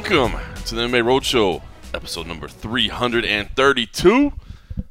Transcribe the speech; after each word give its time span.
Welcome 0.00 0.40
to 0.66 0.76
the 0.76 0.82
MMA 0.82 1.02
Roadshow, 1.02 1.60
episode 1.92 2.28
number 2.28 2.46
332. 2.46 4.32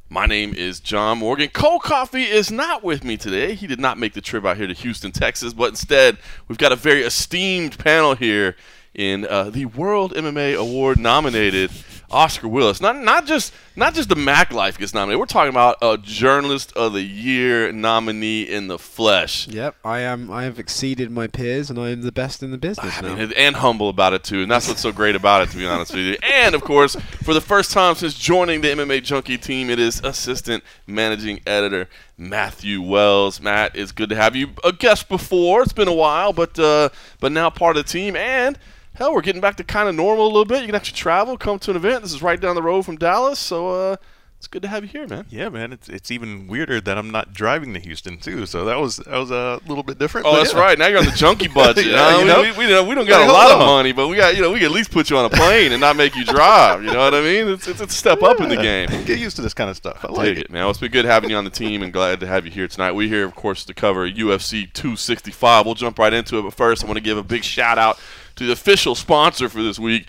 My 0.10 0.26
name 0.26 0.54
is 0.54 0.82
John 0.82 1.20
Morgan. 1.20 1.48
Cole 1.48 1.80
Coffee 1.80 2.26
is 2.26 2.52
not 2.52 2.84
with 2.84 3.06
me 3.06 3.16
today. 3.16 3.56
He 3.56 3.68
did 3.68 3.80
not 3.80 3.98
make 3.98 4.14
the 4.14 4.20
trip 4.20 4.44
out 4.44 4.58
here 4.58 4.68
to 4.68 4.74
Houston, 4.74 5.14
Texas, 5.14 5.54
but 5.54 5.70
instead, 5.70 6.18
we've 6.50 6.58
got 6.58 6.74
a 6.74 6.76
very 6.76 7.04
esteemed 7.04 7.80
panel 7.80 8.16
here 8.16 8.58
in 8.94 9.26
uh, 9.26 9.50
the 9.50 9.64
World 9.68 10.14
MMA 10.14 10.58
Award 10.58 11.00
nominated 11.00 11.72
Oscar 12.10 12.48
Willis. 12.48 12.80
Not 12.80 12.96
not 12.98 13.26
just 13.26 13.54
not 13.76 13.94
just 13.94 14.10
the 14.10 14.16
Mac 14.16 14.52
Life 14.54 14.78
gets 14.78 14.94
nominated. 14.94 15.20
We're 15.20 15.26
talking 15.26 15.50
about 15.50 15.78
a 15.82 15.98
Journalist 15.98 16.72
of 16.74 16.94
the 16.94 17.02
Year 17.02 17.72
nominee 17.72 18.44
in 18.44 18.68
the 18.68 18.80
flesh. 18.80 19.48
Yep, 19.48 19.76
I 19.84 20.00
am. 20.00 20.32
I 20.32 20.44
have 20.44 20.58
exceeded 20.58 21.12
my 21.12 21.28
peers, 21.28 21.70
and 21.70 21.78
I 21.78 21.90
am 21.90 22.02
the 22.02 22.12
best 22.12 22.42
in 22.42 22.52
the 22.52 22.58
business 22.58 22.98
I 22.98 23.02
now. 23.02 23.16
mean, 23.16 23.34
and 23.36 23.56
humble 23.58 23.90
about 23.90 24.14
it 24.14 24.24
too, 24.24 24.42
and 24.42 24.50
that's 24.52 24.68
what's 24.68 24.82
so 24.82 24.92
great 24.92 25.16
about 25.16 25.42
it, 25.42 25.50
to 25.52 25.58
be 25.58 25.66
honest 25.68 25.94
with 25.94 26.06
you. 26.06 26.18
And 26.24 26.56
of 26.56 26.62
course, 26.62 26.96
for 27.24 27.34
the 27.34 27.42
first 27.42 27.72
time 27.72 27.96
since 27.96 28.14
joining 28.14 28.62
the 28.62 28.70
MMA 28.70 29.04
Junkie 29.04 29.38
team, 29.38 29.70
it 29.70 29.80
is 29.80 30.00
assistant 30.04 30.64
managing 30.88 31.42
editor 31.46 31.90
Matthew 32.18 32.82
Wells. 32.82 33.42
Matt, 33.42 33.76
it's 33.76 33.92
good 33.92 34.10
to 34.10 34.16
have 34.16 34.36
you 34.36 34.50
a 34.64 34.72
guest 34.72 35.10
before. 35.10 35.62
It's 35.62 35.74
been 35.74 35.88
a 35.88 35.94
while, 35.94 36.32
but 36.34 36.58
uh, 36.58 36.90
but 37.20 37.32
now 37.32 37.50
part 37.50 37.78
of 37.78 37.86
the 37.86 37.92
team, 37.92 38.16
and 38.16 38.58
hell, 38.98 39.14
we're 39.14 39.22
getting 39.22 39.42
back 39.42 39.56
to 39.58 39.64
kind 39.64 39.88
of 39.88 39.96
normal 39.96 40.26
a 40.26 40.28
little 40.28 40.46
bit. 40.46 40.62
You 40.62 40.68
can 40.68 40.76
actually 40.76 40.98
travel, 40.98 41.38
come 41.38 41.60
to 41.60 41.72
an 41.72 41.78
event. 41.78 42.02
This 42.04 42.14
is 42.14 42.22
right 42.22 42.40
down 42.40 42.56
the 42.56 42.64
road 42.64 42.84
from 42.84 42.98
Dallas, 42.98 43.40
so 43.40 43.70
uh, 43.92 43.96
it's 44.40 44.48
good 44.48 44.62
to 44.64 44.68
have 44.68 44.84
you 44.84 44.90
here, 44.90 45.08
man. 45.08 45.26
Yeah, 45.30 45.50
man, 45.50 45.74
it's 45.74 45.90
it's 45.90 46.12
even 46.12 46.48
weirder 46.48 46.80
that 46.82 46.96
I'm 46.98 47.10
not 47.12 47.34
driving 47.34 47.74
to 47.74 47.80
Houston 47.80 48.18
too. 48.20 48.46
So 48.46 48.66
that 48.66 48.80
was 48.80 48.98
that 48.98 49.18
was 49.18 49.32
a 49.32 49.60
little 49.68 49.84
bit 49.84 49.98
different. 49.98 50.28
Oh, 50.28 50.36
that's 50.36 50.54
yeah. 50.54 50.60
right. 50.60 50.78
Now 50.78 50.88
you're 50.88 51.00
on 51.00 51.06
the 51.06 51.12
junkie 51.12 51.48
budget. 51.54 51.88
Yeah, 51.88 52.18
you 52.18 52.22
we, 52.22 52.28
know? 52.28 52.42
we, 52.42 52.52
we, 52.52 52.68
don't- 52.68 52.88
we 52.88 52.94
don't 52.96 53.08
got 53.08 53.22
Like, 53.22 53.30
a 53.30 53.34
lot 53.34 53.52
of 53.52 53.60
money, 53.60 53.94
but 53.94 54.08
we 54.08 54.16
got 54.16 54.36
you 54.36 54.42
know 54.44 54.52
we 54.52 54.60
can 54.60 54.68
at 54.68 54.72
least 54.72 54.92
put 54.92 55.10
you 55.10 55.18
on 55.18 55.26
a 55.26 55.30
plane 55.30 55.72
and 55.72 55.82
not 55.82 55.96
make 55.96 56.16
you 56.16 56.24
drive. 56.26 56.84
You 56.84 56.92
know 56.92 57.00
what 57.00 57.16
I 57.16 57.22
mean? 57.22 57.48
It's, 57.50 57.68
it's, 57.68 57.82
it's 57.82 57.94
a 57.94 57.98
step 57.98 58.22
up 58.24 58.40
in 58.40 58.50
the 58.50 58.58
game. 58.58 58.88
Get 59.06 59.18
used 59.20 59.36
to 59.38 59.42
this 59.42 59.54
kind 59.56 59.70
of 59.72 59.76
stuff. 59.76 60.04
I 60.06 60.12
like 60.12 60.26
Dig 60.26 60.38
it. 60.38 60.44
it, 60.46 60.52
man. 60.52 60.68
It's 60.70 60.80
been 60.80 60.92
good 60.92 61.06
having 61.06 61.30
you 61.32 61.36
on 61.36 61.44
the 61.44 61.50
team 61.50 61.82
and 61.82 61.92
glad 61.94 62.20
to 62.20 62.28
have 62.28 62.46
you 62.46 62.52
here 62.52 62.68
tonight. 62.68 62.92
We're 62.92 63.08
here, 63.10 63.26
of 63.26 63.34
course, 63.36 63.64
to 63.66 63.74
cover 63.74 64.08
UFC 64.10 64.72
265. 64.74 65.66
We'll 65.66 65.74
jump 65.76 65.98
right 65.98 66.14
into 66.14 66.38
it, 66.38 66.44
but 66.44 66.54
first, 66.54 66.84
I 66.84 66.88
want 66.88 66.98
to 66.98 67.04
give 67.04 67.18
a 67.18 67.24
big 67.24 67.44
shout 67.44 67.78
out 67.80 68.00
to 68.38 68.46
the 68.46 68.54
official 68.54 68.96
sponsor 68.96 69.50
for 69.50 69.62
this 69.62 69.78
week, 69.80 70.08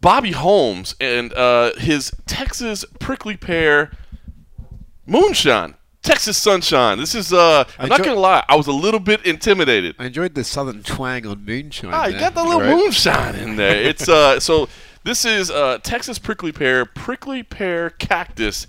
Bobby 0.00 0.32
Holmes, 0.32 0.94
and 1.00 1.32
uh, 1.34 1.74
his 1.76 2.12
Texas 2.26 2.84
Prickly 3.00 3.36
Pear 3.36 3.92
Moonshine. 5.06 5.74
Texas 6.02 6.36
Sunshine. 6.36 6.98
This 6.98 7.16
is, 7.16 7.32
uh, 7.32 7.64
I'm 7.80 7.88
not 7.88 7.98
going 7.98 8.14
to 8.14 8.20
lie, 8.20 8.44
I 8.48 8.54
was 8.54 8.68
a 8.68 8.72
little 8.72 9.00
bit 9.00 9.26
intimidated. 9.26 9.96
I 9.98 10.06
enjoyed 10.06 10.36
the 10.36 10.44
southern 10.44 10.84
twang 10.84 11.26
on 11.26 11.44
moonshine. 11.44 11.90
Ah, 11.92 12.06
you 12.06 12.16
got 12.18 12.34
the 12.34 12.44
little 12.44 12.60
Right. 12.60 12.76
moonshine 12.76 13.34
in 13.34 13.56
there. 13.56 13.82
It's 13.88 14.08
uh, 14.08 14.38
so 14.38 14.68
this 15.02 15.24
is 15.24 15.50
uh, 15.50 15.78
Texas 15.82 16.20
prickly 16.20 16.52
pear, 16.52 16.84
prickly 16.84 17.42
pear 17.42 17.90
cactus 17.90 18.68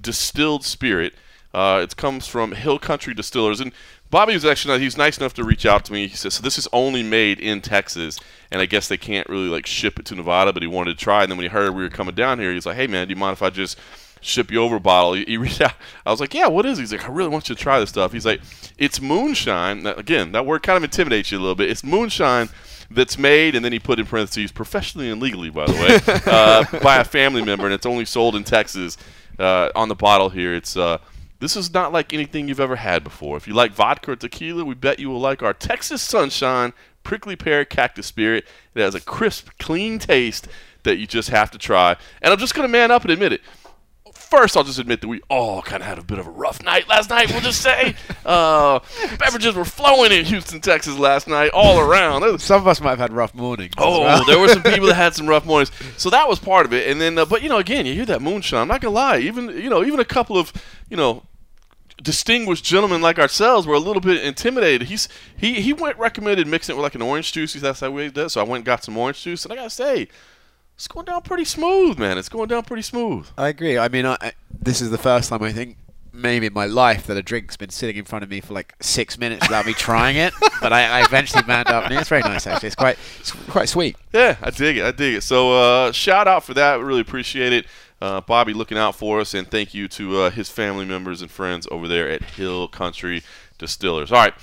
distilled 0.00 0.64
spirit. 0.64 1.14
Uh, 1.52 1.80
it 1.82 1.96
comes 1.96 2.28
from 2.28 2.52
Hill 2.52 2.78
Country 2.78 3.14
Distillers, 3.14 3.60
and 3.60 3.72
Bobby 4.10 4.34
was 4.34 4.44
actually 4.44 4.78
he 4.78 4.84
was 4.84 4.96
nice 4.96 5.18
enough 5.18 5.34
to 5.34 5.44
reach 5.44 5.66
out 5.66 5.84
to 5.86 5.92
me. 5.92 6.06
He 6.06 6.16
says, 6.16 6.34
"So 6.34 6.42
this 6.42 6.58
is 6.58 6.68
only 6.72 7.02
made 7.02 7.40
in 7.40 7.60
Texas, 7.60 8.20
and 8.50 8.60
I 8.60 8.66
guess 8.66 8.88
they 8.88 8.96
can't 8.96 9.28
really 9.28 9.48
like 9.48 9.66
ship 9.66 9.98
it 9.98 10.06
to 10.06 10.14
Nevada, 10.14 10.52
but 10.52 10.62
he 10.62 10.68
wanted 10.68 10.96
to 10.96 11.04
try." 11.04 11.22
And 11.22 11.30
then 11.30 11.38
when 11.38 11.44
he 11.44 11.48
heard 11.48 11.74
we 11.74 11.82
were 11.82 11.90
coming 11.90 12.14
down 12.14 12.38
here, 12.38 12.52
he's 12.52 12.66
like, 12.66 12.76
"Hey 12.76 12.86
man, 12.86 13.08
do 13.08 13.14
you 13.14 13.18
mind 13.18 13.32
if 13.32 13.42
I 13.42 13.50
just 13.50 13.78
ship 14.20 14.50
you 14.50 14.62
over 14.62 14.76
a 14.76 14.80
bottle?" 14.80 15.14
He, 15.14 15.24
he 15.24 15.36
reached 15.38 15.60
out. 15.60 15.74
I 16.04 16.10
was 16.10 16.20
like, 16.20 16.34
"Yeah, 16.34 16.46
what 16.46 16.66
is?" 16.66 16.78
it?" 16.78 16.82
He's 16.82 16.92
like, 16.92 17.04
"I 17.04 17.12
really 17.12 17.30
want 17.30 17.48
you 17.48 17.54
to 17.56 17.60
try 17.60 17.80
this 17.80 17.88
stuff." 17.88 18.12
He's 18.12 18.26
like, 18.26 18.40
"It's 18.78 19.00
moonshine." 19.00 19.82
Now, 19.82 19.94
again, 19.94 20.32
that 20.32 20.46
word 20.46 20.62
kind 20.62 20.76
of 20.76 20.84
intimidates 20.84 21.32
you 21.32 21.38
a 21.38 21.40
little 21.40 21.56
bit. 21.56 21.68
It's 21.68 21.82
moonshine 21.82 22.48
that's 22.90 23.18
made, 23.18 23.56
and 23.56 23.64
then 23.64 23.72
he 23.72 23.80
put 23.80 23.98
in 23.98 24.06
parentheses, 24.06 24.52
professionally 24.52 25.10
and 25.10 25.20
legally, 25.20 25.50
by 25.50 25.66
the 25.66 25.72
way, 25.72 26.22
uh, 26.26 26.64
by 26.80 26.98
a 26.98 27.04
family 27.04 27.42
member, 27.44 27.64
and 27.64 27.74
it's 27.74 27.86
only 27.86 28.04
sold 28.04 28.36
in 28.36 28.44
Texas. 28.44 28.96
Uh, 29.38 29.70
on 29.74 29.88
the 29.88 29.94
bottle 29.94 30.30
here, 30.30 30.54
it's 30.54 30.78
uh, 30.78 30.96
this 31.38 31.56
is 31.56 31.72
not 31.72 31.92
like 31.92 32.12
anything 32.12 32.48
you've 32.48 32.60
ever 32.60 32.76
had 32.76 33.04
before. 33.04 33.36
If 33.36 33.46
you 33.46 33.54
like 33.54 33.72
vodka 33.72 34.12
or 34.12 34.16
tequila, 34.16 34.64
we 34.64 34.74
bet 34.74 34.98
you 34.98 35.10
will 35.10 35.20
like 35.20 35.42
our 35.42 35.52
Texas 35.52 36.02
Sunshine 36.02 36.72
Prickly 37.02 37.36
Pear 37.36 37.64
Cactus 37.64 38.06
Spirit. 38.06 38.46
It 38.74 38.80
has 38.80 38.94
a 38.94 39.00
crisp, 39.00 39.50
clean 39.58 39.98
taste 39.98 40.48
that 40.82 40.96
you 40.96 41.06
just 41.06 41.28
have 41.28 41.50
to 41.50 41.58
try. 41.58 41.96
And 42.22 42.32
I'm 42.32 42.38
just 42.38 42.54
gonna 42.54 42.68
man 42.68 42.90
up 42.90 43.02
and 43.02 43.10
admit 43.10 43.32
it. 43.32 43.42
First, 44.28 44.56
I'll 44.56 44.64
just 44.64 44.78
admit 44.80 45.00
that 45.02 45.08
we 45.08 45.20
all 45.30 45.62
kind 45.62 45.82
of 45.82 45.88
had 45.88 45.98
a 45.98 46.02
bit 46.02 46.18
of 46.18 46.26
a 46.26 46.30
rough 46.30 46.60
night 46.62 46.88
last 46.88 47.10
night. 47.10 47.30
We'll 47.30 47.40
just 47.40 47.62
say 47.62 47.94
uh, 48.26 48.80
beverages 49.18 49.54
were 49.54 49.64
flowing 49.64 50.10
in 50.10 50.24
Houston, 50.24 50.60
Texas 50.60 50.98
last 50.98 51.28
night, 51.28 51.50
all 51.54 51.78
around. 51.78 52.22
Was- 52.22 52.42
Some 52.42 52.60
of 52.60 52.66
us 52.66 52.80
might 52.80 52.90
have 52.90 52.98
had 52.98 53.12
rough 53.12 53.34
mornings. 53.34 53.74
Oh, 53.78 54.00
well. 54.00 54.24
there 54.24 54.38
were 54.38 54.48
some 54.48 54.62
people 54.64 54.88
that 54.88 54.94
had 54.94 55.14
some 55.14 55.28
rough 55.28 55.46
mornings, 55.46 55.70
so 55.96 56.10
that 56.10 56.28
was 56.28 56.38
part 56.40 56.66
of 56.66 56.72
it. 56.72 56.88
And 56.90 57.00
then, 57.00 57.16
uh, 57.18 57.24
but 57.24 57.42
you 57.42 57.48
know, 57.48 57.58
again, 57.58 57.86
you 57.86 57.94
hear 57.94 58.04
that 58.06 58.20
moonshine. 58.20 58.60
I'm 58.62 58.68
not 58.68 58.80
gonna 58.80 58.94
lie, 58.94 59.18
even 59.18 59.48
you 59.50 59.70
know, 59.70 59.84
even 59.84 60.00
a 60.00 60.04
couple 60.04 60.36
of 60.36 60.52
you 60.90 60.96
know 60.96 61.22
distinguished 62.02 62.64
gentlemen 62.64 63.00
like 63.00 63.18
ourselves 63.18 63.66
were 63.66 63.74
a 63.74 63.78
little 63.78 64.02
bit 64.02 64.22
intimidated. 64.22 64.88
He's 64.88 65.08
he 65.36 65.60
he 65.60 65.72
went 65.72 65.98
recommended 65.98 66.46
mixing 66.46 66.74
it 66.74 66.76
with 66.76 66.82
like 66.82 66.94
an 66.94 67.02
orange 67.02 67.32
juice. 67.32 67.52
He 67.52 67.60
said 67.60 67.68
that's 67.68 67.80
how 67.80 67.96
he 67.96 68.08
does. 68.10 68.32
So 68.34 68.40
I 68.40 68.44
went 68.44 68.56
and 68.60 68.64
got 68.64 68.82
some 68.84 68.96
orange 68.98 69.22
juice, 69.22 69.44
and 69.44 69.52
I 69.52 69.56
gotta 69.56 69.70
say, 69.70 70.08
it's 70.76 70.88
going 70.88 71.06
down 71.06 71.22
pretty 71.22 71.46
smooth, 71.46 71.98
man. 71.98 72.18
It's 72.18 72.28
going 72.28 72.48
down 72.48 72.62
pretty 72.64 72.82
smooth. 72.82 73.26
I 73.38 73.48
agree. 73.48 73.78
I 73.78 73.88
mean, 73.88 74.04
I, 74.04 74.18
I, 74.20 74.32
this 74.52 74.82
is 74.82 74.90
the 74.90 74.98
first 74.98 75.30
time 75.30 75.42
I 75.42 75.50
think 75.50 75.78
maybe 76.12 76.46
in 76.46 76.52
my 76.52 76.66
life 76.66 77.06
that 77.06 77.16
a 77.16 77.22
drink's 77.22 77.56
been 77.56 77.70
sitting 77.70 77.96
in 77.96 78.04
front 78.04 78.22
of 78.22 78.30
me 78.30 78.40
for 78.40 78.52
like 78.52 78.74
six 78.80 79.18
minutes 79.18 79.46
without 79.46 79.64
me 79.66 79.72
trying 79.72 80.16
it. 80.16 80.32
But 80.62 80.72
I, 80.72 81.00
I 81.00 81.04
eventually 81.04 81.44
manned 81.46 81.68
up, 81.68 81.84
and 81.84 81.94
it's 81.94 82.08
very 82.08 82.22
nice 82.22 82.46
actually. 82.46 82.68
It's 82.68 82.76
quite, 82.76 82.98
it's 83.20 83.30
quite 83.30 83.68
sweet. 83.68 83.94
Yeah, 84.12 84.36
I 84.40 84.50
dig 84.50 84.78
it. 84.78 84.84
I 84.84 84.90
dig 84.90 85.16
it. 85.16 85.20
So 85.22 85.52
uh, 85.52 85.92
shout 85.92 86.26
out 86.26 86.44
for 86.44 86.54
that. 86.54 86.80
Really 86.80 87.02
appreciate 87.02 87.52
it. 87.52 87.66
Uh, 88.00 88.22
Bobby 88.22 88.54
looking 88.54 88.78
out 88.78 88.96
for 88.96 89.20
us, 89.20 89.34
and 89.34 89.46
thank 89.48 89.74
you 89.74 89.86
to 89.88 90.22
uh, 90.22 90.30
his 90.30 90.48
family 90.48 90.86
members 90.86 91.20
and 91.20 91.30
friends 91.30 91.68
over 91.70 91.86
there 91.86 92.08
at 92.08 92.22
Hill 92.22 92.68
Country 92.68 93.22
Distillers. 93.58 94.10
All 94.10 94.18
right. 94.18 94.34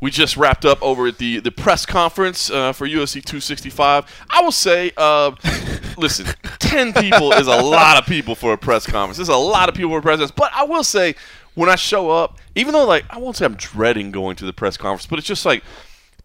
We 0.00 0.10
just 0.10 0.36
wrapped 0.36 0.64
up 0.64 0.80
over 0.82 1.08
at 1.08 1.18
the, 1.18 1.40
the 1.40 1.50
press 1.50 1.84
conference 1.84 2.50
uh, 2.50 2.72
for 2.72 2.86
UFC 2.86 3.14
265. 3.14 4.24
I 4.30 4.42
will 4.42 4.52
say, 4.52 4.92
uh, 4.96 5.32
listen, 5.96 6.26
10 6.60 6.92
people 6.92 7.32
is 7.32 7.48
a 7.48 7.56
lot 7.56 7.98
of 7.98 8.06
people 8.06 8.34
for 8.34 8.52
a 8.52 8.58
press 8.58 8.86
conference. 8.86 9.16
There's 9.16 9.28
a 9.28 9.36
lot 9.36 9.68
of 9.68 9.74
people 9.74 9.90
for 9.90 9.98
a 9.98 10.02
press 10.02 10.18
conference. 10.18 10.32
But 10.36 10.52
I 10.54 10.64
will 10.64 10.84
say, 10.84 11.14
when 11.54 11.68
I 11.68 11.74
show 11.74 12.10
up, 12.10 12.38
even 12.54 12.72
though, 12.72 12.86
like, 12.86 13.04
I 13.10 13.18
won't 13.18 13.36
say 13.36 13.44
I'm 13.44 13.56
dreading 13.56 14.12
going 14.12 14.36
to 14.36 14.44
the 14.44 14.52
press 14.52 14.76
conference, 14.76 15.06
but 15.06 15.18
it's 15.18 15.26
just 15.26 15.44
like, 15.44 15.64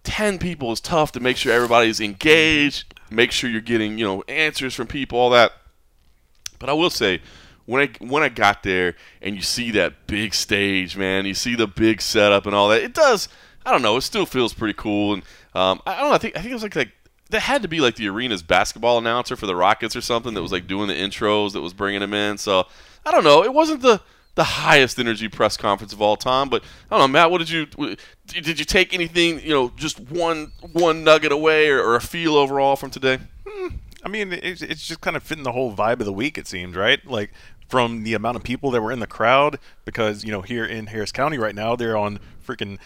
10 0.03 0.37
people 0.37 0.71
is 0.71 0.79
tough 0.79 1.11
to 1.13 1.19
make 1.19 1.37
sure 1.37 1.51
everybody's 1.53 1.99
engaged, 1.99 2.93
make 3.09 3.31
sure 3.31 3.49
you're 3.49 3.61
getting, 3.61 3.97
you 3.97 4.05
know, 4.05 4.23
answers 4.27 4.75
from 4.75 4.85
people, 4.85 5.17
all 5.17 5.29
that. 5.31 5.53
But 6.59 6.69
I 6.69 6.73
will 6.73 6.89
say, 6.89 7.21
when 7.65 7.81
I 7.81 8.05
when 8.05 8.23
I 8.23 8.29
got 8.29 8.63
there 8.63 8.95
and 9.21 9.35
you 9.35 9.41
see 9.41 9.71
that 9.71 10.07
big 10.07 10.33
stage, 10.33 10.97
man, 10.97 11.25
you 11.25 11.33
see 11.33 11.55
the 11.55 11.67
big 11.67 12.01
setup 12.01 12.45
and 12.45 12.53
all 12.53 12.69
that, 12.69 12.81
it 12.81 12.93
does. 12.93 13.29
I 13.65 13.71
don't 13.71 13.81
know. 13.81 13.97
It 13.97 14.01
still 14.01 14.25
feels 14.25 14.53
pretty 14.53 14.73
cool. 14.73 15.13
And 15.13 15.23
um, 15.53 15.81
I 15.85 15.99
don't 15.99 16.09
know. 16.09 16.15
I 16.15 16.17
think 16.17 16.35
I 16.35 16.39
think 16.39 16.51
it 16.51 16.55
was 16.55 16.63
like 16.63 16.75
like 16.75 16.91
that 17.29 17.41
had 17.41 17.61
to 17.63 17.67
be 17.67 17.79
like 17.79 17.95
the 17.95 18.07
arena's 18.09 18.43
basketball 18.43 18.97
announcer 18.97 19.35
for 19.35 19.47
the 19.47 19.55
Rockets 19.55 19.95
or 19.95 20.01
something 20.01 20.33
that 20.33 20.41
was 20.41 20.51
like 20.51 20.67
doing 20.67 20.87
the 20.87 20.93
intros 20.93 21.53
that 21.53 21.61
was 21.61 21.73
bringing 21.73 22.01
them 22.01 22.13
in. 22.13 22.37
So 22.37 22.67
I 23.05 23.11
don't 23.11 23.23
know. 23.23 23.43
It 23.43 23.53
wasn't 23.53 23.81
the 23.81 24.01
the 24.35 24.43
highest 24.43 24.97
energy 24.97 25.27
press 25.27 25.57
conference 25.57 25.93
of 25.93 26.01
all 26.01 26.15
time, 26.15 26.49
but 26.49 26.63
I 26.89 26.97
don't 26.97 27.11
know, 27.11 27.19
Matt. 27.19 27.31
What 27.31 27.37
did 27.37 27.49
you 27.49 27.65
did 28.27 28.59
you 28.59 28.65
take 28.65 28.93
anything? 28.93 29.39
You 29.41 29.49
know, 29.49 29.71
just 29.75 29.99
one 29.99 30.51
one 30.71 31.03
nugget 31.03 31.31
away 31.31 31.69
or, 31.69 31.81
or 31.81 31.95
a 31.95 32.01
feel 32.01 32.35
overall 32.35 32.75
from 32.75 32.89
today? 32.89 33.19
I 34.05 34.09
mean, 34.09 34.33
it's, 34.33 34.61
it's 34.61 34.85
just 34.85 35.01
kind 35.01 35.15
of 35.15 35.23
fitting 35.23 35.43
the 35.43 35.53
whole 35.53 35.73
vibe 35.73 35.99
of 35.99 36.05
the 36.05 36.13
week. 36.13 36.37
It 36.37 36.47
seems 36.47 36.75
right, 36.75 37.05
like 37.05 37.31
from 37.69 38.03
the 38.03 38.13
amount 38.13 38.37
of 38.37 38.43
people 38.43 38.71
that 38.71 38.81
were 38.81 38.91
in 38.91 38.99
the 38.99 39.07
crowd, 39.07 39.59
because 39.85 40.23
you 40.23 40.31
know 40.31 40.41
here 40.41 40.65
in 40.65 40.87
Harris 40.87 41.11
County 41.11 41.37
right 41.37 41.55
now 41.55 41.75
they're 41.75 41.97
on 41.97 42.19
freaking 42.45 42.79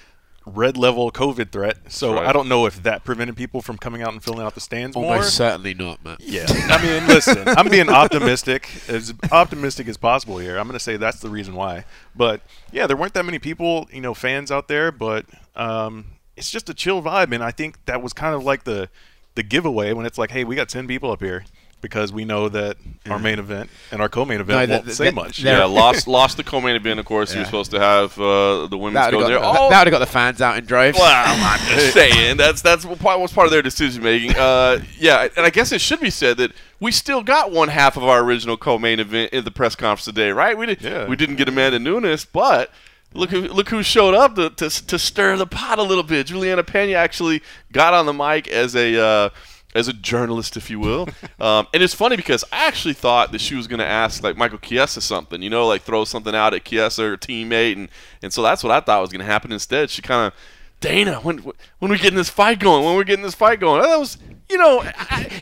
red 0.55 0.77
level 0.77 1.11
COVID 1.11 1.51
threat. 1.51 1.77
So 1.89 2.13
Right. 2.13 2.25
I 2.25 2.31
don't 2.31 2.47
know 2.47 2.65
if 2.65 2.81
that 2.83 3.03
prevented 3.03 3.35
people 3.35 3.61
from 3.61 3.77
coming 3.77 4.01
out 4.01 4.13
and 4.13 4.23
filling 4.23 4.45
out 4.45 4.55
the 4.55 4.61
stands 4.61 4.95
more. 4.95 5.21
Certainly 5.23 5.73
not, 5.73 6.03
Matt. 6.03 6.21
Yeah, 6.21 6.45
I 6.49 6.81
mean, 6.81 7.07
listen, 7.07 7.47
I'm 7.47 7.69
being 7.69 7.89
optimistic, 7.89 8.69
as 8.87 9.13
optimistic 9.31 9.87
as 9.87 9.97
possible 9.97 10.37
here. 10.37 10.57
I'm 10.57 10.65
going 10.67 10.73
to 10.77 10.83
say 10.83 10.97
that's 10.97 11.19
the 11.19 11.29
reason 11.29 11.55
why. 11.55 11.85
But 12.15 12.41
yeah, 12.71 12.87
there 12.87 12.97
weren't 12.97 13.13
that 13.13 13.25
many 13.25 13.39
people, 13.39 13.87
you 13.91 14.01
know, 14.01 14.13
fans 14.13 14.51
out 14.51 14.67
there, 14.67 14.91
but 14.91 15.25
um, 15.55 16.05
it's 16.35 16.49
just 16.51 16.69
a 16.69 16.73
chill 16.73 17.01
vibe, 17.01 17.33
and 17.33 17.43
I 17.43 17.51
think 17.51 17.83
that 17.85 18.01
was 18.01 18.13
kind 18.13 18.33
of 18.35 18.43
like 18.43 18.63
the 18.63 18.89
the 19.35 19.43
giveaway 19.43 19.93
when 19.93 20.05
it's 20.05 20.17
like, 20.17 20.31
hey, 20.31 20.43
we 20.43 20.55
got 20.55 20.67
ten 20.69 20.87
people 20.87 21.11
up 21.11 21.21
here 21.21 21.45
because 21.79 22.11
we 22.11 22.25
know 22.25 22.49
that 22.49 22.75
our 23.09 23.19
main 23.19 23.37
event 23.39 23.69
and 23.91 24.01
our 24.01 24.09
co-main 24.09 24.39
event 24.41 24.67
No, 24.69 24.73
won't 24.75 24.85
the- 24.85 24.89
the- 24.91 24.95
say 24.95 25.05
the- 25.09 25.11
much. 25.15 25.39
Yeah, 25.39 25.63
lost 25.65 26.07
lost 26.07 26.37
the 26.37 26.43
co-main 26.43 26.75
event. 26.75 26.99
Of 26.99 27.05
course, 27.05 27.31
you 27.33 27.37
were 27.37 27.41
Yeah. 27.41 27.45
supposed 27.45 27.71
to 27.71 27.79
have 27.79 28.19
uh, 28.19 28.67
the 28.67 28.77
women's 28.77 28.95
That 29.05 29.11
go 29.11 29.17
would 29.19 29.27
there. 29.27 29.39
have 29.39 29.55
Oh, 29.57 29.69
that 29.69 29.79
would've 29.79 29.91
got 29.91 29.99
the 29.99 30.05
fans 30.07 30.41
out 30.41 30.57
in 30.57 30.65
droves. 30.65 30.97
well, 30.97 31.23
I'm 31.27 31.59
just 31.75 31.93
saying 31.93 32.37
that's 32.37 32.61
that's 32.61 32.83
what 32.85 32.99
part, 32.99 33.19
was 33.19 33.31
part 33.31 33.45
of 33.45 33.51
their 33.51 33.61
decision 33.61 34.03
making. 34.03 34.35
Uh, 34.35 34.79
yeah, 34.97 35.27
and 35.37 35.45
I 35.45 35.49
guess 35.49 35.71
it 35.71 35.79
should 35.81 35.99
be 35.99 36.09
said 36.09 36.37
that 36.37 36.51
we 36.79 36.91
still 36.91 37.21
got 37.23 37.51
one 37.51 37.69
half 37.69 37.95
of 37.97 38.03
our 38.03 38.23
original 38.23 38.57
co-main 38.57 38.99
event 38.99 39.31
in 39.33 39.43
the 39.43 39.51
press 39.51 39.75
conference 39.75 40.05
today, 40.05 40.31
right? 40.31 40.57
We 40.57 40.65
did 40.65 40.81
Yeah. 40.81 41.05
we 41.07 41.15
didn't 41.15 41.35
get 41.35 41.47
Amanda 41.49 41.79
Nunes, 41.79 42.25
but. 42.25 42.71
Look 43.13 43.29
who 43.29 43.47
look 43.47 43.69
who 43.69 43.83
showed 43.83 44.13
up 44.13 44.35
to, 44.35 44.49
to, 44.49 44.69
to 44.87 44.99
stir 44.99 45.37
the 45.37 45.47
pot 45.47 45.79
a 45.79 45.81
little 45.81 46.03
bit. 46.03 46.27
Julianna 46.27 46.61
Peña 46.61 46.95
actually 46.95 47.41
got 47.71 47.93
on 47.93 48.05
the 48.05 48.11
mic 48.13 48.49
as 48.49 48.75
a 48.75 49.01
uh, 49.01 49.29
as 49.77 49.87
a 49.87 49.93
journalist, 49.93 50.57
if 50.57 50.69
you 50.69 50.79
will. 50.79 51.07
um, 51.39 51.67
and 51.73 51.83
it's 51.83 51.93
funny 51.93 52.15
because 52.15 52.43
I 52.51 52.65
actually 52.67 52.95
thought 52.95 53.31
that 53.31 53.41
she 53.41 53.55
was 53.55 53.67
going 53.67 53.79
to 53.79 53.85
ask 53.85 54.23
like 54.23 54.35
Michael 54.35 54.57
Chiesa 54.57 55.01
something, 55.01 55.41
you 55.41 55.49
know, 55.49 55.67
like 55.67 55.83
throw 55.83 56.03
something 56.03 56.35
out 56.35 56.53
at 56.53 56.65
Chiesa, 56.65 57.03
her 57.03 57.17
teammate, 57.17 57.73
and 57.73 57.89
and 58.21 58.33
so 58.33 58.41
that's 58.41 58.63
what 58.63 58.71
I 58.71 58.79
thought 58.79 59.01
was 59.01 59.11
going 59.11 59.25
to 59.25 59.31
happen. 59.31 59.51
Instead, 59.51 59.89
she 59.89 60.01
kind 60.01 60.27
of 60.27 60.33
Dana, 60.79 61.19
when 61.21 61.39
when 61.79 61.91
we 61.91 61.97
getting 61.97 62.17
this 62.17 62.29
fight 62.29 62.59
going? 62.59 62.85
When 62.85 62.95
we're 62.95 63.03
getting 63.03 63.23
this 63.23 63.35
fight 63.35 63.59
going? 63.59 63.81
That 63.81 63.97
was, 63.97 64.17
you 64.49 64.57
know, 64.57 64.81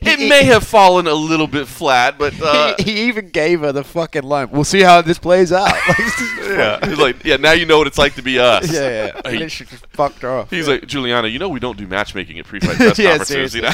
it 0.01 0.19
may 0.27 0.43
have 0.45 0.63
fallen 0.65 1.05
a 1.07 1.13
little 1.13 1.47
bit 1.47 1.67
flat, 1.67 2.17
but 2.17 2.33
uh, 2.41 2.75
he, 2.79 2.83
he 2.93 3.01
even 3.07 3.29
gave 3.29 3.61
her 3.61 3.71
the 3.71 3.83
fucking 3.83 4.23
line. 4.23 4.49
We'll 4.51 4.63
see 4.63 4.81
how 4.81 5.01
this 5.01 5.19
plays 5.19 5.51
out. 5.51 5.71
Like, 5.87 5.97
yeah, 6.57 6.85
he's 6.87 6.97
like, 6.99 7.23
yeah, 7.25 7.37
now 7.37 7.51
you 7.53 7.65
know 7.65 7.77
what 7.79 7.87
it's 7.87 7.97
like 7.97 8.13
to 8.15 8.21
be 8.21 8.37
us. 8.39 8.71
yeah, 8.71 9.11
yeah. 9.23 9.31
He- 9.31 9.37
Literally 9.39 9.69
just 9.71 9.87
fucked 9.87 10.21
her 10.21 10.29
off. 10.29 10.49
He's 10.51 10.67
like, 10.67 10.85
Julianna, 10.85 11.27
you 11.27 11.39
know 11.39 11.49
we 11.49 11.59
don't 11.59 11.77
do 11.77 11.87
matchmaking 11.87 12.37
at 12.37 12.45
pre-fight 12.45 12.75
press 12.77 12.99
Yeah, 12.99 13.17
conferences. 13.17 13.55
You 13.55 13.61
know? 13.63 13.71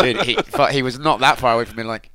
Dude, 0.00 0.22
he, 0.22 0.38
he 0.70 0.82
was 0.82 0.98
not 1.00 1.18
that 1.20 1.38
far 1.38 1.54
away 1.54 1.64
from 1.64 1.76
being 1.76 1.88
like, 1.88 2.10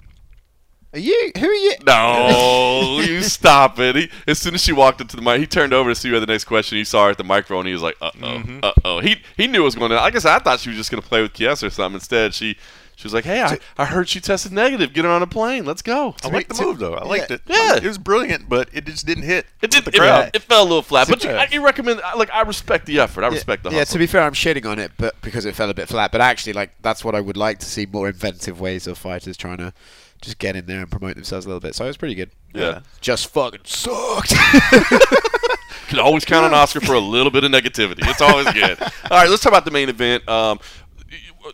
are 0.93 0.99
you, 0.99 1.31
who 1.37 1.47
are 1.47 1.53
you? 1.53 1.73
No, 1.85 3.01
you 3.05 3.21
stop 3.21 3.77
it. 3.79 3.95
He, 3.95 4.09
as 4.27 4.39
soon 4.39 4.55
as 4.55 4.63
she 4.63 4.71
walked 4.73 5.01
into 5.01 5.15
the 5.15 5.21
mic, 5.21 5.39
he 5.39 5.45
turned 5.47 5.73
over 5.73 5.89
to 5.91 5.95
see 5.95 6.09
her 6.09 6.19
the 6.19 6.25
next 6.25 6.45
question. 6.45 6.77
He 6.77 6.83
saw 6.83 7.05
her 7.05 7.11
at 7.11 7.17
the 7.17 7.23
microphone. 7.23 7.65
He 7.65 7.73
was 7.73 7.81
like, 7.81 7.95
"Uh 8.01 8.11
oh, 8.15 8.19
Mm-hmm. 8.19 8.59
uh 8.63 8.71
oh." 8.85 8.99
He 8.99 9.17
he 9.35 9.47
knew 9.47 9.61
it 9.61 9.65
was 9.65 9.75
going 9.75 9.91
to. 9.91 9.99
I 9.99 10.09
guess 10.11 10.25
I 10.25 10.39
thought 10.39 10.59
she 10.59 10.69
was 10.69 10.77
just 10.77 10.89
going 10.91 11.01
to 11.01 11.07
play 11.07 11.21
with 11.21 11.33
Chiesa 11.33 11.67
or 11.67 11.69
something. 11.69 11.95
Instead, 11.95 12.33
she 12.33 12.57
she 12.95 13.03
was 13.03 13.13
like, 13.13 13.25
"Hey, 13.25 13.41
I, 13.43 13.59
I 13.77 13.85
heard 13.85 14.07
she 14.09 14.19
tested 14.21 14.51
negative. 14.53 14.93
Get 14.93 15.03
her 15.05 15.11
on 15.11 15.21
a 15.21 15.27
plane. 15.27 15.65
Let's 15.65 15.81
go." 15.81 16.15
I 16.23 16.29
like 16.29 16.47
the 16.47 16.63
move 16.63 16.79
though. 16.79 16.95
I 16.95 17.03
liked 17.05 17.31
it. 17.31 17.41
Yeah. 17.47 17.75
it 17.75 17.83
was 17.83 17.97
brilliant, 17.97 18.47
but 18.49 18.69
it 18.73 18.85
just 18.85 19.05
didn't 19.05 19.23
hit. 19.23 19.45
It 19.61 19.71
did. 19.71 19.85
with 19.85 19.93
the 19.93 19.99
crowd. 19.99 20.31
it 20.33 20.41
fell 20.41 20.61
a 20.61 20.63
little 20.63 20.81
flat, 20.81 21.07
but 21.09 21.23
you, 21.23 21.29
I, 21.31 21.47
you 21.51 21.63
recommend. 21.63 22.01
Like 22.15 22.31
I 22.31 22.41
respect 22.41 22.85
the 22.85 22.99
effort. 23.01 23.23
I 23.23 23.27
respect 23.27 23.63
the 23.63 23.71
yeah, 23.71 23.83
to 23.83 23.97
be 23.99 24.07
fair, 24.07 24.21
I'm 24.23 24.33
shitting 24.33 24.65
on 24.65 24.79
it, 24.79 24.93
but 24.97 25.19
because 25.21 25.45
it 25.45 25.53
fell 25.53 25.69
a 25.69 25.73
bit 25.73 25.89
flat. 25.89 26.11
But 26.11 26.21
actually, 26.21 26.53
like 26.53 26.71
that's 26.81 27.03
what 27.03 27.13
I 27.13 27.19
would 27.21 27.37
like 27.37 27.59
to 27.59 27.65
see 27.65 27.85
more 27.85 28.07
inventive 28.07 28.59
ways 28.59 28.87
of 28.87 28.97
fighters 28.97 29.35
trying 29.37 29.57
to 29.57 29.73
just 30.21 30.39
get 30.39 30.55
in 30.55 30.65
there 30.65 30.81
and 30.81 30.89
promote 30.91 31.15
themselves 31.15 31.45
a 31.45 31.49
little 31.49 31.59
bit. 31.59 31.75
So 31.75 31.83
it 31.85 31.87
was 31.87 31.97
pretty 31.97 32.15
good. 32.15 32.31
yeah. 32.53 32.81
Just 33.01 33.27
fucking 33.27 33.61
sucked. 33.65 34.33
Can 35.87 35.99
always 35.99 36.25
count 36.25 36.45
on 36.45 36.53
Oscar 36.53 36.81
for 36.81 36.93
a 36.93 36.99
little 36.99 37.31
bit 37.31 37.43
of 37.45 37.51
negativity. 37.51 37.99
It's 38.09 38.21
always 38.21 38.51
good. 38.51 38.77
All 38.81 38.89
right, 39.11 39.29
let's 39.29 39.41
talk 39.41 39.51
about 39.53 39.63
the 39.63 39.71
main 39.71 39.87
event. 39.87 40.27
Um, 40.27 40.59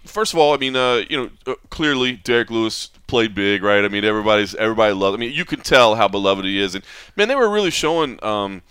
first 0.05 0.33
of 0.33 0.39
all, 0.39 0.55
I 0.55 0.57
mean, 0.57 0.75
uh, 0.75 1.03
you 1.07 1.17
know, 1.17 1.29
uh, 1.45 1.55
clearly 1.69 2.13
Derrick 2.13 2.49
Lewis 2.49 2.87
played 3.05 3.35
big, 3.35 3.61
right? 3.61 3.85
I 3.85 3.89
mean, 3.89 4.03
everybody's 4.03 4.55
everybody 4.55 4.93
loved. 4.95 5.15
I 5.15 5.19
mean, 5.19 5.33
you 5.33 5.45
can 5.45 5.59
tell 5.59 5.93
how 5.95 6.07
beloved 6.07 6.45
he 6.45 6.59
is, 6.59 6.73
and 6.73 6.83
man, 7.15 7.27
they 7.27 7.35
were 7.35 7.49
really 7.49 7.69
showing. 7.71 8.23
Um, 8.23 8.63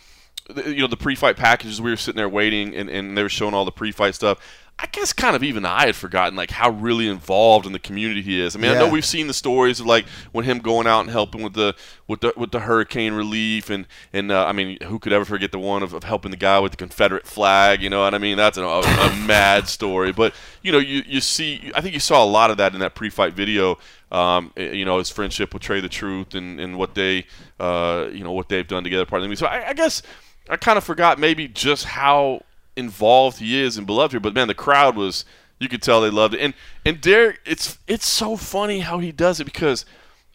the- 0.53 0.75
you 0.75 0.81
know 0.81 0.89
the 0.89 0.97
pre-fight 0.97 1.37
packages 1.37 1.81
we 1.81 1.91
were 1.93 1.97
sitting 1.97 2.17
there 2.17 2.29
waiting 2.29 2.75
and, 2.75 2.91
and 2.91 3.17
they 3.17 3.23
were 3.23 3.29
showing 3.29 3.55
all 3.55 3.65
the 3.65 3.71
pre-fight 3.71 4.17
stuff 4.17 4.39
i 4.83 4.87
guess 4.93 5.13
kind 5.13 5.37
of 5.37 5.43
even 5.43 5.65
i 5.65 5.87
had 5.87 5.97
forgotten 5.97 6.35
like 6.35 6.51
how 6.51 6.71
really 6.71 7.09
involved 7.09 7.65
in 7.65 7.73
the 7.73 7.79
community 7.79 8.21
he 8.21 8.41
is 8.41 8.57
i 8.57 8.59
mean 8.59 8.71
i 8.71 8.75
know 8.75 8.89
we've 8.89 9.05
seen 9.05 9.27
the 9.29 9.35
stories 9.35 9.81
of 9.81 9.87
like 9.87 10.05
when 10.33 10.45
him 10.45 10.59
going 10.59 10.87
out 10.87 11.01
and 11.01 11.11
helping 11.11 11.43
with 11.43 11.55
the 11.55 11.75
with 12.09 12.21
the 12.21 12.33
with 12.37 12.51
the 12.51 12.61
hurricane 12.61 13.15
relief 13.15 13.71
and 13.71 13.87
and 14.13 14.31
uh, 14.31 14.45
i 14.45 14.53
mean 14.53 14.77
who 14.83 14.99
could 14.99 15.13
ever 15.13 15.25
forget 15.25 15.53
the 15.53 15.59
one 15.59 15.83
of, 15.83 15.93
of 15.95 16.05
helping 16.05 16.31
the 16.31 16.37
guy 16.37 16.59
with 16.59 16.73
the 16.73 16.77
confederate 16.77 17.27
flag 17.27 17.81
you 17.81 17.89
know 17.89 18.03
what 18.03 18.15
i 18.15 18.19
mean 18.19 18.37
that's 18.37 18.59
a, 18.59 18.63
a 18.63 19.17
mad 19.27 19.69
story 19.69 20.13
but 20.13 20.35
you 20.63 20.73
know 20.73 20.79
you 20.79 21.03
you 21.07 21.21
see 21.21 21.71
i 21.75 21.81
think 21.81 21.95
you 21.95 22.01
saw 22.01 22.23
a 22.23 22.27
lot 22.27 22.51
of 22.51 22.57
that 22.57 22.75
in 22.75 22.81
that 22.81 22.95
pre-fight 22.95 23.33
video 23.33 23.79
um, 24.13 24.53
eh, 24.57 24.73
you 24.73 24.85
know 24.85 24.99
his 24.99 25.11
friendship 25.11 25.55
with 25.55 25.63
Trae 25.63 25.81
tha 25.81 25.89
Truth 25.89 26.35
and, 26.35 26.61
and 26.61 26.77
what 26.77 26.95
they 26.95 27.27
uh, 27.59 28.09
you 28.13 28.23
know 28.23 28.33
what 28.33 28.49
they've 28.49 28.67
done 28.67 28.85
together. 28.85 29.07
Part 29.07 29.23
of 29.23 29.29
me. 29.29 29.37
So 29.37 29.47
I, 29.47 29.71
I 29.71 29.73
guess 29.73 30.03
I 30.49 30.57
kind 30.57 30.77
of 30.77 30.85
forgot 30.85 31.19
maybe 31.19 31.49
just 31.49 31.87
how 31.87 32.43
involved 32.77 33.39
he 33.39 33.61
is 33.61 33.77
and 33.77 33.87
beloved 33.87 34.13
here. 34.13 34.21
But 34.21 34.35
man, 34.35 34.49
the 34.49 34.55
crowd 34.55 34.97
was 34.97 35.25
you 35.59 35.69
could 35.69 35.83
tell 35.83 36.01
they 36.01 36.11
loved 36.11 36.35
it. 36.35 36.41
And 36.41 36.55
and 36.85 37.01
Derrick, 37.01 37.41
it's 37.45 37.79
it's 37.87 38.07
so 38.07 38.37
funny 38.37 38.81
how 38.81 38.99
he 38.99 39.13
does 39.13 39.41
it 39.41 39.45
because 39.45 39.85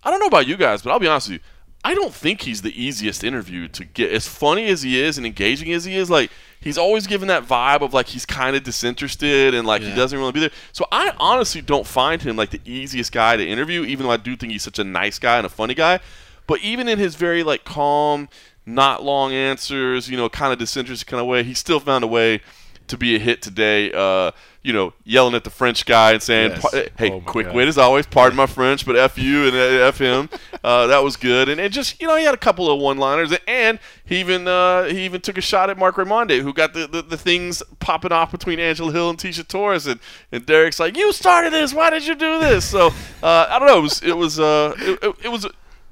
I 0.04 0.12
don't 0.12 0.20
know 0.20 0.28
about 0.28 0.48
you 0.48 0.58
guys, 0.58 0.82
but 0.82 0.92
I'll 0.92 1.00
be 1.00 1.08
honest 1.08 1.30
with 1.30 1.42
you. 1.42 1.44
I 1.84 1.94
don't 1.94 2.14
think 2.14 2.42
he's 2.42 2.64
the 2.64 2.82
easiest 2.84 3.24
interview 3.24 3.68
to 3.70 3.86
get. 3.86 4.12
As 4.12 4.28
funny 4.28 4.68
as 4.68 4.82
he 4.82 5.00
is 5.00 5.18
and 5.18 5.26
engaging 5.26 5.72
as 5.72 5.86
he 5.86 5.96
is, 5.96 6.10
like 6.10 6.32
he's 6.60 6.78
always 6.78 7.08
given 7.08 7.28
that 7.28 7.46
vibe 7.46 7.82
of 7.82 7.94
like 7.94 8.08
he's 8.08 8.26
kind 8.26 8.56
of 8.56 8.64
disinterested 8.64 9.54
and 9.54 9.66
like 9.66 9.82
he 9.82 9.94
doesn't 9.94 10.18
really 10.18 10.32
be 10.32 10.40
there. 10.40 10.52
So 10.74 10.86
I 10.92 11.14
honestly 11.20 11.62
don't 11.62 11.88
find 11.88 12.22
him 12.22 12.36
like 12.36 12.50
the 12.50 12.62
easiest 12.66 13.12
guy 13.12 13.38
to 13.38 13.46
interview, 13.46 13.84
even 13.84 14.06
though 14.06 14.12
I 14.12 14.18
do 14.18 14.36
think 14.36 14.52
he's 14.52 14.64
such 14.64 14.80
a 14.80 14.84
nice 14.84 15.20
guy 15.20 15.38
and 15.38 15.46
a 15.46 15.50
funny 15.50 15.74
guy. 15.76 16.00
But 16.46 16.62
even 16.62 16.88
in 16.88 17.00
his 17.00 17.16
very 17.16 17.44
like 17.44 17.64
calm, 17.64 18.28
not 18.68 19.04
long 19.04 19.32
answers, 19.34 20.10
you 20.10 20.18
know, 20.18 20.30
kind 20.30 20.54
of 20.54 20.60
disinterested 20.60 21.08
kind 21.08 21.22
of 21.22 21.26
way, 21.26 21.44
he 21.44 21.54
still 21.56 21.80
found 21.80 22.04
a 22.04 22.08
way 22.08 22.42
to 22.88 22.98
be 22.98 23.16
a 23.16 23.20
hit 23.20 23.42
today. 23.42 23.92
Uh, 23.92 24.32
you 24.64 24.74
know, 24.74 24.92
yelling 25.06 25.34
at 25.34 25.46
the 25.46 25.50
French 25.50 25.86
guy 25.86 26.12
and 26.12 26.22
saying, 26.22 26.52
Yes. 26.52 26.90
"Hey, 26.98 27.10
Oh 27.12 27.22
quick 27.22 27.46
God. 27.46 27.56
wit 27.56 27.68
as 27.70 27.78
always. 27.78 28.06
Pardon 28.06 28.36
my 28.36 28.48
French, 28.48 28.86
but 28.86 28.98
f 28.98 29.18
you 29.18 29.46
and 29.48 29.56
uh, 29.56 29.60
f 29.86 29.98
him." 29.98 30.30
Uh, 30.64 30.88
that 30.88 31.02
was 31.02 31.16
good, 31.16 31.48
and, 31.48 31.62
and 31.62 31.72
just 31.72 32.02
you 32.02 32.08
know, 32.08 32.18
he 32.18 32.26
had 32.26 32.34
a 32.34 32.38
couple 32.38 32.70
of 32.70 32.78
one-liners, 32.82 33.32
and 33.48 33.80
he 34.04 34.20
even 34.20 34.46
uh, 34.50 34.84
he 34.86 35.06
even 35.06 35.22
took 35.22 35.38
a 35.38 35.42
shot 35.42 35.70
at 35.70 35.78
Marc 35.78 35.96
Raimondi, 35.96 36.42
who 36.42 36.52
got 36.52 36.74
the, 36.74 36.88
the, 36.88 37.02
the 37.02 37.16
things 37.16 37.64
popping 37.80 38.12
off 38.12 38.32
between 38.32 38.60
Angela 38.60 38.92
Hill 38.92 39.10
and 39.12 39.18
Tecia 39.18 39.48
Torres, 39.48 39.88
and, 39.88 40.00
and 40.32 40.46
Derrick's 40.46 40.80
like, 40.80 40.98
"You 40.98 41.14
started 41.14 41.54
this. 41.54 41.74
Why 41.74 41.90
did 41.90 42.06
you 42.06 42.16
do 42.16 42.40
this?" 42.40 42.66
So 42.66 42.88
uh, 43.24 43.46
I 43.50 43.60
don't 43.60 43.68
know. 43.68 43.78
It 43.78 43.82
was 43.82 44.04
it 44.04 44.18
was 44.18 44.40
uh, 44.42 44.74
it, 44.78 45.00
it, 45.04 45.16
it 45.26 45.30
was 45.30 45.48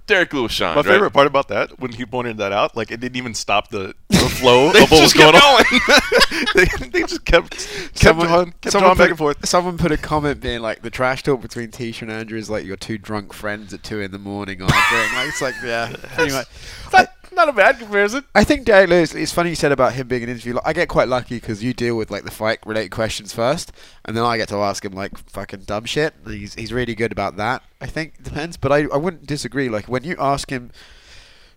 Derrick 0.08 0.34
Lewis 0.34 0.52
shine. 0.52 0.76
My 0.76 0.82
right? 0.82 0.86
favorite 0.86 1.12
part 1.12 1.28
about 1.28 1.48
that, 1.48 1.80
when 1.80 1.92
he 1.92 2.06
pointed 2.06 2.38
that 2.38 2.52
out, 2.52 2.78
like 2.78 2.92
it 2.92 3.00
didn't 3.00 3.16
even 3.16 3.34
stop 3.34 3.70
the, 3.70 3.96
the 4.10 4.18
flow 4.40 4.72
They 4.72 4.84
of 4.84 4.92
what 4.92 5.02
was 5.02 5.14
just 5.14 5.18
going 5.18 5.34
kept 5.34 5.44
on. 5.44 6.42
they, 6.56 6.88
they 6.90 7.00
just 7.02 7.26
kept 7.26 7.96
kept 7.96 8.20
on, 8.20 8.52
kept 8.62 8.72
someone 8.72 8.92
on 8.92 8.98
back 8.98 9.06
put- 9.06 9.10
and 9.10 9.18
forth. 9.18 9.48
Someone 9.48 9.78
put 9.78 9.92
a 9.92 9.98
comment 9.98 10.42
being 10.42 10.62
like, 10.62 10.84
"The 10.84 10.92
trash 10.92 11.24
talk 11.24 11.42
between 11.42 11.72
Tecia 11.72 12.04
and 12.04 12.12
Andrew 12.12 12.38
is 12.38 12.50
like 12.50 12.66
your 12.66 12.78
two 12.78 12.98
drunk 12.98 13.34
friends 13.34 13.74
at 13.74 13.82
two 13.84 14.00
in 14.00 14.12
the 14.12 14.20
morning 14.20 14.62
arguing." 14.62 15.14
like 15.16 15.28
it's 15.28 15.42
like, 15.42 15.56
yeah, 15.64 15.92
pretty 16.14 16.34
much. 16.34 16.48
Not, 16.94 17.15
not 17.36 17.50
a 17.50 17.54
bad 17.54 17.78
comparison. 17.80 18.24
I 18.34 18.44
think 18.44 18.66
Derrick 18.66 18.90
Lewis. 18.90 19.14
It's 19.14 19.32
funny 19.32 19.50
you 19.50 19.56
said 19.56 19.72
about 19.72 19.94
him 19.94 20.08
being 20.08 20.24
an 20.24 20.30
interview. 20.30 20.54
Like, 20.56 20.64
I 20.66 20.74
get 20.74 20.88
quite 20.90 21.08
lucky 21.08 21.36
because 21.36 21.64
you 21.64 21.74
deal 21.74 21.96
with 21.98 22.10
like 22.12 22.24
the 22.24 22.32
fight 22.32 22.60
related 22.66 22.90
questions 22.92 23.34
first, 23.34 23.72
and 24.06 24.16
then 24.16 24.24
I 24.24 24.38
get 24.38 24.50
to 24.50 24.56
ask 24.58 24.84
him 24.84 24.94
like 24.94 25.18
fucking 25.30 25.62
dumb 25.62 25.86
shit. 25.86 26.14
He's 26.26 26.56
he's 26.56 26.74
really 26.74 26.96
good 26.96 27.12
about 27.12 27.38
that. 27.38 27.62
I 27.82 27.86
think 27.88 28.16
it 28.20 28.24
depends, 28.24 28.58
but 28.58 28.72
I 28.72 28.86
I 28.94 28.98
wouldn't 28.98 29.26
disagree. 29.28 29.70
Like 29.70 29.88
when 29.88 30.04
you 30.04 30.16
ask 30.20 30.50
him 30.50 30.72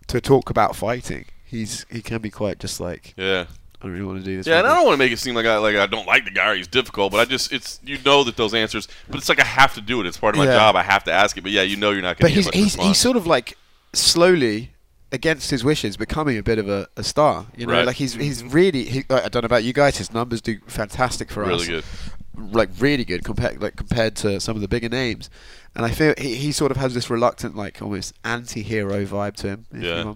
to 0.07 0.19
talk 0.21 0.49
about 0.49 0.75
fighting, 0.75 1.25
he's 1.45 1.85
he 1.89 2.01
can 2.01 2.21
be 2.21 2.29
quite 2.29 2.59
just 2.59 2.79
like 2.79 3.13
Yeah. 3.17 3.45
I 3.81 3.85
don't 3.85 3.93
really 3.93 4.03
want 4.05 4.19
to 4.19 4.25
do 4.25 4.35
this. 4.35 4.45
Yeah, 4.45 4.55
right 4.55 4.59
and 4.65 4.67
I 4.67 4.75
don't 4.75 4.85
want 4.87 4.95
to 4.95 4.97
make 4.97 5.13
it 5.13 5.19
seem 5.19 5.35
like 5.35 5.45
I 5.45 5.57
like 5.57 5.77
I 5.77 5.85
don't 5.85 6.05
like 6.05 6.25
the 6.25 6.31
guy 6.31 6.49
or 6.51 6.55
he's 6.55 6.67
difficult, 6.67 7.13
but 7.13 7.21
I 7.21 7.23
just 7.25 7.53
it's 7.53 7.79
you 7.85 7.97
know 8.05 8.25
that 8.25 8.35
those 8.35 8.53
answers, 8.53 8.89
but 9.07 9.19
it's 9.19 9.29
like 9.29 9.39
I 9.39 9.45
have 9.45 9.73
to 9.75 9.81
do 9.81 10.01
it. 10.01 10.05
It's 10.05 10.17
part 10.17 10.35
of 10.35 10.39
my 10.39 10.45
Yeah. 10.47 10.57
job. 10.57 10.75
I 10.75 10.83
have 10.83 11.05
to 11.05 11.13
ask 11.13 11.37
it. 11.37 11.43
But 11.43 11.51
yeah, 11.51 11.61
you 11.61 11.77
know 11.77 11.91
you're 11.91 12.01
not 12.01 12.17
But 12.17 12.23
going 12.23 12.31
to 12.31 12.35
he's 12.35 12.45
get 12.45 12.55
much 12.55 12.55
he's 12.55 12.65
response. 12.65 12.87
he's 12.89 12.97
sort 12.97 13.15
of 13.15 13.25
like 13.25 13.57
slowly 13.93 14.71
against 15.11 15.49
his 15.51 15.63
wishes 15.63 15.97
becoming 15.97 16.37
a 16.37 16.43
bit 16.43 16.59
of 16.59 16.69
a, 16.69 16.87
a 16.97 17.03
star. 17.03 17.45
You 17.57 17.65
know, 17.65 17.73
Right. 17.73 17.85
like 17.85 17.95
he's 17.97 18.13
he's 18.13 18.43
really. 18.43 18.83
He, 18.85 19.03
I 19.09 19.29
don't 19.29 19.41
know 19.43 19.47
about 19.47 19.63
you 19.63 19.73
guys. 19.73 19.97
His 19.97 20.13
numbers 20.13 20.41
do 20.41 20.59
fantastic 20.67 21.31
for 21.31 21.41
really 21.43 21.55
us. 21.55 21.67
Really 21.67 21.81
good. 21.81 22.55
like 22.55 22.69
really 22.79 23.03
good 23.05 23.23
compared 23.23 23.61
like 23.61 23.75
compared 23.75 24.15
to 24.17 24.39
some 24.39 24.55
of 24.55 24.61
the 24.61 24.67
bigger 24.67 24.89
names. 24.89 25.29
And 25.75 25.85
I 25.85 25.91
feel 25.91 26.13
he, 26.17 26.35
he 26.35 26.51
sort 26.51 26.71
of 26.71 26.77
has 26.77 26.93
this 26.93 27.09
reluctant, 27.09 27.55
like 27.55 27.81
almost 27.81 28.13
anti-hero 28.23 29.05
vibe 29.05 29.35
to 29.37 29.47
him. 29.47 29.65
if 29.71 29.83
you 29.83 29.87
Yeah. 29.89 30.13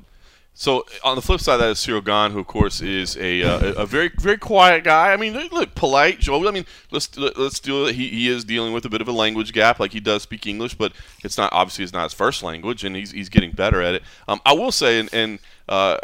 So 0.56 0.86
on 1.04 1.16
the 1.16 1.22
flip 1.22 1.42
side, 1.42 1.58
that 1.58 1.70
is 1.70 1.80
Ciryl 1.80 2.04
Gane, 2.06 2.32
who 2.32 2.40
of 2.40 2.48
course 2.48 2.80
is 2.80 3.18
a, 3.18 3.42
uh, 3.42 3.60
a 3.60 3.72
a 3.82 3.86
very 3.86 4.12
very 4.20 4.38
quiet 4.38 4.84
guy. 4.84 5.12
I 5.12 5.18
mean, 5.18 5.34
look 5.52 5.74
polite. 5.74 6.20
Joe. 6.20 6.48
I 6.48 6.52
mean, 6.52 6.66
let's 6.92 7.18
let's 7.18 7.60
do 7.60 7.88
it. 7.88 7.96
He, 7.96 8.10
he 8.10 8.28
is 8.30 8.46
dealing 8.46 8.72
with 8.72 8.86
a 8.86 8.90
bit 8.90 9.02
of 9.02 9.08
a 9.08 9.12
language 9.12 9.52
gap. 9.52 9.80
Like 9.80 9.94
he 9.94 10.00
does 10.00 10.22
speak 10.22 10.46
English, 10.46 10.76
but 10.76 10.94
it's 11.24 11.38
not 11.38 11.52
obviously 11.52 11.84
it's 11.84 11.94
not 11.94 12.04
his 12.04 12.14
first 12.14 12.44
language, 12.44 12.84
and 12.84 12.96
he's 12.96 13.12
he's 13.12 13.30
getting 13.30 13.52
better 13.52 13.82
at 13.82 13.96
it. 13.96 14.04
Um, 14.28 14.42
I 14.46 14.54
will 14.54 14.72
say, 14.72 15.00
and, 15.00 15.10
and 15.12 15.40
uh, 15.68 15.98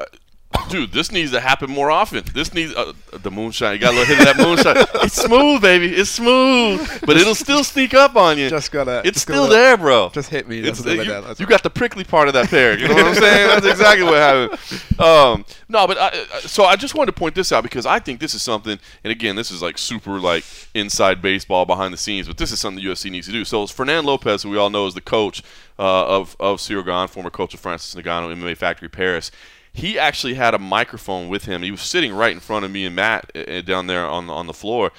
dude, 0.70 0.92
this 0.92 1.12
needs 1.12 1.32
to 1.32 1.40
happen 1.40 1.70
more 1.70 1.90
often. 1.92 2.24
This 2.34 2.54
needs 2.54 2.74
uh, 2.76 2.94
the 3.12 3.32
moonshine. 3.32 3.74
You 3.74 3.80
got 3.80 3.94
a 3.94 3.98
little 3.98 4.16
hit 4.16 4.20
of 4.28 4.38
that 4.38 4.46
moonshine. 4.46 4.86
It's 5.10 5.16
smooth, 5.24 5.62
baby. 5.62 5.88
It's 5.88 6.10
smooth, 6.10 7.02
but 7.06 7.18
it'll 7.18 7.34
still 7.36 7.64
sneak 7.64 7.94
up 7.94 8.16
on 8.16 8.38
you. 8.38 8.50
Just 8.50 8.72
gotta- 8.72 9.00
It's 9.06 9.16
just 9.16 9.22
still 9.22 9.44
gotta- 9.46 9.54
there, 9.56 9.78
bro. 9.78 10.10
Just 10.14 10.30
hit 10.30 10.48
me. 10.48 10.60
It's, 10.60 10.80
little 10.84 10.94
you, 10.94 11.02
bit 11.04 11.08
down, 11.10 11.24
that's 11.24 11.40
you 11.40 11.46
got 11.46 11.64
the 11.64 11.70
prickly 11.70 12.04
part 12.04 12.28
of 12.28 12.34
that 12.36 12.50
pear. 12.50 12.78
You 12.78 12.88
know 12.88 12.94
what 12.96 13.06
I'm 13.06 13.16
saying? 13.16 13.48
That's 13.48 13.66
exactly 13.66 14.06
what 14.06 14.16
happened. 14.18 15.00
Um, 15.00 15.46
no, 15.70 15.88
but 15.88 15.98
I, 15.98 16.08
I- 16.10 16.40
so 16.42 16.66
I 16.66 16.76
just 16.76 16.94
wanted 16.96 17.14
to 17.14 17.20
point 17.20 17.34
this 17.36 17.52
out 17.52 17.64
because 17.64 17.86
I 17.86 18.00
think 18.00 18.20
this 18.20 18.34
is 18.36 18.42
something, 18.44 18.78
and 19.04 19.12
again, 19.12 19.36
this 19.36 19.52
is 19.52 19.62
like 19.62 19.78
super 19.78 20.20
like 20.20 20.44
inside 20.74 21.22
baseball 21.22 21.66
behind 21.66 21.94
the 21.94 21.98
scenes, 21.98 22.28
but 22.28 22.38
this 22.38 22.52
is 22.52 22.60
something 22.60 22.84
the 22.84 22.90
UFC 22.90 23.10
needs 23.10 23.28
to 23.28 23.34
do. 23.34 23.46
So 23.46 23.64
it's 23.64 23.72
Fernand 23.72 24.06
Lopez, 24.06 24.44
who 24.44 24.50
we 24.50 24.58
all 24.58 24.70
know 24.70 24.86
is 24.88 24.94
the 24.94 25.02
coach 25.02 25.42
uh, 25.80 26.06
of 26.08 26.36
of 26.40 26.58
Ciryl 26.60 27.10
former 27.10 27.30
coach 27.30 27.54
of 27.54 27.60
Francis 27.60 27.96
Ngannou, 27.96 28.36
MMA 28.36 28.58
Factory 28.58 28.90
Paris. 28.90 29.32
He 29.80 29.98
actually 29.98 30.36
had 30.36 30.54
a 30.54 30.60
microphone 30.60 31.30
with 31.30 31.46
him. 31.46 31.62
He 31.62 31.72
was 31.72 31.82
sitting 31.82 32.14
right 32.14 32.32
in 32.32 32.40
front 32.40 32.66
of 32.66 32.72
me 32.72 32.86
and 32.86 32.96
Matt 32.96 33.32
uh, 33.36 33.62
down 33.62 33.88
there 33.88 34.06
on 34.06 34.30
on 34.30 34.48
the 34.48 34.54
floor 34.54 34.92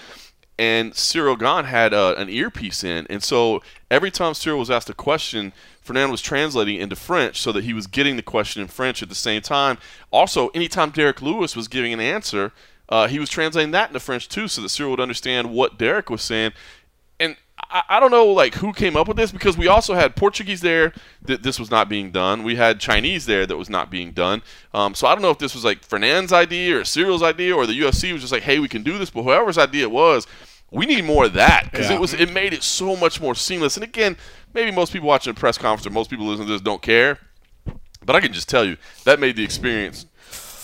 and 0.61 0.93
Ciryl 0.93 1.39
Gane 1.39 1.65
had 1.65 1.95
uh, 1.95 2.15
an 2.19 2.29
earpiece 2.29 2.85
in, 2.85 3.07
and 3.09 3.23
so 3.23 3.63
every 3.91 4.11
time 4.11 4.35
Ciryl 4.35 4.59
was 4.59 4.71
asked 4.71 4.91
a 4.91 4.95
question, 4.95 5.55
Fernando 5.81 6.11
was 6.11 6.21
translating 6.21 6.79
into 6.79 6.95
French 6.97 7.41
so 7.41 7.51
that 7.53 7.65
he 7.65 7.73
was 7.73 7.87
getting 7.87 8.17
the 8.17 8.23
question 8.23 8.61
in 8.61 8.69
French 8.69 9.03
at 9.03 9.09
the 9.09 9.15
same 9.15 9.41
time. 9.41 9.79
Also, 10.11 10.49
anytime 10.49 10.91
Derrick 10.91 11.23
Lewis 11.23 11.57
was 11.57 11.67
giving 11.67 11.95
an 11.95 12.01
answer, 12.01 12.53
uh, 12.91 13.09
he 13.09 13.19
was 13.19 13.31
translating 13.31 13.71
that 13.71 13.89
into 13.89 14.01
French 14.01 14.29
too, 14.29 14.49
so 14.49 14.61
that 14.61 14.69
Ciryl 14.69 14.91
would 14.91 15.01
understand 15.01 15.51
what 15.51 15.79
Derrick 15.79 16.11
was 16.11 16.21
saying. 16.21 16.53
I, 17.71 17.83
I 17.89 18.00
don't 18.00 18.11
know 18.11 18.27
like 18.27 18.55
who 18.55 18.73
came 18.73 18.97
up 18.97 19.09
with 19.09 19.17
this 19.17 19.31
because 19.33 19.57
we 19.57 19.69
also 19.69 19.95
had 19.95 20.17
Portuguese 20.17 20.61
there 20.61 20.93
that 21.23 21.43
this 21.43 21.59
was 21.59 21.71
not 21.71 21.89
being 21.89 22.11
done. 22.11 22.43
We 22.43 22.57
had 22.57 22.81
Chinese 22.81 23.27
there 23.27 23.47
that 23.47 23.57
was 23.57 23.71
not 23.71 23.91
being 23.91 24.12
done. 24.12 24.43
Um, 24.75 24.95
so 24.95 25.07
I 25.07 25.15
don't 25.15 25.23
know 25.23 25.31
if 25.31 25.39
this 25.39 25.55
was 25.55 25.65
like 25.65 25.83
Fernand's 25.83 26.33
idea 26.33 26.79
or 26.79 26.85
Ciryl's 26.85 27.23
idea 27.23 27.55
or 27.55 27.67
the 27.67 27.79
UFC 27.79 28.12
was 28.12 28.21
just 28.23 28.33
like, 28.33 28.43
hey, 28.43 28.59
we 28.59 28.69
can 28.69 28.83
do 28.83 28.99
this. 28.99 29.11
But 29.11 29.23
whoever's 29.23 29.59
idea 29.59 29.83
it 29.85 29.91
was, 29.91 30.27
we 30.71 30.87
need 30.87 31.05
more 31.05 31.27
of 31.27 31.33
that 31.35 31.65
because 31.71 31.89
Yeah. 31.91 31.97
it 31.97 32.00
was 32.00 32.15
it 32.15 32.33
made 32.33 32.53
it 32.53 32.62
so 32.62 32.97
much 32.97 33.21
more 33.21 33.35
seamless. 33.35 33.77
And 33.77 33.85
again, 33.85 34.17
maybe 34.55 34.71
most 34.71 34.93
people 34.93 35.09
watching 35.09 35.31
a 35.31 35.35
press 35.35 35.59
conference 35.59 35.87
or 35.87 35.91
most 35.91 36.11
people 36.11 36.27
listening 36.27 36.49
to 36.49 36.53
this 36.55 36.62
don't 36.62 36.83
care, 36.83 37.19
but 38.05 38.17
I 38.17 38.21
can 38.21 38.33
just 38.33 38.49
tell 38.49 38.65
you 38.65 38.77
that 39.05 39.21
made 39.21 39.37
the 39.37 39.45
experience 39.45 40.07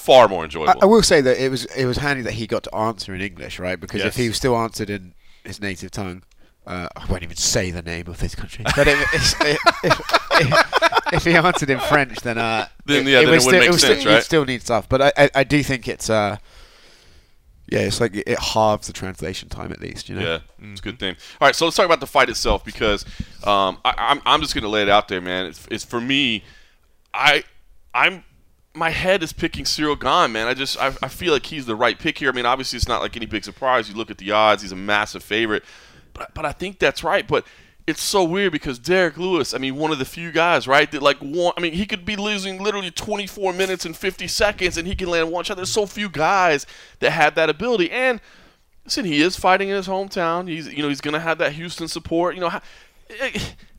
far 0.06 0.28
more 0.28 0.44
enjoyable. 0.44 0.80
I 0.80 0.86
will 0.86 1.02
say 1.02 1.20
that 1.20 1.42
it 1.44 1.50
was 1.50 1.64
it 1.66 1.86
was 1.86 1.96
handy 1.98 2.22
that 2.22 2.34
he 2.34 2.46
got 2.46 2.62
to 2.64 2.74
answer 2.74 3.14
in 3.14 3.20
English, 3.20 3.58
right? 3.58 3.78
Because 3.78 4.02
if 4.02 4.16
he 4.16 4.28
was 4.28 4.36
still 4.36 4.56
answered 4.56 4.88
in 4.90 5.14
his 5.44 5.60
native 5.60 5.90
tongue, 5.90 6.22
uh, 6.66 6.88
I 6.96 7.06
won't 7.06 7.22
even 7.22 7.36
say 7.36 7.70
the 7.70 7.82
name 7.82 8.08
of 8.08 8.18
this 8.18 8.34
country. 8.34 8.64
But 8.74 8.88
if, 8.88 9.14
if, 9.14 9.60
if, 9.84 11.12
if, 11.12 11.24
he 11.24 11.34
answered 11.34 11.70
in 11.70 11.78
French, 11.78 12.20
then 12.20 12.38
uh, 12.38 12.66
Then, 12.84 13.06
yeah, 13.06 13.20
then 13.20 13.28
it 13.28 13.30
would 13.30 13.44
wouldn't 13.44 13.62
make 13.62 13.70
would 13.70 13.80
sense, 13.80 14.00
still, 14.00 14.12
right? 14.12 14.22
still 14.22 14.44
need 14.44 14.62
stuff. 14.62 14.88
But 14.88 15.02
I, 15.02 15.12
I, 15.16 15.30
I 15.36 15.44
do 15.44 15.62
think 15.62 15.86
it's 15.86 16.10
uh, 16.10 16.38
yeah, 17.68 17.80
it's 17.80 18.00
like 18.00 18.14
it 18.14 18.38
halves 18.38 18.86
the 18.86 18.92
translation 18.92 19.48
time 19.48 19.72
at 19.72 19.80
least. 19.80 20.08
You 20.08 20.16
know. 20.16 20.22
Yeah, 20.22 20.70
it's 20.70 20.80
a 20.80 20.82
good 20.82 20.98
thing. 20.98 21.16
All 21.40 21.46
right, 21.46 21.54
so 21.54 21.64
let's 21.64 21.76
talk 21.76 21.86
about 21.86 22.00
the 22.00 22.06
fight 22.06 22.28
itself 22.28 22.64
because 22.64 23.04
um, 23.44 23.78
I, 23.84 23.94
I'm, 23.96 24.22
I'm 24.24 24.40
just 24.40 24.54
going 24.54 24.62
to 24.62 24.68
lay 24.68 24.82
it 24.82 24.88
out 24.88 25.08
there, 25.08 25.20
man. 25.20 25.46
It's, 25.46 25.66
it's 25.70 25.84
for 25.84 26.00
me, 26.00 26.44
I 27.12 27.44
I'm 27.94 28.24
my 28.74 28.90
head 28.90 29.22
is 29.22 29.32
picking 29.32 29.64
Ciryl 29.64 29.98
Gane, 29.98 30.32
man. 30.32 30.46
I 30.46 30.54
just 30.54 30.78
I, 30.78 30.88
I 31.02 31.08
feel 31.08 31.32
like 31.32 31.46
he's 31.46 31.66
the 31.66 31.74
right 31.74 31.98
pick 31.98 32.18
here. 32.18 32.30
I 32.30 32.32
mean, 32.32 32.46
obviously 32.46 32.76
it's 32.76 32.88
not 32.88 33.02
like 33.02 33.16
any 33.16 33.26
big 33.26 33.44
surprise. 33.44 33.88
You 33.88 33.96
look 33.96 34.10
at 34.10 34.18
the 34.18 34.30
odds; 34.30 34.62
he's 34.62 34.72
a 34.72 34.76
massive 34.76 35.22
favorite, 35.22 35.64
but 36.16 36.34
but 36.34 36.44
I 36.44 36.52
think 36.52 36.78
that's 36.78 37.04
right. 37.04 37.26
But 37.26 37.46
it's 37.86 38.02
so 38.02 38.24
weird 38.24 38.50
because 38.52 38.80
Derrick 38.80 39.16
Lewis, 39.16 39.54
I 39.54 39.58
mean, 39.58 39.76
one 39.76 39.92
of 39.92 39.98
the 39.98 40.04
few 40.04 40.32
guys, 40.32 40.66
right, 40.66 40.90
that 40.90 41.02
like 41.02 41.18
one. 41.18 41.52
I 41.56 41.60
mean, 41.60 41.72
he 41.72 41.86
could 41.86 42.04
be 42.04 42.16
losing 42.16 42.60
literally 42.62 42.90
24 42.90 43.52
minutes 43.52 43.84
and 43.84 43.96
50 43.96 44.26
seconds, 44.26 44.76
and 44.76 44.88
he 44.88 44.96
can 44.96 45.08
land 45.08 45.30
one 45.30 45.44
shot. 45.44 45.56
There's 45.56 45.70
so 45.70 45.86
few 45.86 46.08
guys 46.08 46.66
that 46.98 47.10
have 47.10 47.36
that 47.36 47.48
ability, 47.48 47.90
and 47.90 48.20
listen, 48.84 49.04
he 49.04 49.20
is 49.20 49.36
fighting 49.36 49.68
in 49.68 49.76
his 49.76 49.86
hometown. 49.86 50.48
He's 50.48 50.72
you 50.72 50.82
know 50.82 50.88
he's 50.88 51.00
gonna 51.00 51.20
have 51.20 51.38
that 51.38 51.52
Houston 51.52 51.86
support. 51.86 52.34
You 52.34 52.40
know, 52.40 52.60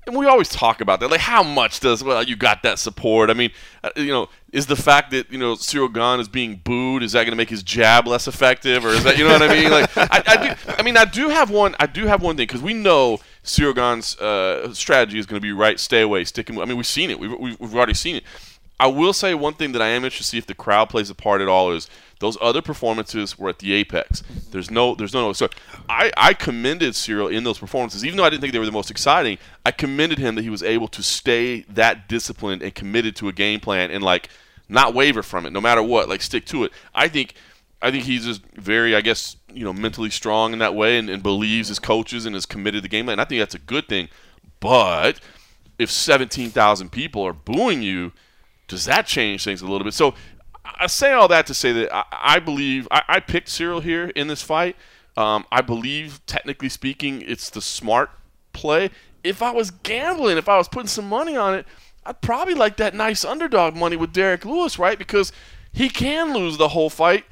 and 0.07 0.15
we 0.15 0.25
always 0.25 0.47
talk 0.49 0.79
about 0.81 0.99
that. 1.01 1.11
Like, 1.11 1.19
how 1.19 1.43
much 1.43 1.81
does 1.81 2.03
well 2.03 2.23
you 2.23 2.35
got 2.35 2.63
that 2.63 2.79
support? 2.79 3.29
I 3.29 3.33
mean, 3.33 3.51
uh, 3.83 3.89
you 3.97 4.07
know, 4.07 4.29
is 4.53 4.65
the 4.67 4.75
fact 4.75 5.11
that 5.11 5.31
you 5.31 5.37
know 5.37 5.53
Ciryl 5.53 6.19
is 6.19 6.27
being 6.29 6.55
booed 6.63 7.03
is 7.03 7.11
that 7.11 7.25
gonna 7.25 7.35
make 7.35 7.49
his 7.49 7.61
jab 7.63 8.07
less 8.07 8.27
effective, 8.27 8.85
or 8.85 8.89
is 8.89 9.03
that 9.03 9.17
you 9.17 9.25
know 9.25 9.33
what 9.33 9.41
I 9.41 9.47
mean? 9.49 9.69
Like, 9.69 9.97
I, 9.97 10.23
I 10.25 10.47
do. 10.47 10.73
I 10.77 10.81
mean, 10.81 10.97
I 10.97 11.05
do 11.05 11.29
have 11.29 11.49
one. 11.51 11.75
I 11.79 11.85
do 11.87 12.05
have 12.07 12.21
one 12.21 12.37
thing 12.37 12.47
because 12.47 12.61
we 12.61 12.73
know 12.73 13.19
Ciryl 13.43 13.75
Gane's 13.75 14.17
uh, 14.17 14.73
strategy 14.73 15.19
is 15.19 15.25
gonna 15.25 15.41
be 15.41 15.51
right. 15.51 15.79
Stay 15.79 16.01
away. 16.01 16.23
Stick. 16.23 16.49
him- 16.49 16.59
I 16.59 16.65
mean, 16.65 16.77
we've 16.77 16.87
seen 16.87 17.09
it. 17.09 17.19
We've, 17.19 17.31
we've, 17.37 17.59
we've 17.59 17.75
already 17.75 17.93
seen 17.93 18.15
it. 18.15 18.23
I 18.79 18.87
will 18.87 19.13
say 19.13 19.33
one 19.33 19.55
thing 19.55 19.71
that 19.71 19.81
I 19.81 19.87
am 19.87 20.05
interested 20.05 20.23
to 20.23 20.29
see 20.29 20.37
if 20.37 20.45
the 20.45 20.53
crowd 20.53 20.89
plays 20.89 21.09
a 21.09 21.15
part 21.15 21.41
at 21.41 21.47
all 21.47 21.71
is 21.71 21.89
those 22.19 22.37
other 22.41 22.61
performances 22.61 23.37
were 23.37 23.49
at 23.49 23.59
the 23.59 23.73
apex. 23.73 24.23
There's 24.51 24.71
no, 24.71 24.95
there's 24.95 25.13
no, 25.13 25.33
so 25.33 25.49
I, 25.87 26.11
I 26.17 26.33
commended 26.33 26.93
Ciryl 26.93 27.31
in 27.31 27.43
those 27.43 27.59
performances, 27.59 28.03
even 28.03 28.17
though 28.17 28.23
I 28.23 28.29
didn't 28.29 28.41
think 28.41 28.53
they 28.53 28.59
were 28.59 28.65
the 28.65 28.71
most 28.71 28.89
exciting. 28.89 29.37
I 29.65 29.71
commended 29.71 30.17
him 30.17 30.35
that 30.35 30.41
he 30.41 30.49
was 30.49 30.63
able 30.63 30.87
to 30.89 31.03
stay 31.03 31.61
that 31.69 32.07
disciplined 32.07 32.63
and 32.63 32.73
committed 32.73 33.15
to 33.17 33.27
a 33.27 33.33
game 33.33 33.59
plan 33.59 33.91
and 33.91 34.03
like 34.03 34.29
not 34.67 34.93
waver 34.93 35.21
from 35.21 35.45
it, 35.45 35.51
no 35.51 35.61
matter 35.61 35.83
what, 35.83 36.09
like 36.09 36.21
stick 36.21 36.45
to 36.47 36.63
it. 36.63 36.71
I 36.95 37.07
think, 37.07 37.35
I 37.81 37.91
think 37.91 38.05
he's 38.05 38.25
just 38.25 38.41
very, 38.55 38.95
I 38.95 39.01
guess, 39.01 39.37
you 39.53 39.63
know, 39.63 39.73
mentally 39.73 40.09
strong 40.09 40.53
in 40.53 40.59
that 40.59 40.75
way 40.75 40.97
and, 40.97 41.09
and 41.09 41.21
believes 41.21 41.67
his 41.67 41.79
coaches 41.79 42.25
and 42.25 42.35
is 42.35 42.45
committed 42.45 42.79
to 42.79 42.81
the 42.81 42.89
game 42.89 43.05
plan. 43.05 43.19
I 43.19 43.25
think 43.25 43.39
that's 43.39 43.55
a 43.55 43.59
good 43.59 43.87
thing, 43.87 44.09
but 44.59 45.19
if 45.77 45.91
17,000 45.91 46.91
people 46.91 47.21
are 47.21 47.33
booing 47.33 47.83
you, 47.83 48.11
does 48.67 48.85
that 48.85 49.05
change 49.05 49.43
things 49.43 49.61
a 49.61 49.67
little 49.67 49.85
bit? 49.85 49.93
So 49.93 50.15
I 50.79 50.87
say 50.87 51.13
all 51.13 51.27
that 51.29 51.47
to 51.47 51.53
say 51.53 51.71
that 51.73 51.93
I, 51.93 52.03
I 52.11 52.39
believe 52.39 52.87
I, 52.91 53.03
I 53.07 53.19
picked 53.19 53.47
Ciryl 53.47 53.81
here 53.81 54.09
in 54.09 54.27
this 54.27 54.41
fight. 54.41 54.75
Um, 55.15 55.45
I 55.51 55.61
believe, 55.61 56.23
technically 56.27 56.69
speaking, 56.69 57.23
it's 57.23 57.49
the 57.49 57.61
smart 57.61 58.11
play. 58.53 58.91
If 59.23 59.41
I 59.41 59.51
was 59.51 59.71
gambling, 59.71 60.37
if 60.37 60.47
I 60.47 60.57
was 60.57 60.67
putting 60.67 60.87
some 60.87 61.09
money 61.09 61.35
on 61.35 61.55
it, 61.55 61.65
I'd 62.05 62.21
probably 62.21 62.53
like 62.53 62.77
that 62.77 62.93
nice 62.93 63.25
underdog 63.25 63.75
money 63.75 63.95
with 63.95 64.13
Derrick 64.13 64.45
Lewis, 64.45 64.79
right? 64.79 64.97
Because 64.97 65.31
he 65.73 65.89
can 65.89 66.33
lose 66.33 66.57
the 66.57 66.69
whole 66.69 66.89
fight 66.89 67.25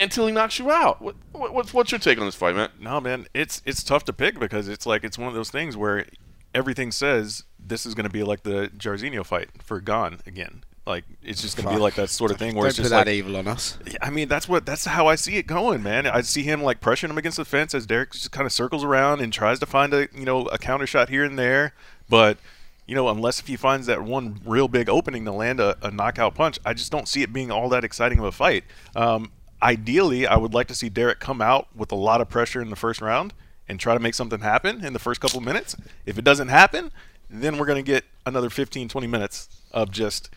until 0.00 0.26
he 0.26 0.32
knocks 0.32 0.58
you 0.58 0.70
out. 0.70 1.02
What, 1.02 1.16
what, 1.32 1.52
what's, 1.52 1.74
what's 1.74 1.90
your 1.90 1.98
take 1.98 2.18
on 2.18 2.24
this 2.24 2.34
fight, 2.34 2.54
man? 2.54 2.70
No, 2.80 3.00
man, 3.00 3.26
it's 3.34 3.60
it's 3.66 3.82
tough 3.82 4.04
to 4.04 4.12
pick 4.12 4.38
because 4.38 4.68
it's 4.68 4.86
like 4.86 5.04
it's 5.04 5.18
one 5.18 5.28
of 5.28 5.34
those 5.34 5.50
things 5.50 5.76
where 5.76 6.06
everything 6.54 6.90
says 6.90 7.44
this 7.58 7.84
is 7.84 7.94
going 7.94 8.06
to 8.06 8.12
be 8.12 8.22
like 8.22 8.42
the 8.42 8.70
Jairzinho 8.78 9.24
fight 9.26 9.50
for 9.62 9.80
Gane 9.80 10.18
again. 10.26 10.64
Like 10.88 11.04
it's 11.22 11.42
just 11.42 11.56
going 11.58 11.68
to 11.68 11.74
be 11.74 11.80
like 11.80 11.96
that 11.96 12.08
sort 12.08 12.30
of 12.30 12.38
thing 12.38 12.54
where 12.54 12.62
Don't 12.62 12.70
it's 12.70 12.78
put 12.78 12.82
just 12.84 12.90
that 12.92 13.06
like 13.06 13.08
evil 13.08 13.36
on 13.36 13.46
us. 13.46 13.76
I 14.00 14.08
mean, 14.08 14.26
that's 14.26 14.48
what 14.48 14.64
that's 14.64 14.86
how 14.86 15.06
I 15.06 15.16
see 15.16 15.36
it 15.36 15.46
going, 15.46 15.82
man. 15.82 16.06
I 16.06 16.22
see 16.22 16.42
him 16.42 16.62
like 16.62 16.80
pressuring 16.80 17.10
him 17.10 17.18
against 17.18 17.36
the 17.36 17.44
fence 17.44 17.74
as 17.74 17.86
Derrick 17.86 18.12
just 18.12 18.32
kind 18.32 18.46
of 18.46 18.52
circles 18.52 18.82
around 18.82 19.20
and 19.20 19.30
tries 19.30 19.58
to 19.58 19.66
find 19.66 19.92
a 19.92 20.08
you 20.14 20.24
know 20.24 20.46
a 20.46 20.56
counter 20.56 20.86
shot 20.86 21.10
here 21.10 21.24
and 21.24 21.38
there, 21.38 21.74
but 22.08 22.38
you 22.86 22.94
know 22.94 23.10
unless 23.10 23.38
if 23.38 23.48
he 23.48 23.56
finds 23.56 23.86
that 23.86 24.02
one 24.02 24.40
real 24.46 24.66
big 24.66 24.88
opening 24.88 25.26
to 25.26 25.32
land 25.32 25.60
a, 25.60 25.76
a 25.82 25.90
knockout 25.90 26.34
punch, 26.34 26.58
I 26.64 26.72
just 26.72 26.90
don't 26.90 27.06
see 27.06 27.22
it 27.22 27.34
being 27.34 27.50
all 27.50 27.68
that 27.68 27.84
exciting 27.84 28.18
of 28.18 28.24
a 28.24 28.32
fight. 28.32 28.64
Um, 28.96 29.30
ideally, 29.62 30.26
I 30.26 30.38
would 30.38 30.54
like 30.54 30.68
to 30.68 30.74
see 30.74 30.88
Derrick 30.88 31.20
come 31.20 31.42
out 31.42 31.68
with 31.76 31.92
a 31.92 31.96
lot 31.96 32.22
of 32.22 32.30
pressure 32.30 32.62
in 32.62 32.70
the 32.70 32.76
first 32.76 33.02
round 33.02 33.34
and 33.68 33.78
try 33.78 33.92
to 33.92 34.00
make 34.00 34.14
something 34.14 34.40
happen 34.40 34.82
in 34.82 34.94
the 34.94 34.98
first 34.98 35.20
couple 35.20 35.42
minutes. 35.42 35.76
If 36.06 36.16
it 36.16 36.24
doesn't 36.24 36.48
happen, 36.48 36.92
then 37.28 37.58
we're 37.58 37.66
going 37.66 37.84
to 37.84 37.86
get 37.90 38.04
another 38.24 38.48
15, 38.48 38.88
20 38.88 39.06
minutes 39.06 39.48
of 39.70 39.90
just 39.90 40.30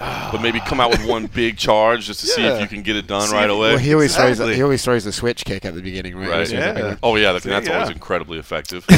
But 0.00 0.40
maybe 0.40 0.60
come 0.60 0.80
out 0.80 0.90
with 0.90 1.06
one 1.06 1.26
big 1.26 1.58
charge 1.58 2.06
just 2.06 2.20
to 2.20 2.26
see 2.26 2.42
if 2.42 2.58
you 2.58 2.66
can 2.66 2.80
get 2.82 2.96
it 2.96 3.06
done 3.06 3.28
See 3.28 3.34
right 3.36 3.50
away. 3.50 3.70
Well, 3.70 3.78
he 3.78 3.92
always 3.92 4.16
throws. 4.16 4.30
Exactly. 4.30 4.54
He 4.56 4.62
always 4.62 4.82
throws 4.82 5.04
the 5.04 5.12
switch 5.12 5.44
kick 5.44 5.66
at 5.66 5.74
the 5.74 5.82
beginning, 5.82 6.16
right? 6.16 6.30
Right. 6.30 6.48
So 6.48 6.56
it's 6.56 6.66
like 6.66 6.76
Yeah. 6.84 6.92
a- 6.92 6.96
Oh 7.02 7.16
yeah, 7.16 7.32
that's, 7.32 7.44
See, 7.44 7.50
that's 7.50 7.68
always 7.68 7.90
incredibly 7.90 8.38
effective. 8.38 8.86
hey, 8.88 8.96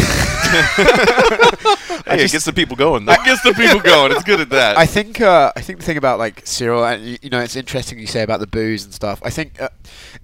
it 2.25 2.31
gets 2.33 2.45
the 2.45 2.53
people 2.55 2.77
going. 2.77 3.05
though. 3.05 3.13
that 3.13 3.25
gets 3.25 3.43
the 3.43 3.53
people 3.53 3.81
going. 3.81 4.13
It's 4.13 4.25
good 4.25 4.41
at 4.41 4.51
that. 4.51 4.77
I 4.79 4.87
think 4.87 5.21
uh, 5.21 5.53
I 5.57 5.61
think 5.61 5.81
the 5.81 5.85
thing 5.85 5.97
about 5.97 6.19
like 6.19 6.45
Ciryl, 6.45 6.91
and 6.93 7.05
you, 7.05 7.19
you 7.23 7.31
know, 7.31 7.41
it's 7.41 7.57
interesting 7.57 7.99
you 7.99 8.07
say 8.07 8.23
about 8.23 8.41
the 8.41 8.47
booze 8.47 8.85
and 8.85 8.95
stuff. 8.95 9.21
I 9.25 9.31
think 9.31 9.61
uh, 9.61 9.69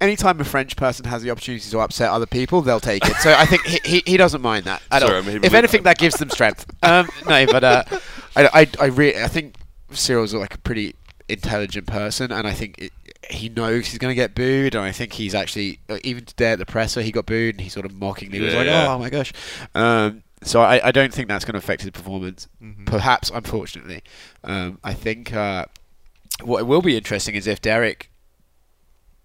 anytime 0.01 0.41
a 0.41 0.45
French 0.45 0.77
person 0.77 1.05
has 1.07 1.23
the 1.23 1.31
opportunity 1.31 1.69
to 1.71 1.79
upset 1.81 2.11
other 2.11 2.27
people, 2.27 2.63
they'll 2.63 2.81
take 2.81 3.05
it. 3.05 3.17
So 3.17 3.33
I 3.37 3.47
think 3.47 3.65
he, 3.65 3.79
he, 3.85 4.03
he 4.07 4.17
doesn't 4.17 4.43
mind 4.43 4.65
that 4.67 4.83
at 4.91 5.03
Sorry, 5.03 5.17
all. 5.17 5.23
maybe 5.23 5.47
If 5.47 5.55
anything, 5.55 5.83
that 5.85 5.99
gives 5.99 6.17
them 6.17 6.31
strength. 6.31 6.67
Um, 6.83 7.09
no, 7.29 7.47
but 7.47 7.65
uh, 7.65 7.85
I 8.37 8.49
I 8.63 8.67
I, 8.81 8.85
re- 8.87 9.21
I 9.21 9.29
think 9.29 9.55
Ciryl's 9.91 10.35
like 10.35 10.55
a 10.55 10.59
pretty 10.59 10.95
intelligent 11.29 11.87
person, 11.87 12.33
and 12.33 12.47
I 12.47 12.53
think. 12.53 12.79
It, 12.79 12.93
he 13.31 13.51
knows 13.51 13.89
he's 13.89 13.99
going 13.99 14.11
to 14.11 14.15
get 14.15 14.35
booed, 14.35 14.75
and 14.75 14.83
I 14.83 14.93
think 14.93 15.13
he's 15.13 15.35
actually 15.35 15.81
even 16.03 16.25
today 16.25 16.53
at 16.53 16.59
the 16.59 16.65
presser 16.65 17.03
he 17.03 17.13
got 17.13 17.27
booed, 17.27 17.57
and 17.57 17.61
he 17.61 17.69
sort 17.69 17.85
of 17.85 17.93
mockingly 17.93 18.41
was 18.41 18.55
like, 18.55 18.67
yeah. 18.67 18.95
"Oh 18.95 18.99
my 18.99 19.11
gosh." 19.11 19.35
Um, 19.75 20.23
so 20.43 20.63
I, 20.63 20.89
I 20.89 20.93
don't 20.93 21.13
think 21.13 21.29
that's 21.29 21.45
going 21.45 21.53
to 21.55 21.59
affect 21.59 21.83
his 21.83 21.91
performance. 21.91 22.49
Perhaps, 22.87 23.31
unfortunately, 23.35 24.03
um, 24.45 24.79
I 24.83 24.95
think 24.95 25.35
uh, 25.35 25.67
what 26.43 26.67
will 26.67 26.81
be 26.81 26.97
interesting 26.97 27.35
is 27.35 27.47
if 27.47 27.61
Derrick 27.61 28.11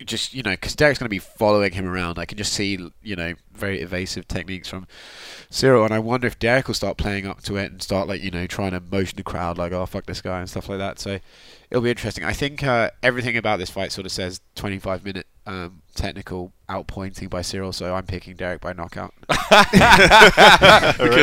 just 0.06 0.34
you 0.34 0.44
know 0.44 0.52
because 0.52 0.76
Derrick's 0.76 1.00
going 1.00 1.06
to 1.06 1.10
be 1.10 1.20
following 1.20 1.72
him 1.72 1.88
around. 1.88 2.20
I 2.20 2.26
can 2.26 2.38
just 2.38 2.54
see 2.54 2.90
you 3.02 3.16
know 3.16 3.34
very 3.54 3.82
evasive 3.82 4.28
techniques 4.28 4.68
from 4.68 4.88
Ciryl, 5.54 5.86
and 5.86 5.94
I 5.94 6.00
wonder 6.00 6.26
if 6.26 6.40
Derrick 6.40 6.68
will 6.68 6.74
start 6.74 6.98
playing 6.98 7.28
up 7.28 7.44
to 7.44 7.58
it 7.58 7.72
and 7.72 7.80
start 7.80 8.08
like 8.08 8.24
you 8.24 8.32
know 8.32 8.48
trying 8.48 8.72
to 8.72 8.80
motion 8.80 9.18
the 9.18 9.24
crowd 9.24 9.56
like 9.60 9.72
oh 9.72 9.86
fuck 9.86 10.08
this 10.08 10.20
guy 10.20 10.40
and 10.40 10.50
stuff 10.50 10.68
like 10.68 10.80
that. 10.80 10.98
So 10.98 11.20
it'll 11.70 11.84
be 11.84 11.92
interesting. 11.92 12.24
I 12.24 12.34
think 12.34 12.64
uh, 12.64 12.90
everything 13.04 13.38
about 13.38 13.60
this 13.60 13.70
fight 13.70 13.92
sort 13.92 14.08
of 14.08 14.12
says 14.12 14.42
25 14.56 15.06
minute 15.06 15.28
um, 15.46 15.84
technical 15.94 16.54
outpointing 16.70 17.30
by 17.30 17.42
Ciryl. 17.42 17.74
So 17.74 17.94
I'm 17.94 18.06
picking 18.06 18.36
Derrick 18.36 18.62
by 18.62 18.74
knockout. 18.74 19.14
because 19.28 19.60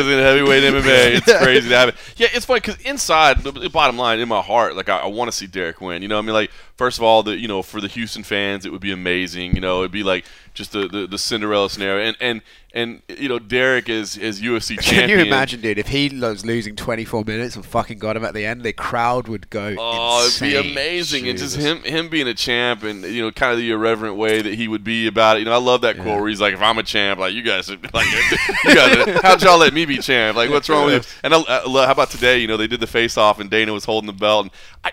in 0.07 0.19
heavyweight 0.19 0.63
MMA, 0.63 1.17
it's 1.17 1.37
crazy 1.43 1.67
to 1.69 1.75
have 1.75 1.89
it. 1.89 1.95
Yeah, 2.15 2.27
it's 2.31 2.45
funny 2.45 2.61
because 2.61 2.79
inside, 2.81 3.39
the, 3.39 3.69
bottom 3.69 3.97
line, 3.97 4.19
in 4.19 4.29
my 4.29 4.41
heart, 4.41 4.77
like 4.77 4.87
I, 4.87 4.99
I 4.99 5.07
want 5.07 5.29
to 5.29 5.35
see 5.35 5.47
Derrick 5.47 5.81
win. 5.81 6.01
You 6.01 6.07
know, 6.07 6.15
what 6.15 6.23
I 6.23 6.25
mean, 6.25 6.33
like 6.35 6.51
first 6.75 6.97
of 6.97 7.03
all, 7.03 7.23
the 7.23 7.37
you 7.37 7.47
know 7.49 7.61
for 7.61 7.81
the 7.81 7.87
Houston 7.87 8.23
fans, 8.23 8.65
it 8.65 8.71
would 8.71 8.81
be 8.81 8.91
amazing. 8.91 9.55
You 9.55 9.61
know, 9.61 9.79
it'd 9.79 9.91
be 9.91 10.03
like 10.03 10.25
just 10.53 10.71
the, 10.71 10.87
the, 10.87 11.07
the 11.07 11.17
Cinderella 11.17 11.69
scenario, 11.69 12.05
and 12.05 12.17
and 12.19 12.41
and 12.73 13.01
you 13.07 13.27
know, 13.27 13.39
Derrick 13.39 13.89
is 13.89 14.17
is 14.17 14.41
UFC 14.41 14.79
champion. 14.79 14.99
Can 15.07 15.09
you 15.09 15.19
imagine, 15.19 15.61
dude? 15.61 15.77
If 15.77 15.87
he 15.87 16.09
was 16.09 16.45
losing 16.45 16.75
24 16.75 17.25
minutes 17.25 17.55
and 17.55 17.65
fucking 17.65 17.99
got 17.99 18.15
him 18.15 18.23
at 18.23 18.33
the 18.33 18.45
end, 18.45 18.63
the 18.63 18.71
crowd 18.71 19.27
would 19.27 19.49
go. 19.49 19.75
Oh, 19.77 20.25
it'd 20.25 20.39
be 20.41 20.55
insane. 20.55 20.71
amazing, 20.71 21.29
and 21.29 21.37
just 21.37 21.57
him 21.57 21.83
him 21.83 22.09
being 22.09 22.27
a 22.27 22.33
champ, 22.33 22.83
and 22.83 23.03
you 23.03 23.21
know, 23.21 23.31
kind 23.31 23.51
of 23.51 23.57
the 23.57 23.71
irreverent 23.71 24.15
way 24.15 24.41
that 24.41 24.53
he 24.53 24.67
would 24.67 24.83
be 24.83 25.07
about 25.07 25.37
it. 25.37 25.39
You 25.39 25.45
know, 25.45 25.53
I 25.53 25.57
love 25.57 25.81
that 25.81 25.95
quote 25.97 26.19
where 26.19 26.29
he's 26.29 26.41
like, 26.41 26.53
"If 26.53 26.61
I'm 26.61 26.77
a 26.77 26.83
champ, 26.83 27.19
like 27.19 27.33
you 27.33 27.41
guys, 27.43 27.69
are, 27.69 27.77
like 27.93 28.07
you 28.63 28.75
guys, 28.75 29.21
how'd 29.21 29.41
y'all 29.41 29.57
let 29.57 29.73
me 29.73 29.85
be 29.85 29.97
champ? 29.97 30.37
Like, 30.37 30.49
what's 30.49 30.69
wrong 30.69 30.85
with 30.85 31.05
you?" 31.05 31.19
And 31.23 31.33
I, 31.33 31.39
I 31.39 31.61
how 31.85 31.91
about 31.91 32.09
today? 32.09 32.39
You 32.39 32.47
know, 32.47 32.57
they 32.57 32.67
did 32.67 32.79
the 32.79 32.87
face 32.87 33.17
off, 33.17 33.39
and 33.39 33.49
Dana 33.49 33.73
was 33.73 33.85
holding 33.85 34.07
the 34.07 34.13
belt, 34.13 34.43
and 34.45 34.51
I. 34.83 34.91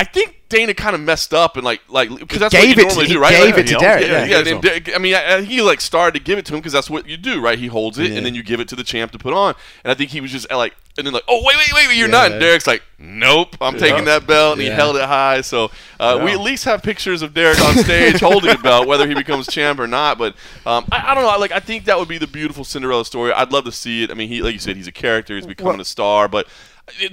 I 0.00 0.04
think 0.04 0.36
Dana 0.48 0.74
kind 0.74 0.94
of 0.94 1.00
messed 1.00 1.34
up 1.34 1.56
and 1.56 1.64
like 1.64 1.80
like 1.88 2.08
because 2.08 2.38
that's 2.38 2.54
what 2.54 2.66
you 2.68 2.74
to- 2.76 2.82
normally 2.82 3.06
he 3.08 3.12
do, 3.14 3.20
right? 3.20 3.32
gave 3.32 3.54
Like, 3.56 3.64
it 3.64 3.66
to 3.68 3.74
Derrick, 3.78 4.06
Yeah, 4.06 4.10
yeah. 4.12 4.24
yeah. 4.38 4.44
He 4.44 4.50
and 4.52 4.62
Derrick- 4.62 4.94
I 4.94 4.98
mean, 4.98 5.14
I, 5.14 5.40
he 5.42 5.60
like 5.60 5.80
started 5.80 6.16
to 6.18 6.24
give 6.24 6.38
it 6.38 6.46
to 6.46 6.54
him 6.54 6.60
because 6.60 6.72
that's 6.72 6.88
what 6.88 7.08
you 7.08 7.16
do, 7.16 7.40
right? 7.40 7.58
He 7.58 7.66
holds 7.66 7.98
it 7.98 8.10
Yeah. 8.12 8.18
and 8.18 8.24
then 8.26 8.32
you 8.34 8.44
give 8.44 8.60
it 8.60 8.68
to 8.68 8.76
the 8.76 8.84
champ 8.84 9.10
to 9.12 9.18
put 9.18 9.34
on. 9.34 9.54
And 9.82 9.90
I 9.90 9.94
think 9.94 10.10
he 10.10 10.20
was 10.20 10.30
just 10.30 10.48
like, 10.52 10.74
and 10.96 11.04
then 11.04 11.12
like, 11.14 11.24
oh 11.28 11.42
wait, 11.44 11.56
wait, 11.56 11.72
wait, 11.74 11.88
wait 11.88 11.96
you're 11.98 12.06
not. 12.08 12.30
And 12.30 12.40
Derrick's 12.40 12.66
like, 12.68 12.82
nope, 13.00 13.56
I'm 13.60 13.76
taking 13.76 14.04
that 14.04 14.26
belt, 14.28 14.52
and 14.54 14.62
he 14.62 14.68
held 14.68 14.94
it 14.96 15.02
high. 15.04 15.40
So 15.40 15.70
uh, 15.98 16.20
we 16.24 16.30
at 16.32 16.40
least 16.40 16.64
have 16.64 16.80
pictures 16.82 17.20
of 17.22 17.34
Derrick 17.34 17.60
on 17.60 17.74
stage 17.76 18.20
holding 18.20 18.52
a 18.54 18.58
belt, 18.58 18.86
whether 18.86 19.06
he 19.08 19.14
becomes 19.14 19.48
champ 19.48 19.80
or 19.80 19.88
not. 19.88 20.16
But 20.16 20.34
um, 20.64 20.86
I, 20.92 21.10
I 21.10 21.14
don't 21.14 21.24
know. 21.24 21.38
Like 21.38 21.52
I 21.52 21.58
think 21.60 21.86
that 21.86 21.98
would 21.98 22.08
be 22.08 22.18
the 22.18 22.26
beautiful 22.28 22.62
Cinderella 22.64 23.04
story. 23.04 23.32
I'd 23.32 23.52
love 23.52 23.64
to 23.64 23.72
see 23.72 24.04
it. 24.04 24.10
I 24.12 24.14
mean, 24.14 24.28
he 24.28 24.42
like 24.42 24.52
you 24.54 24.58
said, 24.60 24.76
he's 24.76 24.86
a 24.86 24.92
character. 24.92 25.34
He's 25.34 25.44
becoming 25.46 25.72
Well- 25.74 25.80
a 25.82 25.84
star, 25.84 26.28
but. 26.28 26.46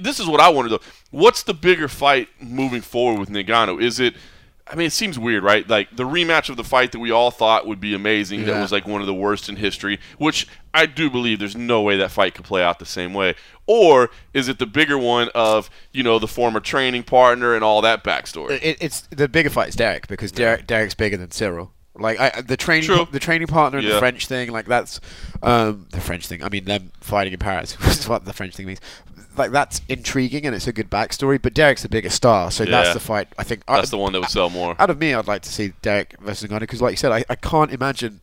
This 0.00 0.20
is 0.20 0.26
what 0.26 0.40
I 0.40 0.48
wonder 0.48 0.70
though. 0.70 0.80
What's 1.10 1.42
the 1.42 1.54
bigger 1.54 1.88
fight 1.88 2.28
moving 2.40 2.80
forward 2.82 3.20
with 3.20 3.30
Ngannou? 3.30 3.82
Is 3.82 4.00
it 4.00 4.14
I 4.68 4.74
mean, 4.74 4.88
it 4.88 4.92
seems 4.92 5.16
weird, 5.16 5.44
right? 5.44 5.68
Like 5.68 5.94
the 5.94 6.02
rematch 6.02 6.48
of 6.48 6.56
the 6.56 6.64
fight 6.64 6.90
that 6.90 6.98
we 6.98 7.12
all 7.12 7.30
thought 7.30 7.68
would 7.68 7.78
be 7.80 7.94
amazing, 7.94 8.46
that 8.46 8.52
Yeah. 8.52 8.60
was 8.62 8.72
like 8.72 8.84
one 8.84 9.00
of 9.00 9.06
the 9.06 9.14
worst 9.14 9.48
in 9.48 9.54
history, 9.54 10.00
which 10.18 10.48
I 10.74 10.86
do 10.86 11.08
believe 11.08 11.38
there's 11.38 11.54
no 11.54 11.82
way 11.82 11.96
that 11.98 12.10
fight 12.10 12.34
could 12.34 12.44
play 12.46 12.64
out 12.64 12.80
the 12.80 12.84
same 12.84 13.14
way. 13.14 13.36
Or 13.68 14.10
is 14.34 14.48
it 14.48 14.58
the 14.58 14.66
bigger 14.66 14.98
one 14.98 15.28
of, 15.36 15.70
you 15.92 16.02
know, 16.02 16.18
the 16.18 16.26
former 16.26 16.58
training 16.58 17.04
partner 17.04 17.54
and 17.54 17.62
all 17.62 17.80
that 17.82 18.02
backstory? 18.02 18.58
It, 18.60 18.78
it's 18.80 19.02
the 19.02 19.28
bigger 19.28 19.50
fight 19.50 19.68
is 19.68 19.76
Derrick 19.76 20.08
because 20.08 20.32
Derrick 20.32 20.66
Derrick's 20.66 20.94
bigger 20.96 21.16
than 21.16 21.28
Ciryl. 21.28 21.70
Like 21.94 22.18
I, 22.18 22.40
the 22.42 22.56
training, 22.56 22.86
True. 22.86 23.06
the 23.10 23.20
training 23.20 23.46
partner 23.46 23.78
and 23.78 23.86
Yeah. 23.86 23.94
the 23.94 23.98
French 24.00 24.26
thing, 24.26 24.50
like 24.50 24.66
that's 24.66 25.00
um, 25.44 25.86
the 25.92 26.00
French 26.00 26.26
thing. 26.26 26.42
I 26.42 26.48
mean, 26.48 26.64
them 26.64 26.90
fighting 27.00 27.32
in 27.32 27.38
Paris 27.38 27.76
is 27.86 28.08
what 28.08 28.24
the 28.24 28.32
French 28.32 28.56
thing 28.56 28.66
means. 28.66 28.80
Like 29.36 29.50
that's 29.52 29.80
intriguing 29.88 30.46
and 30.46 30.54
it's 30.54 30.66
a 30.66 30.72
good 30.72 30.90
backstory. 30.90 31.40
But 31.40 31.54
Derrick's 31.54 31.82
the 31.82 31.88
bigger 31.88 32.10
star, 32.10 32.50
so 32.50 32.64
Yeah. 32.64 32.70
that's 32.70 32.94
the 32.94 33.00
fight. 33.00 33.28
I 33.38 33.42
think 33.44 33.64
That's 33.66 33.88
I- 33.88 33.90
the 33.90 33.98
one 33.98 34.12
that 34.12 34.20
would 34.20 34.30
sell 34.30 34.50
more. 34.50 34.74
Out 34.78 34.90
of 34.90 34.98
me, 34.98 35.14
I'd 35.14 35.26
like 35.26 35.42
to 35.42 35.50
see 35.52 35.72
Derrick 35.82 36.16
versus 36.20 36.48
Ngannou 36.50 36.60
because, 36.60 36.80
like 36.82 36.92
you 36.92 36.96
said, 36.96 37.12
I, 37.12 37.24
I 37.28 37.34
can't 37.34 37.72
imagine 37.72 38.20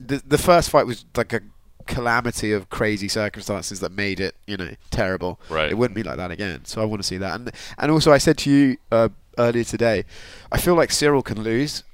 the 0.00 0.22
the 0.26 0.38
first 0.38 0.70
fight 0.70 0.86
was 0.86 1.04
like 1.16 1.32
a 1.32 1.40
calamity 1.86 2.50
of 2.52 2.68
crazy 2.68 3.06
circumstances 3.08 3.78
that 3.80 3.92
made 3.92 4.18
it, 4.18 4.34
you 4.46 4.56
know, 4.56 4.70
terrible. 4.90 5.38
Right. 5.48 5.70
It 5.70 5.74
wouldn't 5.78 5.94
be 5.94 6.02
like 6.02 6.16
that 6.16 6.30
again. 6.32 6.64
So 6.64 6.82
I 6.82 6.84
want 6.84 7.00
to 7.00 7.06
see 7.06 7.16
that. 7.18 7.34
And 7.34 7.50
and 7.78 7.90
also, 7.92 8.12
I 8.12 8.18
said 8.18 8.36
to 8.38 8.50
you 8.50 8.76
uh, 8.90 9.08
earlier 9.38 9.64
today, 9.64 10.04
I 10.50 10.58
feel 10.58 10.74
like 10.74 10.90
Ciryl 10.90 11.24
can 11.24 11.42
lose 11.42 11.84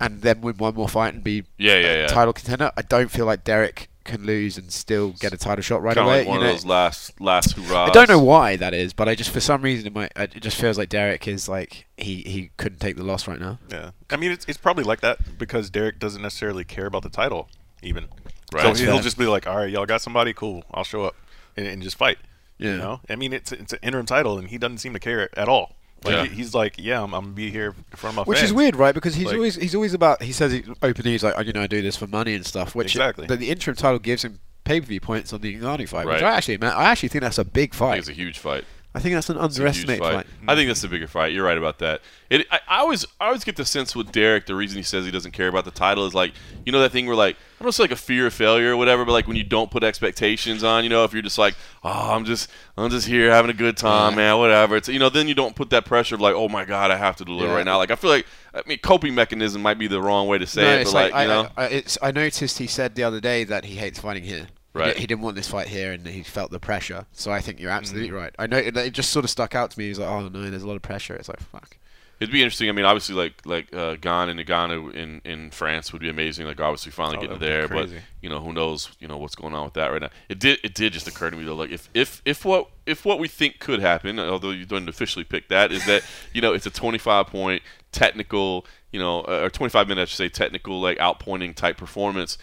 and 0.00 0.22
then 0.22 0.40
win 0.40 0.56
one 0.56 0.74
more 0.74 0.88
fight 0.88 1.14
and 1.14 1.22
be 1.22 1.44
Yeah, 1.58 1.76
yeah, 1.78 1.86
a 1.86 2.00
yeah. 2.02 2.06
title 2.08 2.32
contender. 2.32 2.72
I 2.76 2.82
don't 2.82 3.10
feel 3.10 3.26
like 3.26 3.44
Derrick 3.44 3.88
can 4.04 4.24
lose 4.24 4.58
and 4.58 4.70
still 4.70 5.10
get 5.12 5.32
a 5.32 5.36
title 5.36 5.62
shot 5.62 5.82
right 5.82 5.94
Kind 5.96 6.06
of 6.06 6.12
away. 6.12 6.18
like 6.20 6.28
one 6.28 6.40
you 6.40 6.44
know? 6.44 6.50
of 6.50 6.56
those 6.56 6.66
last 6.66 7.20
last 7.20 7.52
hurrahs. 7.56 7.90
I 7.90 7.92
don't 7.92 8.08
know 8.08 8.18
why 8.22 8.56
that 8.56 8.74
is, 8.74 8.92
but 8.92 9.08
I 9.08 9.14
just 9.14 9.30
for 9.30 9.40
some 9.40 9.62
reason 9.62 9.86
it 9.86 9.94
might. 9.94 10.12
It 10.16 10.40
just 10.40 10.60
feels 10.60 10.76
like 10.78 10.88
Derrick 10.90 11.26
is 11.26 11.48
like 11.48 11.86
he 11.96 12.16
he 12.26 12.50
couldn't 12.56 12.78
take 12.80 12.96
the 12.96 13.02
loss 13.04 13.26
right 13.26 13.40
now. 13.40 13.58
Yeah, 13.70 13.90
I 14.10 14.16
mean 14.16 14.30
it's, 14.30 14.44
it's 14.46 14.58
probably 14.58 14.84
like 14.84 15.00
that 15.00 15.38
because 15.38 15.70
Derrick 15.70 15.98
doesn't 15.98 16.22
necessarily 16.22 16.64
care 16.64 16.86
about 16.86 17.02
the 17.02 17.08
title 17.08 17.48
even. 17.82 18.04
Right. 18.52 18.62
So 18.62 18.68
That's 18.68 18.80
he'll 18.80 18.92
fair. 18.94 19.02
just 19.02 19.18
be 19.18 19.26
like, 19.26 19.46
"All 19.46 19.56
right, 19.56 19.70
y'all 19.70 19.86
got 19.86 20.00
somebody? 20.00 20.32
Cool, 20.32 20.64
I'll 20.72 20.84
show 20.84 21.02
up 21.04 21.16
and, 21.56 21.66
and 21.66 21.82
just 21.82 21.96
fight." 21.96 22.18
Yeah. 22.58 22.72
You 22.72 22.78
know, 22.78 23.00
I 23.08 23.16
mean 23.16 23.32
it's 23.32 23.50
it's 23.52 23.72
an 23.72 23.80
interim 23.82 24.06
title 24.06 24.38
and 24.38 24.48
he 24.48 24.58
doesn't 24.58 24.78
seem 24.78 24.92
to 24.92 25.00
care 25.00 25.28
at 25.38 25.48
all. 25.48 25.72
Like 26.04 26.14
Yeah. 26.14 26.24
he's 26.26 26.54
like, 26.54 26.74
"Yeah, 26.78 27.02
I'm, 27.02 27.14
I'm 27.14 27.24
gonna 27.24 27.34
be 27.34 27.50
here 27.50 27.68
in 27.90 27.96
front 27.96 28.12
of 28.12 28.16
my 28.16 28.22
Which 28.24 28.38
fans." 28.38 28.50
is 28.50 28.54
weird, 28.54 28.76
right? 28.76 28.94
Because 28.94 29.14
he's 29.14 29.26
Like- 29.26 29.36
always 29.36 29.54
he's 29.56 29.74
always 29.74 29.94
about. 29.94 30.22
He 30.22 30.32
says 30.32 30.52
he, 30.52 30.62
openly 30.82 31.12
he's 31.12 31.24
like, 31.24 31.34
oh, 31.36 31.40
you 31.40 31.52
know, 31.52 31.62
I 31.62 31.66
do 31.66 31.80
this 31.82 31.96
for 31.96 32.06
money 32.06 32.34
and 32.34 32.44
stuff. 32.44 32.74
Which 32.74 32.94
Exactly. 32.94 33.26
but 33.26 33.38
the 33.38 33.50
interim 33.50 33.76
title 33.76 33.98
gives 33.98 34.24
him 34.24 34.38
pay 34.64 34.80
per 34.80 34.86
view 34.86 35.00
points 35.00 35.32
on 35.32 35.40
the 35.40 35.54
Ngannou 35.56 35.88
fight, 35.88 36.06
which 36.06 36.14
Right. 36.20 36.22
I 36.22 36.36
actually, 36.36 36.58
man, 36.58 36.72
I 36.72 36.84
actually 36.84 37.08
think 37.10 37.22
that's 37.22 37.38
a 37.38 37.44
big 37.44 37.74
fight. 37.74 37.92
think 37.92 37.98
it's 38.00 38.08
a 38.08 38.12
huge 38.12 38.38
fight. 38.38 38.64
I 38.96 39.00
think 39.00 39.14
that's 39.14 39.28
an 39.28 39.36
It's 39.36 39.40
a 39.40 39.44
underestimated 39.44 40.02
fight. 40.04 40.26
I 40.46 40.54
think 40.54 40.68
that's 40.68 40.82
the 40.82 40.86
bigger 40.86 41.08
fight. 41.08 41.32
You're 41.32 41.44
right 41.44 41.58
about 41.58 41.80
that. 41.80 42.00
It, 42.30 42.46
I, 42.52 42.60
I 42.68 42.78
always, 42.78 43.04
I 43.20 43.26
always 43.26 43.42
get 43.42 43.56
the 43.56 43.64
sense 43.64 43.96
with 43.96 44.12
Derrick, 44.12 44.46
the 44.46 44.54
reason 44.54 44.76
he 44.76 44.84
says 44.84 45.04
he 45.04 45.10
doesn't 45.10 45.32
care 45.32 45.48
about 45.48 45.64
the 45.64 45.72
title 45.72 46.06
is 46.06 46.14
like, 46.14 46.32
you 46.64 46.70
know, 46.70 46.78
that 46.80 46.92
thing 46.92 47.06
where 47.06 47.16
like, 47.16 47.34
I 47.34 47.38
don't 47.58 47.64
know, 47.66 47.68
it's 47.70 47.80
like 47.80 47.90
a 47.90 47.96
fear 47.96 48.28
of 48.28 48.34
failure 48.34 48.70
or 48.72 48.76
whatever, 48.76 49.04
but 49.04 49.10
like 49.10 49.26
when 49.26 49.36
you 49.36 49.42
don't 49.42 49.68
put 49.68 49.82
expectations 49.82 50.62
on, 50.62 50.84
you 50.84 50.90
know, 50.90 51.02
if 51.02 51.12
you're 51.12 51.22
just 51.22 51.38
like, 51.38 51.56
oh, 51.82 52.12
I'm 52.14 52.24
just, 52.24 52.48
I'm 52.76 52.88
just 52.88 53.08
here 53.08 53.32
having 53.32 53.50
a 53.50 53.54
good 53.54 53.76
time, 53.76 54.12
Yeah. 54.12 54.16
man, 54.16 54.38
whatever. 54.38 54.76
It's, 54.76 54.88
you 54.88 55.00
know, 55.00 55.08
then 55.08 55.26
you 55.26 55.34
don't 55.34 55.56
put 55.56 55.70
that 55.70 55.84
pressure 55.86 56.14
of 56.14 56.20
like, 56.20 56.34
oh 56.36 56.48
my 56.48 56.64
god, 56.64 56.92
I 56.92 56.96
have 56.96 57.16
to 57.16 57.24
deliver 57.24 57.48
Yeah. 57.48 57.56
right 57.56 57.64
now. 57.64 57.78
Like 57.78 57.90
I 57.90 57.96
feel 57.96 58.10
like, 58.10 58.26
I 58.54 58.62
mean, 58.64 58.78
coping 58.78 59.14
mechanism 59.16 59.60
might 59.60 59.78
be 59.78 59.88
the 59.88 60.00
wrong 60.00 60.28
way 60.28 60.38
to 60.38 60.46
say 60.46 60.62
No, 60.62 60.70
it, 60.72 60.80
it's 60.82 60.92
but 60.92 61.10
like, 61.10 61.12
like, 61.12 61.22
you 61.22 61.28
know, 61.28 61.48
I, 61.56 61.64
I, 61.64 61.66
it's, 61.66 61.98
I 62.00 62.12
noticed 62.12 62.58
he 62.58 62.68
said 62.68 62.94
the 62.94 63.02
other 63.02 63.20
day 63.20 63.42
that 63.42 63.64
he 63.64 63.74
hates 63.74 63.98
fighting 63.98 64.22
here. 64.22 64.46
He 64.74 64.80
Right. 64.80 64.96
He, 64.96 65.06
didn't 65.06 65.22
want 65.22 65.36
this 65.36 65.48
fight 65.48 65.68
here, 65.68 65.92
and 65.92 66.04
he 66.06 66.22
felt 66.24 66.50
the 66.50 66.58
pressure. 66.58 67.06
So 67.12 67.30
I 67.30 67.40
think 67.40 67.60
you're 67.60 67.70
absolutely 67.70 68.08
Mm-hmm. 68.08 68.16
right. 68.16 68.34
I 68.38 68.46
know 68.48 68.56
it, 68.58 68.76
it 68.76 68.90
just 68.92 69.10
sort 69.10 69.24
of 69.24 69.30
stuck 69.30 69.54
out 69.54 69.70
to 69.70 69.78
me. 69.78 69.86
He's 69.88 69.98
like, 69.98 70.08
oh 70.08 70.28
no, 70.28 70.50
there's 70.50 70.62
a 70.64 70.66
lot 70.66 70.76
of 70.76 70.82
pressure. 70.82 71.14
It's 71.14 71.28
like 71.28 71.40
fuck. 71.40 71.76
It'd 72.20 72.32
be 72.32 72.42
interesting. 72.42 72.68
I 72.68 72.72
mean, 72.72 72.84
obviously, 72.84 73.14
like 73.16 73.44
like 73.44 73.74
uh, 73.74 73.96
Gane 73.96 74.28
and 74.30 74.38
Ngannou 74.40 74.94
in, 74.94 75.20
in 75.24 75.50
France 75.50 75.92
would 75.92 76.00
be 76.00 76.08
amazing. 76.08 76.46
Like, 76.46 76.60
obviously, 76.60 76.92
finally 76.92 77.18
Oh, 77.18 77.20
getting 77.22 77.38
there. 77.38 77.66
But 77.68 77.90
you 78.22 78.28
know, 78.30 78.40
who 78.40 78.52
knows? 78.52 78.88
You 79.00 79.08
know 79.08 79.18
what's 79.18 79.34
going 79.34 79.52
on 79.52 79.64
with 79.64 79.74
that 79.74 79.88
right 79.88 80.00
now. 80.00 80.10
It 80.28 80.38
did 80.38 80.58
it 80.62 80.74
did 80.74 80.92
just 80.92 81.08
occur 81.08 81.30
to 81.30 81.36
me 81.36 81.44
though. 81.44 81.56
Like, 81.56 81.70
if 81.70 81.88
if 81.92 82.22
if 82.24 82.44
what 82.44 82.68
if 82.86 83.04
what 83.04 83.18
we 83.18 83.26
think 83.28 83.58
could 83.58 83.80
happen, 83.80 84.18
although 84.20 84.50
you 84.50 84.64
don't 84.64 84.88
officially 84.88 85.24
pick 85.24 85.48
that, 85.48 85.72
is 85.72 85.84
that 85.86 86.02
you 86.32 86.40
know 86.40 86.52
it's 86.52 86.66
a 86.66 86.70
25 86.70 87.26
point 87.26 87.62
technical, 87.92 88.66
you 88.92 88.98
know, 89.00 89.20
uh, 89.22 89.40
or 89.44 89.50
25 89.50 89.88
minute, 89.88 90.02
I 90.02 90.04
should 90.06 90.16
say, 90.16 90.28
technical 90.28 90.80
like 90.80 90.98
outpointing 90.98 91.54
type 91.54 91.76
performance. 91.76 92.38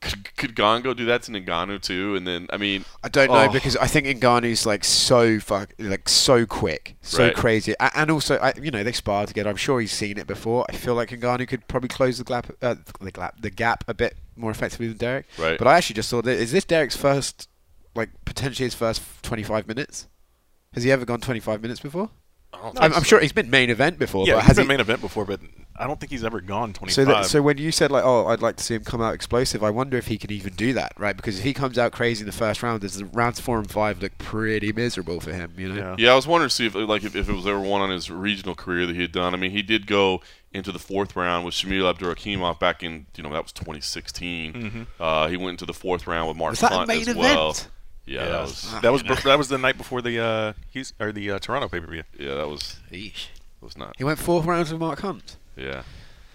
Could, 0.00 0.36
could 0.36 0.54
Gane 0.54 0.82
go 0.82 0.94
do 0.94 1.04
that 1.06 1.22
to 1.24 1.32
Ngannou 1.32 1.82
too? 1.82 2.14
And 2.14 2.24
then, 2.24 2.46
I 2.50 2.56
mean, 2.56 2.84
I 3.02 3.08
don't 3.08 3.28
know 3.30 3.46
Oh. 3.48 3.52
because 3.52 3.76
I 3.76 3.88
think 3.88 4.06
Ngannou's 4.06 4.64
like 4.64 4.84
so 4.84 5.40
fuck, 5.40 5.74
like 5.78 6.08
so 6.08 6.46
quick, 6.46 6.94
so 7.02 7.24
Right. 7.24 7.34
crazy, 7.34 7.74
and 7.80 8.08
also 8.10 8.36
I, 8.38 8.52
you 8.62 8.70
know 8.70 8.84
they 8.84 8.92
spar 8.92 9.26
together. 9.26 9.50
I'm 9.50 9.56
sure 9.56 9.80
he's 9.80 9.90
seen 9.92 10.16
it 10.16 10.28
before. 10.28 10.64
I 10.68 10.72
feel 10.76 10.94
like 10.94 11.10
Ngannou 11.10 11.48
could 11.48 11.66
probably 11.66 11.88
close 11.88 12.18
the 12.18 12.24
gap, 12.24 12.48
uh, 12.62 12.76
the 13.00 13.10
gap, 13.10 13.40
the 13.40 13.50
gap 13.50 13.82
a 13.88 13.94
bit 13.94 14.16
more 14.36 14.52
effectively 14.52 14.86
than 14.86 14.98
Derrick. 14.98 15.26
Right. 15.36 15.58
But 15.58 15.66
I 15.66 15.76
actually 15.76 15.94
just 15.94 16.10
thought 16.10 16.24
that 16.26 16.38
is 16.38 16.52
this 16.52 16.64
Derrick's 16.64 16.96
first, 16.96 17.48
like 17.96 18.10
potentially 18.24 18.66
his 18.66 18.74
first 18.74 19.02
25 19.22 19.66
minutes? 19.66 20.06
Has 20.74 20.84
he 20.84 20.92
ever 20.92 21.04
gone 21.06 21.20
25 21.20 21.60
minutes 21.60 21.80
before? 21.80 22.10
I 22.52 22.58
don't 22.58 22.66
I'm, 22.68 22.74
think 22.90 22.96
I'm 22.98 23.02
sure 23.02 23.20
he's 23.20 23.32
been 23.32 23.50
main 23.50 23.68
event 23.68 23.98
before. 23.98 24.26
yeah, 24.26 24.34
but 24.34 24.40
he's 24.42 24.46
has 24.48 24.56
been 24.58 24.66
he, 24.66 24.68
main 24.68 24.80
event 24.80 25.00
before, 25.00 25.24
but 25.24 25.40
I 25.78 25.86
don't 25.86 25.98
think 26.00 26.10
he's 26.10 26.24
ever 26.24 26.40
gone 26.40 26.72
25. 26.72 26.94
so, 26.94 27.04
that, 27.04 27.26
so 27.26 27.40
when 27.42 27.58
you 27.58 27.70
said 27.72 27.90
like, 27.90 28.04
oh, 28.04 28.26
I'd 28.26 28.42
like 28.42 28.56
to 28.56 28.64
see 28.64 28.74
him 28.74 28.84
come 28.84 29.00
out 29.00 29.14
explosive, 29.14 29.62
I 29.62 29.70
wonder 29.70 29.96
if 29.96 30.08
he 30.08 30.18
can 30.18 30.32
even 30.32 30.54
do 30.54 30.72
that, 30.74 30.92
right? 30.98 31.16
Because 31.16 31.38
if 31.38 31.44
he 31.44 31.54
comes 31.54 31.78
out 31.78 31.92
crazy 31.92 32.22
in 32.22 32.26
the 32.26 32.32
first 32.32 32.62
round, 32.62 32.80
there's 32.80 32.96
the 32.96 33.04
rounds 33.06 33.40
four 33.40 33.58
and 33.58 33.70
five 33.70 34.02
look 34.02 34.16
pretty 34.18 34.72
miserable 34.72 35.20
for 35.20 35.32
him, 35.32 35.52
you 35.56 35.68
know. 35.68 35.76
yeah. 35.76 35.96
Yeah, 35.98 36.12
I 36.12 36.16
was 36.16 36.26
wondering 36.26 36.48
to 36.48 36.54
see 36.54 36.66
if 36.66 36.74
like 36.74 37.04
if, 37.04 37.14
if 37.14 37.28
it 37.28 37.32
was 37.32 37.46
ever 37.46 37.60
one 37.60 37.80
on 37.80 37.90
his 37.90 38.10
regional 38.10 38.54
career 38.54 38.86
that 38.86 38.96
he 38.96 39.02
had 39.02 39.12
done. 39.12 39.34
I 39.34 39.36
mean, 39.36 39.50
he 39.52 39.62
did 39.62 39.86
go 39.86 40.20
into 40.52 40.72
the 40.72 40.78
fourth 40.78 41.14
round 41.14 41.44
with 41.44 41.54
Shamil 41.54 41.92
Abdurakhimov 41.94 42.58
back 42.58 42.82
in 42.82 43.06
you 43.16 43.22
know 43.22 43.30
that 43.32 43.42
was 43.42 43.52
2016. 43.52 44.86
Uh, 44.98 45.28
he 45.28 45.36
went 45.36 45.50
into 45.50 45.66
the 45.66 45.74
fourth 45.74 46.06
round 46.06 46.28
with 46.28 46.36
Mark 46.36 46.52
Was 46.52 46.60
that 46.60 46.72
a 46.72 46.74
Hunt 46.76 46.88
main 46.88 47.00
as 47.02 47.08
event? 47.08 47.18
well. 47.18 47.56
Yeah, 48.06 48.24
Yeah, 48.24 48.28
that 48.30 48.40
was 48.42 48.80
that 48.82 48.92
was 48.92 49.22
that 49.24 49.38
was 49.38 49.48
the 49.48 49.58
night 49.58 49.76
before 49.76 50.00
the 50.02 50.18
uh, 50.18 50.52
Hughes, 50.70 50.92
or 50.98 51.12
the 51.12 51.30
uh, 51.32 51.38
Toronto 51.38 51.68
pay 51.68 51.80
per 51.80 51.86
view. 51.86 52.02
yeah 52.18 52.34
that 52.36 52.48
was 52.48 52.80
Eesh. 52.90 53.26
was 53.60 53.76
not 53.76 53.94
He 53.98 54.04
went 54.04 54.18
fourth 54.18 54.46
rounds 54.46 54.72
with 54.72 54.80
Mark 54.80 55.00
Hunt. 55.00 55.36
Yeah 55.58 55.82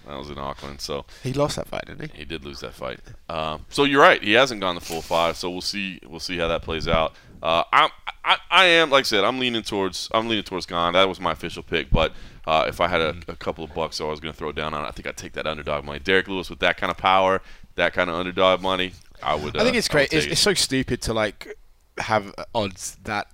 that 0.08 0.18
was 0.18 0.30
in 0.30 0.38
Auckland. 0.38 0.82
So 0.82 1.06
He 1.24 1.34
lost 1.34 1.56
that 1.56 1.68
fight, 1.68 1.86
didn't 1.86 2.12
he? 2.12 2.20
he 2.20 2.26
did 2.26 2.44
lose 2.44 2.60
that 2.60 2.74
fight. 2.74 3.00
Um, 3.30 3.66
so 3.70 3.84
you're 3.84 4.02
right. 4.02 4.22
He 4.22 4.34
hasn't 4.34 4.62
gone 4.62 4.76
the 4.76 4.82
full 4.82 5.02
five. 5.02 5.38
So 5.38 5.50
we'll 5.50 5.62
see. 5.62 6.00
We'll 6.06 6.20
see 6.20 6.38
how 6.38 6.48
that 6.50 6.62
plays 6.62 6.88
out. 6.88 7.14
Uh, 7.42 7.64
I'm, 7.72 7.90
I, 8.24 8.38
I 8.50 8.66
am 8.66 8.90
like 8.90 9.02
I 9.02 9.04
said. 9.04 9.24
I'm 9.24 9.40
leaning 9.40 9.64
towards. 9.64 10.10
I'm 10.14 10.28
leaning 10.28 10.44
towards 10.44 10.66
Gane. 10.66 10.94
That 10.94 11.08
was 11.08 11.20
my 11.20 11.32
official 11.32 11.64
pick. 11.64 11.90
But 11.90 12.14
uh, 12.46 12.66
if 12.68 12.82
I 12.82 12.88
had 12.88 13.02
a, 13.02 13.16
a 13.28 13.36
couple 13.36 13.64
of 13.64 13.74
bucks, 13.74 13.98
so 13.98 14.08
I 14.08 14.12
was 14.12 14.20
going 14.20 14.34
to 14.34 14.38
throw 14.38 14.50
it 14.50 14.56
down 14.56 14.74
on. 14.74 14.86
I 14.86 14.92
think 14.92 15.08
I'd 15.08 15.18
take 15.18 15.34
that 15.34 15.48
underdog 15.48 15.86
money. 15.86 16.00
Derrick 16.00 16.28
Lewis 16.28 16.50
with 16.50 16.60
that 16.60 16.78
kind 16.78 16.92
of 16.92 16.98
power, 16.98 17.42
that 17.76 17.94
kind 17.94 18.10
of 18.10 18.16
underdog 18.16 18.62
money. 18.62 18.94
I 19.22 19.36
would. 19.36 19.56
I 19.56 19.64
think 19.64 19.76
uh, 19.76 19.80
it's 19.80 19.88
great. 19.88 20.14
It's, 20.14 20.26
take 20.26 20.32
it's 20.34 20.42
so 20.42 20.54
stupid 20.54 21.02
to 21.04 21.14
like 21.14 21.58
have 21.98 22.34
odds 22.54 22.98
that 23.04 23.28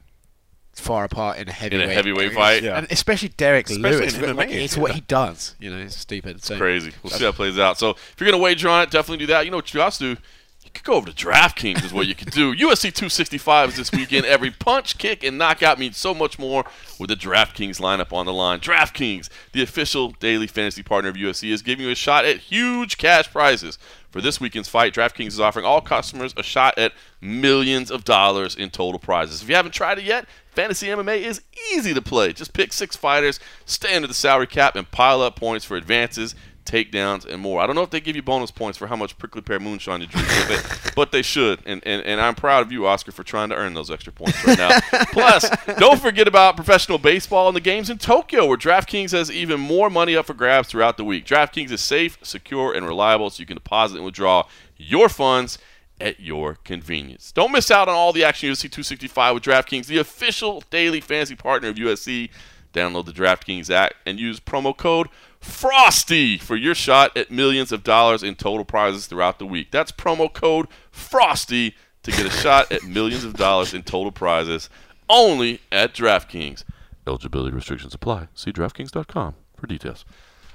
far 0.80 1.04
apart 1.04 1.38
in 1.38 1.48
a 1.48 1.52
heavyweight 1.52 1.90
heavyweight 1.90 2.34
fight? 2.34 2.64
Yeah. 2.64 2.78
and 2.78 2.88
especially 2.92 3.30
Derrick 3.30 3.70
Especially 3.70 4.00
Lewis. 4.00 4.18
in 4.18 4.24
MMA, 4.24 4.36
like, 4.36 4.50
it's 4.50 4.78
what 4.78 4.92
he 4.92 5.02
does. 5.02 5.56
You 5.60 5.70
know, 5.70 5.78
it's 5.78 5.98
stupid. 5.98 6.44
So 6.44 6.58
crazy. 6.58 6.92
We'll 7.04 7.12
see 7.12 7.24
how 7.24 7.30
it 7.30 7.36
plays 7.36 7.60
out. 7.60 7.78
So 7.78 7.92
if 7.92 8.16
you're 8.20 8.30
gonna 8.32 8.42
wager 8.42 8.70
on 8.70 8.82
it, 8.84 8.90
definitely 8.92 9.26
do 9.26 9.28
that. 9.28 9.46
You 9.46 9.52
know 9.52 9.58
what 9.58 9.74
you 9.74 9.80
guys 9.80 9.98
do? 9.98 10.16
You 10.64 10.72
could 10.74 10.84
go 10.84 10.94
over 10.94 11.10
to 11.12 11.26
DraftKings 11.26 11.84
is 11.84 11.92
what 11.94 12.06
you 12.06 12.14
could 12.14 12.30
do. 12.32 12.54
UFC 12.56 12.94
265 12.94 13.70
is 13.70 13.76
this 13.78 13.92
weekend. 13.92 14.26
Every 14.26 14.52
punch, 14.52 15.00
kick, 15.00 15.24
and 15.24 15.36
knockout 15.38 15.80
means 15.80 15.98
so 15.98 16.14
much 16.14 16.38
more 16.38 16.64
with 17.00 17.10
the 17.10 17.16
DraftKings 17.16 17.80
lineup 17.80 18.14
on 18.14 18.28
the 18.28 18.34
line. 18.34 18.60
DraftKings, 18.60 19.30
the 19.52 19.64
official 19.64 20.12
daily 20.20 20.46
fantasy 20.46 20.84
partner 20.84 21.10
of 21.10 21.16
UFC, 21.16 21.52
is 21.52 21.64
giving 21.64 21.86
you 21.86 21.92
a 21.92 21.96
shot 21.96 22.26
at 22.26 22.38
huge 22.38 22.98
cash 23.00 23.32
prizes. 23.32 23.80
For 24.12 24.22
this 24.22 24.40
weekend's 24.42 24.68
fight, 24.68 24.94
DraftKings 24.94 25.28
is 25.30 25.40
offering 25.40 25.66
all 25.66 25.82
customers 25.82 26.34
a 26.38 26.44
shot 26.44 26.78
at 26.78 26.94
millions 27.22 27.90
of 27.90 28.04
dollars 28.04 28.56
in 28.56 28.70
total 28.70 29.00
prizes. 29.00 29.42
If 29.42 29.50
you 29.50 29.56
haven't 29.56 29.72
tried 29.74 29.98
it 30.00 30.04
yet, 30.04 30.26
Fantasy 30.60 30.88
MMA 30.88 31.22
is 31.22 31.42
easy 31.72 31.94
to 31.94 32.02
play. 32.02 32.34
Just 32.34 32.52
pick 32.52 32.74
six 32.74 32.94
fighters, 32.94 33.40
stay 33.64 33.96
under 33.96 34.10
the 34.10 34.14
salary 34.14 34.46
cap, 34.46 34.76
and 34.76 34.92
pile 34.92 35.22
up 35.22 35.38
points 35.38 35.64
for 35.64 35.78
advances. 35.78 36.36
takedowns, 36.66 37.26
and 37.26 37.42
more. 37.42 37.62
I 37.62 37.66
don't 37.66 37.78
know 37.78 37.82
if 37.82 37.92
they 37.92 38.02
give 38.02 38.18
you 38.18 38.22
bonus 38.22 38.52
points 38.52 38.78
for 38.78 38.86
how 38.88 38.98
much 38.98 39.18
prickly 39.18 39.42
pear 39.42 39.58
moonshine 39.58 40.02
you 40.02 40.08
drink 40.08 40.28
it, 40.30 40.92
but 40.98 41.14
they 41.14 41.22
should. 41.22 41.62
And, 41.66 41.82
and 41.86 42.06
and 42.06 42.20
I'm 42.20 42.36
proud 42.36 42.62
of 42.62 42.74
you, 42.74 42.86
Oscar, 42.86 43.14
for 43.14 43.24
trying 43.24 43.50
to 43.50 43.56
earn 43.56 43.74
those 43.74 43.90
extra 43.90 44.12
points 44.12 44.46
right 44.46 44.58
now. 44.58 44.80
Plus, 45.14 45.50
don't 45.78 46.00
forget 46.00 46.28
about 46.28 46.58
professional 46.58 46.98
baseball 46.98 47.48
and 47.48 47.56
the 47.56 47.62
games 47.62 47.90
in 47.90 47.98
Tokyo, 47.98 48.46
where 48.46 48.58
DraftKings 48.58 49.14
has 49.14 49.32
even 49.32 49.62
more 49.62 49.90
money 49.90 50.18
up 50.18 50.26
for 50.26 50.34
grabs 50.34 50.68
throughout 50.68 50.98
the 50.98 51.06
week. 51.06 51.26
DraftKings 51.26 51.72
is 51.72 51.80
safe, 51.80 52.18
secure, 52.22 52.74
and 52.74 52.86
reliable, 52.86 53.30
so 53.30 53.40
you 53.40 53.46
can 53.46 53.56
deposit 53.56 53.96
and 53.96 54.06
withdraw 54.06 54.44
your 54.76 55.08
funds 55.08 55.58
at 56.00 56.20
your 56.20 56.56
convenience. 56.64 57.32
Don't 57.32 57.52
miss 57.52 57.72
out 57.72 57.88
on 57.88 57.96
all 57.96 58.14
the 58.14 58.24
action 58.24 58.50
UFC 58.50 58.64
265 58.64 59.34
with 59.34 59.44
DraftKings, 59.44 59.88
the 59.88 59.98
official 59.98 60.64
daily 60.70 61.02
fantasy 61.02 61.36
partner 61.36 61.70
of 61.70 61.76
UFC. 61.76 62.30
Download 62.74 63.06
the 63.06 63.12
DraftKings 63.12 63.70
app 63.72 63.94
and 64.06 64.20
use 64.20 64.40
promo 64.40 64.78
code 64.78 65.08
FROSTY 65.40 66.38
for 66.38 66.56
your 66.56 66.76
shot 66.76 67.16
at 67.18 67.32
millions 67.32 67.72
of 67.72 67.84
dollars 67.84 68.22
in 68.22 68.36
total 68.36 68.66
prizes 68.66 69.08
throughout 69.08 69.40
the 69.40 69.46
week. 69.46 69.72
That's 69.72 69.92
promo 69.92 70.32
code 70.32 70.68
FROSTY 70.92 71.76
to 72.04 72.12
get 72.12 72.26
a 72.26 72.30
shot 72.30 72.72
at 72.72 72.84
millions 72.84 73.24
of 73.24 73.34
dollars 73.34 73.74
in 73.74 73.84
total 73.84 74.12
prizes 74.12 74.70
only 75.10 75.62
at 75.72 75.94
DraftKings. 75.94 76.64
Eligibility 77.08 77.56
restrictions 77.56 77.94
apply. 77.94 78.28
See 78.36 78.52
DraftKings.com 78.52 79.36
for 79.58 79.68
details. 79.68 80.06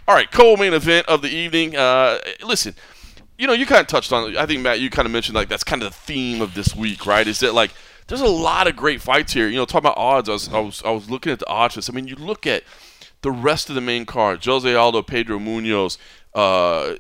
All 0.07 0.14
right, 0.14 0.30
co-main 0.30 0.74
event 0.74 1.07
of 1.09 1.22
the 1.22 1.30
evening. 1.30 1.76
Uh, 1.76 2.18
listen, 2.44 2.74
you 3.38 3.46
know, 3.46 3.52
you 3.52 3.66
kind 3.66 3.80
of 3.80 3.86
touched 3.86 4.12
on. 4.12 4.36
I 4.36 4.46
think 4.46 4.60
Matt, 4.62 4.80
you 4.80 4.90
kind 4.90 5.06
of 5.06 5.12
mentioned 5.12 5.34
like 5.34 5.48
that's 5.48 5.64
kind 5.64 5.82
of 5.82 5.90
the 5.90 5.96
theme 5.96 6.40
of 6.40 6.54
this 6.54 6.74
week, 6.74 7.06
right? 7.06 7.26
Is 7.26 7.40
that 7.40 7.54
like 7.54 7.72
there's 8.06 8.20
a 8.20 8.26
lot 8.26 8.66
of 8.66 8.76
great 8.76 9.00
fights 9.00 9.32
here. 9.32 9.48
You 9.48 9.56
know, 9.56 9.64
talking 9.64 9.86
about 9.86 9.98
odds, 9.98 10.28
I 10.28 10.32
was 10.32 10.48
I 10.48 10.60
was, 10.60 10.82
I 10.84 10.90
was 10.90 11.10
looking 11.10 11.32
at 11.32 11.38
the 11.40 11.48
odds. 11.48 11.88
I 11.88 11.92
mean, 11.92 12.06
you 12.06 12.16
look 12.16 12.46
at 12.46 12.62
the 13.22 13.30
rest 13.30 13.68
of 13.68 13.74
the 13.74 13.80
main 13.80 14.06
card: 14.06 14.44
Jose 14.44 14.72
Aldo, 14.72 15.02
Pedro 15.02 15.38
Munhoz, 15.38 15.98
uh, 16.34 16.94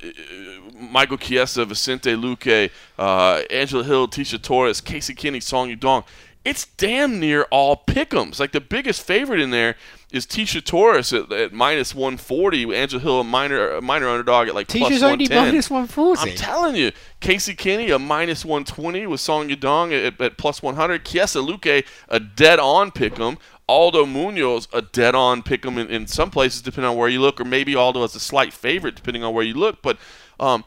Michael 0.74 1.18
Chiesa, 1.18 1.64
Vicente 1.64 2.14
Luque, 2.14 2.70
uh, 2.98 3.42
Angela 3.50 3.84
Hill, 3.84 4.08
Tecia 4.08 4.40
Torres, 4.40 4.80
Casey 4.80 5.14
Kenny, 5.14 5.40
Song 5.40 5.68
Yadong. 5.68 6.04
It's 6.44 6.66
damn 6.66 7.18
near 7.18 7.44
all 7.44 7.82
pick'ems. 7.86 8.38
Like 8.38 8.52
the 8.52 8.60
biggest 8.60 9.00
favorite 9.02 9.40
in 9.40 9.50
there 9.50 9.76
is 10.12 10.26
Tecia 10.26 10.62
Torres 10.62 11.10
at, 11.12 11.32
at 11.32 11.54
minus 11.54 11.94
140. 11.94 12.74
Angela 12.74 13.00
Hill, 13.02 13.20
a 13.20 13.24
minor 13.24 13.80
minor 13.80 14.08
underdog 14.10 14.48
at 14.48 14.54
like 14.54 14.68
plus 14.68 14.88
Teacher's 14.90 15.02
only 15.02 15.24
110. 15.24 15.46
minus 15.46 15.70
140. 15.70 16.30
I'm 16.30 16.36
telling 16.36 16.76
you, 16.76 16.92
Casey 17.20 17.54
Kenny 17.54 17.90
a 17.90 17.98
minus 17.98 18.44
120 18.44 19.06
with 19.06 19.20
Song 19.20 19.48
Yadong 19.48 19.92
at, 19.92 20.20
at 20.20 20.36
plus 20.36 20.62
100. 20.62 21.04
Chiesa 21.06 21.38
Luque 21.38 21.86
a 22.10 22.20
dead 22.20 22.58
on 22.58 22.90
pick 22.90 23.18
'em. 23.18 23.38
Aldo 23.66 24.04
Munhoz 24.04 24.68
a 24.74 24.82
dead 24.82 25.14
on 25.14 25.42
pick 25.42 25.64
'em 25.64 25.78
in, 25.78 25.88
in 25.88 26.06
some 26.06 26.30
places 26.30 26.60
depending 26.60 26.90
on 26.90 26.96
where 26.98 27.08
you 27.08 27.22
look, 27.22 27.40
or 27.40 27.44
maybe 27.44 27.74
Aldo 27.74 28.04
is 28.04 28.14
a 28.14 28.20
slight 28.20 28.52
favorite 28.52 28.96
depending 28.96 29.24
on 29.24 29.32
where 29.32 29.44
you 29.44 29.54
look. 29.54 29.80
But 29.80 29.96
um, 30.38 30.64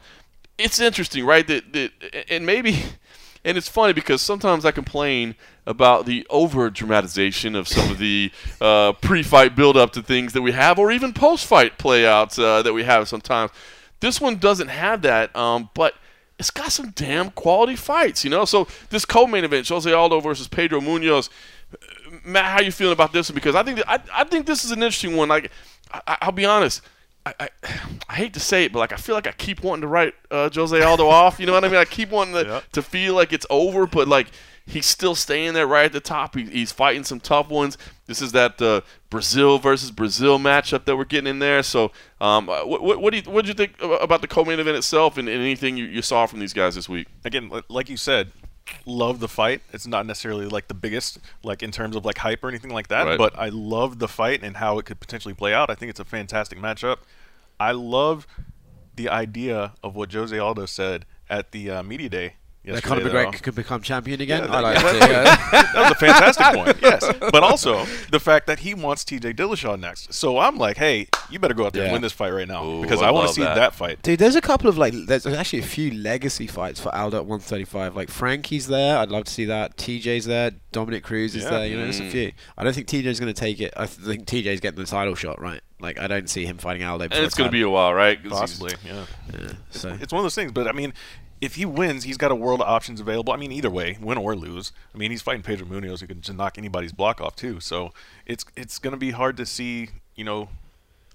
it's 0.57 0.79
interesting, 0.79 1.23
right? 1.23 1.45
That, 1.45 1.71
that 1.73 1.91
and 2.29 2.47
maybe. 2.47 2.83
And 3.47 3.57
it's 3.57 3.69
funny 3.69 3.93
because 3.93 4.21
sometimes 4.21 4.65
I 4.65 4.71
complain 4.71 5.35
about 5.65 6.05
the 6.05 6.27
over 6.29 6.69
dramatization 6.69 7.55
of 7.55 7.65
some 7.65 7.89
of 7.89 7.97
the 7.97 8.29
uh, 8.61 8.91
pre 8.91 9.23
fight 9.23 9.55
build 9.55 9.77
up 9.77 9.93
to 9.93 10.01
things 10.01 10.33
that 10.33 10.41
we 10.41 10.51
have, 10.51 10.77
or 10.77 10.91
even 10.91 11.13
post 11.13 11.45
fight 11.45 11.77
playouts 11.77 12.37
uh, 12.37 12.61
that 12.61 12.73
we 12.73 12.83
have 12.83 13.07
sometimes. 13.07 13.51
This 14.01 14.19
one 14.19 14.35
doesn't 14.35 14.67
have 14.67 15.01
that, 15.03 15.33
um, 15.33 15.69
but 15.75 15.95
it's 16.37 16.51
got 16.51 16.73
some 16.73 16.91
damn 16.91 17.31
quality 17.31 17.77
fights, 17.77 18.25
you 18.25 18.29
know? 18.29 18.43
So 18.43 18.67
this 18.89 19.05
co 19.05 19.25
main 19.25 19.45
event, 19.45 19.65
Jose 19.69 19.91
Aldo 19.91 20.19
versus 20.19 20.49
Pedro 20.49 20.81
Munhoz. 20.81 21.29
Matt, 22.25 22.45
how 22.45 22.59
you 22.59 22.73
feeling 22.73 22.93
about 22.93 23.13
this 23.13 23.29
one? 23.29 23.35
Because 23.35 23.55
I 23.55 23.63
think 23.63 23.77
that, 23.77 23.89
I, 23.89 24.01
I 24.13 24.23
think 24.25 24.45
this 24.45 24.65
is 24.65 24.71
an 24.71 24.79
interesting 24.79 25.15
one. 25.15 25.29
Like, 25.29 25.51
I, 25.93 26.17
I'll 26.21 26.33
be 26.33 26.45
honest. 26.45 26.81
I, 27.27 27.33
I, 27.39 27.49
I 28.09 28.15
hate 28.15 28.33
to 28.33 28.39
say 28.39 28.65
it, 28.65 28.71
but 28.73 28.79
like 28.79 28.93
I 28.93 28.97
feel 28.97 29.15
like 29.15 29.27
I 29.27 29.31
keep 29.31 29.63
wanting 29.63 29.81
to 29.81 29.87
write 29.87 30.13
uh, 30.31 30.49
Jose 30.53 30.81
Aldo 30.81 31.07
off. 31.07 31.39
You 31.39 31.45
know 31.45 31.53
what 31.53 31.63
I 31.65 31.67
mean? 31.67 31.77
I 31.77 31.85
keep 31.85 32.09
wanting 32.09 32.33
to, 32.35 32.43
Yeah. 32.45 32.61
to 32.73 32.81
feel 32.81 33.13
like 33.15 33.33
it's 33.33 33.45
over, 33.49 33.85
but 33.87 34.07
like 34.07 34.27
he's 34.65 34.85
still 34.85 35.15
staying 35.15 35.53
there 35.53 35.65
right 35.67 35.85
at 35.85 35.93
the 35.93 35.99
top. 36.01 36.35
He, 36.35 36.43
he's 36.43 36.71
fighting 36.71 37.03
some 37.03 37.19
tough 37.19 37.49
ones. 37.49 37.77
This 38.05 38.21
is 38.21 38.31
that 38.33 38.61
uh, 38.61 38.81
Brazil 39.09 39.59
versus 39.59 39.91
Brazil 39.91 40.39
matchup 40.39 40.85
that 40.85 40.95
we're 40.97 41.05
getting 41.05 41.27
in 41.29 41.39
there. 41.39 41.63
So, 41.63 41.91
um, 42.21 42.49
uh, 42.49 42.65
what, 42.65 42.81
what, 42.81 43.01
what 43.01 43.11
do 43.11 43.17
you 43.17 43.23
what 43.31 43.43
do 43.45 43.49
you 43.49 43.53
think 43.53 43.81
about 43.81 44.21
the 44.21 44.27
co-main 44.27 44.59
event 44.59 44.77
itself 44.77 45.17
and, 45.17 45.27
and 45.29 45.41
anything 45.41 45.77
you, 45.77 45.85
you 45.85 46.01
saw 46.01 46.25
from 46.25 46.39
these 46.39 46.53
guys 46.53 46.75
this 46.75 46.87
week? 46.89 47.07
again, 47.25 47.51
like 47.69 47.89
you 47.89 47.97
said, 47.97 48.31
love 48.85 49.19
the 49.19 49.27
fight. 49.27 49.61
It's 49.73 49.87
not 49.87 50.05
necessarily 50.05 50.45
like 50.45 50.67
the 50.67 50.73
biggest, 50.73 51.19
like 51.43 51.63
in 51.63 51.71
terms 51.71 51.95
of 51.95 52.05
like 52.05 52.17
hype 52.17 52.43
or 52.43 52.49
anything 52.49 52.71
like 52.71 52.87
that. 52.89 53.05
Right. 53.05 53.17
But 53.17 53.37
I 53.37 53.49
love 53.49 53.99
the 53.99 54.07
fight 54.07 54.43
and 54.43 54.57
how 54.57 54.79
it 54.79 54.85
could 54.85 54.99
potentially 54.99 55.33
play 55.33 55.53
out. 55.53 55.69
I 55.69 55.75
think 55.75 55.89
it's 55.89 55.99
a 55.99 56.05
fantastic 56.05 56.59
matchup. 56.59 56.97
I 57.59 57.71
love 57.71 58.27
the 58.95 59.09
idea 59.09 59.73
of 59.83 59.95
what 59.95 60.11
Jose 60.13 60.37
Aldo 60.37 60.65
said 60.65 61.05
at 61.29 61.51
the 61.51 61.71
uh, 61.71 61.83
media 61.83 62.09
day. 62.09 62.35
That 62.67 62.73
yesterday, 62.83 63.01
Conor 63.01 63.09
though. 63.09 63.25
McGregor 63.31 63.35
uh, 63.35 63.39
could 63.41 63.55
become 63.55 63.81
champion 63.81 64.21
again. 64.21 64.43
Yeah, 64.43 64.55
I 64.55 64.59
like 64.59 64.75
that- 64.75 64.83
to 64.99 65.05
hear 65.07 65.23
that. 65.23 65.71
that 65.73 65.81
was 65.81 65.91
a 65.91 65.95
fantastic 65.95 66.45
point. 66.47 66.77
Yes, 66.81 67.11
but 67.31 67.43
also 67.43 67.85
the 68.11 68.19
fact 68.19 68.47
that 68.47 68.59
he 68.59 68.73
wants 68.73 69.03
T.J. 69.03 69.33
Dillashaw 69.33 69.79
next. 69.79 70.13
So 70.13 70.37
I'm 70.37 70.57
like, 70.57 70.77
hey, 70.77 71.07
you 71.29 71.39
better 71.39 71.53
go 71.53 71.65
out 71.65 71.73
there 71.73 71.83
and 71.83 71.93
win 71.93 72.01
this 72.01 72.13
fight 72.13 72.31
right 72.31 72.47
now 72.47 72.65
Ooh, 72.65 72.81
because 72.81 73.01
I 73.01 73.07
I, 73.07 73.11
want 73.11 73.27
to 73.29 73.33
see 73.33 73.41
that. 73.41 73.55
that. 73.55 73.73
fight. 73.75 74.01
Dude, 74.03 74.19
there's 74.19 74.35
a 74.35 74.41
couple 74.41 74.69
of 74.69 74.77
like, 74.77 74.93
there's 75.07 75.25
actually 75.25 75.59
a 75.59 75.63
few 75.63 75.91
legacy 75.93 76.45
fights 76.47 76.79
for 76.79 76.93
Aldo 76.95 77.17
at 77.17 77.25
135. 77.25 77.95
Like 77.95 78.09
Frankie's 78.09 78.67
there, 78.67 78.97
I'd 78.97 79.09
love 79.09 79.25
to 79.25 79.31
see 79.31 79.45
that. 79.45 79.75
TJ's 79.77 80.25
there, 80.25 80.51
Dominick 80.71 81.03
Cruz 81.03 81.35
is 81.35 81.43
Yeah. 81.43 81.49
there. 81.51 81.67
You 81.67 81.77
know, 81.77 81.83
there's 81.83 81.99
a 81.99 82.09
few. 82.09 82.31
I 82.57 82.63
don't 82.63 82.73
think 82.73 82.87
TJ's 82.87 83.19
going 83.19 83.33
to 83.33 83.39
take 83.39 83.59
it. 83.59 83.73
I 83.75 83.85
th- 83.85 83.99
think 84.05 84.25
TJ's 84.25 84.59
getting 84.59 84.79
the 84.79 84.85
title 84.85 85.15
shot 85.15 85.41
right. 85.41 85.61
Like 85.79 85.99
I 85.99 86.07
don't 86.07 86.29
see 86.29 86.45
him 86.45 86.57
fighting 86.57 86.83
Aldo. 86.83 87.05
And 87.05 87.13
it's 87.13 87.35
going 87.35 87.47
to 87.49 87.51
be 87.51 87.61
a 87.61 87.69
while, 87.69 87.93
right? 87.93 88.17
Possibly, 88.29 88.73
yeah. 88.85 89.05
Yeah, 89.33 89.51
so 89.69 89.97
It's 90.01 90.11
one 90.11 90.19
of 90.19 90.23
those 90.23 90.35
things. 90.35 90.51
But 90.51 90.67
I 90.67 90.71
mean, 90.71 90.93
if 91.41 91.55
he 91.55 91.65
wins, 91.65 92.03
he's 92.03 92.17
got 92.17 92.31
a 92.31 92.35
world 92.35 92.61
of 92.61 92.67
options 92.67 92.99
available. 92.99 93.31
I 93.33 93.37
mean, 93.37 93.51
either 93.51 93.69
way, 93.69 93.97
win 94.01 94.17
or 94.17 94.35
lose. 94.35 94.71
I 94.93 94.97
mean, 94.97 95.11
he's 95.11 95.21
fighting 95.21 95.43
Pedro 95.43 95.67
Munhoz, 95.67 95.99
who 96.01 96.07
can 96.07 96.21
just 96.21 96.35
knock 96.37 96.57
anybody's 96.57 96.91
block 96.93 97.21
off 97.21 97.35
too. 97.35 97.59
So 97.59 97.91
it's 98.25 98.43
it's 98.55 98.79
going 98.79 98.91
to 98.91 98.97
be 98.97 99.11
hard 99.11 99.37
to 99.37 99.45
see. 99.45 99.89
You 100.15 100.23
know, 100.23 100.49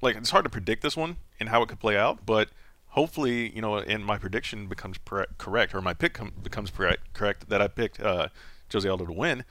like 0.00 0.16
it's 0.16 0.30
hard 0.30 0.44
to 0.44 0.50
predict 0.50 0.82
this 0.82 0.96
one 0.96 1.16
and 1.40 1.48
how 1.48 1.62
it 1.62 1.68
could 1.68 1.80
play 1.80 1.96
out. 1.96 2.24
But 2.24 2.50
hopefully, 2.88 3.50
you 3.54 3.60
know, 3.60 3.76
and 3.78 4.04
my 4.04 4.16
prediction 4.18 4.66
becomes 4.68 4.98
pre- 4.98 5.24
correct, 5.38 5.74
or 5.74 5.80
my 5.80 5.94
pick 5.94 6.14
com- 6.14 6.32
becomes 6.42 6.70
correct, 6.70 7.12
correct 7.14 7.48
that 7.48 7.60
I 7.60 7.66
picked 7.68 8.00
uh, 8.00 8.28
Jose 8.72 8.88
Aldo 8.88 9.06
to 9.06 9.12
win. 9.12 9.44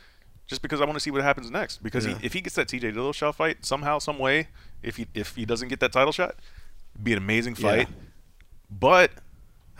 Just 0.47 0.61
because 0.61 0.81
I 0.81 0.85
want 0.85 0.95
to 0.95 0.99
see 0.99 1.11
what 1.11 1.21
happens 1.21 1.49
next. 1.49 1.81
Because 1.83 2.05
Yeah. 2.05 2.17
he, 2.17 2.25
if 2.25 2.33
he 2.33 2.41
gets 2.41 2.55
that 2.55 2.67
TJ 2.67 2.93
Dillashaw 2.93 3.33
fight 3.33 3.65
somehow, 3.65 3.99
some 3.99 4.19
way, 4.19 4.47
if 4.83 4.97
he 4.97 5.07
if 5.13 5.35
he 5.35 5.45
doesn't 5.45 5.67
get 5.69 5.79
that 5.81 5.91
title 5.91 6.11
shot, 6.11 6.35
it'd 6.93 7.03
be 7.03 7.11
an 7.13 7.17
amazing 7.17 7.55
Yeah. 7.57 7.69
fight. 7.69 7.87
But 8.69 9.11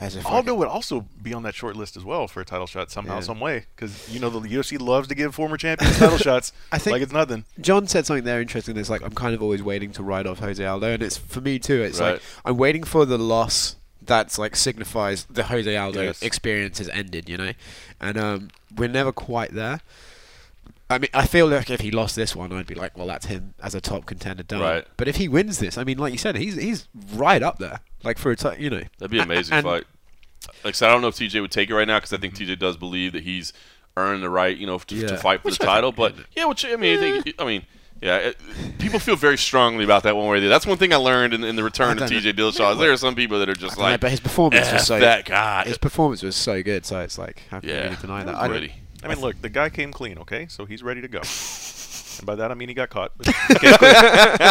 as 0.02 0.16
if 0.18 0.26
Aldo 0.26 0.54
would 0.56 0.68
also 0.68 1.06
be 1.22 1.34
on 1.34 1.44
that 1.44 1.56
short 1.56 1.76
list 1.78 1.96
as 1.96 2.04
well 2.04 2.28
for 2.28 2.42
a 2.42 2.46
title 2.46 2.68
shot 2.68 2.92
somehow, 2.92 3.16
Yeah. 3.16 3.20
some 3.22 3.40
way. 3.40 3.68
Because 3.76 4.10
you 4.14 4.20
know 4.20 4.30
the 4.30 4.50
UFC 4.50 4.78
loves 4.78 5.08
to 5.08 5.16
give 5.16 5.34
former 5.34 5.56
champions 5.56 5.98
title 5.98 6.18
shots. 6.28 6.52
I 6.72 6.78
think- 6.80 6.92
like 6.94 7.02
it's 7.04 7.14
nothing. 7.14 7.46
John 7.62 7.88
said 7.88 8.06
something 8.06 8.24
there 8.26 8.42
interesting. 8.42 8.76
It's 8.78 8.90
like 8.90 9.04
I'm 9.04 9.14
kind 9.14 9.34
of 9.36 9.42
always 9.42 9.62
waiting 9.64 9.92
to 9.94 10.04
ride 10.04 10.28
off 10.28 10.40
Jose 10.40 10.64
Aldo, 10.66 10.88
and 10.88 11.04
it's 11.04 11.16
for 11.18 11.40
me 11.40 11.60
too. 11.60 11.82
It's 11.84 12.00
Right. 12.02 12.14
like 12.14 12.22
I'm 12.44 12.58
waiting 12.58 12.84
for 12.84 13.06
the 13.06 13.18
loss 13.18 13.78
that's 14.04 14.40
like 14.40 14.56
signifies 14.56 15.26
the 15.26 15.44
Jose 15.44 15.78
Aldo 15.78 16.02
Yes. 16.02 16.22
experience 16.24 16.80
has 16.80 16.90
ended. 16.90 17.30
You 17.30 17.38
know, 17.38 17.52
and 18.00 18.18
um, 18.18 18.48
we're 18.76 18.90
never 18.90 19.12
quite 19.12 19.54
there. 19.54 19.80
I 20.90 20.98
mean, 20.98 21.10
I 21.14 21.26
feel 21.26 21.48
like 21.48 21.70
if 21.70 21.80
he 21.80 21.90
lost 21.90 22.18
this 22.18 22.36
one, 22.36 22.52
I'd 22.52 22.68
be 22.68 22.76
like, 22.76 22.98
well, 22.98 23.08
that's 23.08 23.28
him 23.28 23.54
as 23.64 23.74
a 23.74 23.80
top 23.80 24.06
contender 24.06 24.44
done. 24.44 24.60
Right. 24.60 24.86
But 24.98 25.08
if 25.08 25.16
he 25.16 25.30
wins 25.30 25.60
this, 25.60 25.78
I 25.78 25.86
mean, 25.86 25.98
like 25.98 26.12
you 26.12 26.18
said, 26.18 26.36
he's 26.36 26.56
he's 26.56 26.88
right 27.14 27.42
up 27.42 27.60
there. 27.60 27.80
Like 28.04 28.18
for 28.18 28.32
a 28.32 28.36
time, 28.36 28.60
you 28.60 28.70
know, 28.70 28.82
That'd 29.00 29.12
be 29.12 29.20
an 29.20 29.26
amazing 29.26 29.58
and- 29.58 29.66
fight. 29.66 29.84
Like 30.64 30.74
I 30.74 30.78
said, 30.78 30.90
I 30.90 30.94
don't 30.94 31.02
know 31.04 31.08
if 31.08 31.16
TJ 31.16 31.40
would 31.42 31.52
take 31.52 31.70
it 31.70 31.76
right 31.76 31.88
now 31.88 31.98
because 32.00 32.14
I 32.14 32.18
think 32.18 32.36
TJ 32.36 32.58
does 32.58 32.76
believe 32.76 33.14
that 33.14 33.24
he's 33.24 33.54
earned 33.96 34.24
the 34.24 34.30
right, 34.30 34.58
you 34.58 34.66
know, 34.66 34.80
to, 34.80 35.08
to 35.08 35.18
fight 35.18 35.42
for 35.42 35.50
Which 35.50 35.60
the 35.60 35.66
I 35.70 35.76
title. 35.76 35.92
But 35.92 36.16
yeah, 36.36 36.46
which 36.46 36.66
I 36.66 36.76
mean, 36.78 36.98
I 36.98 37.22
think, 37.22 37.36
I 37.40 37.46
mean, 37.46 37.64
yeah, 38.02 38.18
it, 38.18 38.38
people 38.80 38.98
feel 38.98 39.16
very 39.16 39.38
strongly 39.38 39.84
about 39.84 40.02
that 40.04 40.16
one 40.16 40.28
way 40.28 40.38
or 40.38 40.40
the 40.40 40.48
other. 40.48 40.54
That's 40.56 40.66
one 40.66 40.78
thing 40.78 40.94
I 40.94 40.98
learned 40.98 41.36
in, 41.36 41.44
in 41.44 41.56
the 41.56 41.64
return 41.64 42.00
I 42.00 42.06
of 42.06 42.10
TJ 42.12 42.34
Dillashaw. 42.34 42.74
is 42.74 42.80
There 42.80 42.92
are 42.92 42.98
some 42.98 43.14
people 43.14 43.38
that 43.40 43.50
are 43.50 43.54
just 43.54 43.76
don't 43.76 43.84
know, 43.86 43.92
like, 43.92 44.02
but 44.02 44.10
his 44.10 44.20
performance 44.20 44.66
F 44.68 44.74
was 44.74 44.88
so 44.88 45.00
that 45.00 45.26
guy. 45.26 45.66
his 45.66 45.78
performance 45.78 46.24
was 46.24 46.36
so 46.36 46.64
good. 46.64 46.86
So 46.88 47.00
it's 47.02 47.20
like, 47.20 47.44
how 47.52 47.60
can 47.60 47.70
yeah, 47.70 47.84
really 47.84 47.96
deny 47.98 48.24
that? 48.24 48.36
I. 48.36 48.72
I 49.04 49.08
mean, 49.08 49.20
look, 49.20 49.42
the 49.42 49.50
guy 49.50 49.70
came 49.70 49.92
clean, 49.92 50.18
okay? 50.20 50.48
So 50.48 50.66
he's 50.66 50.84
ready 50.84 51.02
to 51.02 51.08
go. 51.08 51.22
and 52.22 52.28
by 52.28 52.36
that 52.36 52.52
I 52.52 52.54
mean 52.54 52.70
he 52.70 52.74
got 52.74 52.90
caught. 52.90 53.12
But 53.18 53.28
he 53.28 53.34
came 53.56 53.74
clean. 53.74 53.94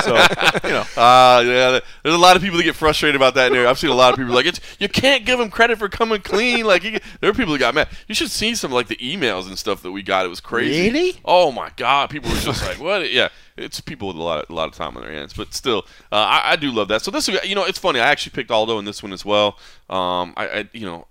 so 0.03 0.17
you 0.65 0.75
know, 0.75 0.85
Uh, 0.97 1.43
yeah, 1.47 1.81
there's 2.03 2.15
a 2.15 2.19
lot 2.19 2.37
of 2.37 2.43
people 2.43 2.59
that 2.59 2.65
get 2.65 2.77
frustrated 2.77 3.17
about 3.17 3.35
that. 3.35 3.49
In 3.49 3.53
there. 3.55 3.67
I've 3.67 3.79
seen 3.79 3.91
a 3.91 3.95
lot 3.95 4.13
of 4.13 4.19
people 4.19 4.35
like, 4.35 4.47
it's, 4.47 4.61
you 4.79 4.89
can't 4.89 5.25
give 5.25 5.41
him 5.41 5.51
credit 5.51 5.79
for 5.79 5.89
coming 5.89 6.21
clean. 6.21 6.67
Like, 6.67 6.83
he, 6.83 6.99
there 7.21 7.31
are 7.31 7.35
people 7.35 7.53
that 7.53 7.59
got 7.59 7.75
mad. 7.75 7.89
You 8.07 8.15
should 8.15 8.31
see 8.31 8.55
some 8.55 8.71
like 8.71 8.89
the 8.89 8.97
emails 8.97 9.47
and 9.47 9.59
stuff 9.59 9.83
that 9.83 9.93
we 9.93 10.03
got. 10.03 10.27
It 10.27 10.29
was 10.29 10.41
crazy. 10.41 10.91
Really? 10.91 11.21
Oh 11.25 11.53
my 11.53 11.71
god, 11.77 12.11
people 12.11 12.31
were 12.31 12.37
just 12.37 12.67
like, 12.67 12.81
what? 12.81 13.11
Yeah, 13.11 13.29
it's 13.57 13.81
people 13.81 14.09
with 14.09 14.17
a 14.17 14.23
lot, 14.23 14.45
of, 14.45 14.51
a 14.51 14.55
lot 14.55 14.69
of 14.69 14.75
time 14.75 14.97
on 14.97 15.03
their 15.03 15.13
hands. 15.13 15.33
But 15.33 15.55
still, 15.55 15.87
uh, 16.13 16.17
I, 16.17 16.53
I 16.53 16.57
do 16.57 16.71
love 16.71 16.89
that. 16.89 17.03
So 17.03 17.11
this, 17.11 17.29
is 17.29 17.43
you 17.45 17.55
know, 17.55 17.65
it's 17.65 17.79
funny. 17.79 18.01
I 18.01 18.09
actually 18.09 18.33
picked 18.33 18.51
Aldo 18.51 18.79
in 18.79 18.85
this 18.85 19.03
one 19.03 19.13
as 19.13 19.25
well. 19.25 19.59
Um, 19.89 20.35
I, 20.37 20.49
I 20.49 20.69
you 20.73 20.87
know. 20.87 21.07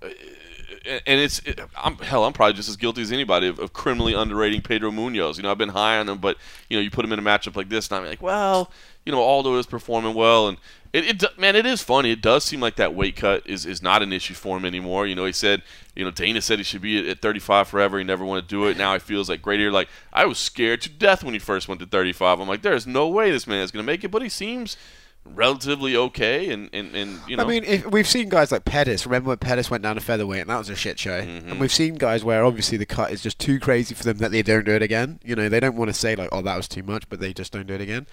And 0.86 1.20
it's 1.20 1.40
it, 1.40 1.60
I'm 1.76 1.98
hell 1.98 2.24
I'm 2.26 2.34
probably 2.34 2.54
just 2.54 2.70
as 2.70 2.78
guilty 2.78 3.02
as 3.02 3.12
anybody 3.12 3.48
of, 3.48 3.60
of, 3.60 3.74
criminally 3.74 4.14
underrating 4.14 4.62
Pedro 4.62 4.92
Munhoz. 4.92 5.38
You 5.38 5.44
know 5.44 5.52
I've 5.52 5.58
been 5.58 5.70
high 5.70 5.98
on 5.98 6.08
him, 6.08 6.20
but 6.20 6.38
you 6.70 6.78
know 6.78 6.82
you 6.82 6.90
put 6.90 7.04
him 7.04 7.12
in 7.12 7.20
a 7.20 7.22
matchup 7.22 7.56
like 7.56 7.70
this, 7.70 7.90
and 7.90 7.98
I'm 7.98 8.06
like, 8.06 8.22
well, 8.22 8.72
you 9.06 9.12
know 9.12 9.22
Aldo 9.22 9.58
is 9.58 9.66
performing 9.66 10.14
well, 10.14 10.48
and 10.48 10.58
it, 10.94 11.24
it 11.24 11.40
man 11.40 11.56
it 11.56 11.66
is 11.66 11.82
funny. 11.82 12.12
It 12.12 12.22
does 12.22 12.44
seem 12.44 12.60
like 12.60 12.76
that 12.78 12.96
weight 12.96 13.16
cut 13.16 13.44
is, 13.46 13.66
is 13.66 13.82
not 13.82 14.02
an 14.02 14.14
issue 14.14 14.34
for 14.34 14.58
him 14.58 14.66
anymore. 14.66 15.06
You 15.06 15.16
know 15.16 15.26
he 15.26 15.34
said 15.34 15.62
you 15.96 16.04
know 16.04 16.12
Dana 16.12 16.42
said 16.42 16.60
he 16.60 16.64
should 16.64 16.82
be 16.82 17.00
at, 17.00 17.06
at 17.06 17.22
35 17.22 17.68
forever. 17.68 17.98
He 17.98 18.04
never 18.04 18.26
wanted 18.26 18.44
to 18.44 18.48
do 18.48 18.66
it. 18.66 18.78
Now 18.78 18.94
he 18.94 19.00
feels 19.00 19.30
like 19.30 19.42
great. 19.42 19.60
Like 19.72 19.90
I 20.14 20.26
was 20.26 20.40
scared 20.40 20.82
to 20.82 20.90
death 20.90 21.24
when 21.24 21.34
he 21.34 21.40
first 21.40 21.68
went 21.68 21.82
to 21.82 21.88
35. 21.88 22.40
I'm 22.40 22.48
like 22.48 22.62
there's 22.62 22.88
no 22.88 23.08
way 23.08 23.32
this 23.32 23.48
man 23.48 23.64
is 23.64 23.72
going 23.72 23.86
to 23.86 23.92
make 23.92 24.04
it, 24.04 24.10
but 24.10 24.22
he 24.22 24.30
seems 24.30 24.78
relatively 25.36 25.96
okay 25.96 26.50
and, 26.52 26.70
and, 26.74 26.96
and 26.96 27.20
you 27.28 27.38
know. 27.38 27.44
I 27.44 27.48
mean 27.48 27.64
if 27.64 27.86
we've 27.86 28.08
seen 28.08 28.30
guys 28.30 28.52
like 28.52 28.66
Pettis. 28.66 29.06
Remember 29.06 29.30
when 29.30 29.38
Pettis 29.38 29.70
went 29.70 29.84
down 29.84 29.96
to 29.96 30.02
featherweight 30.02 30.42
and 30.42 30.50
that 30.50 30.58
was 30.58 30.70
a 30.70 30.76
shit 30.76 31.00
show? 31.00 31.22
Mm-hmm. 31.22 31.50
and 31.50 31.60
we've 31.60 31.72
seen 31.72 31.96
guys 31.96 32.24
where 32.24 32.44
obviously 32.44 32.78
the 32.78 32.86
cut 32.86 33.12
is 33.12 33.22
just 33.22 33.40
too 33.40 33.60
crazy 33.60 33.96
for 33.96 34.04
them 34.04 34.18
that 34.18 34.32
they 34.32 34.42
don't 34.42 34.66
do 34.66 34.74
it 34.74 34.82
again. 34.82 35.20
You 35.24 35.36
know 35.36 35.50
they 35.50 35.60
don't 35.60 35.76
want 35.76 35.90
to 35.90 35.94
say 35.94 36.16
like 36.16 36.30
oh 36.32 36.42
that 36.42 36.58
was 36.58 36.68
too 36.68 36.84
much 36.84 37.08
but 37.10 37.20
they 37.20 37.34
just 37.34 37.52
don't 37.52 37.68
do 37.68 37.74
it 37.74 37.82
again. 37.82 38.08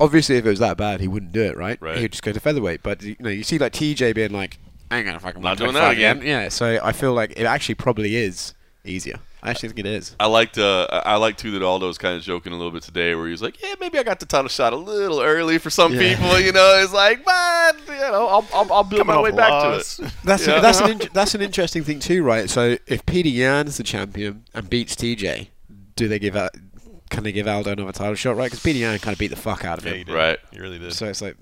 Obviously 0.00 0.36
if 0.36 0.46
it 0.46 0.50
was 0.50 0.60
that 0.60 0.76
bad 0.76 1.00
he 1.00 1.08
wouldn't 1.08 1.32
do 1.32 1.42
it 1.42 1.56
right, 1.56 1.80
right. 1.80 1.98
he'd 1.98 2.12
just 2.12 2.22
go 2.22 2.32
to 2.32 2.40
featherweight. 2.40 2.82
But 2.82 3.02
you 3.02 3.16
know 3.18 3.30
you 3.30 3.42
see 3.42 3.58
like 3.58 3.72
TJ 3.72 4.14
being 4.14 4.32
like 4.32 4.58
I 4.90 4.98
ain't 4.98 5.06
gonna 5.06 5.20
fucking 5.20 5.42
not 5.42 5.58
doing 5.58 5.74
that 5.74 5.92
again. 5.92 6.18
again. 6.18 6.26
Yeah 6.26 6.48
so 6.48 6.78
I 6.82 6.92
feel 6.92 7.12
like 7.12 7.32
it 7.36 7.44
actually 7.44 7.74
probably 7.76 8.16
is 8.16 8.54
easier 8.84 9.20
I 9.42 9.50
actually 9.50 9.68
think 9.68 9.80
it 9.80 9.86
is. 9.86 10.16
I 10.18 10.26
liked 10.26 10.58
uh, 10.58 10.86
I 10.90 11.16
liked 11.16 11.38
too 11.38 11.52
that 11.52 11.62
Aldo 11.62 11.86
was 11.86 11.96
kind 11.98 12.16
of 12.16 12.22
joking 12.22 12.52
a 12.52 12.56
little 12.56 12.72
bit 12.72 12.82
today, 12.82 13.14
where 13.14 13.26
he 13.26 13.30
was 13.30 13.40
like, 13.42 13.62
"Yeah, 13.62 13.74
maybe 13.78 13.96
I 13.98 14.02
got 14.02 14.18
the 14.20 14.26
title 14.26 14.48
shot 14.48 14.72
a 14.72 14.76
little 14.76 15.20
early 15.20 15.58
for 15.58 15.70
some 15.70 15.94
Yeah. 15.94 16.14
people." 16.16 16.40
You 16.40 16.50
know, 16.52 16.80
it's 16.82 16.92
like, 16.92 17.24
but 17.24 17.76
you 17.88 17.94
know, 18.00 18.26
I'll, 18.26 18.46
I'll, 18.52 18.72
I'll 18.72 18.84
build 18.84 19.00
Coming 19.06 19.14
my 19.16 19.22
way 19.22 19.30
a 19.30 19.34
back 19.34 19.50
loss. 19.50 19.96
to 19.98 20.04
it. 20.06 20.12
That's 20.24 20.46
Yeah. 20.46 20.60
that's 20.60 20.80
an 20.80 20.90
in- 21.00 21.08
that's 21.12 21.34
an 21.36 21.42
interesting 21.42 21.84
thing 21.84 22.00
too, 22.00 22.22
right? 22.24 22.50
So 22.50 22.76
if 22.86 23.06
Petr 23.06 23.32
Yan's 23.32 23.76
the 23.76 23.84
champion 23.84 24.44
and 24.54 24.68
beats 24.68 24.96
TJ, 24.96 25.48
do 25.94 26.08
they 26.08 26.18
give 26.18 26.34
out? 26.34 26.50
Can 27.10 27.22
they 27.24 27.32
give 27.32 27.46
Aldo 27.46 27.72
another 27.72 27.92
title 27.92 28.14
shot, 28.16 28.36
right? 28.36 28.50
Because 28.50 28.60
Petr 28.62 28.80
Yan 28.80 28.98
kind 28.98 29.12
of 29.14 29.18
beat 29.18 29.28
the 29.28 29.36
fuck 29.36 29.64
out 29.64 29.78
of 29.78 29.84
Yeah, 29.86 29.92
him. 29.92 29.98
you 30.00 30.04
did. 30.04 30.14
Right. 30.14 30.38
You 30.52 30.60
really 30.62 30.78
did. 30.78 30.92
So 30.92 31.06
it's 31.06 31.22
like, 31.22 31.36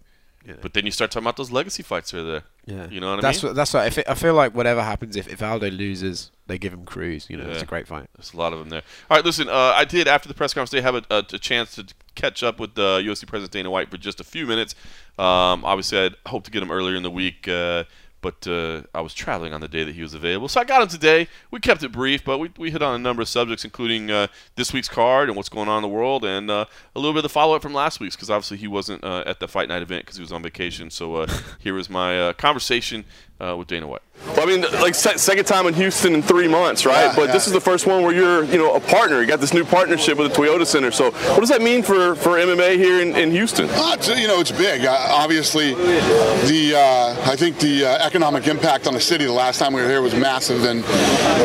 But 0.62 0.74
then 0.74 0.84
you 0.84 0.92
start 0.92 1.10
talking 1.10 1.24
about 1.24 1.36
those 1.36 1.50
legacy 1.50 1.82
fights 1.82 2.12
that 2.12 2.20
are 2.20 2.24
there. 2.24 2.42
yeah, 2.66 2.86
You 2.88 3.00
know 3.00 3.08
what 3.10 3.18
I 3.18 3.22
that's 3.22 3.42
mean? 3.42 3.50
what 3.50 3.56
that's 3.56 3.72
what 3.74 3.82
I 3.82 3.90
feel, 3.90 4.04
I 4.06 4.14
feel 4.14 4.34
like. 4.34 4.54
Whatever 4.54 4.82
happens, 4.82 5.16
if, 5.16 5.26
if 5.28 5.42
Aldo 5.42 5.70
loses, 5.70 6.30
they 6.46 6.58
give 6.58 6.72
him 6.72 6.84
Cruz. 6.84 7.26
You 7.28 7.36
know, 7.36 7.44
it's 7.48 7.56
Yeah. 7.58 7.62
a 7.62 7.66
great 7.66 7.86
fight. 7.88 8.08
There's 8.16 8.32
a 8.32 8.36
lot 8.36 8.52
of 8.52 8.58
them 8.58 8.68
there. 8.68 8.82
All 9.10 9.16
right, 9.16 9.24
listen. 9.24 9.48
Uh, 9.48 9.72
I 9.74 9.84
did 9.84 10.06
after 10.08 10.28
the 10.28 10.34
press 10.34 10.52
conference 10.54 10.70
today 10.70 10.82
have 10.82 10.94
a, 10.94 11.02
a, 11.10 11.18
a 11.18 11.38
chance 11.38 11.74
to 11.76 11.86
catch 12.14 12.42
up 12.42 12.58
with 12.60 12.78
uh, 12.78 12.98
UFC 13.00 13.26
President 13.26 13.52
Dana 13.52 13.70
White 13.70 13.90
for 13.90 13.96
just 13.98 14.20
a 14.20 14.24
few 14.24 14.46
minutes. 14.46 14.74
Um, 15.18 15.64
obviously, 15.64 15.98
I'd 15.98 16.14
hoped 16.26 16.46
to 16.46 16.50
get 16.50 16.62
him 16.62 16.70
earlier 16.70 16.94
in 16.96 17.02
the 17.02 17.10
week, 17.10 17.46
uh, 17.48 17.84
but 18.22 18.46
uh, 18.48 18.82
I 18.94 19.02
was 19.02 19.14
traveling 19.14 19.52
on 19.52 19.60
the 19.60 19.68
day 19.68 19.84
that 19.84 19.94
he 19.94 20.02
was 20.02 20.12
available, 20.14 20.48
so 20.48 20.60
I 20.60 20.64
got 20.64 20.82
him 20.82 20.88
today. 20.88 21.28
We 21.50 21.60
kept 21.60 21.82
it 21.84 21.92
brief, 21.92 22.24
but 22.24 22.38
we, 22.38 22.50
we 22.58 22.70
hit 22.72 22.82
on 22.82 22.94
a 22.94 22.98
number 22.98 23.22
of 23.22 23.28
subjects, 23.28 23.64
including 23.64 24.10
uh, 24.10 24.26
this 24.56 24.72
week's 24.72 24.88
card 24.88 25.28
and 25.28 25.36
what's 25.36 25.48
going 25.50 25.68
on 25.68 25.76
in 25.78 25.82
the 25.82 25.94
world, 25.94 26.24
and 26.24 26.50
uh, 26.50 26.64
a 26.94 26.98
little 26.98 27.12
bit 27.12 27.18
of 27.18 27.22
the 27.24 27.28
follow 27.28 27.54
up 27.54 27.62
from 27.62 27.72
last 27.74 28.00
week's 28.00 28.16
because 28.16 28.30
obviously 28.30 28.56
he 28.56 28.66
wasn't 28.66 29.04
uh, 29.04 29.22
at 29.26 29.38
the 29.38 29.46
fight 29.46 29.68
night 29.68 29.82
event 29.82 30.04
because 30.06 30.16
he 30.16 30.22
was 30.22 30.32
on 30.32 30.42
vacation. 30.42 30.90
So 30.90 31.16
uh, 31.16 31.26
here 31.60 31.74
was 31.74 31.88
my 31.88 32.18
uh, 32.20 32.32
conversation 32.32 33.04
uh, 33.40 33.54
with 33.56 33.68
Dana 33.68 33.86
White. 33.86 34.02
Well, 34.28 34.42
I 34.42 34.46
mean, 34.46 34.62
like 34.80 34.94
se- 34.94 35.18
second 35.18 35.44
time 35.44 35.66
in 35.66 35.74
Houston 35.74 36.14
in 36.14 36.22
three 36.22 36.48
months, 36.48 36.84
right? 36.84 37.06
Yeah, 37.06 37.12
but 37.14 37.26
yeah. 37.26 37.32
this 37.32 37.46
is 37.46 37.52
the 37.52 37.60
first 37.60 37.86
one 37.86 38.02
where 38.02 38.12
you're, 38.12 38.44
you 38.44 38.58
know, 38.58 38.74
a 38.74 38.80
partner. 38.80 39.20
You 39.20 39.26
got 39.26 39.40
this 39.40 39.54
new 39.54 39.64
partnership 39.64 40.18
with 40.18 40.32
the 40.32 40.36
Toyota 40.36 40.66
Center. 40.66 40.90
So, 40.90 41.10
what 41.10 41.40
does 41.40 41.50
that 41.50 41.62
mean 41.62 41.82
for, 41.82 42.14
for 42.16 42.30
MMA 42.30 42.76
here 42.76 43.00
in, 43.00 43.14
in 43.14 43.30
Houston? 43.30 43.68
Uh, 43.70 43.94
it's, 43.94 44.08
you 44.08 44.26
know, 44.26 44.40
it's 44.40 44.52
big. 44.52 44.84
Uh, 44.84 44.96
obviously, 45.10 45.74
the 45.74 46.74
uh, 46.76 47.30
I 47.30 47.36
think 47.36 47.58
the 47.58 47.84
uh, 47.84 48.06
economic 48.06 48.46
impact 48.46 48.86
on 48.86 48.94
the 48.94 49.00
city 49.00 49.26
the 49.26 49.32
last 49.32 49.58
time 49.58 49.72
we 49.72 49.82
were 49.82 49.88
here 49.88 50.02
was 50.02 50.14
massive, 50.14 50.64
and 50.64 50.82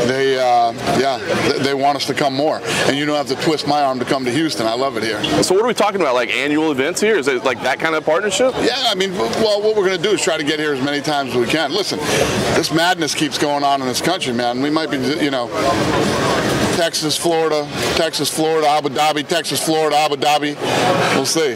they, 0.09 0.39
uh, 0.39 0.71
yeah, 0.97 1.17
they, 1.49 1.59
they 1.59 1.73
want 1.73 1.97
us 1.97 2.05
to 2.07 2.13
come 2.13 2.33
more. 2.33 2.61
And 2.87 2.97
you 2.97 3.05
don't 3.05 3.17
have 3.17 3.37
to 3.37 3.45
twist 3.45 3.67
my 3.67 3.83
arm 3.83 3.99
to 3.99 4.05
come 4.05 4.25
to 4.25 4.31
Houston. 4.31 4.65
I 4.65 4.73
love 4.73 4.97
it 4.97 5.03
here. 5.03 5.21
So, 5.43 5.53
what 5.53 5.63
are 5.63 5.67
we 5.67 5.73
talking 5.73 6.01
about? 6.01 6.15
Like 6.15 6.29
annual 6.29 6.71
events 6.71 6.99
here? 6.99 7.17
Is 7.17 7.27
it 7.27 7.43
like 7.43 7.61
that 7.63 7.79
kind 7.79 7.95
of 7.95 8.05
partnership? 8.05 8.53
Yeah, 8.61 8.85
I 8.87 8.95
mean, 8.95 9.11
well, 9.13 9.61
what 9.61 9.75
we're 9.75 9.85
going 9.85 9.97
to 9.97 10.03
do 10.03 10.11
is 10.11 10.21
try 10.21 10.37
to 10.37 10.43
get 10.43 10.57
here 10.57 10.73
as 10.73 10.81
many 10.81 11.01
times 11.01 11.31
as 11.31 11.35
we 11.35 11.47
can. 11.47 11.71
Listen, 11.81 11.97
this 11.97 12.71
madness 12.71 13.15
keeps 13.15 13.39
going 13.39 13.63
on 13.63 13.81
in 13.81 13.87
this 13.87 14.01
country, 14.01 14.33
man. 14.33 14.61
We 14.61 14.69
might 14.69 14.91
be, 14.91 14.97
you 14.97 15.31
know, 15.31 15.47
Texas, 16.75 17.17
Florida, 17.17 17.67
Texas, 17.95 18.33
Florida, 18.33 18.67
Abu 18.67 18.89
Dhabi, 18.89 19.27
Texas, 19.27 19.63
Florida, 19.63 19.95
Abu 19.97 20.15
Dhabi. 20.15 20.55
We'll 21.15 21.25
see. 21.25 21.55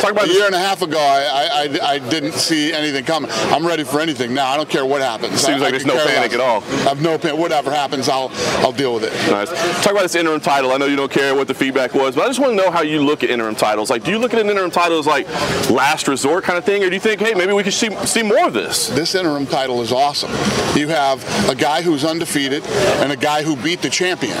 Talk 0.00 0.12
about 0.12 0.28
a 0.28 0.32
year 0.32 0.46
and 0.46 0.54
a 0.54 0.58
half 0.58 0.82
ago, 0.82 0.98
I, 0.98 1.68
I, 1.82 1.94
I 1.94 1.98
didn't 1.98 2.32
see 2.32 2.72
anything 2.72 3.04
coming. 3.04 3.30
I'm 3.32 3.66
ready 3.66 3.82
for 3.84 4.00
anything 4.00 4.34
now. 4.34 4.48
I 4.50 4.56
don't 4.56 4.68
care 4.68 4.84
what 4.84 5.00
happens. 5.02 5.40
Seems 5.40 5.60
I- 5.60 5.64
like 5.64 5.70
there's 5.72 5.86
no 5.86 5.96
panic 6.04 6.32
at 6.32 6.40
all. 6.40 6.62
I 6.62 6.90
have 6.90 7.02
no 7.02 7.18
panic. 7.18 7.38
Whatever 7.40 7.70
happens, 7.70 8.08
I'll 8.08 8.30
I'll 8.64 8.72
deal 8.72 8.94
with 8.94 9.04
it. 9.04 9.12
Nice. 9.30 9.48
Talk 9.82 9.92
about 9.92 10.02
this 10.02 10.14
interim 10.14 10.40
title. 10.40 10.72
I 10.72 10.76
know 10.78 10.86
you 10.86 10.96
don't 10.96 11.10
care 11.10 11.34
what 11.34 11.48
the 11.48 11.54
feedback 11.54 11.94
was, 11.94 12.14
but 12.14 12.24
I 12.24 12.28
just 12.28 12.40
want 12.40 12.52
to 12.52 12.56
know 12.64 12.70
how 12.70 12.82
you 12.82 13.02
look 13.02 13.24
at 13.24 13.30
interim 13.30 13.54
titles. 13.56 13.90
Like, 13.90 14.04
do 14.04 14.10
you 14.10 14.18
look 14.18 14.32
at 14.34 14.40
an 14.40 14.48
interim 14.48 14.70
title 14.70 14.98
as 14.98 15.06
like 15.06 15.28
last 15.70 16.08
resort 16.08 16.44
kind 16.44 16.56
of 16.58 16.64
thing, 16.64 16.82
or 16.84 16.88
do 16.88 16.94
you 16.94 17.00
think, 17.00 17.20
hey, 17.20 17.34
maybe 17.34 17.52
we 17.52 17.62
could 17.62 17.72
see 17.74 17.90
see 18.06 18.22
more 18.22 18.46
of 18.46 18.54
this? 18.54 18.88
This 18.88 19.14
interim 19.14 19.46
title 19.46 19.80
is 19.82 19.92
awesome. 19.92 20.30
You 20.78 20.88
have 20.88 21.22
a 21.50 21.54
guy 21.54 21.82
who's 21.82 22.04
undefeated 22.04 22.64
and 22.66 23.12
a 23.12 23.16
guy 23.16 23.42
who 23.42 23.56
beat 23.56 23.82
the 23.82 23.90
champion. 23.90 24.35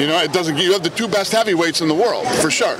You 0.00 0.06
know, 0.06 0.18
it 0.22 0.32
doesn't. 0.32 0.58
You 0.58 0.72
have 0.72 0.82
the 0.82 0.90
two 0.90 1.08
best 1.08 1.32
heavyweights 1.32 1.80
in 1.80 1.88
the 1.88 1.94
world 1.94 2.26
for 2.36 2.50
sure, 2.50 2.76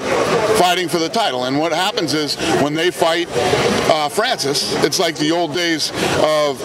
fighting 0.59 0.88
for 0.88 0.99
the 0.99 1.09
title. 1.09 1.45
And 1.45 1.59
what 1.59 1.73
happens 1.73 2.12
is 2.14 2.37
when 2.62 2.75
they 2.75 2.90
fight 2.90 3.29
uh, 3.90 4.09
Francis, 4.09 4.75
it's 4.85 4.99
like 4.99 5.16
the 5.16 5.31
old 5.31 5.55
days 5.55 5.90
of 6.21 6.59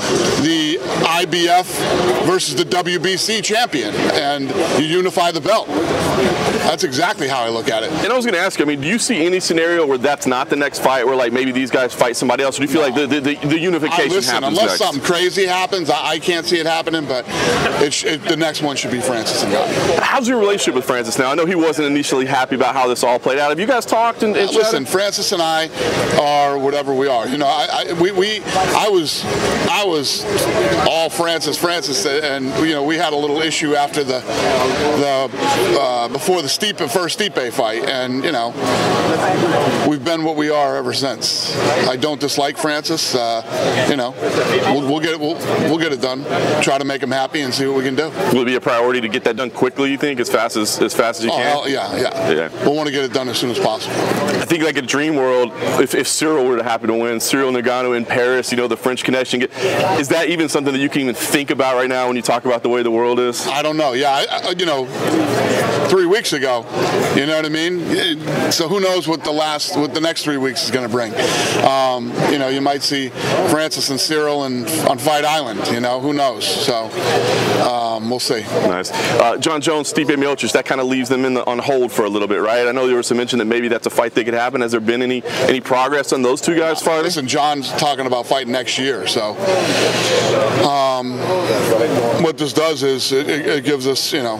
the 0.43 0.77
IBF 1.21 2.25
versus 2.25 2.56
the 2.56 2.63
WBC 2.65 3.43
champion, 3.43 3.93
and 3.95 4.49
you 4.80 4.86
unify 4.86 5.32
the 5.32 5.41
belt. 5.41 5.67
That's 5.67 6.84
exactly 6.84 7.27
how 7.27 7.41
I 7.41 7.49
look 7.49 7.69
at 7.69 7.84
it. 7.84 7.91
And 7.91 8.12
I 8.12 8.15
was 8.15 8.25
going 8.25 8.36
to 8.36 8.41
ask 8.41 8.60
you, 8.60 8.65
I 8.65 8.67
mean, 8.67 8.82
do 8.82 8.88
you 8.88 8.99
see 8.99 9.25
any 9.25 9.39
scenario 9.39 9.86
where 9.86 9.97
that's 9.97 10.27
not 10.27 10.49
the 10.49 10.56
next 10.56 10.80
fight, 10.80 11.06
where 11.06 11.15
like 11.15 11.34
maybe 11.34 11.51
these 11.51 11.71
guys 11.71 11.93
fight 11.93 12.15
somebody 12.15 12.43
else, 12.43 12.58
or 12.58 12.65
do 12.65 12.67
you 12.67 12.71
feel 12.71 12.82
like 12.82 12.95
the, 12.95 13.08
the, 13.08 13.19
the, 13.19 13.38
I 13.38 13.56
unification 13.56 14.10
listen, 14.12 14.34
happens 14.34 14.58
unless 14.58 14.80
next? 14.80 14.80
something 14.80 15.04
crazy 15.04 15.45
happens, 15.45 15.89
I, 15.89 16.12
I 16.12 16.19
can't 16.19 16.45
see 16.45 16.60
it 16.60 16.65
happening, 16.65 17.06
but 17.06 17.25
it, 17.82 17.93
sh- 17.93 18.06
it, 18.06 18.23
the 18.23 18.38
next 18.38 18.62
one 18.62 18.75
should 18.75 18.91
be 18.91 19.01
Francis 19.01 19.43
and 19.43 19.51
Guy. 19.51 19.67
How's 20.02 20.28
your 20.28 20.39
relationship 20.39 20.76
with 20.76 20.86
Francis 20.86 21.17
now? 21.17 21.32
I 21.32 21.36
know 21.36 21.46
he 21.46 21.56
wasn't 21.56 21.88
initially 21.88 22.26
happy 22.26 22.56
about 22.56 22.76
how 22.76 22.88
this 22.88 23.04
all 23.04 23.20
played 23.20 23.39
out. 23.39 23.50
Have 23.50 23.60
you 23.60 23.67
guys 23.67 23.86
talked 23.86 24.24
and, 24.24 24.36
and 24.36 24.52
Listen. 24.52 24.86
Francis 24.86 25.32
and 25.32 25.41
I 25.41 25.70
are 26.20 26.58
whatever 26.58 26.94
we 26.94 27.08
are. 27.08 27.28
You 27.28 27.38
know, 27.38 27.48
I, 27.48 27.86
I 27.89 27.94
we, 27.94 28.12
we 28.12 28.41
I 28.44 28.89
was 28.89 29.24
I 29.70 29.84
was 29.86 30.24
all 30.88 31.10
Francis 31.10 31.58
Francis, 31.58 32.06
and 32.06 32.46
you 32.65 32.74
know 32.74 32.84
we 32.84 32.98
had 32.98 33.13
a 33.13 33.15
little 33.15 33.41
issue 33.41 33.76
after 33.76 34.04
the 34.04 34.20
the 34.20 35.80
uh, 35.80 36.08
before 36.10 36.41
the 36.41 36.48
Stipe 36.48 36.89
first 36.89 37.20
Stipe 37.20 37.52
fight, 37.54 37.84
and 37.84 38.24
you 38.24 38.32
know 38.32 38.50
we've 39.89 40.04
been 40.04 40.24
what 40.24 40.36
we 40.36 40.50
are 40.50 40.78
ever 40.78 40.94
since. 40.94 41.58
I 41.88 41.96
don't 41.96 42.20
dislike 42.20 42.58
Francis. 42.58 43.15
Uh, 43.15 43.88
you 43.89 43.96
know, 43.96 44.12
we'll, 44.74 44.89
we'll 44.89 45.00
get 45.00 45.13
it. 45.13 45.20
We'll, 45.20 45.36
we'll 45.70 45.80
get 45.80 45.91
it 45.91 46.02
done. 46.02 46.24
Try 46.62 46.78
to 46.78 46.86
make 46.86 47.02
him 47.02 47.12
happy 47.12 47.41
and 47.41 47.54
see 47.54 47.65
what 47.67 47.78
we 47.78 47.84
can 47.84 47.96
do. 47.96 48.10
Will 48.34 48.41
it 48.41 48.46
be 48.46 48.56
a 48.56 48.62
priority 48.62 49.02
to 49.02 49.10
get 49.10 49.24
that 49.24 49.36
done 49.36 49.50
quickly? 49.71 49.91
You 49.91 49.97
think 49.97 50.19
as 50.19 50.29
fast 50.29 50.55
as 50.57 50.79
as 50.81 50.93
fast 50.93 51.19
as 51.19 51.25
you 51.25 51.31
Oh, 51.31 51.36
can? 51.36 51.45
hell, 51.45 51.69
yeah, 51.69 51.95
yeah, 51.95 52.31
Yeah. 52.31 52.65
We'll 52.65 52.75
want 52.75 52.88
to 52.88 52.91
get 52.93 53.03
it 53.03 53.13
done 53.13 53.29
as 53.29 53.38
soon 53.38 53.49
as 53.51 53.60
possible. 53.60 53.95
I 53.95 54.45
think 54.45 54.63
like 54.63 54.77
a 54.77 54.81
dream 54.81 55.15
world, 55.15 55.51
if, 55.79 55.95
if 55.95 56.07
Ciryl 56.07 56.47
were 56.47 56.57
to 56.57 56.63
happen 56.63 56.88
to 56.88 56.93
win, 56.95 57.17
Ciryl 57.17 57.51
Ngannou 57.60 57.95
in 57.95 58.05
Paris, 58.05 58.51
you 58.51 58.57
know, 58.57 58.67
the 58.67 58.77
French 58.77 59.03
connection, 59.03 59.41
is 59.41 60.10
that 60.10 60.29
even 60.29 60.49
something 60.49 60.73
that 60.73 60.79
you 60.79 60.89
can 60.89 61.01
even 61.01 61.15
think 61.15 61.49
about 61.51 61.75
right 61.75 61.89
now 61.89 62.07
when 62.07 62.15
you 62.15 62.21
talk 62.21 62.45
about 62.45 62.63
the 62.63 62.69
way 62.69 62.84
the 62.84 62.91
world 62.91 63.19
is? 63.19 63.47
I 63.47 63.62
don't 63.62 63.77
know. 63.77 63.93
Yeah, 63.93 64.12
I, 64.12 64.47
I, 64.47 64.49
you 64.51 64.65
know, 64.65 64.86
three 65.91 66.06
weeks 66.06 66.32
ago. 66.32 66.65
You 67.17 67.25
know 67.25 67.36
what 67.36 67.45
I 67.45 67.49
mean? 67.49 67.82
So 68.49 68.69
who 68.69 68.80
knows 68.80 69.10
what 69.10 69.25
the 69.25 69.32
last, 69.32 69.75
what 69.75 69.93
the 69.93 69.99
next 69.99 70.23
three 70.23 70.38
weeks 70.38 70.63
is 70.63 70.71
going 70.71 70.88
to 70.88 70.91
bring? 70.91 71.13
Um, 71.65 72.13
you 72.32 72.39
know, 72.39 72.47
you 72.47 72.62
might 72.62 72.82
see 72.82 73.10
Francis 73.49 73.89
and 73.89 73.99
Ciryl 73.99 74.45
and 74.45 74.69
on 74.89 74.97
Fight 74.97 75.25
Island. 75.25 75.67
You 75.67 75.82
know, 75.82 75.99
who 75.99 76.13
knows? 76.13 76.45
So 76.45 76.86
um, 77.69 78.10
we'll 78.10 78.21
see. 78.21 78.39
Nice. 78.41 78.89
Uh, 79.19 79.36
Jon 79.36 79.60
Jones, 79.60 79.91
Stipe 79.91 80.06
Miocic, 80.06 80.54
that 80.54 80.63
kind 80.63 80.80
of 80.80 80.88
leaves 80.88 81.10
them 81.10 81.25
in 81.25 81.34
the, 81.34 81.45
on 81.45 81.60
hold 81.60 81.91
for 81.91 82.06
a 82.06 82.10
little 82.10 82.30
bit, 82.30 82.39
right? 82.39 82.67
I 82.67 82.71
know 82.71 82.88
there 82.88 82.95
was 82.95 83.08
some 83.08 83.17
mention 83.17 83.39
that 83.39 83.45
maybe 83.45 83.67
that's 83.67 83.86
a 83.86 83.89
fight 83.89 84.15
that 84.15 84.23
could 84.23 84.34
happen. 84.34 84.62
Has 84.62 84.71
there 84.71 84.80
been 84.80 85.01
any 85.01 85.21
any 85.41 85.60
progress 85.60 86.13
on 86.13 86.21
those 86.21 86.39
two 86.39 86.58
guys 86.58 86.82
fighting? 86.82 87.04
Listen, 87.04 87.27
Jon's 87.27 87.69
talking 87.73 88.06
about 88.06 88.25
fighting 88.27 88.54
next 88.54 88.80
year. 88.80 89.08
So 89.08 89.32
um, 90.65 91.17
what 92.23 92.38
this 92.38 92.54
does 92.54 92.82
is 92.82 93.12
it, 93.12 93.27
it 93.27 93.45
it 93.47 93.63
gives 93.65 93.88
us, 93.88 94.13
you 94.13 94.23
know, 94.23 94.39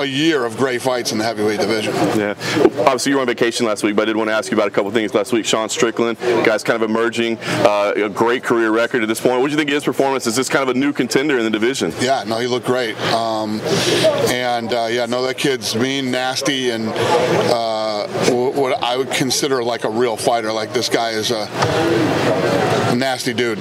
a 0.00 0.04
year 0.04 0.44
of 0.44 0.56
great 0.56 0.79
fights 0.80 1.12
in 1.12 1.18
the 1.18 1.24
heavyweight 1.24 1.60
division. 1.60 1.94
Yeah. 2.18 2.34
Obviously, 2.80 3.10
you 3.10 3.16
were 3.16 3.22
on 3.22 3.26
vacation 3.26 3.66
last 3.66 3.82
week, 3.82 3.96
but 3.96 4.02
I 4.02 4.06
did 4.06 4.16
want 4.16 4.28
to 4.28 4.34
ask 4.34 4.50
you 4.50 4.56
about 4.56 4.68
a 4.68 4.70
couple 4.70 4.90
things 4.90 5.14
last 5.14 5.32
week. 5.32 5.46
Sean 5.46 5.68
Strickland, 5.68 6.18
guy's 6.18 6.64
kind 6.64 6.82
of 6.82 6.88
emerging, 6.88 7.38
uh, 7.40 7.92
a 7.96 8.08
great 8.08 8.42
career 8.42 8.70
record 8.70 9.02
at 9.02 9.08
this 9.08 9.20
point. 9.20 9.40
What 9.40 9.46
do 9.46 9.52
you 9.52 9.56
think 9.56 9.70
of 9.70 9.74
his 9.74 9.84
performance? 9.84 10.26
Is 10.26 10.36
this 10.36 10.48
kind 10.48 10.68
of 10.68 10.74
a 10.74 10.78
new 10.78 10.92
contender 10.92 11.38
in 11.38 11.44
the 11.44 11.50
division? 11.50 11.92
Yeah, 12.00 12.24
no, 12.26 12.38
he 12.38 12.46
looked 12.46 12.66
great. 12.66 12.98
Um, 13.12 13.60
and 14.30 14.72
uh, 14.72 14.88
yeah, 14.90 15.06
no, 15.06 15.22
that 15.22 15.38
kid's 15.38 15.76
mean, 15.76 16.10
nasty, 16.10 16.70
and 16.70 16.88
uh, 16.88 18.06
what 18.52 18.82
I 18.82 18.96
would 18.96 19.10
consider 19.10 19.62
like 19.62 19.84
a 19.84 19.90
real 19.90 20.16
fighter. 20.16 20.52
Like 20.52 20.72
this 20.72 20.88
guy 20.88 21.10
is 21.10 21.30
a 21.30 21.48
a 22.90 22.94
nasty 22.94 23.32
dude. 23.32 23.58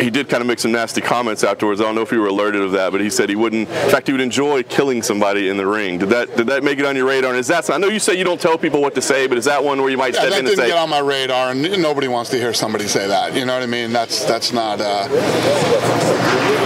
He 0.00 0.10
did 0.10 0.28
kind 0.28 0.40
of 0.40 0.46
make 0.46 0.58
some 0.58 0.72
nasty 0.72 1.00
comments 1.00 1.44
afterwards. 1.44 1.80
I 1.80 1.84
don't 1.84 1.94
know 1.94 2.02
if 2.02 2.10
you 2.10 2.20
were 2.20 2.26
alerted 2.26 2.60
of 2.62 2.72
that, 2.72 2.92
but 2.92 3.00
he 3.00 3.08
said 3.08 3.28
he 3.28 3.36
wouldn't. 3.36 3.68
In 3.68 3.90
fact, 3.90 4.06
he 4.08 4.12
would 4.12 4.20
enjoy 4.20 4.62
killing 4.64 5.02
somebody 5.02 5.48
in 5.48 5.56
the 5.56 5.66
ring. 5.66 5.98
Did 5.98 6.08
that 6.10 6.36
did 6.36 6.46
that 6.48 6.53
make 6.62 6.78
it 6.78 6.84
on 6.86 6.94
your 6.96 7.06
radar? 7.06 7.30
And 7.30 7.38
is 7.40 7.48
that? 7.48 7.68
I 7.70 7.78
know 7.78 7.88
you 7.88 7.98
say 7.98 8.14
you 8.16 8.24
don't 8.24 8.40
tell 8.40 8.56
people 8.58 8.80
what 8.80 8.94
to 8.94 9.02
say, 9.02 9.26
but 9.26 9.36
is 9.38 9.46
that 9.46 9.62
one 9.64 9.80
where 9.80 9.90
you 9.90 9.96
might 9.98 10.14
Yeah, 10.14 10.20
step 10.20 10.32
in 10.34 10.38
and 10.40 10.48
say? 10.48 10.54
didn't 10.56 10.68
get 10.68 10.78
on 10.78 10.88
my 10.90 11.00
radar, 11.00 11.50
and 11.50 11.62
nobody 11.82 12.08
wants 12.08 12.30
to 12.30 12.36
hear 12.38 12.52
somebody 12.54 12.86
say 12.86 13.08
that. 13.08 13.34
You 13.34 13.44
know 13.44 13.54
what 13.54 13.62
I 13.62 13.66
mean? 13.66 13.92
That's 13.92 14.24
that's 14.24 14.52
not. 14.52 14.80
Uh, 14.80 15.08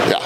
yeah. 0.09 0.18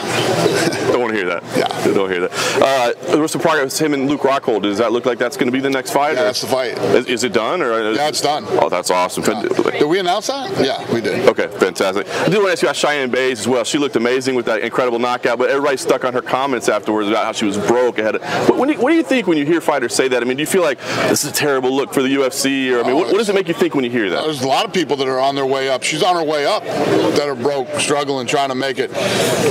"Don't 0.91 1.01
want 1.01 1.11
to 1.13 1.17
hear 1.17 1.27
that"? 1.27 1.43
Yeah. 1.57 1.93
don't 1.93 2.09
hear 2.09 2.21
that. 2.21 2.31
Uh, 2.61 3.11
there 3.11 3.19
was 3.21 3.31
some 3.31 3.41
progress. 3.41 3.77
Him 3.79 3.93
and 3.93 4.07
Luke 4.09 4.21
Rockhold. 4.21 4.63
Does 4.63 4.77
that 4.77 4.91
look 4.91 5.05
like 5.05 5.17
that's 5.17 5.37
going 5.37 5.47
to 5.47 5.51
be 5.51 5.59
the 5.59 5.69
next 5.69 5.91
fight? 5.91 6.13
Yeah, 6.15 6.21
or- 6.21 6.25
that's 6.25 6.41
the 6.41 6.47
fight. 6.47 6.77
Is, 6.95 7.05
is 7.07 7.23
it 7.23 7.33
done? 7.33 7.61
Or 7.61 7.93
Yeah, 7.93 8.07
it's 8.09 8.21
done. 8.21 8.45
Oh, 8.49 8.69
that's 8.69 8.89
awesome. 8.91 9.23
Did 9.23 9.83
we 9.87 9.99
announce 9.99 10.27
that? 10.27 10.63
Yeah, 10.63 10.91
we 10.93 11.01
did. 11.01 11.27
Okay, 11.29 11.47
fantastic. 11.59 12.07
I 12.09 12.29
do 12.29 12.37
want 12.37 12.47
to 12.47 12.51
ask 12.51 12.61
you 12.61 12.67
about 12.69 12.75
Cheyanne 12.75 13.11
Buys 13.11 13.39
as 13.41 13.47
well. 13.47 13.63
She 13.63 13.77
looked 13.77 13.95
amazing 13.95 14.35
with 14.35 14.45
that 14.45 14.61
incredible 14.61 14.99
knockout, 14.99 15.37
but 15.37 15.49
everybody 15.49 15.77
stuck 15.77 16.03
on 16.05 16.13
her 16.13 16.21
comments 16.21 16.69
afterwards 16.69 17.07
about 17.09 17.25
how 17.25 17.31
she 17.31 17.45
was 17.45 17.57
broke. 17.57 17.97
Ahead 17.99 18.15
of, 18.15 18.21
what, 18.49 18.57
when 18.59 18.67
do 18.69 18.75
you, 18.75 18.81
what 18.81 18.89
do 18.89 18.95
you 18.95 19.03
think 19.03 19.27
when 19.27 19.37
you 19.37 19.45
hear 19.45 19.61
fighters 19.61 19.93
say 19.93 20.07
that? 20.07 20.21
I 20.21 20.25
mean, 20.25 20.37
do 20.37 20.41
you 20.41 20.47
feel 20.47 20.61
like 20.63 20.79
this 20.79 21.23
is 21.23 21.31
a 21.31 21.33
terrible 21.33 21.71
look 21.75 21.93
for 21.93 22.01
the 22.01 22.13
UFC, 22.15 22.71
or 22.71 22.83
I 22.83 22.87
mean, 22.87 22.95
what, 22.95 23.07
what 23.07 23.17
does 23.17 23.29
it 23.29 23.35
make 23.35 23.47
you 23.47 23.53
think 23.53 23.75
when 23.75 23.83
you 23.83 23.91
hear 23.91 24.09
that? 24.09 24.23
There's 24.23 24.41
a 24.41 24.47
lot 24.47 24.65
of 24.65 24.73
people 24.73 24.95
that 24.97 25.07
are 25.07 25.19
on 25.19 25.35
their 25.35 25.45
way 25.45 25.69
up. 25.69 25.83
She's 25.83 26.03
on 26.03 26.15
her 26.15 26.23
way 26.23 26.45
up 26.45 26.63
that 26.63 27.27
are 27.27 27.35
broke, 27.35 27.67
struggling, 27.79 28.27
trying 28.27 28.49
to 28.49 28.55
make 28.55 28.79
it. 28.79 28.95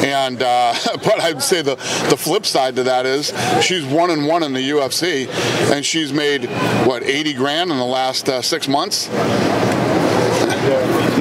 And 0.04 0.42
uh, 0.42 0.74
but 0.94 1.20
I'd 1.20 1.42
say 1.42 1.62
the 1.62 1.76
the 2.10 2.16
flip 2.16 2.46
side 2.46 2.76
to 2.76 2.84
that 2.84 3.06
is 3.06 3.32
she's 3.62 3.84
one 3.84 4.10
and 4.10 4.26
one 4.26 4.42
in 4.42 4.52
the 4.52 4.70
UFC, 4.70 5.28
and 5.70 5.84
she's 5.84 6.12
made 6.12 6.46
what 6.86 7.02
80 7.02 7.34
grand 7.34 7.70
in 7.70 7.76
the 7.76 7.84
last 7.84 8.28
uh, 8.28 8.42
six 8.42 8.68
months. 8.68 9.08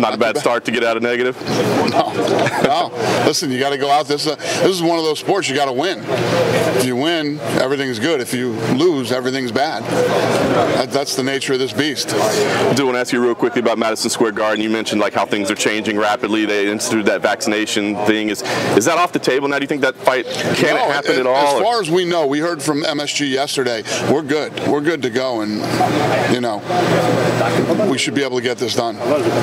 Not 0.02 0.14
a 0.16 0.18
bad 0.18 0.38
start 0.38 0.66
to 0.66 0.72
get 0.72 0.84
out 0.84 0.98
of 0.98 1.04
negative. 1.04 1.38
No, 1.92 2.10
no. 2.64 3.24
Listen, 3.26 3.52
you 3.52 3.60
got 3.60 3.72
to 3.72 3.78
go 3.78 3.90
out. 3.90 4.08
This, 4.08 4.26
uh, 4.26 4.36
this 4.36 4.68
is 4.70 4.82
one 4.82 4.98
of 4.98 5.04
those 5.04 5.20
sports 5.20 5.50
you 5.50 5.56
got 5.56 5.66
to 5.66 5.74
win. 5.74 6.00
If 6.78 6.86
you 6.86 6.96
win, 6.96 7.38
everything's 7.60 8.00
good. 8.00 8.22
If 8.22 8.34
you 8.34 8.52
lose, 8.76 9.12
everything's 9.12 9.52
bad. 9.52 9.84
That, 10.78 10.90
that's 10.92 11.16
the 11.18 11.24
nature 11.24 11.52
of 11.52 11.60
this 11.60 11.74
beast. 11.74 12.14
I 12.14 12.74
do 12.76 12.86
want 12.86 12.96
to 12.96 13.00
ask 13.02 13.12
you 13.12 13.22
real 13.22 13.36
quickly 13.36 13.60
about 13.60 13.78
Madison 13.78 14.10
Square 14.10 14.34
Garden. 14.34 14.64
You 14.64 14.70
mentioned 14.70 15.02
like 15.02 15.12
how 15.14 15.26
things 15.26 15.52
are 15.52 15.56
changing 15.56 15.98
rapidly. 15.98 16.46
They 16.46 16.70
instituted 16.72 17.08
that 17.08 17.22
vaccination 17.22 17.96
thing. 18.06 18.30
Is 18.30 18.42
is 18.78 18.86
that 18.86 18.98
off 18.98 19.12
the 19.12 19.20
table 19.20 19.50
now? 19.50 19.58
Do 19.60 19.64
you 19.64 19.68
think 19.68 19.82
that 19.82 19.96
fight 19.96 20.26
can 20.26 20.76
No, 20.76 20.86
it 20.86 20.92
happen 20.94 21.12
as- 21.12 21.18
at 21.20 21.28
all? 21.28 21.36
As 21.36 21.54
or- 21.56 21.64
far 21.64 21.82
as 21.82 21.92
we 21.92 22.06
know, 22.06 22.26
we 22.26 22.40
heard 22.40 22.62
from 22.64 22.84
MSG 22.84 23.28
yesterday. 23.30 23.84
We're 24.10 24.22
good. 24.24 24.54
We're 24.66 24.80
good 24.82 25.02
to 25.02 25.10
go, 25.10 25.42
and 25.42 25.56
you 26.34 26.40
know, 26.40 26.60
we 27.92 27.98
should 27.98 28.16
be 28.16 28.24
able 28.24 28.38
to 28.38 28.44
get 28.44 28.58
this 28.60 28.76
done. 28.76 28.96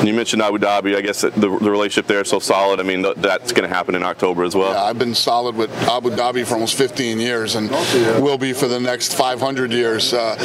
you 0.07 0.15
mentioned 0.15 0.41
Abu 0.49 0.59
Dhabi. 0.59 0.97
I 0.97 1.03
guess 1.03 1.21
the, 1.21 1.31
the 1.31 1.51
relationship 1.51 2.07
there 2.07 2.23
is 2.23 2.29
so 2.29 2.39
solid. 2.39 2.81
I 2.81 2.83
mean, 2.83 3.03
th- 3.03 3.17
that's 3.17 3.53
going 3.53 3.69
to 3.69 3.75
happen 3.75 3.95
in 3.95 4.03
October 4.03 4.45
as 4.45 4.55
well. 4.55 4.73
Yeah, 4.73 4.85
I've 4.85 4.99
been 4.99 5.15
solid 5.15 5.57
with 5.57 5.71
Abu 5.89 6.11
Dhabi 6.11 6.47
for 6.47 6.55
almost 6.55 6.77
15 6.77 7.21
years, 7.21 7.55
and 7.55 7.71
will 8.23 8.39
be 8.39 8.53
for 8.55 8.67
the 8.67 8.81
next 8.81 9.15
500 9.15 9.73
years. 9.73 10.15
Uh, 10.15 10.37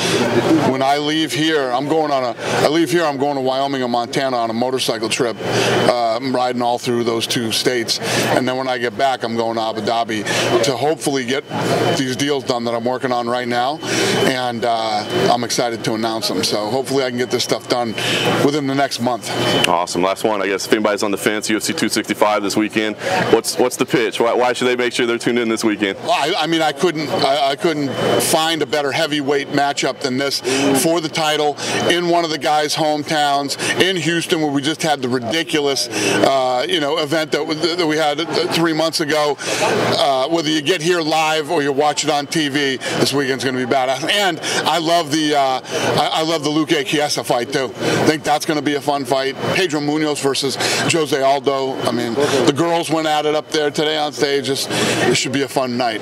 when 0.69 0.81
I 0.81 0.97
leave 0.97 1.31
here, 1.31 1.71
I'm 1.71 1.87
going 1.87 2.11
on 2.11 2.23
a. 2.23 2.35
I 2.37 2.67
leave 2.67 2.91
here, 2.91 3.03
I'm 3.05 3.17
going 3.17 3.35
to 3.35 3.41
Wyoming 3.41 3.81
and 3.81 3.91
Montana 3.91 4.35
on 4.35 4.49
a 4.49 4.53
motorcycle 4.53 5.09
trip. 5.09 5.37
Uh, 5.39 6.17
I'm 6.17 6.35
riding 6.35 6.61
all 6.61 6.77
through 6.77 7.05
those 7.05 7.25
two 7.25 7.51
states, 7.51 7.99
and 8.35 8.47
then 8.47 8.57
when 8.57 8.67
I 8.67 8.77
get 8.77 8.97
back, 8.97 9.23
I'm 9.23 9.35
going 9.37 9.55
to 9.55 9.61
Abu 9.61 9.81
Dhabi 9.81 10.63
to 10.63 10.75
hopefully 10.75 11.25
get 11.25 11.43
these 11.97 12.15
deals 12.15 12.43
done 12.43 12.65
that 12.65 12.73
I'm 12.73 12.85
working 12.85 13.11
on 13.11 13.27
right 13.27 13.47
now, 13.47 13.77
and 14.27 14.65
uh, 14.65 15.31
I'm 15.31 15.43
excited 15.43 15.83
to 15.85 15.93
announce 15.93 16.27
them. 16.27 16.43
So 16.43 16.69
hopefully, 16.69 17.03
I 17.03 17.09
can 17.09 17.17
get 17.17 17.31
this 17.31 17.43
stuff 17.43 17.69
done 17.69 17.93
within 18.43 18.67
the 18.67 18.75
next 18.75 18.99
month. 18.99 19.29
Awesome. 19.67 19.92
Last 20.01 20.23
one, 20.23 20.41
I 20.41 20.47
guess. 20.47 20.65
If 20.65 20.73
anybody's 20.73 21.03
on 21.03 21.11
the 21.11 21.17
fence, 21.17 21.49
UFC 21.49 21.67
265 21.67 22.43
this 22.43 22.55
weekend. 22.55 22.95
What's 23.31 23.57
what's 23.57 23.77
the 23.77 23.85
pitch? 23.85 24.19
Why, 24.19 24.33
why 24.33 24.53
should 24.53 24.67
they 24.67 24.75
make 24.75 24.93
sure 24.93 25.05
they're 25.05 25.17
tuned 25.17 25.39
in 25.39 25.49
this 25.49 25.63
weekend? 25.63 25.97
Well, 25.99 26.11
I, 26.11 26.43
I 26.43 26.47
mean, 26.47 26.61
I 26.61 26.71
couldn't, 26.71 27.09
I, 27.09 27.51
I 27.51 27.55
couldn't 27.55 27.89
find 28.21 28.61
a 28.61 28.65
better 28.65 28.91
heavyweight 28.91 29.49
matchup 29.49 29.99
than 29.99 30.17
this 30.17 30.39
for 30.83 31.01
the 31.01 31.09
title 31.09 31.57
in 31.89 32.09
one 32.09 32.23
of 32.23 32.31
the 32.31 32.37
guys' 32.37 32.75
hometowns 32.75 33.57
in 33.81 33.95
Houston, 33.95 34.41
where 34.41 34.51
we 34.51 34.61
just 34.61 34.81
had 34.81 35.01
the 35.01 35.09
ridiculous, 35.09 35.87
uh, 35.89 36.65
you 36.67 36.79
know, 36.79 36.97
event 36.97 37.31
that, 37.31 37.45
that 37.77 37.87
we 37.87 37.97
had 37.97 38.19
three 38.53 38.73
months 38.73 38.99
ago. 38.99 39.35
Uh, 39.39 40.27
whether 40.29 40.49
you 40.49 40.61
get 40.61 40.81
here 40.81 41.01
live 41.01 41.51
or 41.51 41.61
you 41.61 41.71
watch 41.71 42.03
it 42.03 42.09
on 42.09 42.27
TV, 42.27 42.79
this 42.99 43.13
weekend's 43.13 43.43
going 43.43 43.55
to 43.55 43.65
be 43.65 43.71
badass. 43.71 44.09
And 44.09 44.39
I 44.67 44.79
love 44.79 45.11
the, 45.11 45.35
uh, 45.35 45.61
I, 45.63 46.09
I 46.13 46.23
love 46.23 46.43
the 46.43 46.49
Luque 46.49 46.85
Chiesa 46.85 47.23
fight 47.23 47.51
too. 47.51 47.65
I 47.65 48.05
think 48.05 48.23
that's 48.23 48.45
going 48.45 48.59
to 48.59 48.65
be 48.65 48.75
a 48.75 48.81
fun 48.81 49.05
fight. 49.05 49.35
Pedro 49.55 49.81
Munhoz 49.83 50.21
versus 50.21 50.55
Jose 50.91 51.21
Aldo. 51.21 51.75
I 51.81 51.91
mean, 51.91 52.13
the 52.13 52.53
girls 52.55 52.89
went 52.89 53.07
at 53.07 53.25
it 53.25 53.35
up 53.35 53.49
there 53.49 53.69
today 53.69 53.97
on 53.97 54.13
stage. 54.13 54.45
Just, 54.45 54.69
it 54.71 55.15
should 55.15 55.31
be 55.31 55.43
a 55.43 55.47
fun 55.47 55.77
night. 55.77 56.01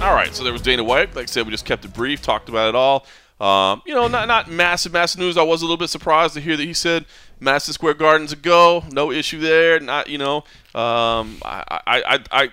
All 0.00 0.14
right, 0.14 0.32
so 0.32 0.44
there 0.44 0.52
was 0.52 0.62
Dana 0.62 0.84
White. 0.84 1.14
Like 1.16 1.24
I 1.24 1.26
said, 1.26 1.44
we 1.44 1.50
just 1.50 1.64
kept 1.64 1.84
it 1.84 1.92
brief, 1.92 2.22
talked 2.22 2.48
about 2.48 2.68
it 2.68 2.74
all. 2.74 3.04
Um, 3.40 3.82
you 3.86 3.94
know, 3.94 4.08
not 4.08 4.26
not 4.26 4.50
massive, 4.50 4.92
massive 4.92 5.20
news. 5.20 5.36
I 5.36 5.42
was 5.42 5.62
a 5.62 5.64
little 5.64 5.76
bit 5.76 5.90
surprised 5.90 6.34
to 6.34 6.40
hear 6.40 6.56
that 6.56 6.64
he 6.64 6.74
said 6.74 7.06
Madison 7.38 7.72
Square 7.72 7.94
Garden's 7.94 8.32
a 8.32 8.36
go, 8.36 8.84
no 8.90 9.12
issue 9.12 9.38
there. 9.38 9.78
Not, 9.78 10.08
you 10.08 10.18
know, 10.18 10.38
um, 10.74 11.38
I, 11.44 11.80
I, 11.86 12.02
I, 12.02 12.20
I, 12.32 12.48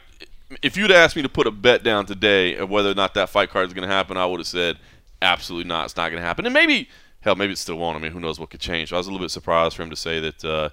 if 0.62 0.78
you'd 0.78 0.92
asked 0.92 1.16
me 1.16 1.24
to 1.24 1.30
put 1.30 1.48
a 1.48 1.52
bet 1.52 1.84
down 1.84 2.06
today 2.06 2.56
of 2.56 2.70
whether 2.70 2.92
or 2.92 2.94
not 2.94 3.16
that 3.16 3.30
fight 3.30 3.50
card 3.50 3.68
is 3.68 3.74
going 3.74 3.88
to 3.88 3.94
happen, 3.94 4.16
I 4.16 4.28
would 4.28 4.40
have 4.40 4.48
said 4.48 4.78
absolutely 5.22 5.68
not. 5.68 5.86
It's 5.86 5.98
not 5.98 6.10
going 6.10 6.22
to 6.22 6.26
happen. 6.26 6.46
And 6.46 6.54
maybe, 6.54 6.88
hell, 7.22 7.36
maybe 7.36 7.54
it 7.54 7.58
still 7.58 7.78
won't. 7.78 7.98
I 7.98 8.00
mean, 8.00 8.12
who 8.12 8.20
knows 8.20 8.40
what 8.40 8.52
could 8.52 8.60
change. 8.60 8.94
I 8.94 8.98
was 8.98 9.08
a 9.08 9.12
little 9.12 9.24
bit 9.24 9.32
surprised 9.32 9.76
for 9.76 9.82
him 9.82 9.90
to 9.90 9.96
say 9.96 10.20
that 10.20 10.46
uh, 10.46 10.70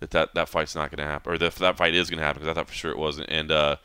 that, 0.00 0.10
that 0.10 0.34
that 0.34 0.48
fight's 0.50 0.74
not 0.74 0.90
going 0.90 0.98
to 0.98 1.10
happen, 1.10 1.32
or 1.32 1.38
that 1.38 1.54
that 1.56 1.78
fight 1.78 1.94
is 1.94 2.10
going 2.10 2.18
to 2.18 2.24
happen 2.24 2.42
because 2.42 2.54
I 2.54 2.60
thought 2.60 2.68
for 2.68 2.74
sure 2.74 2.90
it 2.90 2.98
wasn't. 2.98 3.30
And 3.30 3.50
uh, 3.50 3.76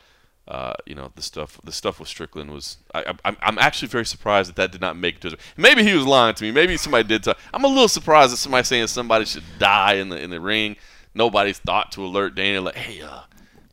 uh, 0.48 0.74
you 0.86 0.94
know, 0.94 1.12
the 1.14 1.22
stuff 1.22 1.60
the 1.62 1.72
stuff 1.72 2.00
with 2.00 2.08
Strickland 2.08 2.50
was. 2.50 2.78
I, 2.94 3.02
I, 3.02 3.14
I'm 3.24 3.36
I'm 3.40 3.58
actually 3.58 3.88
very 3.88 4.04
surprised 4.04 4.48
that 4.48 4.56
that 4.56 4.72
did 4.72 4.80
not 4.80 4.96
make 4.96 5.16
it 5.16 5.30
to. 5.30 5.36
Maybe 5.56 5.84
he 5.84 5.94
was 5.94 6.04
lying 6.04 6.34
to 6.34 6.44
me. 6.44 6.50
Maybe 6.50 6.76
somebody 6.76 7.06
did. 7.06 7.22
Tell, 7.22 7.34
I'm 7.54 7.64
a 7.64 7.68
little 7.68 7.88
surprised 7.88 8.32
that 8.32 8.38
somebody 8.38 8.64
saying 8.64 8.88
somebody 8.88 9.24
should 9.24 9.44
die 9.58 9.94
in 9.94 10.08
the 10.08 10.20
in 10.20 10.30
the 10.30 10.40
ring. 10.40 10.76
Nobody's 11.14 11.58
thought 11.58 11.92
to 11.92 12.04
alert 12.04 12.34
Dana 12.34 12.60
like, 12.60 12.74
hey, 12.74 13.02
uh, 13.02 13.20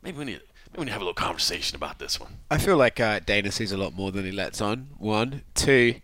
maybe 0.02 0.18
we 0.18 0.24
need 0.26 0.40
maybe 0.72 0.78
we 0.78 0.84
need 0.84 0.90
to 0.90 0.92
have 0.92 1.02
a 1.02 1.04
little 1.04 1.14
conversation 1.14 1.74
about 1.74 1.98
this 1.98 2.20
one. 2.20 2.36
I 2.50 2.58
feel 2.58 2.76
like 2.76 3.00
uh, 3.00 3.18
Dana 3.18 3.50
sees 3.50 3.72
a 3.72 3.76
lot 3.76 3.94
more 3.94 4.12
than 4.12 4.24
he 4.24 4.30
lets 4.30 4.60
on. 4.60 4.90
One, 4.98 5.42
two, 5.54 5.96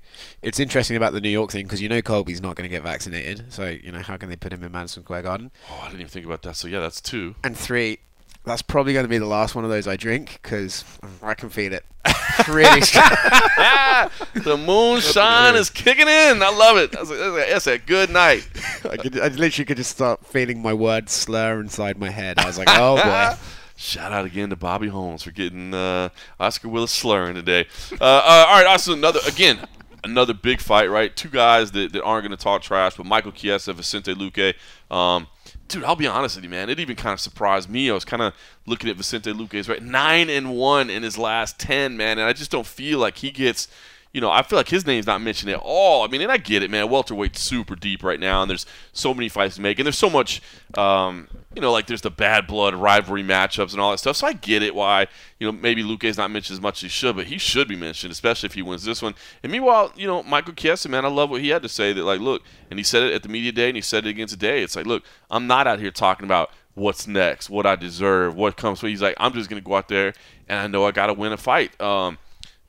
it's 0.42 0.58
interesting 0.58 0.96
about 0.96 1.12
the 1.12 1.20
New 1.20 1.28
York 1.28 1.52
thing 1.52 1.66
because 1.66 1.80
you 1.80 1.88
know 1.88 2.02
Colby's 2.02 2.42
not 2.42 2.56
going 2.56 2.68
to 2.68 2.74
get 2.74 2.82
vaccinated, 2.82 3.52
so 3.52 3.66
you 3.66 3.92
know 3.92 4.00
how 4.00 4.16
can 4.16 4.28
they 4.28 4.36
put 4.36 4.52
him 4.52 4.64
in 4.64 4.72
Madison 4.72 5.04
Square 5.04 5.22
Garden? 5.22 5.52
Oh, 5.70 5.78
I 5.82 5.86
didn't 5.86 6.00
even 6.00 6.10
think 6.10 6.26
about 6.26 6.42
that. 6.42 6.56
So 6.56 6.66
yeah, 6.66 6.80
that's 6.80 7.00
two. 7.00 7.36
And 7.44 7.56
three, 7.56 7.98
that's 8.46 8.62
probably 8.62 8.92
going 8.92 9.04
to 9.04 9.08
be 9.08 9.18
the 9.18 9.26
last 9.26 9.54
one 9.56 9.64
of 9.64 9.70
those 9.70 9.88
I 9.88 9.96
drink 9.96 10.38
because 10.40 10.84
I 11.20 11.34
can 11.34 11.50
feel 11.50 11.72
it. 11.72 11.84
Pretty 12.44 12.80
the 14.34 14.62
moonshine 14.64 15.56
is 15.56 15.68
kicking 15.68 16.06
in. 16.06 16.42
I 16.42 16.50
love 16.50 16.76
it. 16.76 16.92
That's 16.92 17.10
a, 17.10 17.14
that's 17.14 17.66
a, 17.66 17.78
good 17.78 18.08
night. 18.10 18.48
I, 18.88 18.96
could, 18.96 19.18
I 19.18 19.28
literally 19.28 19.64
could 19.64 19.76
just 19.76 19.90
start 19.90 20.24
feeling 20.24 20.62
my 20.62 20.72
words 20.72 21.10
slur 21.10 21.60
inside 21.60 21.98
my 21.98 22.10
head. 22.10 22.38
I 22.38 22.46
was 22.46 22.56
like, 22.56 22.68
oh 22.70 22.96
boy. 22.96 23.36
Shout 23.76 24.12
out 24.12 24.24
again 24.24 24.48
to 24.50 24.56
Bobby 24.56 24.88
Holmes 24.88 25.24
for 25.24 25.32
getting 25.32 25.74
uh, 25.74 26.10
Oscar 26.38 26.68
Willis 26.68 26.92
slurring 26.92 27.34
today. 27.34 27.66
Uh, 28.00 28.04
uh, 28.04 28.44
all 28.48 28.56
right, 28.56 28.66
also 28.66 28.92
another 28.92 29.20
again 29.26 29.58
another 30.04 30.32
big 30.32 30.60
fight, 30.60 30.88
right? 30.88 31.14
Two 31.14 31.28
guys 31.28 31.72
that, 31.72 31.92
that 31.92 32.02
aren't 32.02 32.26
going 32.26 32.36
to 32.36 32.42
talk 32.42 32.62
trash, 32.62 32.96
but 32.96 33.04
Michael 33.04 33.32
Chiesa, 33.32 33.72
Vicente 33.72 34.14
Luque. 34.14 34.54
Um, 34.94 35.26
dude, 35.68 35.84
I'll 35.84 35.96
be 35.96 36.06
honest 36.06 36.36
with 36.36 36.44
you, 36.44 36.50
man. 36.50 36.70
It 36.70 36.80
even 36.80 36.96
kind 36.96 37.12
of 37.12 37.20
surprised 37.20 37.68
me. 37.68 37.90
I 37.90 37.94
was 37.94 38.04
kind 38.04 38.22
of 38.22 38.34
looking 38.66 38.90
at 38.90 38.96
Vicente 38.96 39.32
Luque's 39.32 39.68
right 39.68 39.82
nine 39.82 40.30
and 40.30 40.56
one 40.56 40.90
in 40.90 41.02
his 41.02 41.18
last 41.18 41.58
ten, 41.58 41.96
man, 41.96 42.18
and 42.18 42.26
I 42.26 42.32
just 42.32 42.50
don't 42.50 42.66
feel 42.66 42.98
like 42.98 43.18
he 43.18 43.30
gets. 43.30 43.68
You 44.12 44.22
know, 44.22 44.30
I 44.30 44.42
feel 44.42 44.56
like 44.56 44.68
his 44.70 44.86
name's 44.86 45.06
not 45.06 45.20
mentioned 45.20 45.50
at 45.50 45.60
all. 45.62 46.02
I 46.02 46.08
mean, 46.08 46.22
and 46.22 46.32
I 46.32 46.38
get 46.38 46.62
it, 46.62 46.70
man. 46.70 46.88
Welterweight's 46.88 47.42
super 47.42 47.76
deep 47.76 48.02
right 48.02 48.18
now, 48.18 48.40
and 48.40 48.48
there's 48.48 48.64
so 48.94 49.12
many 49.12 49.28
fights 49.28 49.56
to 49.56 49.60
make, 49.60 49.78
and 49.78 49.84
there's 49.84 49.98
so 49.98 50.08
much, 50.08 50.40
um, 50.74 51.28
you 51.56 51.62
know, 51.62 51.72
like 51.72 51.86
there's 51.86 52.02
the 52.02 52.10
bad 52.10 52.46
blood 52.46 52.74
rivalry 52.74 53.24
matchups 53.24 53.72
and 53.72 53.80
all 53.80 53.90
that 53.90 53.96
stuff. 53.96 54.16
So 54.16 54.26
I 54.26 54.34
get 54.34 54.62
it 54.62 54.74
why, 54.74 55.06
you 55.40 55.46
know, 55.46 55.52
maybe 55.52 55.82
Luque's 55.82 56.18
not 56.18 56.30
mentioned 56.30 56.58
as 56.58 56.60
much 56.60 56.76
as 56.76 56.82
he 56.82 56.88
should, 56.88 57.16
but 57.16 57.26
he 57.26 57.38
should 57.38 57.66
be 57.66 57.76
mentioned, 57.76 58.12
especially 58.12 58.48
if 58.48 58.52
he 58.52 58.60
wins 58.60 58.84
this 58.84 59.00
one. 59.00 59.14
And 59.42 59.50
meanwhile, 59.50 59.90
you 59.96 60.06
know, 60.06 60.22
Michael 60.22 60.52
Chiesa, 60.52 60.90
man, 60.90 61.06
I 61.06 61.08
love 61.08 61.30
what 61.30 61.40
he 61.40 61.48
had 61.48 61.62
to 61.62 61.68
say. 61.70 61.94
That 61.94 62.04
like, 62.04 62.20
look, 62.20 62.42
and 62.70 62.78
he 62.78 62.84
said 62.84 63.04
it 63.04 63.14
at 63.14 63.22
the 63.22 63.30
media 63.30 63.52
day, 63.52 63.68
and 63.68 63.76
he 63.76 63.80
said 63.80 64.06
it 64.06 64.10
again 64.10 64.26
today. 64.26 64.62
It's 64.62 64.76
like, 64.76 64.84
look, 64.84 65.02
I'm 65.30 65.46
not 65.46 65.66
out 65.66 65.78
here 65.78 65.90
talking 65.90 66.26
about 66.26 66.50
what's 66.74 67.06
next, 67.06 67.48
what 67.48 67.64
I 67.64 67.74
deserve, 67.74 68.36
what 68.36 68.58
comes. 68.58 68.80
So 68.80 68.86
he's 68.86 69.00
like, 69.00 69.14
I'm 69.16 69.32
just 69.32 69.48
gonna 69.48 69.62
go 69.62 69.76
out 69.76 69.88
there, 69.88 70.12
and 70.48 70.60
I 70.60 70.66
know 70.66 70.84
I 70.84 70.90
got 70.90 71.06
to 71.06 71.14
win 71.14 71.32
a 71.32 71.38
fight. 71.38 71.80
Um, 71.80 72.18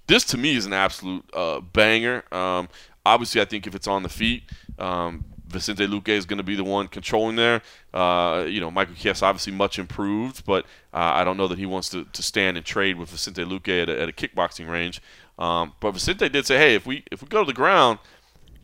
this 0.08 0.24
to 0.28 0.38
me 0.38 0.56
is 0.56 0.66
an 0.66 0.72
absolute 0.72 1.30
uh, 1.34 1.60
banger. 1.60 2.24
Um, 2.32 2.70
obviously, 3.06 3.42
I 3.42 3.46
think 3.46 3.68
if 3.68 3.76
it's 3.76 3.88
on 3.88 4.04
the 4.04 4.10
feet, 4.10 4.44
um, 4.80 5.26
Vicente 5.48 5.88
Luque 5.88 6.10
is 6.10 6.26
going 6.26 6.38
to 6.38 6.44
be 6.44 6.56
the 6.56 6.64
one 6.64 6.88
controlling 6.88 7.36
there. 7.36 7.62
Uh, 7.94 8.46
you 8.48 8.60
know, 8.60 8.70
Michael 8.70 8.96
Chiesa 8.96 9.26
obviously 9.26 9.54
much 9.54 9.80
improved, 9.80 10.46
but 10.46 10.66
uh, 10.94 11.12
I 11.16 11.24
don't 11.24 11.38
know 11.38 11.48
that 11.48 11.58
he 11.58 11.66
wants 11.66 11.90
to, 11.90 12.06
to 12.06 12.24
stand 12.24 12.58
and 12.58 12.66
trade 12.66 12.98
with 12.98 13.10
Vicente 13.10 13.44
Luque 13.44 13.84
at 13.84 13.90
a, 13.90 14.02
at 14.02 14.10
a 14.10 14.12
kickboxing 14.12 14.70
range. 14.70 15.02
Um, 15.40 15.74
but 15.80 15.92
Vicente 15.92 16.30
did 16.30 16.46
say, 16.46 16.58
hey, 16.58 16.76
if 16.76 16.86
we 16.86 17.04
if 17.12 17.22
we 17.22 17.28
go 17.28 17.44
to 17.44 17.48
the 17.48 17.54
ground, 17.54 18.00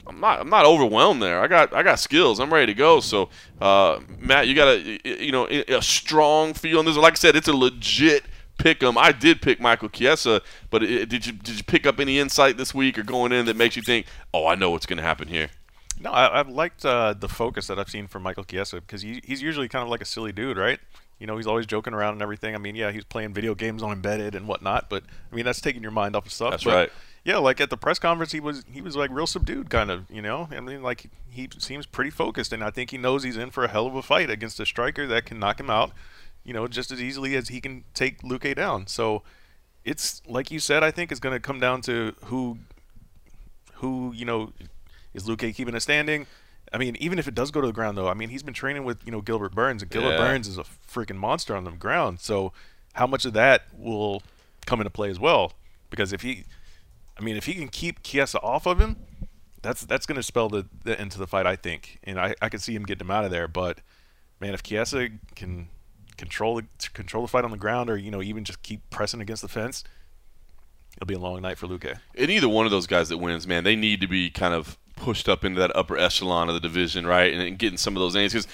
I'm 0.07 0.19
not 0.19 0.39
I'm 0.39 0.49
not 0.49 0.65
overwhelmed 0.65 1.21
there. 1.21 1.41
I 1.41 1.47
got 1.47 1.73
I 1.73 1.83
got 1.83 1.99
skills. 1.99 2.39
I'm 2.39 2.51
ready 2.51 2.67
to 2.67 2.77
go. 2.77 2.99
So 2.99 3.29
uh, 3.61 3.99
Matt, 4.19 4.47
you 4.47 4.55
got 4.55 4.67
a 4.67 4.99
you 5.05 5.31
know 5.31 5.47
a 5.47 5.81
strong 5.81 6.53
feel 6.53 6.79
on 6.79 6.85
this. 6.85 6.97
Like 6.97 7.13
I 7.13 7.15
said, 7.15 7.35
it's 7.35 7.47
a 7.47 7.53
legit 7.53 8.23
pick 8.57 8.83
'em. 8.83 8.97
I 8.97 9.11
did 9.11 9.41
pick 9.41 9.59
Michael 9.59 9.89
Chiesa, 9.89 10.41
but 10.69 10.83
it, 10.83 11.09
did 11.09 11.25
you 11.25 11.33
did 11.33 11.57
you 11.57 11.63
pick 11.63 11.85
up 11.85 11.99
any 11.99 12.19
insight 12.19 12.57
this 12.57 12.73
week 12.73 12.97
or 12.97 13.03
going 13.03 13.31
in 13.31 13.45
that 13.45 13.55
makes 13.55 13.75
you 13.75 13.81
think, 13.81 14.05
oh, 14.33 14.47
I 14.47 14.55
know 14.55 14.71
what's 14.71 14.85
going 14.85 14.97
to 14.97 15.03
happen 15.03 15.27
here? 15.27 15.49
No, 16.03 16.11
I, 16.11 16.37
have 16.37 16.49
liked 16.49 16.85
uh, 16.85 17.13
the 17.13 17.29
focus 17.29 17.67
that 17.67 17.79
I've 17.79 17.89
seen 17.89 18.07
from 18.07 18.23
Michael 18.23 18.43
Chiesa 18.43 18.81
because 18.81 19.03
he, 19.03 19.21
he's 19.23 19.41
usually 19.41 19.69
kind 19.69 19.83
of 19.83 19.89
like 19.89 20.01
a 20.01 20.05
silly 20.05 20.33
dude, 20.33 20.57
right? 20.57 20.79
You 21.17 21.27
know, 21.27 21.37
he's 21.37 21.47
always 21.47 21.65
joking 21.65 21.93
around 21.93 22.13
and 22.13 22.21
everything. 22.21 22.55
I 22.55 22.57
mean, 22.57 22.75
yeah, 22.75 22.91
he's 22.91 23.05
playing 23.05 23.33
video 23.33 23.55
games 23.55 23.81
on 23.81 23.93
embedded 23.93 24.35
and 24.35 24.45
whatnot, 24.45 24.89
but 24.89 25.03
I 25.31 25.35
mean, 25.35 25.45
that's 25.45 25.61
taking 25.61 25.81
your 25.81 25.91
mind 25.91 26.17
off 26.17 26.25
of 26.25 26.33
stuff. 26.33 26.51
That's 26.51 26.65
but, 26.65 26.73
right. 26.73 26.91
Yeah, 27.23 27.37
like 27.37 27.61
at 27.61 27.69
the 27.69 27.77
press 27.77 27.99
conference, 27.99 28.33
he 28.33 28.41
was 28.41 28.65
he 28.69 28.81
was 28.81 28.97
like 28.97 29.09
real 29.11 29.27
subdued, 29.27 29.69
kind 29.69 29.89
of. 29.89 30.11
You 30.11 30.21
know, 30.21 30.49
I 30.51 30.59
mean, 30.59 30.83
like 30.83 31.05
he 31.29 31.47
seems 31.57 31.85
pretty 31.85 32.09
focused, 32.09 32.51
and 32.51 32.61
I 32.61 32.69
think 32.69 32.91
he 32.91 32.97
knows 32.97 33.23
he's 33.23 33.37
in 33.37 33.49
for 33.49 33.63
a 33.63 33.69
hell 33.69 33.87
of 33.87 33.95
a 33.95 34.01
fight 34.01 34.29
against 34.29 34.59
a 34.59 34.65
striker 34.65 35.07
that 35.07 35.25
can 35.25 35.39
knock 35.39 35.57
him 35.57 35.69
out. 35.69 35.91
You 36.43 36.53
know, 36.53 36.67
just 36.67 36.91
as 36.91 37.01
easily 37.01 37.37
as 37.37 37.47
he 37.47 37.61
can 37.61 37.85
take 37.93 38.21
Luque 38.23 38.53
down. 38.57 38.87
So, 38.87 39.23
it's 39.85 40.21
like 40.27 40.51
you 40.51 40.59
said. 40.59 40.83
I 40.83 40.91
think 40.91 41.11
it's 41.11 41.21
going 41.21 41.33
to 41.33 41.39
come 41.39 41.61
down 41.61 41.79
to 41.83 42.13
who, 42.25 42.57
who 43.75 44.11
you 44.13 44.25
know, 44.25 44.51
is 45.13 45.27
Luque 45.27 45.53
keeping 45.55 45.75
a 45.75 45.79
standing 45.79 46.27
I 46.73 46.77
mean, 46.77 46.95
even 46.99 47.19
if 47.19 47.27
it 47.27 47.35
does 47.35 47.51
go 47.51 47.61
to 47.61 47.67
the 47.67 47.73
ground, 47.73 47.97
though, 47.97 48.07
I 48.07 48.15
mean, 48.15 48.29
he's 48.29 48.41
been 48.43 48.53
training 48.53 48.83
with 48.83 49.05
you 49.05 49.11
know 49.11 49.21
Gilbert 49.21 49.53
Burns, 49.53 49.81
and 49.83 49.91
Gilbert 49.91 50.11
Yeah. 50.11 50.17
Burns 50.17 50.47
is 50.47 50.57
a 50.57 50.63
freaking 50.63 51.17
monster 51.17 51.55
on 51.55 51.63
the 51.65 51.71
ground. 51.71 52.19
So, 52.19 52.51
how 52.93 53.05
much 53.05 53.25
of 53.25 53.33
that 53.33 53.65
will 53.77 54.23
come 54.65 54.79
into 54.79 54.89
play 54.89 55.09
as 55.09 55.19
well? 55.19 55.53
Because 55.89 56.11
if 56.11 56.21
he, 56.21 56.45
I 57.17 57.21
mean, 57.21 57.35
if 57.35 57.45
he 57.45 57.53
can 57.53 57.67
keep 57.67 58.01
Chiesa 58.01 58.39
off 58.41 58.65
of 58.65 58.79
him, 58.79 58.97
that's 59.61 59.85
that's 59.85 60.05
going 60.07 60.15
to 60.15 60.23
spell 60.23 60.49
the, 60.49 60.65
the 60.83 60.99
end 60.99 61.11
to 61.11 61.19
the 61.19 61.27
fight, 61.27 61.45
I 61.45 61.55
think. 61.55 61.99
And 62.03 62.19
I 62.19 62.33
I 62.41 62.49
can 62.49 62.59
see 62.59 62.75
him 62.75 62.83
getting 62.83 63.05
him 63.05 63.11
out 63.11 63.23
of 63.23 63.29
there. 63.31 63.47
But 63.47 63.79
man, 64.39 64.55
if 64.55 64.63
Chiesa 64.63 65.09
can 65.35 65.67
control 66.17 66.55
the 66.55 66.65
control 66.93 67.23
the 67.23 67.27
fight 67.27 67.43
on 67.45 67.51
the 67.51 67.57
ground, 67.57 67.89
or 67.89 67.97
you 67.97 68.09
know 68.09 68.23
even 68.23 68.43
just 68.43 68.63
keep 68.63 68.89
pressing 68.89 69.21
against 69.21 69.43
the 69.43 69.47
fence, 69.47 69.83
it'll 70.97 71.05
be 71.05 71.13
a 71.13 71.19
long 71.19 71.39
night 71.43 71.59
for 71.59 71.67
Luque. 71.67 71.99
and 72.17 72.31
either 72.31 72.49
one 72.49 72.65
of 72.65 72.71
those 72.71 72.87
guys 72.87 73.09
that 73.09 73.19
wins, 73.19 73.45
man, 73.45 73.63
they 73.63 73.75
need 73.75 74.01
to 74.01 74.07
be 74.07 74.31
kind 74.31 74.55
of 74.55 74.79
pushed 74.95 75.27
up 75.27 75.43
into 75.43 75.59
that 75.59 75.75
upper 75.75 75.97
echelon 75.97 76.49
of 76.49 76.53
the 76.53 76.59
division, 76.59 77.05
right? 77.05 77.33
And, 77.33 77.41
and 77.41 77.57
getting 77.57 77.77
some 77.77 77.95
of 77.95 78.01
those 78.01 78.15
names 78.15 78.33
because, 78.33 78.47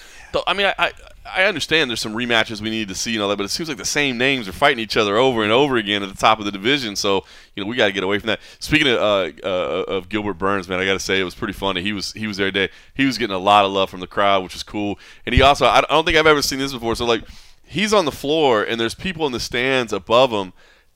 I 0.46 0.54
mean, 0.54 0.66
I, 0.66 0.74
I 0.78 0.92
I 1.26 1.44
understand 1.44 1.90
there's 1.90 2.00
some 2.00 2.14
rematches 2.14 2.60
we 2.60 2.70
need 2.70 2.88
to 2.88 2.94
see 2.94 3.14
and 3.14 3.22
all 3.22 3.28
that, 3.28 3.36
but 3.36 3.44
it 3.44 3.50
seems 3.50 3.68
like 3.68 3.78
the 3.78 3.84
same 3.84 4.16
names 4.16 4.48
are 4.48 4.52
fighting 4.52 4.78
each 4.78 4.96
other 4.96 5.16
over 5.16 5.42
and 5.42 5.52
over 5.52 5.76
again 5.76 6.02
at 6.02 6.08
the 6.08 6.14
top 6.14 6.38
of 6.38 6.44
the 6.44 6.50
division. 6.50 6.96
So 6.96 7.24
you 7.54 7.62
know 7.62 7.68
we 7.68 7.76
got 7.76 7.86
to 7.86 7.92
get 7.92 8.02
away 8.02 8.18
from 8.18 8.28
that. 8.28 8.40
Speaking 8.58 8.88
of 8.88 8.98
uh, 8.98 9.30
uh, 9.44 9.84
of 9.86 10.08
Gilbert 10.08 10.34
Burns, 10.34 10.68
man, 10.68 10.80
I 10.80 10.84
got 10.84 10.94
to 10.94 11.00
say 11.00 11.20
it 11.20 11.24
was 11.24 11.34
pretty 11.34 11.52
funny. 11.52 11.82
He 11.82 11.92
was 11.92 12.12
he 12.12 12.26
was 12.26 12.36
there 12.36 12.50
today. 12.50 12.72
He 12.94 13.06
was 13.06 13.18
getting 13.18 13.36
a 13.36 13.38
lot 13.40 13.64
of 13.64 13.72
love 13.72 13.90
from 13.90 14.00
the 14.00 14.06
crowd, 14.06 14.42
which 14.42 14.54
was 14.54 14.62
cool. 14.62 14.98
And 15.26 15.34
he 15.34 15.42
also 15.42 15.66
I 15.66 15.82
don't 15.82 16.04
think 16.04 16.16
I've 16.16 16.26
ever 16.26 16.42
seen 16.42 16.58
this 16.58 16.72
before. 16.72 16.96
So 16.96 17.04
like 17.04 17.22
he's 17.64 17.92
on 17.92 18.04
the 18.04 18.12
floor 18.12 18.64
and 18.64 18.80
there's 18.80 18.94
people 18.94 19.26
in 19.26 19.32
the 19.32 19.40
stands 19.40 19.92
above 19.92 20.30
him. 20.30 20.52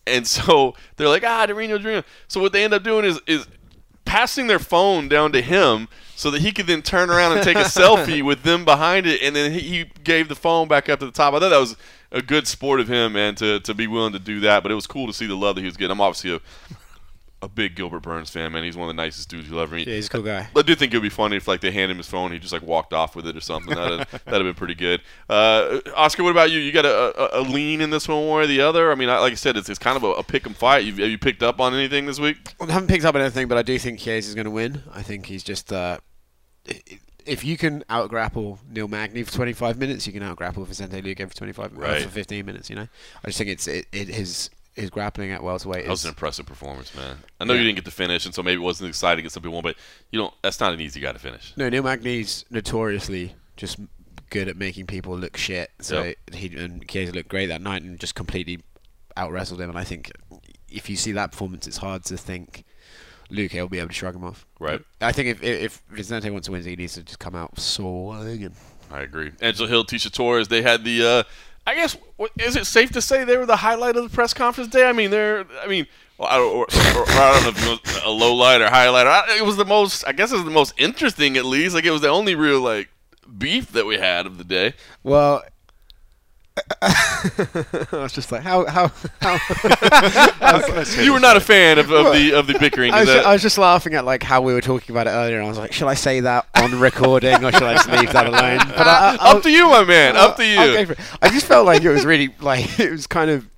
And 0.07 0.27
so 0.27 0.75
they're 0.97 1.09
like, 1.09 1.25
ah, 1.25 1.47
Durinho, 1.47 1.79
Durinho. 1.79 2.05
So 2.29 2.41
what 2.41 2.53
they 2.53 2.65
end 2.65 2.75
up 2.75 2.83
doing 2.83 3.05
is 3.05 3.21
is 3.27 3.47
passing 4.05 4.47
their 4.47 4.59
phone 4.59 5.09
down 5.09 5.33
to 5.33 5.43
him 5.43 5.89
so 6.17 6.31
that 6.31 6.41
he 6.41 6.53
could 6.53 6.67
then 6.67 6.83
turn 6.83 7.11
around 7.11 7.33
and 7.33 7.43
take 7.43 7.57
a 7.57 7.61
selfie 7.65 8.23
with 8.23 8.43
them 8.43 8.65
behind 8.65 9.07
it, 9.07 9.23
and 9.23 9.35
then 9.35 9.53
he, 9.53 9.87
gave 10.05 10.29
the 10.29 10.35
phone 10.35 10.69
back 10.69 10.89
up 10.89 11.01
to 11.01 11.07
the 11.07 11.13
top. 11.13 11.33
I 11.35 11.41
thought 11.41 11.49
that 11.49 11.59
was 11.59 11.77
a 12.13 12.21
good 12.21 12.47
sport 12.47 12.79
of 12.79 12.89
him, 12.89 13.15
man, 13.15 13.35
to, 13.37 13.59
to 13.61 13.75
be 13.75 13.87
willing 13.87 14.13
to 14.13 14.19
do 14.19 14.41
that. 14.41 14.63
But 14.63 14.71
it 14.71 14.75
was 14.75 14.87
cool 14.87 15.07
to 15.07 15.13
see 15.13 15.27
the 15.27 15.35
love 15.35 15.57
that 15.57 15.63
he 15.63 15.67
was 15.67 15.77
getting. 15.77 15.93
I'm 15.93 16.01
obviously 16.01 16.35
a, 16.35 16.41
a 17.45 17.49
big 17.49 17.75
Gilbert 17.77 18.01
Burns 18.03 18.31
fan, 18.31 18.53
man. 18.53 18.65
He's 18.65 18.77
one 18.77 18.89
of 18.89 18.97
the 18.97 19.03
nicest 19.03 19.29
dudes 19.29 19.49
you'll 19.49 19.61
ever 19.61 19.75
meet. 19.77 19.87
Yeah, 19.87 19.95
he's 19.95 20.07
a 20.07 20.11
cool 20.11 20.23
guy. 20.23 20.49
I 20.57 20.63
do 20.63 20.75
think 20.75 20.93
it 20.93 20.97
would 20.97 21.03
be 21.03 21.09
funny 21.09 21.37
if 21.37 21.47
like 21.49 21.61
they 21.61 21.71
hand 21.71 21.91
him 21.91 21.99
his 21.99 22.07
phone, 22.09 22.33
he 22.33 22.39
just 22.39 22.53
like 22.53 22.63
walked 22.63 22.93
off 22.93 23.15
with 23.17 23.27
it 23.27 23.37
or 23.37 23.41
something. 23.41 23.75
That'd 23.75 24.01
that'd 24.11 24.21
have 24.27 24.43
been 24.43 24.55
pretty 24.55 24.75
good. 24.75 25.01
Uh, 25.29 25.81
Oscar, 25.97 26.23
what 26.23 26.31
about 26.31 26.51
you? 26.51 26.59
You 26.59 26.73
got 26.73 26.85
a, 26.87 27.39
a, 27.39 27.41
a 27.41 27.43
lean 27.43 27.81
in 27.81 27.91
this 27.91 28.09
one 28.09 28.27
one 28.27 28.43
or 28.43 28.47
the 28.47 28.61
other? 28.61 28.91
I 28.91 28.95
mean, 28.95 29.09
I, 29.09 29.19
like 29.19 29.33
I 29.33 29.37
said, 29.37 29.57
it's, 29.57 29.69
it's 29.69 29.79
kind 29.79 29.97
of 29.97 30.03
a, 30.05 30.09
a 30.13 30.23
pick 30.23 30.47
'em 30.47 30.55
fight. 30.55 30.85
You've, 30.85 30.99
have 30.99 31.09
you 31.09 31.19
picked 31.19 31.43
up 31.43 31.61
on 31.61 31.75
anything 31.75 32.07
this 32.07 32.19
week? 32.21 32.37
I 32.61 32.71
haven't 32.73 32.89
picked 32.89 33.05
up 33.05 33.15
on 33.15 33.21
anything, 33.21 33.49
but 33.49 33.59
I 33.59 33.63
do 33.63 33.79
think 33.79 33.99
Chiesa 34.01 34.29
is 34.29 34.35
going 34.35 34.45
to 34.47 34.51
win. 34.51 34.83
I 34.93 35.03
think 35.03 35.27
he's 35.27 35.43
just. 35.43 35.73
Uh, 35.73 35.99
i- 36.69 36.81
if 37.27 37.43
you 37.43 37.57
can 37.57 37.83
out 37.89 38.11
grapple 38.11 38.59
Neil 38.71 38.87
Magny 38.87 39.23
for 39.23 39.33
25 39.33 39.79
minutes, 39.79 40.07
you 40.07 40.13
can 40.13 40.23
out 40.23 40.37
grapple 40.37 40.63
Vicente 40.67 41.01
Luque 41.01 41.27
for 41.27 41.35
25 41.35 41.73
uh, 41.73 41.81
Right. 41.81 42.03
for 42.03 42.11
15 42.11 42.45
minutes. 42.45 42.69
You 42.69 42.77
know, 42.77 42.87
I 43.25 43.29
just 43.29 43.39
think 43.39 43.49
it's 43.49 43.67
it, 43.67 43.87
it 43.93 44.09
his 44.09 44.51
his 44.75 44.91
grappling 44.91 45.31
at 45.31 45.43
welterweight 45.43 45.85
That 45.85 45.91
was 45.91 46.01
is 46.01 46.05
an 46.07 46.11
impressive 46.11 46.47
performance, 46.47 46.95
man. 46.95 47.18
I 47.41 47.45
know 47.45 47.53
Yeah. 47.55 47.61
you 47.61 47.66
didn't 47.66 47.77
get 47.77 47.85
to 47.85 47.91
finish, 47.91 48.25
and 48.27 48.35
so 48.35 48.43
maybe 48.43 48.61
it 48.61 48.64
wasn't 48.64 48.89
exciting 48.89 49.20
against 49.20 49.35
some 49.35 49.43
people, 49.43 49.62
but 49.62 49.77
you 50.11 50.18
don't. 50.18 50.35
That's 50.43 50.59
not 50.61 50.72
an 50.75 50.81
easy 50.81 51.01
guy 51.01 51.12
to 51.12 51.18
finish. 51.18 51.53
no 51.57 51.68
Neil 51.68 51.83
Magny's 51.83 52.45
notoriously 52.51 53.35
just 53.57 53.79
good 54.31 54.49
at 54.49 54.57
making 54.57 54.87
people 54.87 55.16
look 55.16 55.37
shit. 55.37 55.70
So 55.81 56.03
Yep. 56.03 56.16
he 56.35 56.57
and 56.57 56.89
Chiesa 56.89 57.12
looked 57.12 57.29
great 57.29 57.47
that 57.47 57.61
night 57.62 57.83
and 57.83 57.99
just 58.01 58.14
completely 58.16 58.61
out 59.16 59.31
wrestled 59.31 59.61
him. 59.61 59.70
And 59.70 59.79
I 59.79 59.85
think 59.85 60.11
if 60.68 60.91
you 60.91 60.97
see 60.97 61.12
that 61.12 61.31
performance, 61.31 61.68
it's 61.68 61.77
hard 61.77 62.05
to 62.07 62.16
think 62.16 62.64
Luque 63.31 63.55
will 63.55 63.68
be 63.68 63.79
able 63.79 63.89
to 63.89 63.95
shrug 63.95 64.16
him 64.16 64.25
off. 64.25 64.45
Right. 64.59 64.81
I 65.01 65.12
think 65.12 65.29
if 65.29 65.43
if, 65.43 65.83
Vicente 65.89 66.31
wants 66.31 66.47
to 66.47 66.53
win, 66.53 66.64
he 66.64 66.75
needs 66.75 66.95
to 66.95 67.03
just 67.05 67.20
come 67.20 67.37
out 67.37 67.59
swinging. 67.61 68.55
I 68.91 69.01
agree. 69.03 69.31
Angela 69.41 69.68
Hill, 69.68 69.85
Tecia 69.85 70.11
Torres, 70.12 70.49
they 70.49 70.62
had 70.62 70.85
the. 70.85 71.07
Uh, 71.07 71.22
I 71.67 71.75
guess 71.75 71.97
is 72.39 72.57
it 72.57 72.67
safe 72.67 72.91
to 72.93 73.01
say 73.01 73.25
they 73.25 73.37
were 73.37 73.47
the 73.47 73.57
highlight 73.57 73.97
of 73.97 74.05
the 74.05 74.15
press 74.15 74.35
conference 74.35 74.71
day? 74.71 74.87
I 74.87 74.93
mean, 74.93 75.11
they're. 75.11 75.47
I 75.62 75.67
mean, 75.67 75.87
well, 76.19 76.29
I, 76.29 76.37
don't, 76.37 76.55
or, 76.55 76.62
or, 76.62 77.09
I 77.09 77.33
don't 77.33 77.43
know 77.43 77.49
if 77.49 77.87
it 77.87 77.95
was 77.95 78.03
a 78.05 78.11
low 78.11 78.35
light 78.35 78.61
or 78.61 78.69
highlight. 78.69 79.07
It 79.31 79.45
was 79.45 79.57
the 79.57 79.65
most. 79.65 80.05
I 80.07 80.12
guess 80.12 80.31
it 80.31 80.37
was 80.37 80.45
the 80.45 80.51
most 80.51 80.75
interesting, 80.77 81.37
at 81.37 81.45
least. 81.45 81.75
Like 81.75 81.85
it 81.85 81.91
was 81.91 82.03
the 82.03 82.09
only 82.09 82.35
real 82.35 82.61
like 82.61 82.91
beef 83.39 83.73
that 83.73 83.87
we 83.87 83.97
had 83.97 84.27
of 84.27 84.39
the 84.39 84.45
day. 84.45 84.75
Well, 85.03 85.43
I 86.83 87.87
was 87.93 88.13
just 88.13 88.31
like, 88.31 88.43
how 88.43 88.65
how 88.67 88.93
how. 89.21 89.39
You 91.03 91.13
were 91.13 91.21
not 91.21 91.37
a 91.37 91.41
fan 91.41 91.79
of, 91.79 91.91
of 91.91 92.13
the 92.13 92.33
of 92.35 92.47
the 92.47 92.57
bickering. 92.59 92.93
I 92.93 93.01
was, 93.01 93.09
that- 93.09 93.27
I 93.27 93.33
was 93.33 93.43
just 93.43 93.59
laughing 93.59 93.95
at 93.95 94.05
like 94.05 94.23
how 94.23 94.41
we 94.41 94.53
were 94.53 94.61
talking 94.61 94.95
about 94.95 95.07
it 95.07 95.11
earlier, 95.11 95.37
and 95.39 95.47
I 95.47 95.49
was 95.49 95.59
like, 95.59 95.73
should 95.73 95.89
I 95.89 95.95
say 95.95 96.21
that 96.21 96.47
on 96.57 96.79
recording 96.79 97.45
or 97.45 97.51
should 97.53 97.63
I 97.63 97.75
just 97.75 97.89
leave 97.91 98.13
that 98.13 98.27
alone? 98.27 98.59
But 98.59 98.87
I, 98.87 99.17
I, 99.21 99.31
up 99.33 99.43
to 99.43 99.51
you, 99.51 99.69
my 99.69 99.85
man. 99.85 100.17
I'll- 100.17 100.29
up 100.29 100.37
to 100.37 100.47
you. 100.47 100.59
I'll 100.59 100.73
go 100.75 100.87
for 100.87 100.93
it. 100.93 100.99
I 101.23 101.29
just 101.31 101.47
felt 101.47 101.67
like 101.67 101.83
it 101.83 101.91
was 101.91 102.05
really 102.05 102.35
like 102.41 102.79
it 102.79 102.91
was 102.91 103.07
kind 103.07 103.31
of 103.31 103.49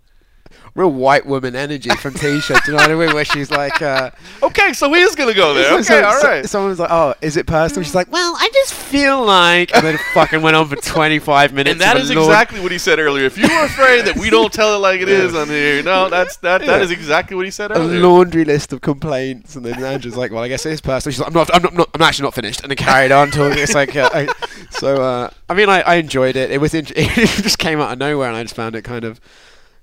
real 0.77 0.93
white 0.93 1.27
woman 1.27 1.57
energy 1.57 1.91
from 1.97 2.15
Tecia. 2.15 2.63
Do 2.65 2.71
you 2.73 2.77
know 2.79 2.83
what 2.85 2.91
I 2.91 2.95
mean? 3.07 3.15
Where 3.15 3.25
she's 3.25 3.51
like, 3.51 3.81
uh, 3.83 4.11
Okay, 4.43 4.73
so 4.75 4.93
he 4.93 5.01
just 5.01 5.17
gonna 5.19 5.35
go 5.35 5.55
there. 5.55 5.73
Okay, 5.75 5.83
so- 5.83 6.05
all 6.05 6.21
so- 6.21 6.29
right. 6.29 6.47
someone 6.49 6.71
was 6.71 6.79
like, 6.79 6.91
"Oh, 6.91 7.15
is 7.23 7.37
it 7.37 7.47
personal?" 7.47 7.83
She's 7.83 7.95
like, 7.95 8.13
"Well, 8.13 8.35
I 8.39 8.49
just 8.53 8.75
feel 8.75 9.25
like," 9.25 9.75
and 9.75 9.85
then 9.85 9.95
it 9.97 10.01
fucking 10.15 10.43
went 10.43 10.55
on 10.55 10.69
for 10.69 10.77
25 10.77 11.53
minutes. 11.53 11.73
And 11.73 11.81
that 11.81 11.97
is 11.97 12.05
of 12.11 12.11
is 12.11 12.17
a 12.17 12.21
lawn- 12.21 12.31
exactly 12.31 12.61
what 12.61 12.71
he 12.73 12.79
said 12.79 12.99
earlier. 12.99 13.25
If 13.25 13.37
you 13.39 13.49
were 13.49 13.65
afraid 13.65 14.05
that 14.07 14.17
we 14.17 14.31
don't 14.31 14.53
tell 14.53 14.75
it 14.75 14.79
like 14.79 15.01
it 15.01 15.09
is 15.09 15.35
on 15.35 15.49
here, 15.49 15.83
no, 15.83 16.09
that's 16.11 16.37
that. 16.39 16.61
That 16.67 16.83
is 16.83 16.91
exactly 16.91 17.37
what 17.37 17.47
he 17.47 17.51
said 17.51 17.71
earlier. 17.73 17.99
a 17.99 18.01
laundry 18.07 18.45
list 18.45 18.73
of 18.73 18.81
complaints, 18.83 19.57
and 19.57 19.65
then 19.65 19.83
Andrew's 19.83 20.17
like, 20.17 20.31
"Well, 20.31 20.43
I 20.43 20.49
guess 20.49 20.67
it 20.67 20.73
is 20.73 20.81
personal." 20.83 21.13
She's 21.13 21.21
like, 21.21 21.29
"I'm 21.29 21.35
not, 21.35 21.55
I'm 21.55 21.63
not, 21.63 21.75
not 21.75 21.89
I'm 21.95 22.03
actually 22.03 22.25
not 22.25 22.35
finished," 22.35 22.61
and 22.61 22.71
then 22.71 22.77
carried 22.77 23.13
on 23.13 23.31
talking. 23.31 23.59
It's 23.59 23.75
like, 23.75 23.97
uh, 23.97 24.11
I, 24.13 24.29
so 24.71 25.03
uh, 25.03 25.31
I 25.49 25.55
mean, 25.55 25.69
I, 25.71 25.81
I 25.81 25.95
enjoyed 25.97 26.37
it. 26.37 26.51
It 26.51 26.61
was, 26.61 26.75
it 26.75 26.87
just 26.87 27.59
came 27.59 27.81
out 27.81 27.93
of 27.93 27.99
nowhere, 27.99 28.29
and 28.29 28.37
I 28.37 28.43
just 28.43 28.55
found 28.55 28.77
it 28.77 28.83
kind 28.83 29.05
of, 29.05 29.21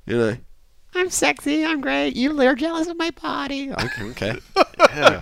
you 0.05 0.17
know, 0.17 0.37
I'm 0.95 1.09
sexy, 1.09 1.65
I'm 1.65 1.81
great. 1.81 2.15
You're 2.15 2.55
jealous 2.55 2.87
of 2.87 2.97
my 2.97 3.11
body. 3.11 3.71
Okay, 3.71 4.03
okay. 4.11 4.39
yeah. 4.79 5.21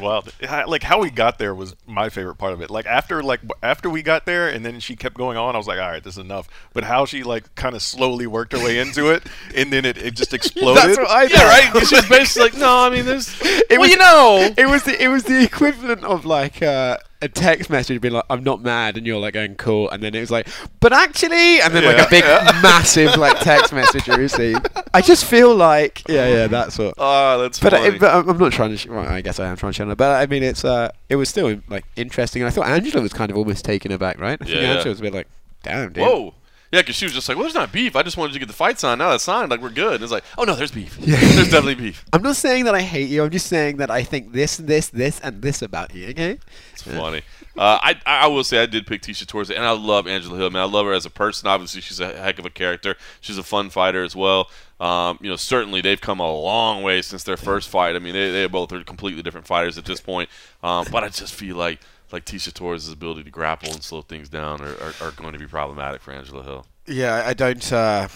Wow, 0.00 0.22
like 0.66 0.82
how 0.82 1.00
we 1.00 1.10
got 1.10 1.38
there 1.38 1.54
was 1.54 1.74
my 1.86 2.08
favorite 2.08 2.36
part 2.36 2.52
of 2.52 2.60
it. 2.62 2.70
Like 2.70 2.86
after 2.86 3.22
like 3.22 3.40
after 3.62 3.90
we 3.90 4.02
got 4.02 4.24
there, 4.26 4.48
and 4.48 4.64
then 4.64 4.80
she 4.80 4.96
kept 4.96 5.16
going 5.16 5.36
on. 5.36 5.54
I 5.54 5.58
was 5.58 5.66
like, 5.66 5.78
all 5.78 5.88
right, 5.90 6.02
this 6.02 6.14
is 6.14 6.18
enough. 6.18 6.48
But 6.72 6.84
how 6.84 7.04
she 7.04 7.22
like 7.22 7.54
kind 7.54 7.74
of 7.74 7.82
slowly 7.82 8.26
worked 8.26 8.52
her 8.52 8.58
way 8.58 8.78
into 8.78 9.10
it, 9.10 9.24
and 9.54 9.72
then 9.72 9.84
it, 9.84 9.98
it 9.98 10.14
just 10.14 10.32
exploded. 10.34 10.82
That's 10.82 10.98
what 10.98 11.10
I 11.10 11.24
Yeah, 11.24 11.48
right. 11.48 11.72
'Cause 11.72 11.88
She's 11.88 12.08
basically 12.08 12.50
like, 12.50 12.58
no, 12.58 12.78
I 12.86 12.90
mean, 12.90 13.04
there's. 13.04 13.34
It 13.68 13.78
well, 13.78 13.80
was- 13.80 13.90
you 13.90 13.96
know. 13.98 14.54
it 14.56 14.66
was 14.70 14.82
the 14.84 15.02
it 15.02 15.08
was 15.08 15.24
the 15.24 15.42
equivalent 15.42 16.04
of 16.04 16.24
like 16.24 16.62
uh, 16.62 16.98
a 17.22 17.28
text 17.28 17.70
message 17.70 18.00
being 18.00 18.14
like 18.14 18.24
I'm 18.28 18.44
not 18.44 18.62
mad 18.62 18.96
and 18.96 19.06
you're 19.06 19.18
like 19.18 19.34
going 19.34 19.54
cool 19.56 19.88
and 19.90 20.02
then 20.02 20.14
it 20.14 20.20
was 20.20 20.30
like 20.30 20.46
but 20.80 20.92
actually 20.92 21.60
and 21.60 21.74
then 21.74 21.84
like 21.84 21.98
a 22.06 22.10
big 22.10 22.24
massive 22.62 23.16
like 23.16 23.40
text 23.40 23.72
message 23.72 24.06
you 24.06 24.14
receive. 24.14 24.58
I 24.92 25.00
just 25.00 25.24
feel 25.24 25.54
like 25.54 26.02
yeah 26.08 26.28
yeah 26.28 26.46
that's 26.46 26.78
what. 26.78 26.94
Oh, 26.98 27.04
ah, 27.04 27.36
that's 27.38 27.58
But, 27.58 27.72
uh, 27.74 27.78
funny. 27.78 27.94
I, 27.94 27.98
but 27.98 28.14
I'm 28.14 28.28
I'm 28.28 28.38
not 28.38 28.52
trying 28.52 28.70
to. 28.70 28.76
Sh- 28.76 28.86
well, 28.86 29.06
I 29.08 29.20
guess 29.20 29.40
I 29.40 29.46
am 29.46 29.56
trying 29.56 29.72
to 29.72 29.76
channel. 29.78 29.94
But 29.96 30.20
I 30.22 30.26
mean, 30.26 30.42
it's 30.42 30.64
uh, 30.64 30.90
it 31.08 31.16
was 31.16 31.28
still 31.28 31.60
like 31.68 31.84
interesting, 31.96 32.42
and 32.42 32.48
I 32.48 32.50
thought 32.50 32.66
Angela 32.68 33.02
was 33.02 33.12
kind 33.12 33.30
of 33.30 33.36
almost 33.36 33.64
taken 33.64 33.92
aback, 33.92 34.18
right? 34.20 34.38
I 34.40 34.44
think 34.44 34.56
Yeah, 34.56 34.62
yeah. 34.62 34.70
Angela 34.74 34.90
was 34.90 34.98
a 35.00 35.02
bit 35.02 35.14
like, 35.14 35.28
"Damn, 35.62 35.92
dude." 35.92 36.02
Whoa. 36.04 36.34
Yeah, 36.76 36.82
because 36.82 36.96
she 36.96 37.06
was 37.06 37.14
just 37.14 37.26
like, 37.26 37.38
well, 37.38 37.44
there's 37.44 37.54
not 37.54 37.72
beef. 37.72 37.96
I 37.96 38.02
just 38.02 38.18
wanted 38.18 38.34
to 38.34 38.38
get 38.38 38.48
the 38.48 38.54
fights 38.54 38.84
on. 38.84 38.98
Now 38.98 39.08
that's 39.08 39.24
signed. 39.24 39.50
Like, 39.50 39.62
we're 39.62 39.70
good. 39.70 39.94
And 39.94 40.02
it's 40.02 40.12
like, 40.12 40.24
oh, 40.36 40.44
no, 40.44 40.54
there's 40.54 40.72
beef. 40.72 40.94
there's 41.00 41.50
definitely 41.50 41.74
beef. 41.74 42.04
I'm 42.12 42.20
not 42.20 42.36
saying 42.36 42.66
that 42.66 42.74
I 42.74 42.82
hate 42.82 43.08
you. 43.08 43.24
I'm 43.24 43.30
just 43.30 43.46
saying 43.46 43.78
that 43.78 43.90
I 43.90 44.02
think 44.02 44.32
this, 44.32 44.58
this, 44.58 44.90
this, 44.90 45.18
and 45.20 45.40
this 45.40 45.62
about 45.62 45.94
you. 45.94 46.08
Okay. 46.08 46.38
It's 46.74 46.82
funny. 46.82 47.22
Uh, 47.56 47.78
I 47.80 47.96
I 48.04 48.26
will 48.26 48.44
say 48.44 48.62
I 48.62 48.66
did 48.66 48.86
pick 48.86 49.00
Tecia 49.00 49.26
Torres, 49.26 49.50
and 49.50 49.64
I 49.64 49.70
love 49.70 50.06
Angela 50.06 50.36
Hill. 50.36 50.50
Man, 50.50 50.60
I 50.60 50.66
love 50.66 50.84
her 50.84 50.92
as 50.92 51.06
a 51.06 51.10
person. 51.10 51.48
Obviously, 51.48 51.80
she's 51.80 52.00
a 52.00 52.14
heck 52.14 52.38
of 52.38 52.44
a 52.44 52.50
character. 52.50 52.96
She's 53.22 53.38
a 53.38 53.42
fun 53.42 53.70
fighter 53.70 54.04
as 54.04 54.14
well. 54.14 54.50
Um, 54.78 55.18
you 55.22 55.30
know, 55.30 55.36
certainly 55.36 55.80
they've 55.80 56.00
come 56.00 56.20
a 56.20 56.30
long 56.30 56.82
way 56.82 57.00
since 57.00 57.22
their 57.22 57.38
first 57.38 57.70
fight. 57.70 57.96
I 57.96 57.98
mean, 57.98 58.12
they, 58.12 58.30
they 58.30 58.46
both 58.46 58.70
are 58.74 58.84
completely 58.84 59.22
different 59.22 59.46
fighters 59.46 59.78
at 59.78 59.86
this 59.86 60.02
point. 60.02 60.28
Um, 60.62 60.84
but 60.92 61.02
I 61.02 61.08
just 61.08 61.32
feel 61.32 61.56
like 61.56 61.80
like 62.12 62.24
Tecia 62.24 62.52
Torres' 62.52 62.88
ability 62.88 63.24
to 63.24 63.30
grapple 63.30 63.72
and 63.72 63.82
slow 63.82 64.02
things 64.02 64.28
down 64.28 64.60
are, 64.60 64.74
are, 64.80 64.94
are 65.00 65.10
going 65.12 65.32
to 65.32 65.38
be 65.38 65.46
problematic 65.46 66.00
for 66.00 66.12
Angela 66.12 66.42
Hill. 66.42 66.66
Yeah, 66.86 67.22
I 67.26 67.34
don't. 67.34 67.72
Uh, 67.72 68.08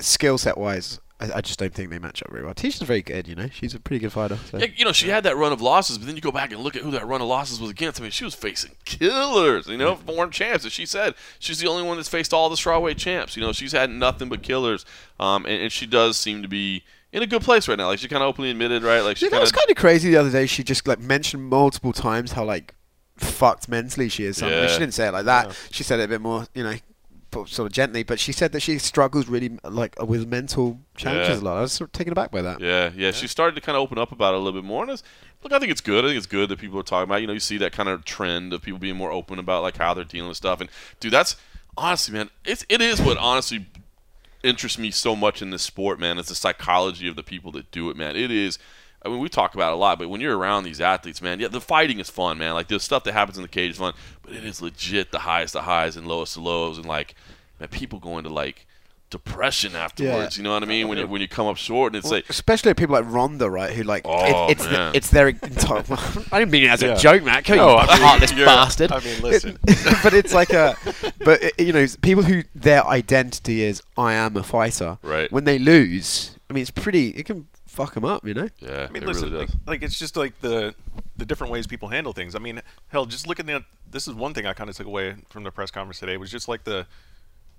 skill 0.00 0.38
set 0.38 0.58
wise, 0.58 1.00
I, 1.18 1.30
I 1.36 1.40
just 1.40 1.58
don't 1.58 1.72
think 1.72 1.90
they 1.90 1.98
match 1.98 2.22
up 2.22 2.30
very 2.30 2.44
well. 2.44 2.54
Tecia's 2.54 2.82
very 2.82 3.02
good. 3.02 3.26
You 3.26 3.34
know, 3.34 3.48
she's 3.48 3.74
a 3.74 3.80
pretty 3.80 4.00
good 4.00 4.12
fighter. 4.12 4.36
So. 4.50 4.58
Yeah, 4.58 4.66
you 4.76 4.84
know, 4.84 4.92
she 4.92 5.08
had 5.08 5.24
that 5.24 5.36
run 5.36 5.52
of 5.52 5.60
losses, 5.60 5.98
but 5.98 6.06
then 6.06 6.14
you 6.14 6.22
go 6.22 6.32
back 6.32 6.52
and 6.52 6.60
look 6.60 6.76
at 6.76 6.82
who 6.82 6.90
that 6.92 7.06
run 7.06 7.20
of 7.20 7.28
losses 7.28 7.60
was 7.60 7.70
against. 7.70 8.00
I 8.00 8.02
mean, 8.02 8.10
she 8.10 8.24
was 8.24 8.34
facing 8.34 8.72
killers, 8.84 9.66
you 9.66 9.78
know, 9.78 9.96
foreign 9.96 10.30
champs. 10.30 10.66
As 10.66 10.72
she 10.72 10.86
said, 10.86 11.14
she's 11.38 11.58
the 11.58 11.68
only 11.68 11.82
one 11.82 11.96
that's 11.96 12.08
faced 12.08 12.34
all 12.34 12.48
the 12.48 12.56
strawweight 12.56 12.98
champs. 12.98 13.36
You 13.36 13.42
know, 13.42 13.52
she's 13.52 13.72
had 13.72 13.90
nothing 13.90 14.28
but 14.28 14.42
killers, 14.42 14.84
um, 15.18 15.46
and, 15.46 15.62
and 15.62 15.72
she 15.72 15.86
does 15.86 16.18
seem 16.18 16.42
to 16.42 16.48
be 16.48 16.84
in 17.12 17.22
a 17.22 17.26
good 17.26 17.42
place 17.42 17.66
right 17.66 17.78
now. 17.78 17.86
Like 17.86 17.98
she 17.98 18.08
kind 18.08 18.22
of 18.22 18.28
openly 18.28 18.50
admitted, 18.50 18.82
right? 18.82 19.00
Like 19.00 19.16
she 19.16 19.26
Yeah, 19.26 19.30
that 19.30 19.40
was 19.40 19.52
kind 19.52 19.70
of 19.70 19.76
crazy 19.76 20.10
the 20.10 20.18
other 20.18 20.30
day. 20.30 20.46
She 20.46 20.62
just 20.62 20.86
like 20.86 21.00
mentioned 21.00 21.44
multiple 21.44 21.94
times 21.94 22.32
how 22.32 22.44
like 22.44 22.74
fucked 23.16 23.68
mentally 23.68 24.08
she 24.08 24.24
is. 24.24 24.38
Something. 24.38 24.58
Yeah. 24.58 24.66
She 24.68 24.78
didn't 24.78 24.94
say 24.94 25.08
it 25.08 25.12
like 25.12 25.24
that. 25.26 25.56
She 25.70 25.82
said 25.82 26.00
it 26.00 26.04
a 26.04 26.08
bit 26.08 26.20
more, 26.20 26.46
you 26.54 26.62
know, 26.64 26.74
sort 27.46 27.66
of 27.66 27.72
gently. 27.72 28.02
But 28.02 28.18
she 28.20 28.32
said 28.32 28.52
that 28.52 28.60
she 28.60 28.78
struggles 28.78 29.28
really 29.28 29.58
like 29.64 29.94
with 30.02 30.26
mental 30.28 30.80
challenges 30.96 31.38
Yeah. 31.38 31.42
a 31.42 31.44
lot. 31.44 31.56
I 31.58 31.60
was 31.62 31.72
sort 31.72 31.88
of 31.88 31.92
taken 31.92 32.12
aback 32.12 32.30
by 32.30 32.42
that. 32.42 32.60
Yeah, 32.60 32.90
yeah, 32.96 33.10
She 33.10 33.26
started 33.26 33.54
to 33.56 33.60
kind 33.60 33.76
of 33.76 33.82
open 33.82 33.98
up 33.98 34.12
about 34.12 34.34
it 34.34 34.36
a 34.36 34.40
little 34.40 34.60
bit 34.60 34.66
more. 34.66 34.82
And 34.82 34.92
it's, 34.92 35.02
look, 35.42 35.52
I 35.52 35.58
think 35.58 35.70
it's 35.70 35.80
good. 35.80 36.04
I 36.04 36.08
think 36.08 36.18
it's 36.18 36.26
good 36.26 36.48
that 36.48 36.58
people 36.58 36.78
are 36.78 36.82
talking 36.82 37.04
about. 37.04 37.20
You 37.20 37.26
know, 37.26 37.32
you 37.32 37.40
see 37.40 37.58
that 37.58 37.72
kind 37.72 37.88
of 37.88 38.04
trend 38.04 38.52
of 38.52 38.62
people 38.62 38.78
being 38.78 38.96
more 38.96 39.10
open 39.12 39.38
about 39.38 39.62
like 39.62 39.76
how 39.76 39.92
they're 39.94 40.04
dealing 40.04 40.28
with 40.28 40.36
stuff. 40.36 40.60
And 40.60 40.70
dude, 41.00 41.12
that's 41.12 41.36
honestly, 41.76 42.14
man, 42.14 42.30
it's 42.44 42.64
it 42.68 42.80
is 42.80 43.00
what 43.02 43.16
honestly 43.18 43.66
interests 44.42 44.78
me 44.78 44.90
so 44.90 45.16
much 45.16 45.42
in 45.42 45.50
this 45.50 45.62
sport, 45.62 45.98
man. 45.98 46.18
It's 46.18 46.28
the 46.28 46.34
psychology 46.34 47.08
of 47.08 47.16
the 47.16 47.22
people 47.22 47.50
that 47.52 47.70
do 47.70 47.90
it, 47.90 47.96
man. 47.96 48.14
It 48.16 48.30
is. 48.30 48.58
I 49.04 49.08
mean, 49.08 49.20
we 49.20 49.28
talk 49.28 49.54
about 49.54 49.70
it 49.72 49.74
a 49.74 49.76
lot, 49.76 49.98
but 49.98 50.08
when 50.08 50.20
you're 50.20 50.36
around 50.36 50.64
these 50.64 50.80
athletes, 50.80 51.22
man, 51.22 51.38
yeah, 51.38 51.48
the 51.48 51.60
fighting 51.60 52.00
is 52.00 52.10
fun, 52.10 52.38
man. 52.38 52.54
Like 52.54 52.68
the 52.68 52.80
stuff 52.80 53.04
that 53.04 53.12
happens 53.12 53.36
in 53.38 53.42
the 53.42 53.48
cage 53.48 53.72
is 53.72 53.76
fun, 53.78 53.94
but 54.22 54.32
it 54.32 54.44
is 54.44 54.60
legit 54.60 55.12
the 55.12 55.20
highest 55.20 55.54
of 55.54 55.64
highs 55.64 55.96
and 55.96 56.08
lowest 56.08 56.36
of 56.36 56.42
lows, 56.42 56.76
and 56.76 56.86
like, 56.86 57.14
man, 57.60 57.68
people 57.68 57.98
go 58.00 58.18
into 58.18 58.30
like 58.30 58.66
depression 59.08 59.76
afterwards. 59.76 60.36
You 60.36 60.42
know 60.42 60.52
what 60.52 60.64
I 60.64 60.66
mean? 60.66 60.88
When 60.88 60.98
you 60.98 61.06
when 61.06 61.20
you 61.20 61.28
come 61.28 61.46
up 61.46 61.56
short, 61.56 61.94
and 61.94 62.02
it's 62.02 62.10
like, 62.10 62.28
Especially 62.28 62.74
people 62.74 62.94
like 62.94 63.04
Ronda, 63.06 63.48
right? 63.48 63.72
Who 63.72 63.84
like 63.84 64.02
Oh, 64.04 64.48
it, 64.48 64.52
it's 64.52 64.64
man. 64.64 64.92
it's 64.96 65.10
their 65.10 65.28
entire. 65.28 65.84
I 66.32 66.40
didn't 66.40 66.50
mean 66.50 66.64
it 66.64 66.70
as 66.70 66.82
Yeah. 66.82 66.94
a 66.94 66.98
joke, 66.98 67.22
Matt. 67.22 67.44
Come 67.44 67.58
No, 67.58 67.68
you 67.74 67.76
I 67.76 67.94
mean, 67.94 68.02
heartless 68.06 68.32
you're- 68.32 68.44
bastard. 68.46 68.90
I 68.90 68.98
mean, 69.00 69.22
listen. 69.22 69.58
but 70.02 70.12
it's 70.14 70.34
like 70.34 70.50
a, 70.52 70.76
but 71.24 71.58
you 71.60 71.72
know, 71.72 71.86
people 72.02 72.24
who 72.24 72.42
their 72.54 72.84
identity 72.84 73.62
is 73.62 73.80
I 73.96 74.14
am 74.14 74.36
a 74.36 74.42
fighter. 74.42 74.98
Right. 75.02 75.30
When 75.30 75.44
they 75.44 75.60
lose, 75.60 76.32
I 76.50 76.54
mean, 76.54 76.62
it's 76.62 76.72
pretty. 76.72 77.10
It 77.10 77.26
can 77.26 77.46
fuck 77.76 77.94
them 77.94 78.04
up, 78.04 78.26
you 78.26 78.34
know. 78.34 78.48
yeah, 78.58 78.86
I 78.88 78.92
mean, 78.92 79.02
it 79.02 79.06
listen, 79.06 79.24
really 79.30 79.40
like, 79.40 79.48
does. 79.48 79.56
like, 79.66 79.82
it's 79.82 79.98
just 79.98 80.16
like 80.16 80.40
the 80.40 80.74
the 81.16 81.26
different 81.26 81.52
ways 81.52 81.66
people 81.66 81.88
handle 81.88 82.12
things. 82.12 82.34
I 82.34 82.38
mean, 82.38 82.62
hell, 82.88 83.06
just 83.06 83.28
look 83.28 83.38
at 83.38 83.46
the. 83.46 83.64
This 83.88 84.08
is 84.08 84.14
one 84.14 84.34
thing 84.34 84.46
I 84.46 84.54
kind 84.54 84.68
of 84.68 84.76
took 84.76 84.86
away 84.86 85.14
from 85.28 85.44
the 85.44 85.50
press 85.50 85.70
conference 85.70 86.00
today 86.00 86.16
was 86.16 86.30
just 86.30 86.48
like 86.48 86.64
the 86.64 86.86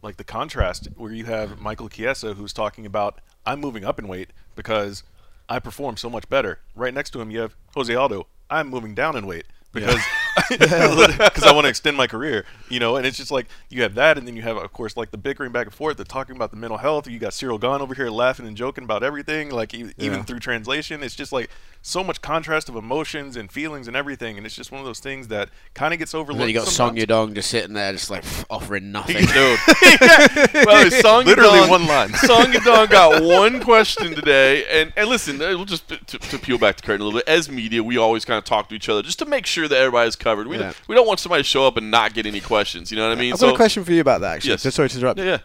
like 0.02 0.18
the 0.18 0.24
contrast 0.24 0.90
where 0.98 1.12
you 1.12 1.26
have 1.26 1.60
Michael 1.60 1.90
Chiesa 1.90 2.34
who's 2.34 2.54
talking 2.54 2.86
about 2.86 3.20
I'm 3.46 3.60
moving 3.60 3.86
up 3.86 3.98
in 4.00 4.08
weight 4.08 4.32
because 4.56 5.04
I 5.48 5.60
perform 5.60 5.98
so 5.98 6.10
much 6.10 6.28
better. 6.30 6.60
Right 6.76 6.94
next 6.94 7.12
to 7.12 7.22
him, 7.22 7.32
you 7.32 7.40
have 7.40 7.56
Jose 7.76 7.94
Aldo. 7.94 8.28
I'm 8.50 8.68
moving 8.70 8.94
down 8.96 9.16
in 9.16 9.26
weight 9.26 9.46
because 9.72 10.02
because 10.50 11.44
I 11.44 11.52
want 11.54 11.66
to 11.66 11.70
extend 11.70 11.98
my 11.98 12.08
career, 12.08 12.46
you 12.70 12.80
know. 12.80 12.96
And 12.96 13.06
it's 13.06 13.18
just 13.18 13.32
like 13.32 13.48
you 13.70 13.82
have 13.84 13.96
that, 13.96 14.18
and 14.18 14.28
then 14.28 14.36
you 14.36 14.42
have, 14.44 14.58
of 14.58 14.72
course, 14.74 14.96
like 14.98 15.12
the 15.12 15.18
bickering 15.18 15.52
back 15.52 15.66
and 15.68 15.74
forth. 15.74 15.98
They're 15.98 16.06
talking 16.06 16.36
about 16.36 16.52
the 16.52 16.58
mental 16.58 16.78
health. 16.78 17.08
You 17.08 17.20
got 17.20 17.32
Ciryl 17.32 17.60
Gane 17.60 17.82
over 17.82 17.94
here 17.94 18.10
laughing 18.10 18.48
and 18.48 18.56
joking 18.58 18.84
about 18.84 19.04
everything, 19.04 19.50
like 19.50 19.74
e- 19.74 19.92
even 19.98 20.20
Yeah. 20.20 20.24
through 20.24 20.40
translation. 20.40 21.04
It's 21.04 21.16
just 21.16 21.32
like 21.32 21.50
so 21.82 22.04
much 22.04 22.22
contrast 22.22 22.68
of 22.70 22.76
emotions 22.76 23.38
and 23.38 23.52
feelings 23.52 23.88
and 23.88 23.96
everything, 23.96 24.38
and 24.38 24.46
it's 24.46 24.56
just 24.56 24.72
one 24.72 24.80
of 24.80 24.86
those 24.86 25.00
things 25.00 25.28
that 25.30 25.50
kind 25.74 25.94
of 25.94 26.00
gets 26.00 26.14
overlooked. 26.14 26.34
And 26.34 26.42
then 26.42 26.50
you 26.50 26.54
got 26.56 26.68
Song 26.68 26.98
sometimes. 26.98 27.08
Yadong 27.08 27.36
just 27.36 27.50
sitting 27.50 27.74
there, 27.74 27.92
just 27.94 28.10
like 28.10 28.24
offering 28.50 28.92
nothing. 28.92 29.18
Dude. 29.26 29.60
well, 30.66 30.92
Song 30.92 31.26
Literally 31.26 31.60
Yadong- 31.60 31.70
one 31.70 31.88
line. 31.88 32.14
Song 32.16 32.46
Yadong 32.52 32.90
got 32.90 33.22
one 33.24 33.60
question 33.62 34.14
today, 34.16 34.66
and 34.66 34.92
and 34.98 35.08
listen, 35.10 35.42
uh, 35.42 35.50
we'll 35.50 35.66
just 35.66 35.88
to, 35.90 36.18
to 36.20 36.38
peel 36.38 36.58
back 36.58 36.76
the 36.78 36.82
curtain 36.84 37.02
a 37.02 37.06
little 37.06 37.20
bit. 37.20 37.28
As 37.28 37.50
media, 37.50 37.84
we 37.84 37.98
always 37.98 38.26
kind 38.26 38.38
of 38.38 38.44
talk 38.44 38.70
to 38.70 38.76
each 38.76 38.90
other 38.90 39.02
just 39.02 39.20
to 39.20 39.26
make 39.26 39.46
sure 39.46 39.68
that 39.68 39.78
everybody's 39.78 40.16
covered. 40.28 40.48
We 40.48 40.58
Yeah. 40.58 40.64
don't, 40.64 40.88
we 40.88 40.96
don't 40.96 41.08
want 41.08 41.20
somebody 41.20 41.44
to 41.44 41.48
show 41.48 41.66
up 41.68 41.78
and 41.78 41.90
not 41.92 42.14
get 42.14 42.26
any 42.26 42.42
questions. 42.42 42.92
You 42.92 42.98
know 42.98 43.08
what 43.10 43.18
I 43.18 43.22
mean? 43.22 43.34
I've 43.34 43.40
got 43.40 43.54
a 43.54 43.56
question 43.56 43.84
for 43.84 43.92
you 43.94 44.02
about 44.02 44.22
that. 44.22 44.36
Actually, 44.36 44.52
Yes. 44.52 44.62
so 44.64 44.70
sorry 44.70 44.90
to 44.90 44.98
interrupt. 44.98 45.20
Yeah, 45.20 45.26
yeah. 45.26 45.38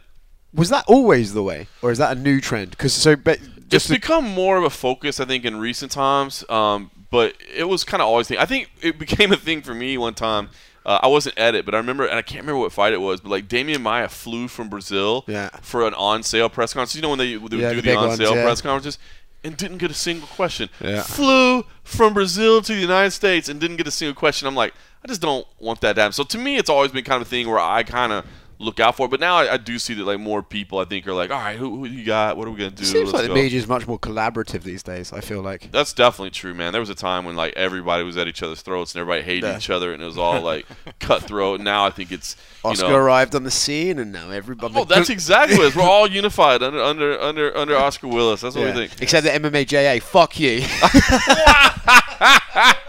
Was 0.54 0.68
that 0.70 0.84
always 0.86 1.32
the 1.34 1.42
way, 1.42 1.68
or 1.80 1.90
is 1.90 1.98
that 1.98 2.16
a 2.16 2.20
new 2.20 2.40
trend? 2.40 2.70
Because 2.72 2.92
so, 2.92 3.16
but 3.16 3.38
It's 3.70 3.88
become 3.88 4.24
more 4.28 4.58
of 4.58 4.64
a 4.64 4.70
focus, 4.70 5.18
I 5.18 5.24
think, 5.24 5.44
in 5.46 5.56
recent 5.56 5.92
times. 5.92 6.44
Um, 6.50 6.90
but 7.10 7.34
it 7.54 7.64
was 7.64 7.84
kind 7.84 8.02
of 8.02 8.08
always. 8.08 8.28
Thing. 8.28 8.38
I 8.38 8.44
think 8.46 8.70
it 8.82 8.98
became 9.06 9.32
a 9.32 9.36
thing 9.36 9.62
for 9.62 9.74
me 9.74 9.96
one 9.96 10.14
time. 10.14 10.50
Uh, 10.84 10.98
I 11.02 11.06
wasn't 11.06 11.38
at 11.38 11.54
it, 11.54 11.64
but 11.64 11.74
I 11.74 11.78
remember, 11.78 12.04
and 12.06 12.18
I 12.18 12.22
can't 12.22 12.40
remember 12.42 12.58
what 12.58 12.72
fight 12.72 12.92
it 12.92 13.00
was. 13.00 13.20
But 13.20 13.30
like 13.30 13.46
Demian 13.48 13.80
Maia 13.82 14.08
flew 14.08 14.48
from 14.48 14.68
Brazil 14.68 15.24
Yeah. 15.28 15.48
for 15.62 15.86
an 15.86 15.94
on-sale 15.94 16.48
press 16.50 16.72
conference. 16.74 16.96
You 16.96 17.02
know 17.02 17.10
when 17.10 17.18
they, 17.20 17.30
they 17.32 17.36
would 17.38 17.52
Yeah, 17.52 17.70
do 17.70 17.76
the 17.76 17.82
the, 17.82 17.96
on-sale 17.96 18.34
yeah. 18.34 18.42
press 18.42 18.60
conferences, 18.60 18.98
and 19.44 19.56
didn't 19.56 19.78
get 19.78 19.90
a 19.90 19.94
single 19.94 20.28
question. 20.28 20.68
Yeah. 20.80 21.02
Flew 21.02 21.64
from 21.82 22.14
Brazil 22.14 22.62
to 22.62 22.74
the 22.74 22.80
United 22.80 23.10
States 23.10 23.48
and 23.48 23.60
didn't 23.60 23.76
get 23.76 23.86
a 23.86 23.90
single 23.90 24.14
question. 24.14 24.46
I'm 24.46 24.54
like, 24.54 24.74
I 25.04 25.08
just 25.08 25.20
don't 25.20 25.46
want 25.58 25.80
that 25.80 25.94
to 25.94 26.02
happen. 26.02 26.12
So 26.12 26.24
to 26.24 26.38
me, 26.38 26.56
it's 26.56 26.70
always 26.70 26.92
been 26.92 27.04
kind 27.04 27.20
of 27.20 27.26
a 27.26 27.30
thing 27.30 27.48
where 27.48 27.58
I 27.58 27.82
kind 27.82 28.12
of 28.12 28.24
look 28.62 28.80
out 28.80 28.96
for 28.96 29.06
it. 29.06 29.10
But 29.10 29.20
now 29.20 29.36
I, 29.36 29.54
I 29.54 29.56
do 29.56 29.78
see 29.78 29.94
that 29.94 30.04
like 30.04 30.20
more 30.20 30.42
people, 30.42 30.78
I 30.78 30.84
think, 30.84 31.06
are 31.06 31.12
like, 31.12 31.30
all 31.30 31.38
right, 31.38 31.58
who, 31.58 31.76
who 31.78 31.84
you 31.86 32.04
got? 32.04 32.36
What 32.36 32.46
are 32.48 32.50
we 32.50 32.58
gonna 32.58 32.70
do? 32.70 32.82
it 32.82 32.86
seems 32.86 33.04
Let's 33.06 33.12
like 33.14 33.22
the 33.22 33.28
go." 33.28 33.34
media 33.34 33.58
is 33.58 33.66
much 33.66 33.86
more 33.86 33.98
collaborative 33.98 34.62
these 34.62 34.82
days. 34.82 35.12
I 35.12 35.20
feel 35.20 35.42
like. 35.42 35.70
That's 35.72 35.92
definitely 35.92 36.30
true, 36.30 36.54
man. 36.54 36.72
There 36.72 36.80
was 36.80 36.90
a 36.90 36.94
time 36.94 37.24
when 37.24 37.36
like 37.36 37.52
everybody 37.54 38.04
was 38.04 38.16
at 38.16 38.28
each 38.28 38.42
other's 38.42 38.62
throats 38.62 38.94
and 38.94 39.00
everybody 39.00 39.22
hated 39.22 39.44
Yeah. 39.48 39.56
each 39.56 39.70
other, 39.70 39.92
and 39.92 40.02
it 40.02 40.06
was 40.06 40.18
all 40.18 40.40
like 40.40 40.66
cutthroat. 41.00 41.60
Now 41.60 41.84
I 41.86 41.90
think 41.90 42.12
it's 42.12 42.36
you 42.64 42.70
Oscar 42.70 42.88
know. 42.88 42.96
arrived 42.96 43.34
on 43.34 43.42
the 43.44 43.50
scene, 43.50 43.98
and 43.98 44.12
now 44.12 44.30
everybody. 44.30 44.74
Oh, 44.76 44.84
that's 44.84 45.10
exactly 45.18 45.56
what 45.58 45.64
it 45.64 45.68
is. 45.68 45.76
We're 45.76 45.82
all 45.82 46.06
unified 46.06 46.62
under 46.62 46.80
under 46.82 47.20
under 47.20 47.56
under 47.56 47.76
Oscar 47.76 48.08
Willis. 48.08 48.40
That's 48.42 48.54
what 48.54 48.62
Yeah. 48.66 48.74
we 48.74 48.86
think. 48.88 49.02
Except 49.02 49.24
the 49.24 49.30
MMA 49.30 49.66
JA. 49.66 50.00
Fuck 50.04 50.38
you. 50.40 50.60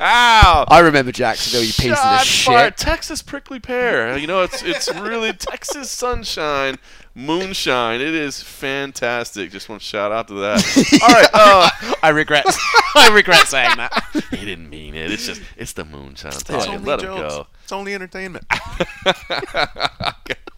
I 0.05 0.82
remember 0.84 1.11
Jacksonville. 1.11 1.63
You 1.63 1.74
piece 1.74 1.97
of 2.03 2.21
shit. 2.24 2.78
Texas 2.78 3.21
prickly 3.21 3.59
pear. 3.59 4.17
You 4.17 4.28
know, 4.28 4.41
it's 4.43 4.61
it's 4.63 4.93
really 4.95 5.34
Texas 5.34 5.62
sunshine, 5.64 6.78
moonshine. 7.16 8.01
It 8.01 8.14
is 8.14 8.41
fantastic. 8.41 9.51
Just 9.51 9.70
want 9.70 9.82
to 9.82 9.88
shout 9.88 10.11
out 10.11 10.28
to 10.30 10.36
that. 10.36 10.99
All 11.01 11.07
right. 11.09 11.30
Uh, 11.34 11.70
I 12.01 12.09
regret. 12.09 12.45
I 12.95 13.11
regret 13.14 13.47
saying 13.47 13.78
that. 13.78 14.03
he 14.32 14.45
didn't 14.45 14.70
mean 14.70 14.95
it. 14.95 15.11
It's 15.11 15.26
just 15.26 15.41
it's 15.57 15.74
the 15.74 15.86
moonshine 15.86 16.34
It's 16.34 16.49
Let 16.49 16.70
him 16.70 16.84
go. 16.84 17.47
It's 17.64 17.72
only 17.72 17.93
entertainment. 17.93 18.45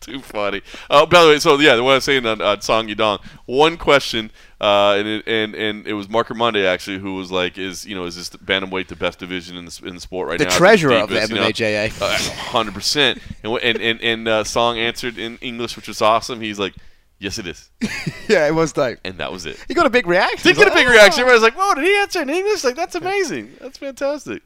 Too 0.05 0.19
funny. 0.19 0.61
Oh, 0.89 1.07
by 1.07 1.23
the 1.23 1.29
way, 1.29 1.39
so 1.39 1.57
yeah, 1.59 1.79
what 1.79 1.91
I 1.91 1.95
was 1.95 2.03
saying 2.03 2.25
on, 2.27 2.39
on 2.39 2.61
Song 2.61 2.87
Yadong, 2.87 3.23
one 3.47 3.75
question, 3.75 4.29
uh, 4.61 4.95
and 4.99 5.07
it, 5.07 5.23
and 5.27 5.55
and 5.55 5.87
it 5.87 5.93
was 5.93 6.07
Marc 6.07 6.27
Raimondi 6.27 6.63
actually 6.63 6.99
who 6.99 7.15
was 7.15 7.31
like, 7.31 7.57
is 7.57 7.87
you 7.87 7.95
know, 7.95 8.05
is 8.05 8.15
this 8.15 8.29
the 8.29 8.37
bantamweight 8.37 8.87
the 8.87 8.95
best 8.95 9.17
division 9.17 9.57
in 9.57 9.65
the 9.65 9.81
in 9.83 9.95
the 9.95 10.01
sport 10.01 10.27
right 10.29 10.37
The 10.37 10.45
now? 10.45 10.51
The 10.51 10.57
treasurer 10.57 10.93
of 10.97 11.09
the 11.09 11.15
deepest, 11.15 11.31
you 11.31 11.35
know? 11.37 11.49
MMA 11.49 11.89
JA. 11.89 12.07
hundred 12.51 12.75
percent. 12.75 13.19
And 13.43 13.53
and 13.63 13.81
and, 13.81 14.01
and 14.01 14.27
uh, 14.27 14.43
Song 14.43 14.77
answered 14.77 15.17
in 15.17 15.37
English, 15.39 15.75
which 15.75 15.87
was 15.87 16.01
awesome. 16.03 16.39
He's 16.39 16.59
like, 16.59 16.75
yes, 17.17 17.39
it 17.39 17.47
is, 17.47 17.71
yeah, 18.29 18.47
it 18.47 18.53
was 18.53 18.73
dope. 18.73 18.99
and 19.03 19.17
that 19.17 19.31
was 19.31 19.47
it. 19.47 19.57
He 19.67 19.73
got 19.73 19.87
a 19.87 19.89
big 19.89 20.05
reaction. 20.05 20.47
Did 20.47 20.57
get 20.57 20.67
a 20.67 20.75
big 20.75 20.87
"Oh." 20.87 20.91
reaction. 20.91 21.21
Everybody's 21.21 21.41
like, 21.41 21.57
"Whoa, 21.57 21.73
did 21.73 21.83
he 21.83 21.95
answer 21.97 22.21
in 22.21 22.29
English? 22.29 22.63
Like, 22.63 22.75
that's 22.75 22.93
amazing. 22.93 23.53
That's 23.59 23.79
fantastic." 23.79 24.43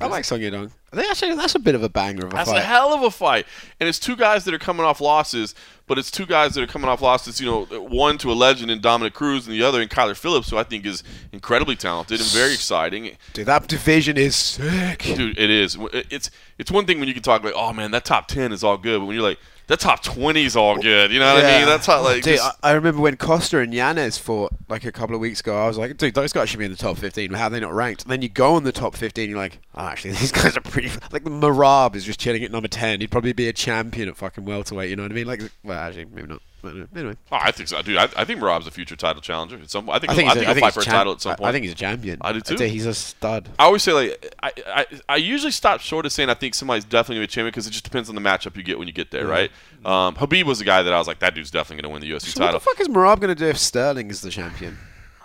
I 0.00 0.06
like 0.06 0.24
Song 0.24 0.40
Yadong. 0.40 0.70
I 0.92 0.96
think 0.96 1.10
actually 1.10 1.34
that's 1.36 1.54
a 1.54 1.58
bit 1.58 1.74
of 1.74 1.82
a 1.82 1.88
banger 1.88 2.26
of 2.26 2.32
a 2.32 2.36
That's 2.36 2.50
fight. 2.50 2.58
a 2.60 2.64
hell 2.64 2.92
of 2.92 3.02
a 3.02 3.10
fight, 3.10 3.46
and 3.80 3.88
it's 3.88 3.98
two 3.98 4.16
guys 4.16 4.44
that 4.44 4.52
are 4.54 4.58
coming 4.58 4.84
off 4.84 5.00
losses, 5.00 5.54
but 5.86 5.98
it's 5.98 6.10
two 6.10 6.26
guys 6.26 6.54
that 6.54 6.62
are 6.62 6.66
coming 6.66 6.88
off 6.88 7.00
losses. 7.00 7.40
You 7.40 7.46
know, 7.46 7.64
one 7.80 8.18
to 8.18 8.30
a 8.30 8.34
legend 8.34 8.70
in 8.70 8.80
Dominick 8.80 9.14
Cruz, 9.14 9.46
and 9.46 9.54
the 9.54 9.62
other 9.62 9.80
in 9.80 9.88
Kyler 9.88 10.16
Phillips, 10.16 10.50
who 10.50 10.56
I 10.58 10.64
think 10.64 10.84
is 10.86 11.02
incredibly 11.32 11.76
talented 11.76 12.20
and 12.20 12.28
very 12.30 12.52
exciting. 12.52 13.16
Dude, 13.32 13.46
that 13.46 13.68
division 13.68 14.16
is 14.16 14.34
sick. 14.34 15.00
Dude, 15.02 15.38
it 15.38 15.50
is. 15.50 15.76
It's 15.92 16.30
it's 16.58 16.70
one 16.70 16.84
thing 16.86 16.98
when 16.98 17.08
you 17.08 17.14
can 17.14 17.22
talk 17.22 17.42
like, 17.44 17.54
oh 17.56 17.72
man, 17.72 17.90
that 17.92 18.04
top 18.04 18.28
ten 18.28 18.52
is 18.52 18.62
all 18.64 18.76
good, 18.76 18.98
but 19.00 19.06
when 19.06 19.14
you're 19.14 19.26
like, 19.28 19.38
the 19.72 19.76
top 19.78 20.04
20's 20.04 20.54
all 20.54 20.76
good. 20.76 21.10
You 21.10 21.18
know 21.18 21.34
what 21.34 21.44
I 21.44 21.58
mean? 21.58 21.66
That's 21.66 21.86
how 21.86 22.02
like. 22.02 22.22
Dude, 22.22 22.36
just- 22.36 22.58
I, 22.62 22.72
remember 22.72 23.00
when 23.00 23.16
Costa 23.16 23.58
and 23.58 23.72
Yanez 23.72 24.18
fought 24.18 24.52
like 24.68 24.84
a 24.84 24.92
couple 24.92 25.14
of 25.14 25.20
weeks 25.20 25.40
ago. 25.40 25.56
I 25.56 25.66
was 25.66 25.78
like, 25.78 25.96
dude, 25.96 26.14
those 26.14 26.32
guys 26.32 26.50
should 26.50 26.58
be 26.58 26.66
in 26.66 26.70
the 26.70 26.76
top 26.76 26.98
15. 26.98 27.32
How 27.32 27.46
are 27.46 27.50
they 27.50 27.60
not 27.60 27.72
ranked? 27.72 28.02
And 28.02 28.10
then 28.12 28.20
you 28.20 28.28
go 28.28 28.56
in 28.58 28.64
the 28.64 28.72
top 28.72 28.94
15, 28.94 29.30
you're 29.30 29.38
like, 29.38 29.58
oh, 29.74 29.86
actually, 29.86 30.10
these 30.20 30.30
guys 30.30 30.56
are 30.56 30.60
pretty. 30.60 30.90
Like 31.10 31.24
Merab 31.24 31.96
is 31.96 32.04
just 32.04 32.20
chilling 32.20 32.44
at 32.44 32.50
number 32.50 32.68
10. 32.68 33.00
He'd 33.00 33.10
probably 33.10 33.32
be 33.32 33.48
a 33.48 33.52
champion 33.52 34.08
at 34.08 34.16
fucking 34.16 34.44
welterweight. 34.44 34.90
You 34.90 34.96
know 34.96 35.04
what 35.04 35.12
I 35.12 35.14
mean? 35.14 35.26
Like, 35.26 35.40
well, 35.64 35.78
actually, 35.78 36.04
maybe 36.06 36.28
not. 36.28 36.42
But 36.62 36.76
uh, 36.76 36.84
anyway, 36.94 37.16
oh, 37.32 37.38
I 37.40 37.50
think 37.50 37.68
so, 37.68 37.82
dude. 37.82 37.96
I, 37.96 38.08
I 38.16 38.24
think 38.24 38.40
Rob's 38.40 38.66
a 38.68 38.70
future 38.70 38.94
title 38.94 39.20
challenger. 39.20 39.56
At 39.58 39.68
some, 39.68 39.90
I 39.90 39.98
think. 39.98 40.12
I 40.12 40.14
think 40.14 40.30
I 40.30 40.34
think 40.34 40.46
a, 40.46 40.50
I 40.50 40.54
he'll 40.54 40.54
think 40.54 40.64
fight 40.64 40.74
for 40.74 40.80
a 40.80 40.84
champ- 40.84 40.94
title 40.96 41.12
at 41.12 41.20
some 41.20 41.34
point. 41.36 41.48
I 41.48 41.52
think 41.52 41.64
he's 41.64 41.72
a 41.72 41.76
champion. 41.76 42.18
I 42.20 42.30
do 42.32 42.38
I'd 42.38 42.44
too. 42.44 42.56
say 42.56 42.68
he's 42.68 42.86
a 42.86 42.94
stud. 42.94 43.48
I 43.58 43.64
always 43.64 43.82
say 43.82 43.92
like 43.92 44.34
I, 44.42 44.52
I 44.66 44.86
I 45.08 45.16
usually 45.16 45.50
stop 45.52 45.80
short 45.80 46.06
of 46.06 46.12
saying 46.12 46.30
I 46.30 46.34
think 46.34 46.54
somebody's 46.54 46.84
definitely 46.84 47.16
gonna 47.16 47.22
be 47.22 47.24
a 47.24 47.34
champion 47.34 47.50
because 47.50 47.66
it 47.66 47.70
just 47.72 47.84
depends 47.84 48.08
on 48.08 48.14
the 48.14 48.20
matchup 48.20 48.56
you 48.56 48.62
get 48.62 48.78
when 48.78 48.86
you 48.86 48.94
get 48.94 49.10
there, 49.10 49.26
right? 49.26 49.50
Um, 49.84 50.14
Khabib 50.14 50.44
was 50.44 50.60
the 50.60 50.64
guy 50.64 50.82
that 50.82 50.92
I 50.92 50.98
was 50.98 51.08
like 51.08 51.18
that 51.18 51.34
dude's 51.34 51.50
definitely 51.50 51.82
gonna 51.82 51.92
win 51.92 52.00
the 52.02 52.10
UFC 52.10 52.28
So 52.28 52.40
what 52.40 52.46
title. 52.46 52.60
the 52.60 52.64
fuck 52.64 52.80
is 52.80 52.86
Merab 52.88 53.18
going 53.20 53.34
to 53.34 53.34
do 53.34 53.46
if 53.46 53.58
Sterling 53.58 54.10
is 54.10 54.20
the 54.20 54.30
champion? 54.30 54.78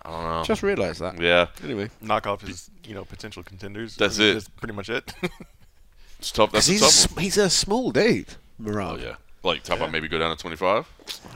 I 0.03 0.09
don't 0.09 0.23
know. 0.23 0.43
Just 0.43 0.63
realised 0.63 1.01
that. 1.01 1.21
yeah, 1.21 1.47
Anyway. 1.63 1.89
Knock 2.01 2.25
off 2.25 2.41
his, 2.41 2.71
you 2.85 2.95
know, 2.95 3.03
potential 3.05 3.43
contenders. 3.43 3.95
That's 3.97 4.17
I 4.17 4.21
mean, 4.21 4.29
it. 4.29 4.33
That's 4.35 4.47
pretty 4.49 4.73
much 4.73 4.89
it. 4.89 5.13
it's 6.19 6.31
tough. 6.31 6.51
That's 6.51 6.67
a 6.67 6.71
he's, 6.71 6.81
tough 6.81 7.11
a, 7.11 7.13
one. 7.15 7.23
he's 7.23 7.37
a 7.37 7.49
small 7.49 7.91
dude, 7.91 8.35
Merab. 8.61 8.93
Oh 8.93 8.95
yeah, 8.97 9.15
like 9.47 9.63
talk 9.63 9.77
about 9.77 9.91
maybe 9.91 10.07
go 10.07 10.19
down 10.19 10.35
to 10.35 10.41
twenty 10.41 10.57
five. 10.57 10.87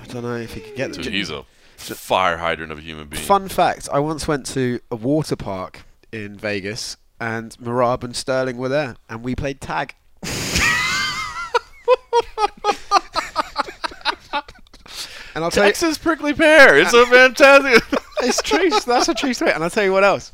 I 0.01 0.05
don't 0.07 0.24
know 0.24 0.36
if 0.36 0.53
he 0.53 0.62
could 0.62 0.76
get 0.76 0.93
Dude, 0.93 1.05
there. 1.05 1.12
he's 1.12 1.30
a 1.32 1.43
fire 1.78 2.38
hydrant 2.38 2.72
of 2.72 2.78
a 2.78 2.82
human 2.82 3.07
being. 3.07 3.24
Fun 3.24 3.47
fact: 3.47 3.89
I 3.91 3.99
once 3.99 4.28
went 4.28 4.45
to 4.47 4.80
a 4.91 4.95
water 4.95 5.36
park 5.36 5.84
in 6.12 6.38
Vegas, 6.38 6.97
and 7.20 7.51
Merab 7.57 8.03
and 8.03 8.16
Sterling 8.16 8.57
were 8.57 8.70
there, 8.70 8.97
and 9.09 9.24
we 9.24 9.36
played 9.36 9.62
tag. 9.62 9.95
and 15.34 15.43
I'll 15.43 15.51
tell 15.51 15.68
you, 15.68 15.95
prickly 15.95 16.34
pear. 16.34 16.78
It's 16.78 16.93
a 16.93 17.05
fantastic. 17.05 17.99
it's 18.22 18.41
true. 18.41 18.70
That's 18.70 19.09
a 19.09 19.14
true 19.14 19.34
story. 19.34 19.51
And 19.51 19.64
I'll 19.64 19.70
tell 19.70 19.84
you 19.84 19.93
what 19.93 20.03
else. 20.03 20.32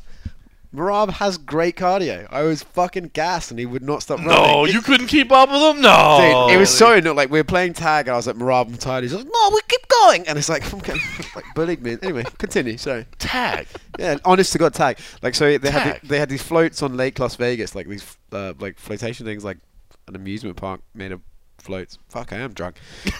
Merab 0.74 1.10
has 1.12 1.38
great 1.38 1.76
cardio. 1.76 2.26
I 2.30 2.42
was 2.42 2.62
fucking 2.62 3.10
gassed, 3.14 3.50
and 3.50 3.58
he 3.58 3.64
would 3.64 3.82
not 3.82 4.02
stop 4.02 4.18
running. 4.18 4.34
no, 4.34 4.64
you 4.66 4.82
couldn't 4.82 5.06
keep 5.06 5.32
up 5.32 5.48
with 5.48 5.62
him. 5.76 5.80
No, 5.80 6.46
Dude, 6.46 6.54
it 6.56 6.58
was 6.58 6.76
so 6.76 6.92
annoying. 6.92 7.16
Like 7.16 7.30
we 7.30 7.38
were 7.38 7.44
playing 7.44 7.72
tag, 7.72 8.06
and 8.06 8.12
I 8.12 8.16
was 8.16 8.26
like, 8.26 8.36
"Merab, 8.36 8.66
I'm 8.68 8.76
tired." 8.76 9.02
He's 9.02 9.14
like, 9.14 9.24
"No, 9.24 9.50
we 9.54 9.60
keep 9.66 9.88
going." 9.88 10.28
And 10.28 10.38
it's 10.38 10.50
like, 10.50 10.70
I'm 10.72 10.80
getting, 10.80 11.00
like 11.34 11.46
bullied 11.54 11.82
me. 11.82 11.96
Anyway, 12.02 12.24
continue. 12.36 12.76
Sorry. 12.76 13.06
tag. 13.18 13.66
Yeah, 13.98 14.18
honest 14.26 14.52
to 14.52 14.58
God, 14.58 14.74
tag. 14.74 14.98
Like 15.22 15.34
so, 15.34 15.56
they 15.56 15.70
had 15.70 16.00
the, 16.02 16.06
they 16.06 16.18
had 16.18 16.28
these 16.28 16.42
floats 16.42 16.82
on 16.82 16.96
Lake 16.96 17.18
Las 17.18 17.36
Vegas, 17.36 17.74
like 17.74 17.88
these 17.88 18.16
uh, 18.32 18.52
like 18.58 18.78
flotation 18.78 19.24
things, 19.24 19.44
like 19.44 19.58
an 20.06 20.16
amusement 20.16 20.56
park 20.56 20.82
made 20.94 21.12
of 21.12 21.22
floats. 21.56 21.98
Fuck, 22.10 22.32
I 22.32 22.36
am 22.36 22.52
drunk. 22.52 22.76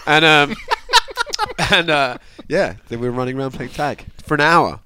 And 0.06 0.24
um, 0.24 0.54
and 1.70 1.88
uh, 1.88 2.18
yeah, 2.48 2.74
they 2.88 2.96
were 2.96 3.10
running 3.10 3.38
around 3.38 3.52
playing 3.52 3.72
tag 3.72 4.04
for 4.22 4.34
an 4.34 4.42
hour. 4.42 4.80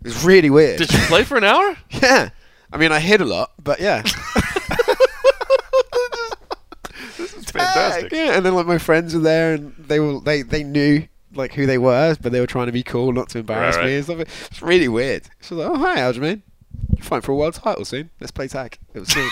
It 0.00 0.04
was 0.08 0.24
really 0.24 0.50
weird. 0.50 0.78
Did 0.78 0.92
you 0.92 0.98
play 1.00 1.24
for 1.24 1.36
an 1.36 1.44
hour? 1.44 1.76
yeah, 1.90 2.30
I 2.72 2.76
mean, 2.78 2.90
I 2.92 3.00
hit 3.00 3.20
a 3.20 3.24
lot, 3.24 3.52
but 3.62 3.80
yeah. 3.80 4.02
it's 7.18 7.50
fantastic. 7.50 8.12
Yeah, 8.12 8.36
and 8.36 8.44
then 8.44 8.54
like 8.54 8.66
my 8.66 8.78
friends 8.78 9.14
were 9.14 9.20
there, 9.20 9.54
and 9.54 9.74
they 9.78 10.00
were 10.00 10.20
they 10.20 10.42
they 10.42 10.62
knew 10.64 11.06
like 11.34 11.52
who 11.54 11.66
they 11.66 11.78
were, 11.78 12.16
but 12.20 12.32
they 12.32 12.40
were 12.40 12.46
trying 12.46 12.66
to 12.66 12.72
be 12.72 12.82
cool, 12.82 13.12
not 13.12 13.28
to 13.30 13.38
embarrass 13.38 13.76
Right, 13.76 13.84
me 13.86 13.90
right. 13.98 14.08
and 14.08 14.26
stuff. 14.26 14.48
It's 14.50 14.62
really 14.62 14.88
weird. 14.88 15.24
She 15.40 15.54
was 15.54 15.64
like, 15.64 15.76
"Oh 15.76 15.78
hi, 15.80 15.96
Aljamain, 15.98 16.42
you're 16.96 17.04
fighting 17.04 17.22
for 17.22 17.32
a 17.32 17.36
world 17.36 17.54
title 17.54 17.84
soon. 17.84 18.10
Let's 18.20 18.30
play 18.32 18.48
tag." 18.48 18.78
It 18.94 19.00
was 19.00 19.08
sweet. 19.12 19.30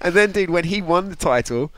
and 0.00 0.14
then, 0.14 0.32
dude, 0.32 0.50
when 0.50 0.64
he 0.64 0.82
won 0.82 1.08
the 1.08 1.16
title, 1.16 1.72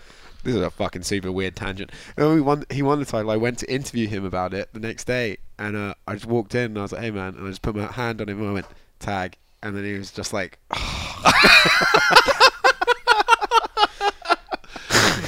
this 0.44 0.54
is 0.54 0.60
a 0.60 0.70
fucking 0.70 1.02
super 1.02 1.32
weird 1.32 1.56
tangent. 1.56 1.90
And 2.16 2.34
we 2.34 2.40
won, 2.40 2.64
he 2.70 2.82
won 2.82 3.00
the 3.00 3.04
title. 3.04 3.30
I 3.30 3.36
went 3.36 3.58
to 3.58 3.72
interview 3.72 4.06
him 4.06 4.24
about 4.24 4.54
it 4.54 4.72
the 4.72 4.80
next 4.80 5.04
day, 5.04 5.38
and 5.58 5.76
uh, 5.76 5.94
I 6.06 6.14
just 6.14 6.26
walked 6.26 6.54
in 6.54 6.66
and 6.66 6.78
I 6.78 6.82
was 6.82 6.92
like, 6.92 7.02
"Hey, 7.02 7.10
man," 7.10 7.34
and 7.34 7.46
I 7.46 7.50
just 7.50 7.62
put 7.62 7.74
my 7.74 7.86
hand 7.86 8.20
on 8.20 8.28
him 8.28 8.40
and 8.40 8.50
I 8.50 8.52
went 8.52 8.66
tag, 9.00 9.36
and 9.62 9.76
then 9.76 9.84
he 9.84 9.94
was 9.94 10.12
just 10.12 10.32
like. 10.32 10.58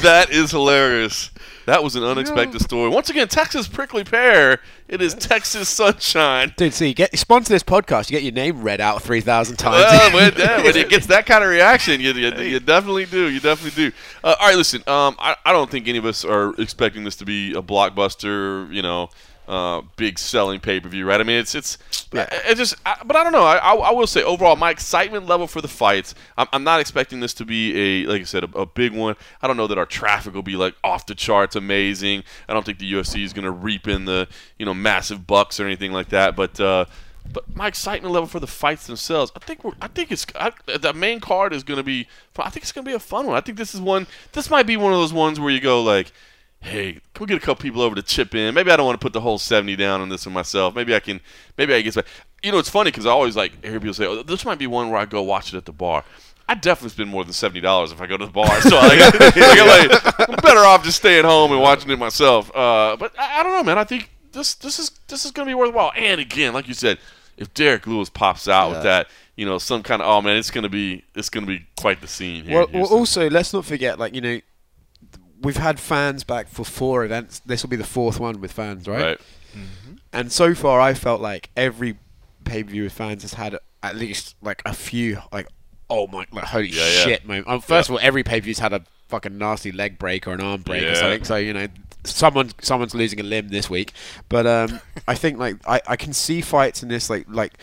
That 0.07 0.31
is 0.31 0.53
hilarious. 0.53 1.33
That 1.67 1.83
was 1.83 1.97
an 1.97 2.05
unexpected 2.05 2.63
story. 2.63 2.89
Once 2.91 3.11
again, 3.11 3.27
Texas 3.27 3.67
prickly 3.67 4.05
pear. 4.05 4.61
It 4.87 5.03
is 5.03 5.15
Texas 5.15 5.69
sunshine. 5.69 6.55
Dude, 6.57 6.73
so 6.73 6.85
you 6.85 6.95
get 6.95 7.13
you 7.13 7.19
sponsor 7.19 7.53
this 7.53 7.65
podcast, 7.65 8.09
you 8.09 8.17
get 8.17 8.23
your 8.23 8.33
name 8.33 8.63
read 8.63 8.81
out 8.81 9.03
three 9.03 9.21
thousand 9.21 9.57
times. 9.57 9.83
Well, 9.83 10.15
when, 10.15 10.33
yeah, 10.39 10.63
when 10.63 10.77
it 10.77 10.89
gets 10.89 11.07
that 11.07 11.27
kind 11.27 11.43
of 11.43 11.51
reaction, 11.51 12.01
you, 12.01 12.13
you, 12.13 12.33
you 12.37 12.61
definitely 12.61 13.07
do. 13.07 13.29
You 13.29 13.41
definitely 13.41 13.91
do. 13.91 13.97
Uh, 14.23 14.37
all 14.39 14.47
right, 14.47 14.57
listen. 14.57 14.81
Um, 14.87 15.17
I, 15.19 15.35
I 15.45 15.51
don't 15.51 15.69
think 15.69 15.89
any 15.89 15.99
of 15.99 16.07
us 16.07 16.25
are 16.25 16.55
expecting 16.61 17.03
this 17.03 17.17
to 17.17 17.25
be 17.25 17.53
a 17.55 17.63
blockbuster. 17.63 18.73
You 18.73 18.83
know, 18.83 19.11
uh, 19.49 19.83
big 19.97 20.19
selling 20.19 20.61
pay 20.61 20.81
per 20.81 20.89
view, 20.89 21.07
right? 21.07 21.21
I 21.21 21.25
mean, 21.25 21.39
it's 21.39 21.55
it's 21.55 21.79
Yeah. 22.13 22.29
it 22.47 22.57
just. 22.57 22.75
I, 22.85 22.97
but 23.05 23.17
I 23.17 23.23
don't 23.23 23.33
know. 23.33 23.45
I, 23.45 23.57
I, 23.57 23.75
I 23.75 23.91
will 23.93 24.07
say 24.07 24.23
overall, 24.23 24.57
my 24.57 24.71
excitement 24.71 25.27
level 25.27 25.47
for 25.47 25.61
the 25.61 25.69
fights. 25.69 26.15
I'm, 26.37 26.47
I'm 26.53 26.65
not 26.65 26.81
expecting 26.81 27.21
this 27.21 27.35
to 27.35 27.45
be 27.45 28.05
a 28.05 28.07
like 28.09 28.21
I 28.23 28.25
said 28.25 28.45
a, 28.45 28.59
a 28.59 28.67
big 28.67 28.93
one. 28.93 29.17
I 29.43 29.47
don't 29.47 29.57
know 29.57 29.67
that 29.67 29.79
our 29.79 29.87
traffic 29.87 30.35
will 30.35 30.43
be 30.43 30.57
like 30.57 30.75
off 30.83 31.07
the 31.07 31.15
charts 31.15 31.57
amazing. 31.57 32.25
I 32.49 32.55
don't 32.55 32.67
think 32.67 32.79
the 32.79 32.93
UFC 32.93 33.23
is 33.25 33.33
going 33.33 33.45
to 33.45 33.51
reap 33.51 33.87
in 33.89 34.05
the 34.05 34.29
you 34.59 34.67
know 34.67 34.75
massive 34.75 35.27
bucks 35.27 35.61
or 35.61 35.67
anything 35.67 35.93
like 35.93 36.09
that. 36.09 36.35
But 36.37 36.59
uh, 36.61 36.87
but 37.33 37.57
my 37.57 37.67
excitement 37.67 38.13
level 38.15 38.29
for 38.29 38.39
the 38.41 38.47
fights 38.47 38.87
themselves, 38.87 39.33
I 39.35 39.41
think 39.41 39.65
we're, 39.65 39.73
I 39.81 39.89
think 39.89 40.13
it's 40.13 40.27
I, 40.39 40.53
the 40.67 40.93
main 40.93 41.21
card 41.21 41.53
is 41.53 41.63
going 41.65 41.79
to 41.79 41.83
be. 41.85 42.07
I 42.39 42.51
think 42.51 42.63
it's 42.65 42.73
going 42.73 42.85
to 42.85 42.89
be 42.89 42.95
a 42.95 43.01
fun 43.01 43.27
one. 43.27 43.37
I 43.37 43.41
think 43.41 43.59
this 43.59 43.75
is 43.75 43.81
one. 43.81 44.07
This 44.33 44.51
might 44.51 44.67
be 44.67 44.77
one 44.77 44.93
of 44.93 44.99
those 44.99 45.13
ones 45.13 45.41
where 45.41 45.51
you 45.51 45.61
go 45.61 45.83
like, 45.83 46.13
hey, 46.61 46.93
can 46.93 47.21
we 47.21 47.27
get 47.27 47.37
a 47.37 47.41
couple 47.41 47.63
people 47.63 47.83
over 47.83 47.95
to 47.95 48.03
chip 48.03 48.35
in? 48.35 48.55
Maybe 48.55 48.71
I 48.71 48.77
don't 48.77 48.87
want 48.87 49.01
to 49.01 49.05
put 49.05 49.13
the 49.13 49.21
whole 49.21 49.39
seventy 49.39 49.77
down 49.77 50.01
on 50.01 50.09
this 50.09 50.27
one 50.27 50.35
myself. 50.35 50.75
Maybe 50.75 50.95
I 50.95 51.01
can. 51.01 51.21
Maybe 51.57 51.75
I 51.75 51.83
get. 51.83 51.97
You 52.43 52.53
know, 52.53 52.59
it's 52.59 52.69
funny 52.69 52.91
because 52.91 53.07
I 53.07 53.11
always 53.11 53.37
like 53.37 53.65
hear 53.65 53.81
people 53.81 53.95
say, 53.95 54.07
oh, 54.07 54.23
this 54.23 54.45
might 54.45 54.59
be 54.59 54.67
one 54.67 54.91
where 54.91 54.99
I 54.99 55.07
go 55.07 55.23
watch 55.23 55.53
it 55.53 55.57
at 55.57 55.65
the 55.65 55.73
bar. 55.73 56.05
I 56.49 56.55
definitely 56.55 56.91
spend 56.91 57.11
more 57.11 57.25
than 57.25 57.33
seventy 57.33 57.61
dollars 57.61 57.93
if 57.93 58.01
I 58.01 58.07
go 58.07 58.17
to 58.17 58.27
the 58.27 58.33
bar. 58.33 58.61
So 58.61 58.77
like, 58.77 58.99
I'm, 59.01 59.89
like, 59.89 60.31
I'm 60.31 60.37
better 60.37 60.61
off 60.61 60.85
just 60.85 60.99
staying 60.99 61.25
home 61.25 61.53
and 61.53 61.61
watching 61.61 61.91
it 61.91 61.99
myself. 61.99 62.55
Uh, 62.55 62.97
but 62.97 63.19
I, 63.19 63.41
I 63.41 63.43
don't 63.43 63.53
know, 63.53 63.65
man. 63.65 63.79
I 63.79 63.85
think 63.85 64.11
this 64.33 64.55
this 64.55 64.79
is 64.79 64.91
this 65.09 65.25
is 65.25 65.33
going 65.33 65.47
to 65.47 65.51
be 65.51 65.55
worthwhile. 65.55 65.93
And 65.97 66.21
again, 66.21 66.53
like 66.53 66.69
you 66.69 66.75
said, 66.75 66.99
if 67.37 67.53
Derrick 67.55 67.87
Lewis 67.87 68.09
pops 68.09 68.49
out 68.49 68.71
with 68.71 68.83
that, 68.85 69.09
you 69.35 69.45
know, 69.45 69.59
some 69.59 69.83
kind 69.83 70.01
of 70.01 70.09
oh 70.09 70.23
man, 70.23 70.37
it's 70.37 70.51
going 70.51 70.63
to 70.63 70.71
be 70.71 71.05
it's 71.15 71.29
going 71.29 71.45
to 71.45 71.49
be 71.49 71.67
quite 71.77 72.01
the 72.01 72.09
scene 72.09 72.45
here. 72.45 72.59
Well, 72.59 72.69
well, 72.73 72.87
also 72.87 73.29
let's 73.29 73.53
not 73.53 73.65
forget, 73.65 73.99
like 73.99 74.15
you 74.15 74.21
know, 74.21 74.41
we've 75.47 75.57
had 75.57 75.79
fans 75.81 76.25
back 76.25 76.49
for 76.49 76.65
four 76.65 77.05
events. 77.05 77.41
This 77.41 77.63
will 77.63 77.71
be 77.71 77.77
the 77.77 77.85
fourth 77.85 78.19
one 78.21 78.41
with 78.41 78.53
fans, 78.53 78.87
right? 78.89 79.03
right? 79.03 79.21
And 80.13 80.31
so 80.33 80.55
far, 80.55 80.81
I 80.81 80.95
felt 80.95 81.21
like 81.21 81.51
every 81.57 81.97
pay 82.45 82.63
per 82.63 82.71
view 82.71 82.83
with 82.85 82.93
fans 82.93 83.23
has 83.23 83.35
had 83.35 83.59
at 83.83 83.97
least 83.97 84.35
like 84.43 84.63
a 84.67 84.73
few 84.73 85.19
like 85.33 85.47
oh 85.89 86.07
my 86.09 86.25
like 86.33 86.45
holy 86.45 86.69
Yeah, 86.69 86.85
yeah. 86.85 87.05
shit 87.05 87.27
moment. 87.27 87.49
Um, 87.49 87.61
first 87.61 87.89
of 87.89 87.95
all, 87.95 88.01
every 88.03 88.23
pay 88.23 88.41
per 88.41 88.45
view's 88.45 88.59
had 88.59 88.73
a 88.73 88.83
fucking 89.09 89.39
nasty 89.39 89.71
leg 89.73 89.99
break 89.99 90.27
or 90.27 90.33
an 90.33 90.41
arm 90.41 90.63
break 90.63 90.83
or 90.83 90.87
Yeah. 90.87 90.95
something. 90.95 91.25
So 91.25 91.37
you 91.37 91.53
know. 91.55 91.69
Someone, 92.05 92.51
someone's 92.63 92.95
losing 92.95 93.19
a 93.19 93.25
limb 93.25 93.49
this 93.49 93.69
week, 93.69 93.93
but 94.29 94.47
um, 94.47 94.79
I 95.09 95.17
think 95.17 95.39
like 95.41 95.57
I, 95.67 95.81
I 95.89 95.97
can 95.97 96.13
see 96.13 96.41
fights 96.41 96.81
in 96.85 96.89
this 96.89 97.11
like 97.11 97.27
like 97.29 97.55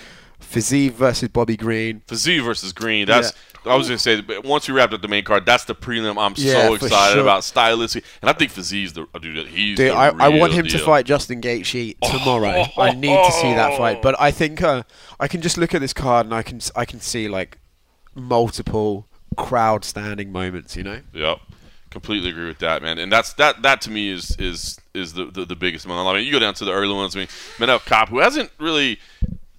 Fiziev 0.42 0.92
versus 0.92 1.30
Bobby 1.30 1.56
Green, 1.56 2.02
Fiziev 2.08 2.44
versus 2.44 2.74
Green. 2.74 3.08
That's 3.08 3.32
I 3.66 3.76
was 3.76 3.88
gonna 3.88 3.98
say. 3.98 4.22
But 4.22 4.44
once 4.44 4.68
we 4.68 4.74
wrapped 4.74 4.94
up 4.94 5.02
the 5.02 5.08
main 5.08 5.24
card, 5.24 5.46
that's 5.46 5.64
the 5.66 5.76
prelim. 5.76 6.18
I'm 6.18 6.34
Yeah, 6.38 6.68
so 6.68 6.78
for 6.78 6.86
excited 6.86 7.14
sure. 7.14 7.22
about 7.22 7.44
stylistic, 7.44 8.04
and 8.22 8.30
I 8.30 8.34
think 8.34 8.52
Fiziev's 8.52 8.94
the 8.94 9.08
dude. 9.20 9.48
He's 9.48 9.78
Dude, 9.78 9.92
the 9.92 9.96
I, 9.96 10.08
I 10.08 10.30
want 10.30 10.52
real 10.52 10.60
him 10.60 10.66
to 10.66 10.78
deal. 10.78 10.86
fight 10.86 11.06
Justin 11.06 11.42
Gaethje 11.42 11.98
tomorrow. 12.04 12.66
I 12.78 12.92
need 12.92 13.16
to 13.26 13.32
see 13.32 13.54
that 13.54 13.78
fight. 13.78 14.02
But 14.02 14.20
I 14.20 14.32
think 14.32 14.62
uh, 14.62 14.84
I 15.20 15.28
can 15.28 15.42
just 15.42 15.58
look 15.58 15.74
at 15.74 15.82
this 15.82 15.94
card 15.94 16.26
and 16.26 16.34
I 16.36 16.44
can 16.44 16.60
I 16.76 16.86
can 16.86 17.00
see 17.00 17.28
like 17.28 17.58
multiple 18.16 19.08
crowd 19.38 19.84
standing 19.86 20.32
moments. 20.32 20.76
You 20.76 20.84
know. 20.84 21.02
Yep. 21.14 21.40
Completely 21.90 22.30
agree 22.32 22.48
with 22.48 22.58
that, 22.60 22.82
man. 22.82 22.98
And 22.98 23.12
that's 23.12 23.34
that. 23.34 23.62
That 23.62 23.82
to 23.82 23.92
me 23.92 24.10
is 24.10 24.36
is 24.40 24.80
is 24.96 25.14
the 25.14 25.26
the, 25.26 25.46
the 25.46 25.56
biggest 25.56 25.86
one. 25.86 25.98
I 26.08 26.14
mean, 26.14 26.26
you 26.26 26.32
go 26.32 26.40
down 26.40 26.56
to 26.56 26.66
the 26.66 26.72
early 26.72 26.94
ones. 26.94 27.16
I 27.16 27.20
mean, 27.20 27.28
Manel 27.58 27.86
Cop, 27.86 28.10
who 28.10 28.18
hasn't 28.20 28.50
really 28.60 29.00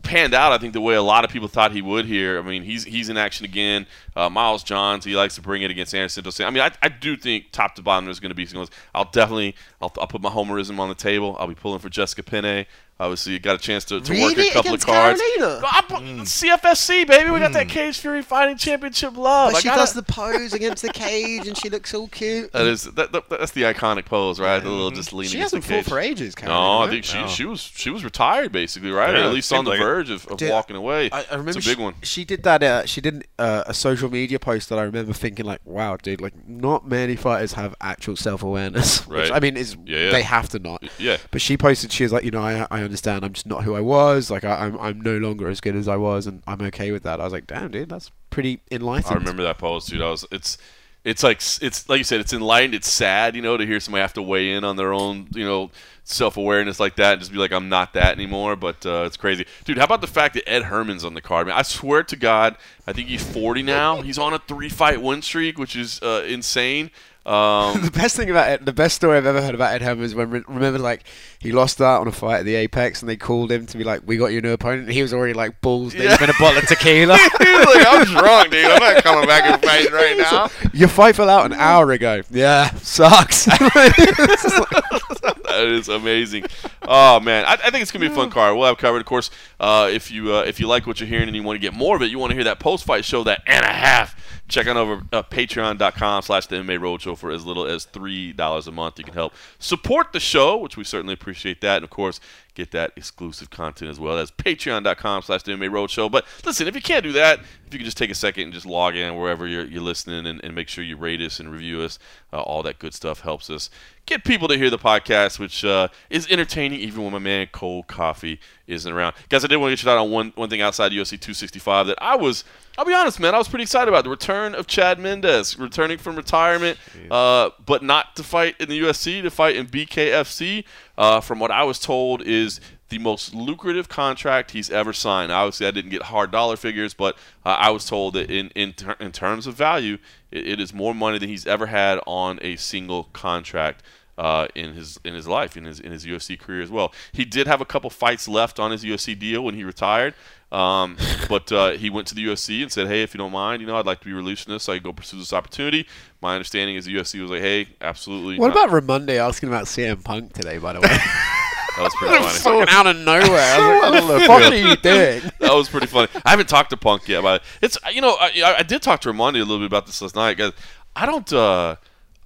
panned 0.04 0.34
out, 0.34 0.52
I 0.52 0.58
think 0.58 0.72
the 0.72 0.80
way 0.80 0.94
a 0.94 1.02
lot 1.02 1.24
of 1.24 1.30
people 1.30 1.48
thought 1.48 1.72
he 1.72 1.82
would 1.82 2.04
here. 2.04 2.38
I 2.38 2.42
mean, 2.42 2.62
he's 2.62 2.84
he's 2.84 3.08
in 3.08 3.16
action 3.16 3.44
again. 3.44 3.86
Uh, 4.14 4.28
Miles 4.28 4.62
Johns, 4.62 5.04
he 5.04 5.16
likes 5.16 5.34
to 5.34 5.40
bring 5.40 5.62
it 5.62 5.70
against 5.70 5.94
Anderson. 5.94 6.24
I 6.44 6.50
mean, 6.50 6.62
I, 6.62 6.70
I 6.82 6.88
do 6.88 7.16
think 7.16 7.50
top 7.50 7.74
to 7.74 7.82
bottom 7.82 8.04
there's 8.04 8.20
going 8.20 8.30
to 8.30 8.36
be 8.36 8.46
singles. 8.46 8.70
I'll 8.94 9.10
definitely 9.10 9.56
I'll, 9.80 9.92
I'll 9.98 10.06
put 10.06 10.20
my 10.20 10.30
homerism 10.30 10.78
on 10.78 10.88
the 10.88 10.94
table. 10.94 11.36
I'll 11.38 11.48
be 11.48 11.54
pulling 11.54 11.80
for 11.80 11.88
Jessica 11.88 12.22
Penne. 12.22 12.66
Obviously, 13.00 13.32
you 13.32 13.40
got 13.40 13.56
a 13.56 13.58
chance 13.58 13.84
to, 13.86 14.00
to 14.00 14.22
work 14.22 14.38
a 14.38 14.50
couple 14.52 14.74
of 14.74 14.86
cards. 14.86 15.20
Carolina? 15.36 15.66
I 15.66 15.82
put- 15.88 16.02
CFFC, 16.02 17.06
baby. 17.06 17.30
We 17.30 17.38
got 17.40 17.52
that 17.52 17.68
Cage 17.68 17.98
Fury 17.98 18.22
Fighting 18.22 18.56
Championship 18.56 19.16
love. 19.16 19.52
But 19.52 19.62
she 19.62 19.68
gotta- 19.68 19.80
does 19.80 19.94
the 19.94 20.02
pose 20.02 20.52
against 20.52 20.82
the 20.82 20.90
cage, 20.90 21.46
and 21.48 21.56
she 21.56 21.68
looks 21.70 21.92
all 21.92 22.08
cute. 22.08 22.52
that 22.52 22.66
is 22.66 22.84
that, 22.84 23.12
that, 23.12 23.28
that's 23.28 23.52
the 23.52 23.62
iconic 23.62 24.04
pose, 24.04 24.38
right? 24.38 24.62
The 24.62 24.68
little 24.70 24.90
just 24.92 25.12
leaning 25.12 25.32
She 25.32 25.38
hasn't 25.38 25.64
fought 25.64 25.84
for 25.86 25.98
ages, 25.98 26.34
No, 26.36 26.42
Carolina, 26.42 26.68
I 26.68 26.80
right? 26.84 26.90
think 26.90 27.04
she 27.04 27.18
No. 27.20 27.26
she 27.28 27.44
was 27.44 27.60
she 27.60 27.90
was 27.90 28.04
retired 28.04 28.52
basically, 28.52 28.90
right? 28.90 29.12
or 29.14 29.16
at 29.18 29.32
least 29.32 29.52
on 29.52 29.64
the 29.64 29.70
like 29.72 29.80
it. 29.80 29.84
verge 29.84 30.10
of, 30.10 30.26
of 30.28 30.36
Dude, 30.38 30.50
walking 30.50 30.76
away. 30.76 31.10
I, 31.10 31.20
I 31.22 31.24
remember 31.32 31.50
it's 31.50 31.58
a 31.58 31.62
she, 31.62 31.70
big 31.70 31.78
one. 31.80 31.94
She 32.02 32.24
did 32.24 32.42
that. 32.44 32.62
Uh, 32.62 32.86
she 32.86 33.00
did 33.00 33.26
uh, 33.38 33.64
a 33.66 33.74
social 33.74 34.10
media 34.10 34.38
post 34.38 34.68
that 34.68 34.78
I 34.78 34.82
remember 34.82 35.12
thinking 35.12 35.44
like, 35.46 35.60
"Wow, 35.64 35.96
dude! 35.96 36.20
Like, 36.20 36.34
not 36.48 36.86
many 36.86 37.16
fighters 37.16 37.54
have 37.54 37.74
actual 37.80 38.16
self 38.16 38.42
awareness. 38.42 39.04
Right. 39.14 39.30
I 39.30 39.38
mean, 39.38 39.56
is 39.56 39.76
Yeah, 39.84 40.06
yeah. 40.06 40.10
they 40.10 40.22
have 40.22 40.48
to 40.50 40.58
not. 40.58 40.82
Yeah. 40.98 41.18
But 41.30 41.40
she 41.40 41.56
posted. 41.56 41.92
She 41.92 42.02
was 42.04 42.12
like, 42.12 42.24
you 42.24 42.30
know, 42.32 42.40
I, 42.42 42.66
I 42.70 42.80
understand. 42.94 43.24
I'm 43.24 43.32
just 43.32 43.46
not 43.46 43.64
who 43.64 43.74
I 43.74 43.80
was. 43.80 44.30
Like, 44.30 44.44
I, 44.44 44.66
I'm 44.66 44.78
I'm 44.78 45.00
no 45.00 45.18
longer 45.18 45.48
as 45.48 45.60
good 45.60 45.74
as 45.74 45.88
I 45.88 45.96
was, 45.96 46.26
and 46.26 46.42
I'm 46.46 46.62
okay 46.62 46.92
with 46.92 47.02
that. 47.02 47.20
I 47.20 47.24
was 47.24 47.32
like, 47.32 47.46
damn, 47.46 47.72
dude, 47.72 47.88
that's 47.88 48.12
pretty 48.30 48.60
enlightened. 48.70 49.12
I 49.12 49.18
remember 49.18 49.42
that 49.42 49.58
post, 49.58 49.90
dude. 49.90 50.00
I 50.00 50.10
was 50.10 50.24
it's 50.30 50.56
it's 51.02 51.22
like 51.22 51.38
it's 51.38 51.88
like 51.88 51.98
you 51.98 52.04
said, 52.04 52.20
it's 52.20 52.32
enlightened. 52.32 52.74
It's 52.74 52.90
sad, 52.90 53.34
you 53.34 53.42
know, 53.42 53.56
to 53.56 53.66
hear 53.66 53.80
somebody 53.80 54.02
have 54.02 54.12
to 54.14 54.22
weigh 54.22 54.52
in 54.52 54.62
on 54.62 54.76
their 54.76 54.92
own, 54.92 55.26
you 55.34 55.44
know, 55.44 55.72
self 56.04 56.36
awareness 56.36 56.78
like 56.78 56.96
that 56.96 57.14
and 57.14 57.20
just 57.20 57.32
be 57.32 57.38
like, 57.38 57.52
I'm 57.52 57.68
not 57.68 57.94
that 57.94 58.14
anymore. 58.14 58.54
But 58.54 58.86
uh, 58.86 59.02
it's 59.06 59.16
crazy, 59.16 59.44
dude. 59.64 59.76
How 59.76 59.84
about 59.84 60.00
the 60.00 60.06
fact 60.06 60.34
that 60.34 60.48
Ed 60.48 60.62
Herman's 60.62 61.04
on 61.04 61.14
the 61.14 61.20
card? 61.20 61.48
Man, 61.48 61.56
I 61.56 61.62
swear 61.62 62.04
to 62.04 62.16
God, 62.16 62.56
I 62.86 62.92
think 62.92 63.08
he's 63.08 63.22
40 63.22 63.62
now. 63.62 64.02
He's 64.02 64.18
on 64.18 64.32
a 64.32 64.38
three 64.38 64.68
fight 64.68 65.02
win 65.02 65.20
streak, 65.20 65.58
which 65.58 65.74
is 65.74 66.00
uh, 66.00 66.24
insane. 66.26 66.90
Um, 67.26 67.80
the 67.82 67.90
best 67.90 68.16
thing 68.16 68.28
about 68.30 68.50
it, 68.50 68.66
the 68.66 68.72
best 68.72 68.96
story 68.96 69.16
I've 69.16 69.24
ever 69.24 69.40
heard 69.40 69.54
about 69.54 69.72
Ed 69.72 69.80
Herman 69.80 70.04
is 70.04 70.14
when 70.14 70.30
remember 70.30 70.78
like 70.78 71.04
he 71.38 71.52
lost 71.52 71.80
out 71.80 72.02
on 72.02 72.08
a 72.08 72.12
fight 72.12 72.40
at 72.40 72.44
the 72.44 72.54
Apex 72.54 73.00
and 73.00 73.08
they 73.08 73.16
called 73.16 73.50
him 73.50 73.64
to 73.66 73.78
be 73.78 73.84
like, 73.84 74.02
"We 74.04 74.18
got 74.18 74.26
your 74.26 74.42
new 74.42 74.52
opponent." 74.52 74.82
And 74.84 74.92
he 74.92 75.00
was 75.00 75.14
already 75.14 75.32
like 75.32 75.60
balls 75.62 75.92
deep 75.92 76.02
Yeah. 76.02 76.22
in 76.22 76.28
a 76.30 76.34
bottle 76.38 76.58
of 76.58 76.66
tequila. 76.68 77.12
like, 77.16 77.30
I'm 77.40 78.04
drunk, 78.14 78.50
dude. 78.50 78.66
I'm 78.66 78.78
not 78.94 79.02
coming 79.02 79.26
back 79.26 79.44
and 79.44 79.62
fighting 79.62 79.92
right 79.92 80.18
now. 80.18 80.50
Your 80.74 80.88
fight 80.88 81.16
fell 81.16 81.30
out 81.30 81.46
an 81.46 81.54
hour 81.54 81.90
ago. 81.92 82.20
Yeah, 82.30 82.68
sucks. 82.74 83.46
that 83.46 85.62
is 85.66 85.88
amazing. 85.88 86.44
Oh 86.82 87.20
man, 87.20 87.44
I, 87.46 87.52
I 87.54 87.70
think 87.70 87.82
it's 87.82 87.90
gonna 87.90 88.06
be 88.06 88.12
a 88.12 88.14
fun 88.14 88.30
card. 88.30 88.56
We'll 88.56 88.66
have 88.66 88.78
covered, 88.78 88.98
of 88.98 89.06
course. 89.06 89.30
Uh, 89.58 89.88
if 89.92 90.10
you 90.10 90.34
uh, 90.34 90.42
if 90.42 90.60
you 90.60 90.66
like 90.66 90.86
what 90.86 91.00
you're 91.00 91.08
hearing 91.08 91.28
and 91.28 91.36
you 91.36 91.42
want 91.42 91.56
to 91.56 91.60
get 91.60 91.72
more 91.72 91.96
of 91.96 92.02
it, 92.02 92.10
you 92.10 92.18
want 92.18 92.30
to 92.30 92.34
hear 92.34 92.44
that 92.44 92.60
post 92.60 92.84
fight 92.84 93.04
show, 93.04 93.24
that 93.24 93.42
and 93.46 93.64
a 93.64 93.72
half. 93.72 94.20
Check 94.46 94.66
on 94.66 94.76
over 94.76 95.02
uh, 95.12 95.22
Patreon.com/slash 95.22 96.46
The 96.46 96.56
MMA 96.56 96.78
Roadshow 96.78 97.16
for 97.16 97.30
as 97.30 97.46
little 97.46 97.66
as 97.66 97.84
three 97.86 98.32
dollars 98.32 98.66
a 98.66 98.72
month. 98.72 98.98
You 98.98 99.04
can 99.04 99.14
help 99.14 99.32
support 99.58 100.12
the 100.12 100.20
show, 100.20 100.56
which 100.58 100.76
we 100.76 100.84
certainly 100.84 101.14
appreciate 101.14 101.60
that, 101.62 101.76
and 101.76 101.84
of 101.84 101.90
course 101.90 102.20
get 102.54 102.70
that 102.70 102.92
exclusive 102.96 103.50
content 103.50 103.90
as 103.90 103.98
well. 103.98 104.16
That's 104.16 104.30
Patreon.com/slash 104.30 105.42
The 105.42 105.52
MMA 105.52 105.70
Roadshow. 105.70 106.10
But 106.10 106.24
listen, 106.44 106.68
if 106.68 106.74
you 106.74 106.82
can't 106.82 107.02
do 107.02 107.12
that, 107.12 107.40
if 107.40 107.72
you 107.72 107.78
can 107.78 107.84
just 107.84 107.96
take 107.96 108.10
a 108.10 108.14
second 108.14 108.44
and 108.44 108.52
just 108.52 108.66
log 108.66 108.96
in 108.96 109.16
wherever 109.16 109.46
you're, 109.46 109.64
you're 109.64 109.82
listening 109.82 110.26
and, 110.26 110.42
and 110.44 110.54
make 110.54 110.68
sure 110.68 110.84
you 110.84 110.96
rate 110.96 111.20
us 111.20 111.40
and 111.40 111.50
review 111.50 111.80
us, 111.82 111.98
uh, 112.32 112.40
all 112.40 112.62
that 112.62 112.78
good 112.78 112.94
stuff 112.94 113.20
helps 113.20 113.50
us 113.50 113.70
get 114.06 114.24
people 114.24 114.48
to 114.48 114.56
hear 114.56 114.70
the 114.70 114.78
podcast, 114.78 115.38
which 115.38 115.64
uh, 115.64 115.88
is 116.10 116.26
entertaining 116.30 116.80
even 116.80 117.02
when 117.04 117.12
my 117.12 117.18
man 117.18 117.48
Cold 117.52 117.86
Coffee 117.86 118.38
isn't 118.66 118.92
around. 118.92 119.14
Guys, 119.28 119.44
I 119.44 119.48
did 119.48 119.56
want 119.56 119.70
to 119.70 119.76
get 119.76 119.84
you 119.84 119.90
out 119.90 119.98
on 119.98 120.10
one 120.10 120.32
one 120.36 120.50
thing 120.50 120.60
outside 120.60 120.92
UFC 120.92 121.10
265 121.10 121.88
that 121.88 121.98
I 122.00 122.16
was. 122.16 122.44
I'll 122.76 122.84
be 122.84 122.92
honest, 122.92 123.20
man. 123.20 123.34
I 123.34 123.38
was 123.38 123.46
pretty 123.46 123.62
excited 123.62 123.88
about 123.88 124.02
the 124.02 124.10
return 124.10 124.54
of 124.54 124.66
Chad 124.66 124.98
Mendes, 124.98 125.58
returning 125.58 125.96
from 125.96 126.16
retirement, 126.16 126.76
uh, 127.08 127.50
but 127.64 127.84
not 127.84 128.16
to 128.16 128.24
fight 128.24 128.56
in 128.60 128.68
the 128.68 128.80
UFC, 128.80 129.22
to 129.22 129.30
fight 129.30 129.54
in 129.54 129.66
BKFC. 129.66 130.64
Uh, 130.96 131.20
from 131.20 131.40
what 131.40 131.50
I 131.50 131.64
was 131.64 131.78
told, 131.78 132.22
is 132.22 132.60
the 132.88 132.98
most 132.98 133.34
lucrative 133.34 133.88
contract 133.88 134.52
he's 134.52 134.70
ever 134.70 134.92
signed. 134.92 135.32
Obviously, 135.32 135.66
I 135.66 135.72
didn't 135.72 135.90
get 135.90 136.02
hard 136.04 136.30
dollar 136.30 136.56
figures, 136.56 136.94
but 136.94 137.16
uh, 137.44 137.56
I 137.58 137.70
was 137.70 137.84
told 137.86 138.14
that 138.14 138.30
in 138.30 138.50
in, 138.50 138.72
ter- 138.72 138.96
in 139.00 139.10
terms 139.10 139.46
of 139.46 139.54
value, 139.54 139.98
it, 140.30 140.46
it 140.46 140.60
is 140.60 140.72
more 140.72 140.94
money 140.94 141.18
than 141.18 141.28
he's 141.28 141.46
ever 141.46 141.66
had 141.66 141.98
on 142.06 142.38
a 142.42 142.56
single 142.56 143.04
contract 143.12 143.82
uh, 144.18 144.46
in 144.54 144.74
his 144.74 144.98
in 145.04 145.14
his 145.14 145.26
life, 145.26 145.56
in 145.56 145.64
his 145.64 145.80
in 145.80 145.92
his 145.92 146.06
UFC 146.06 146.38
career 146.38 146.62
as 146.62 146.70
well. 146.70 146.92
He 147.12 147.24
did 147.24 147.46
have 147.46 147.60
a 147.60 147.64
couple 147.64 147.90
fights 147.90 148.28
left 148.28 148.60
on 148.60 148.70
his 148.70 148.84
UFC 148.84 149.18
deal 149.18 149.42
when 149.42 149.54
he 149.54 149.64
retired, 149.64 150.14
um, 150.54 150.96
but 151.28 151.50
uh, 151.52 151.70
he 151.72 151.90
went 151.90 152.06
to 152.08 152.14
the 152.14 152.24
UFC 152.26 152.62
and 152.62 152.70
said, 152.70 152.86
"Hey, 152.86 153.02
if 153.02 153.12
you 153.14 153.18
don't 153.18 153.32
mind, 153.32 153.60
you 153.60 153.66
know, 153.66 153.76
I'd 153.76 153.86
like 153.86 153.98
to 154.00 154.06
be 154.06 154.12
released 154.12 154.44
from 154.44 154.52
this, 154.54 154.62
so 154.62 154.72
I 154.72 154.76
can 154.76 154.84
go 154.84 154.92
pursue 154.92 155.18
this 155.18 155.32
opportunity." 155.32 155.86
My 156.22 156.34
understanding 156.34 156.76
is 156.76 156.84
the 156.84 156.94
UFC 156.94 157.20
was 157.20 157.30
like, 157.30 157.40
"Hey, 157.42 157.68
absolutely." 157.80 158.38
what 158.38 158.54
not." 158.54 158.68
about 158.68 158.82
Raimondi 158.82 159.16
asking 159.16 159.48
about 159.48 159.64
CM 159.64 160.02
Punk 160.04 160.32
today? 160.32 160.58
By 160.58 160.72
the 160.74 160.80
way, 160.80 160.88
that 160.88 161.76
was 161.78 161.94
pretty 161.96 162.14
funny. 162.22 162.38
fucking 162.38 162.74
out 162.74 162.86
of 162.86 162.96
nowhere. 162.96 163.20
I 163.54 163.90
was 163.90 164.04
like, 164.04 164.08
what 164.08 164.20
the 164.20 164.26
fuck 164.26 164.52
are 164.52 164.54
you 164.54 164.76
doing? 164.76 165.32
that 165.40 165.54
was 165.54 165.68
pretty 165.68 165.86
funny. 165.86 166.08
I 166.24 166.30
haven't 166.30 166.48
talked 166.48 166.70
to 166.70 166.76
Punk 166.76 167.08
yet, 167.08 167.22
but 167.22 167.42
it's 167.60 167.76
you 167.92 168.00
know 168.00 168.16
I, 168.20 168.30
I- 168.44 168.58
I 168.58 168.62
did 168.62 168.80
talk 168.82 169.00
to 169.02 169.12
Raimondi 169.12 169.36
a 169.36 169.44
little 169.44 169.58
bit 169.58 169.66
about 169.66 169.86
this 169.86 170.00
last 170.00 170.14
night. 170.14 170.36
Guys, 170.38 170.52
I 170.94 171.04
don't 171.06 171.30
uh, 171.32 171.76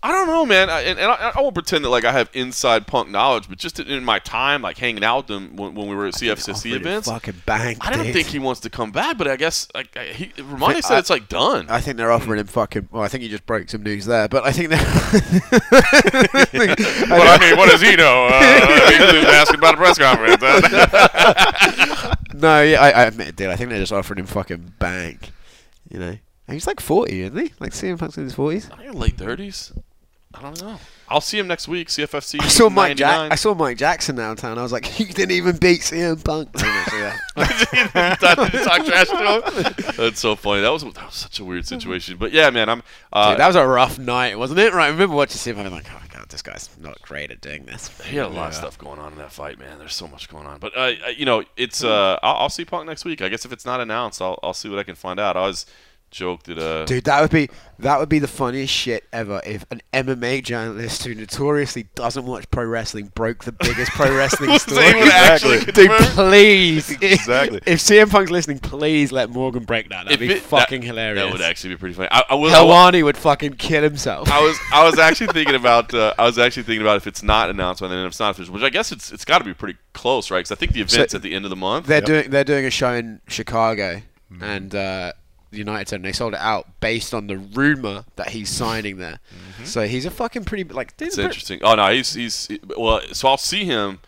I 0.00 0.12
don't 0.12 0.28
know, 0.28 0.46
man, 0.46 0.70
I, 0.70 0.82
and, 0.82 0.96
and 0.96 1.10
I, 1.10 1.32
I 1.34 1.40
won't 1.40 1.54
pretend 1.54 1.84
that 1.84 1.88
like 1.88 2.04
I 2.04 2.12
have 2.12 2.30
inside 2.32 2.86
Punk 2.86 3.08
knowledge, 3.10 3.48
but 3.48 3.58
just 3.58 3.80
in 3.80 4.04
my 4.04 4.20
time 4.20 4.62
like 4.62 4.78
hanging 4.78 5.02
out 5.02 5.28
with 5.28 5.36
him 5.36 5.56
when, 5.56 5.74
when 5.74 5.88
we 5.88 5.94
were 5.96 6.06
at 6.06 6.14
CFFC 6.14 6.76
events. 6.76 7.08
fucking 7.08 7.42
bang. 7.46 7.76
I 7.80 7.92
don't 7.92 8.12
think 8.12 8.28
he 8.28 8.38
wants 8.38 8.60
to 8.60 8.70
come 8.70 8.92
back, 8.92 9.18
but 9.18 9.26
I 9.26 9.34
guess 9.34 9.66
like 9.74 9.96
I- 9.96 10.12
he, 10.12 10.26
Raimondi 10.26 10.76
I- 10.76 10.80
said 10.80 10.98
it's 10.98 11.10
like 11.10 11.28
done. 11.28 11.66
I 11.68 11.80
think 11.80 11.96
they're 11.96 12.12
offering 12.12 12.38
him 12.38 12.46
fucking. 12.46 12.90
Well, 12.92 13.02
I 13.02 13.08
think 13.08 13.24
he 13.24 13.28
just 13.28 13.44
broke 13.44 13.68
some 13.70 13.82
news 13.82 14.06
there, 14.06 14.28
but 14.28 14.44
I 14.44 14.52
think 14.52 14.68
they're. 14.70 14.78
Well, 17.08 17.22
I 17.22 17.38
mean, 17.40 17.56
what 17.56 17.70
does 17.70 17.80
he 17.80 17.96
know? 17.96 18.28
Uh, 18.30 18.90
he 18.90 18.98
was 19.18 19.24
asking 19.26 19.58
about 19.58 19.74
a 19.74 19.76
press 19.78 19.98
conference. 19.98 20.42
no, 22.34 22.62
yeah, 22.62 22.80
I, 22.80 22.90
I 22.90 23.02
admit, 23.04 23.36
dude. 23.36 23.48
I 23.48 23.56
think 23.56 23.70
they're 23.70 23.78
just 23.80 23.92
offering 23.92 24.18
him 24.20 24.26
fucking 24.26 24.74
bang. 24.78 25.18
You 25.90 25.98
know, 25.98 26.18
he's 26.48 26.66
like 26.66 26.80
forty, 26.80 27.22
isn't 27.22 27.36
he? 27.38 27.52
Like 27.58 27.72
CM 27.72 27.98
Punk's 27.98 28.18
in 28.18 28.24
his 28.24 28.34
forties. 28.34 28.70
I 28.70 28.76
think 28.84 28.94
late 28.94 29.16
thirties. 29.16 29.72
I 30.38 30.42
don't 30.42 30.62
know. 30.62 30.78
I'll 31.08 31.20
see 31.20 31.38
him 31.38 31.48
next 31.48 31.66
week. 31.68 31.88
CFFC. 31.88 32.40
I 32.40 32.48
saw 32.48 32.68
Mike 32.68 32.96
Jack. 32.96 33.32
I 33.32 33.34
saw 33.34 33.54
Mike 33.54 33.78
Jackson 33.78 34.14
downtown. 34.14 34.58
I 34.58 34.62
was 34.62 34.72
like, 34.72 34.98
you 35.00 35.06
didn't 35.06 35.32
even 35.32 35.56
beat 35.56 35.80
CM 35.80 36.22
Punk. 36.22 36.50
Yeah. 36.54 37.16
Talk 38.16 38.84
trash 38.86 39.08
to 39.08 39.16
him. 39.16 39.94
That's 39.96 40.20
so 40.20 40.36
funny. 40.36 40.60
That 40.60 40.70
was 40.70 40.84
that 40.84 41.06
was 41.06 41.14
such 41.14 41.40
a 41.40 41.44
weird 41.44 41.66
situation. 41.66 42.18
But 42.18 42.32
yeah, 42.32 42.50
man, 42.50 42.68
I'm. 42.68 42.82
Uh, 43.12 43.30
Dude, 43.30 43.40
that 43.40 43.46
was 43.46 43.56
a 43.56 43.66
rough 43.66 43.98
night, 43.98 44.38
wasn't 44.38 44.60
it? 44.60 44.72
Right. 44.72 44.86
I 44.86 44.88
remember 44.88 45.16
watching 45.16 45.38
CM 45.38 45.56
Punk. 45.56 45.66
I'm 45.66 45.72
like, 45.72 45.90
oh 45.90 45.98
my 45.98 46.06
god, 46.14 46.28
this 46.28 46.42
guy's 46.42 46.68
not 46.78 47.00
great 47.02 47.30
at 47.30 47.40
doing 47.40 47.64
this. 47.64 47.88
he 48.02 48.16
had 48.16 48.26
a 48.26 48.28
lot 48.28 48.48
of 48.48 48.54
stuff 48.54 48.78
going 48.78 48.98
on 48.98 49.12
in 49.12 49.18
that 49.18 49.32
fight, 49.32 49.58
man. 49.58 49.78
There's 49.78 49.94
so 49.94 50.06
much 50.06 50.28
going 50.28 50.46
on. 50.46 50.58
But 50.58 50.76
uh, 50.76 50.80
uh, 50.80 51.08
you 51.16 51.24
know, 51.24 51.42
it's. 51.56 51.82
Uh, 51.82 52.18
I'll, 52.22 52.36
I'll 52.36 52.50
see 52.50 52.64
Punk 52.64 52.86
next 52.86 53.04
week. 53.04 53.22
I 53.22 53.28
guess 53.28 53.44
if 53.44 53.52
it's 53.52 53.64
not 53.64 53.80
announced, 53.80 54.20
I'll 54.20 54.38
I'll 54.42 54.54
see 54.54 54.68
what 54.68 54.78
I 54.78 54.82
can 54.82 54.94
find 54.94 55.18
out. 55.18 55.36
I 55.36 55.46
was 55.46 55.64
joked 56.10 56.46
that. 56.46 56.58
Uh, 56.58 56.84
Dude, 56.84 57.04
that 57.04 57.20
would 57.20 57.30
be 57.30 57.48
that 57.78 57.98
would 58.00 58.08
be 58.08 58.18
the 58.18 58.26
funniest 58.28 58.72
shit 58.74 59.04
ever 59.12 59.40
if 59.46 59.64
an 59.70 59.80
MMA 59.92 60.42
journalist 60.42 61.04
who 61.04 61.14
notoriously 61.14 61.86
doesn't 61.94 62.24
watch 62.26 62.50
pro 62.50 62.64
wrestling 62.64 63.12
broke 63.14 63.44
the 63.44 63.52
biggest 63.52 63.92
pro 63.92 64.14
wrestling 64.16 64.58
story. 64.58 64.80
They 64.92 64.94
would 65.00 65.12
actually 65.12 65.58
Dude, 65.60 65.74
confirm- 65.90 66.06
please. 66.14 66.90
Exactly. 67.02 67.60
If, 67.66 67.78
CM 67.80 68.10
Punk's 68.10 68.30
listening, 68.30 68.58
please 68.58 69.12
let 69.12 69.30
Morgan 69.30 69.64
break 69.64 69.88
that. 69.90 70.04
That'd 70.06 70.20
if 70.22 70.28
be 70.28 70.34
it- 70.34 70.42
fucking 70.42 70.80
that, 70.80 70.86
hilarious. 70.86 71.24
That 71.24 71.32
would 71.32 71.42
actually 71.42 71.74
be 71.74 71.78
pretty 71.78 71.94
funny. 71.94 72.08
I, 72.10 72.24
I 72.30 72.34
will. 72.34 72.54
I 72.54 72.60
will- 72.62 72.68
Helwani 72.72 73.02
would 73.04 73.16
fucking 73.16 73.54
kill 73.54 73.82
himself. 73.82 74.28
I 74.30 74.40
was 74.40 74.58
I 74.72 74.84
was 74.84 74.98
actually 75.08 75.28
thinking 75.28 75.54
about 75.54 75.92
uh, 75.94 76.14
I 76.18 76.24
was 76.24 76.38
actually 76.38 76.64
thinking 76.64 76.82
about 76.82 76.96
if 76.96 77.06
it's 77.06 77.22
not 77.22 77.50
announced 77.50 77.82
and 77.82 77.92
then 77.92 78.00
if 78.04 78.08
it's 78.08 78.20
not 78.20 78.30
official, 78.32 78.54
which 78.54 78.62
I 78.62 78.70
guess 78.70 78.92
it's 78.92 79.12
it's 79.12 79.24
got 79.24 79.38
to 79.38 79.44
be 79.44 79.54
pretty 79.54 79.78
close, 79.92 80.30
right? 80.30 80.38
Because 80.38 80.52
I 80.52 80.56
think 80.56 80.72
the 80.72 80.80
event's 80.80 81.14
at 81.14 81.22
the 81.22 81.34
end 81.34 81.44
of 81.44 81.50
the 81.50 81.56
month. 81.56 81.86
They're 81.86 82.00
doing 82.00 82.30
they're 82.30 82.44
doing 82.44 82.64
a 82.64 82.70
show 82.70 82.92
in 82.94 83.20
Chicago, 83.28 84.00
and 84.40 84.74
uh, 84.74 85.12
the 85.12 85.14
United 85.50 85.88
Center. 85.88 86.02
They 86.08 86.12
sold 86.12 86.34
it 86.34 86.40
out 86.40 86.66
based 86.80 87.14
on 87.14 87.26
the 87.26 87.36
rumor 87.38 88.04
that 88.16 88.30
he's 88.30 88.50
signing 88.50 88.98
there. 88.98 89.18
So 89.64 89.86
he's 89.86 90.04
a 90.06 90.10
fucking 90.10 90.44
pretty 90.44 90.64
like. 90.64 90.92
It's 90.98 91.14
pretty- 91.16 91.26
interesting. 91.26 91.60
Oh 91.62 91.74
no, 91.74 91.92
he's 91.92 92.14
he's 92.14 92.48
well. 92.76 93.00
So 93.12 93.28
I'll 93.28 93.36
see 93.38 93.64
him 93.64 94.00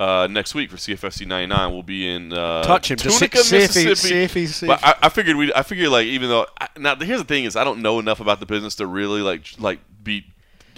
uh, 0.00 0.28
next 0.30 0.54
week 0.54 0.70
for 0.70 0.76
CFFC 0.76 1.26
99. 1.26 1.72
We'll 1.72 1.82
be 1.82 2.08
in 2.08 2.32
uh, 2.32 2.62
Touch 2.62 2.90
him, 2.90 2.96
just 2.98 3.18
Tunica, 3.18 3.38
see- 3.38 3.44
see 3.44 3.56
if 3.64 3.74
he- 3.74 3.84
Mississippi. 3.86 4.14
see 4.14 4.22
if 4.22 4.34
he's- 4.34 4.54
see 4.56 4.66
But 4.66 4.80
I, 4.84 4.94
I 5.02 5.08
figured 5.08 5.36
we. 5.36 5.52
I 5.54 5.62
figured 5.62 5.88
like 5.90 6.06
even 6.06 6.28
though 6.28 6.46
I, 6.60 6.68
now 6.78 6.94
here's 6.96 7.20
the 7.20 7.26
thing 7.26 7.44
is 7.44 7.56
I 7.56 7.64
don't 7.64 7.80
know 7.82 7.98
enough 7.98 8.20
about 8.20 8.40
the 8.40 8.46
business 8.46 8.74
to 8.76 8.86
really 8.86 9.22
like 9.22 9.44
like 9.58 9.80
be. 10.02 10.26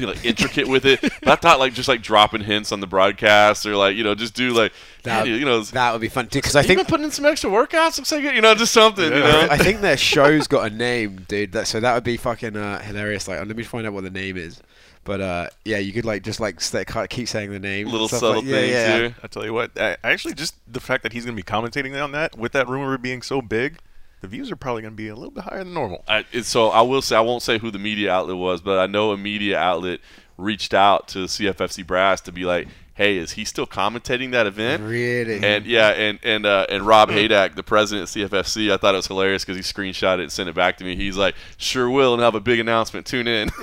Be, 0.00 0.06
like 0.06 0.24
intricate 0.24 0.68
with 0.68 0.84
it, 0.84 1.00
but 1.00 1.28
I 1.28 1.36
thought 1.36 1.58
like 1.58 1.74
just 1.74 1.88
like 1.88 2.02
dropping 2.02 2.42
hints 2.42 2.72
on 2.72 2.80
the 2.80 2.86
broadcast 2.86 3.66
or 3.66 3.76
like 3.76 3.96
you 3.96 4.04
know 4.04 4.14
just 4.14 4.34
do 4.34 4.50
like 4.50 4.72
That, 5.02 5.26
you 5.26 5.44
know 5.44 5.62
that 5.62 5.92
would 5.92 6.00
be 6.00 6.08
fun 6.08 6.26
too 6.26 6.38
because 6.38 6.56
I 6.56 6.60
I 6.60 6.62
think 6.62 6.78
think 6.78 6.88
putting 6.88 7.04
in 7.04 7.10
some 7.10 7.24
extra 7.24 7.50
workouts 7.50 7.98
looks 7.98 8.12
like 8.12 8.24
it, 8.24 8.34
you 8.34 8.40
know 8.40 8.54
just 8.54 8.72
something 8.72 9.04
you 9.04 9.10
know 9.10 9.48
I 9.50 9.58
think 9.58 9.80
their 9.80 9.96
show's 9.96 10.46
got 10.46 10.70
a 10.70 10.74
name, 10.74 11.24
dude. 11.28 11.52
That 11.52 11.66
so 11.66 11.80
that 11.80 11.94
would 11.94 12.04
be 12.04 12.16
fucking 12.16 12.56
uh, 12.56 12.80
hilarious. 12.80 13.28
Like, 13.28 13.38
let 13.38 13.56
me 13.56 13.62
find 13.62 13.86
out 13.86 13.92
what 13.92 14.04
the 14.04 14.10
name 14.10 14.36
is. 14.36 14.60
But 15.04 15.20
uh, 15.20 15.48
yeah, 15.64 15.78
you 15.78 15.92
could 15.92 16.04
like 16.04 16.22
just 16.22 16.40
like 16.40 16.60
stay, 16.60 16.84
keep 17.08 17.26
saying 17.28 17.50
the 17.50 17.58
name. 17.58 17.88
little 17.88 18.08
subtle 18.08 18.36
like, 18.36 18.44
yeah, 18.44 18.56
things 18.56 18.72
yeah, 18.72 18.96
here. 18.96 19.16
I 19.22 19.26
tell 19.28 19.44
you 19.44 19.54
what, 19.54 19.78
I, 19.80 19.96
actually, 20.04 20.34
just 20.34 20.54
the 20.70 20.80
fact 20.80 21.02
that 21.04 21.12
he's 21.12 21.24
going 21.24 21.36
to 21.36 21.42
be 21.42 21.46
commentating 21.46 22.02
on 22.02 22.12
that, 22.12 22.36
with 22.36 22.52
that 22.52 22.68
rumor 22.68 22.98
being 22.98 23.22
so 23.22 23.40
big, 23.40 23.78
the 24.20 24.28
views 24.28 24.50
are 24.50 24.56
probably 24.56 24.82
going 24.82 24.92
to 24.92 24.96
be 24.96 25.08
a 25.08 25.14
little 25.14 25.30
bit 25.30 25.44
higher 25.44 25.64
than 25.64 25.72
normal. 25.74 26.04
I, 26.06 26.24
so 26.42 26.68
I 26.68 26.82
will 26.82 27.02
say 27.02 27.16
I 27.16 27.20
won't 27.20 27.42
say 27.42 27.58
who 27.58 27.70
the 27.70 27.78
media 27.78 28.12
outlet 28.12 28.36
was, 28.36 28.60
but 28.60 28.78
I 28.78 28.86
know 28.86 29.12
a 29.12 29.16
media 29.16 29.58
outlet 29.58 30.00
reached 30.36 30.74
out 30.74 31.08
to 31.08 31.20
CFFC 31.20 31.86
brass 31.86 32.20
to 32.22 32.32
be 32.32 32.44
like, 32.44 32.68
"Hey, 32.94 33.16
is 33.16 33.32
he 33.32 33.44
still 33.44 33.66
commentating 33.66 34.32
that 34.32 34.46
event?" 34.46 34.82
Really? 34.82 35.42
And 35.42 35.64
yeah, 35.66 35.88
and 35.90 36.18
and 36.22 36.44
uh, 36.44 36.66
and 36.68 36.86
Rob 36.86 37.10
Haydak, 37.10 37.54
the 37.54 37.62
president 37.62 38.08
of 38.08 38.30
CFFC, 38.30 38.72
I 38.72 38.76
thought 38.76 38.94
it 38.94 38.98
was 38.98 39.06
hilarious 39.06 39.44
because 39.44 39.56
he 39.56 39.62
screenshot 39.62 40.14
it 40.14 40.20
and 40.20 40.32
sent 40.32 40.48
it 40.48 40.54
back 40.54 40.76
to 40.78 40.84
me. 40.84 40.96
He's 40.96 41.16
like, 41.16 41.34
"Sure 41.56 41.88
will," 41.88 42.12
and 42.12 42.22
have 42.22 42.34
a 42.34 42.40
big 42.40 42.60
announcement. 42.60 43.06
Tune 43.06 43.26
in. 43.26 43.48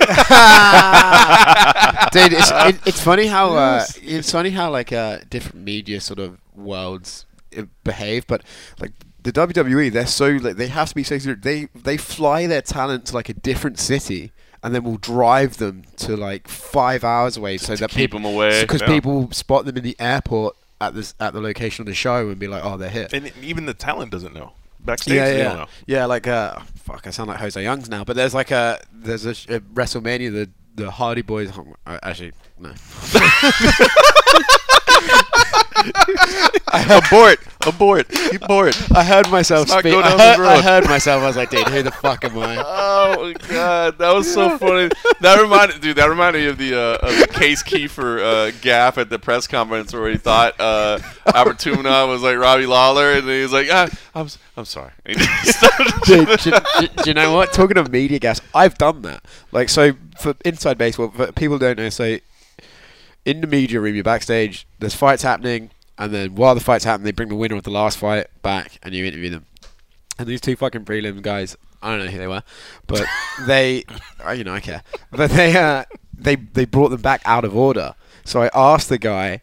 Dude, 2.12 2.32
it's, 2.32 2.50
it, 2.50 2.80
it's 2.86 3.00
funny 3.00 3.26
how 3.26 3.54
uh, 3.54 3.84
it's 4.02 4.32
funny 4.32 4.50
how 4.50 4.70
like 4.70 4.92
uh, 4.92 5.18
different 5.30 5.64
media 5.64 6.00
sort 6.00 6.18
of 6.18 6.38
worlds 6.56 7.26
uh, 7.56 7.62
behave, 7.84 8.26
but 8.26 8.42
like 8.80 8.92
the 9.30 9.46
WWE, 9.46 9.92
they're 9.92 10.06
so 10.06 10.28
like 10.28 10.56
they 10.56 10.68
have 10.68 10.88
to 10.90 10.94
be 10.94 11.02
so. 11.04 11.16
They 11.18 11.66
they 11.74 11.96
fly 11.96 12.46
their 12.46 12.62
talent 12.62 13.06
to 13.06 13.14
like 13.14 13.28
a 13.28 13.34
different 13.34 13.78
city. 13.78 14.32
And 14.60 14.74
then 14.74 14.82
we'll 14.82 14.96
drive 14.96 15.58
them 15.58 15.84
to 15.98 16.16
like 16.16 16.48
five 16.48 17.04
hours 17.04 17.36
away, 17.36 17.58
so 17.58 17.76
that 17.76 17.90
keep 17.90 18.10
people, 18.10 18.18
'em 18.18 18.24
away. 18.24 18.62
Because 18.62 18.80
Yeah. 18.80 18.88
people 18.88 19.30
spot 19.30 19.66
them 19.66 19.76
in 19.76 19.84
the 19.84 19.94
airport 20.00 20.56
at 20.80 20.96
this 20.96 21.14
at 21.20 21.32
the 21.32 21.40
location 21.40 21.82
of 21.82 21.86
the 21.86 21.94
show 21.94 22.28
and 22.28 22.40
be 22.40 22.48
like, 22.48 22.64
"Oh, 22.64 22.76
they're 22.76 22.90
here." 22.90 23.06
And 23.12 23.30
even 23.40 23.66
the 23.66 23.72
talent 23.74 24.10
doesn't 24.10 24.34
know. 24.34 24.54
Backstage, 24.80 25.14
yeah, 25.14 25.30
yeah, 25.36 25.52
know. 25.54 25.66
yeah. 25.86 26.04
Like, 26.06 26.26
uh, 26.26 26.58
fuck, 26.74 27.06
I 27.06 27.10
sound 27.10 27.28
like 27.28 27.38
Jose 27.38 27.62
Youngs 27.62 27.88
now, 27.88 28.02
but 28.02 28.16
there's 28.16 28.34
like 28.34 28.50
a 28.50 28.80
there's 28.92 29.26
a, 29.26 29.30
a 29.30 29.60
WrestleMania 29.60 30.32
the 30.32 30.50
the 30.74 30.90
Hardy 30.90 31.22
Boys. 31.22 31.52
uh, 31.86 31.98
Actually, 32.02 32.32
no. 32.58 32.70
abort, 36.72 37.38
abort, 37.66 38.06
abort. 38.34 38.92
I 38.92 39.04
heard 39.04 39.30
myself 39.30 39.68
speak. 39.68 39.86
I, 39.94 40.10
heard, 40.10 40.40
I 40.40 40.60
heard 40.62 40.84
myself. 40.86 41.22
I 41.22 41.26
was 41.26 41.36
like, 41.36 41.50
dude, 41.50 41.66
who 41.68 41.82
the 41.82 41.90
fuck 41.90 42.24
am 42.24 42.38
I? 42.38 42.62
Oh 42.64 43.24
my 43.32 43.48
god, 43.48 43.98
that 43.98 44.12
was 44.12 44.32
so 44.32 44.58
funny. 44.58 44.90
That 45.20 45.40
reminded, 45.40 45.80
dude. 45.80 45.96
That 45.96 46.08
reminded 46.08 46.42
me 46.42 46.48
of 46.48 46.58
the 46.58 46.74
uh, 46.78 47.06
of 47.06 47.18
the 47.18 47.26
Case 47.28 47.62
Kiefer 47.62 48.20
uh, 48.20 48.58
gaff 48.60 48.98
at 48.98 49.10
the 49.10 49.18
press 49.18 49.46
conference 49.46 49.92
where 49.92 50.10
he 50.10 50.16
thought 50.18 50.58
uh, 50.60 50.98
Albert 51.34 51.58
Tuna 51.58 52.06
was 52.06 52.22
like 52.22 52.36
Robbie 52.36 52.66
Lawler, 52.66 53.12
and 53.12 53.24
he 53.28 53.42
was 53.42 53.52
like, 53.52 53.68
ah, 53.70 53.88
"I'm 54.14 54.28
I'm 54.56 54.64
sorry." 54.64 54.92
And 55.06 55.18
he 55.18 55.24
started- 55.52 55.92
Dude, 56.04 56.38
do, 56.40 56.50
do- 56.80 57.02
do 57.02 57.10
you 57.10 57.14
know 57.14 57.34
what? 57.34 57.52
Talking 57.52 57.78
of 57.78 57.90
media 57.90 58.18
gas, 58.18 58.40
I've 58.54 58.76
done 58.78 59.02
that. 59.02 59.24
Like, 59.52 59.68
so 59.68 59.92
for 60.18 60.34
inside 60.44 60.78
baseball, 60.78 61.08
for 61.10 61.32
people 61.32 61.58
don't 61.58 61.76
know, 61.78 61.88
so 61.88 62.18
in 63.24 63.40
the 63.40 63.46
media 63.46 63.80
room, 63.80 63.94
you're 63.94 64.04
backstage. 64.04 64.66
There's 64.78 64.94
fights 64.94 65.22
happening, 65.22 65.70
and 65.98 66.12
then 66.12 66.34
while 66.34 66.54
the 66.54 66.60
fights 66.60 66.84
happen, 66.84 67.04
they 67.04 67.12
bring 67.12 67.28
the 67.28 67.34
winner 67.36 67.56
of 67.56 67.64
the 67.64 67.70
last 67.70 67.98
fight 67.98 68.26
back, 68.42 68.78
and 68.82 68.94
you 68.94 69.04
interview 69.04 69.30
them. 69.30 69.46
And 70.18 70.26
these 70.26 70.40
two 70.40 70.56
fucking 70.56 70.84
prelim 70.84 71.22
guys, 71.22 71.56
I 71.82 71.90
don't 71.90 72.04
know 72.06 72.10
who 72.10 72.18
they 72.18 72.26
were, 72.26 72.42
but 72.86 73.04
they, 73.46 73.84
uh, 74.24 74.32
you 74.32 74.44
know, 74.44 74.54
I 74.54 74.60
care. 74.60 74.82
But 75.10 75.30
they, 75.30 75.56
uh, 75.56 75.84
they, 76.12 76.36
they 76.36 76.64
brought 76.64 76.88
them 76.88 77.02
back 77.02 77.22
out 77.24 77.44
of 77.44 77.56
order. 77.56 77.94
So 78.24 78.42
I 78.42 78.50
asked 78.54 78.88
the 78.88 78.98
guy, 78.98 79.42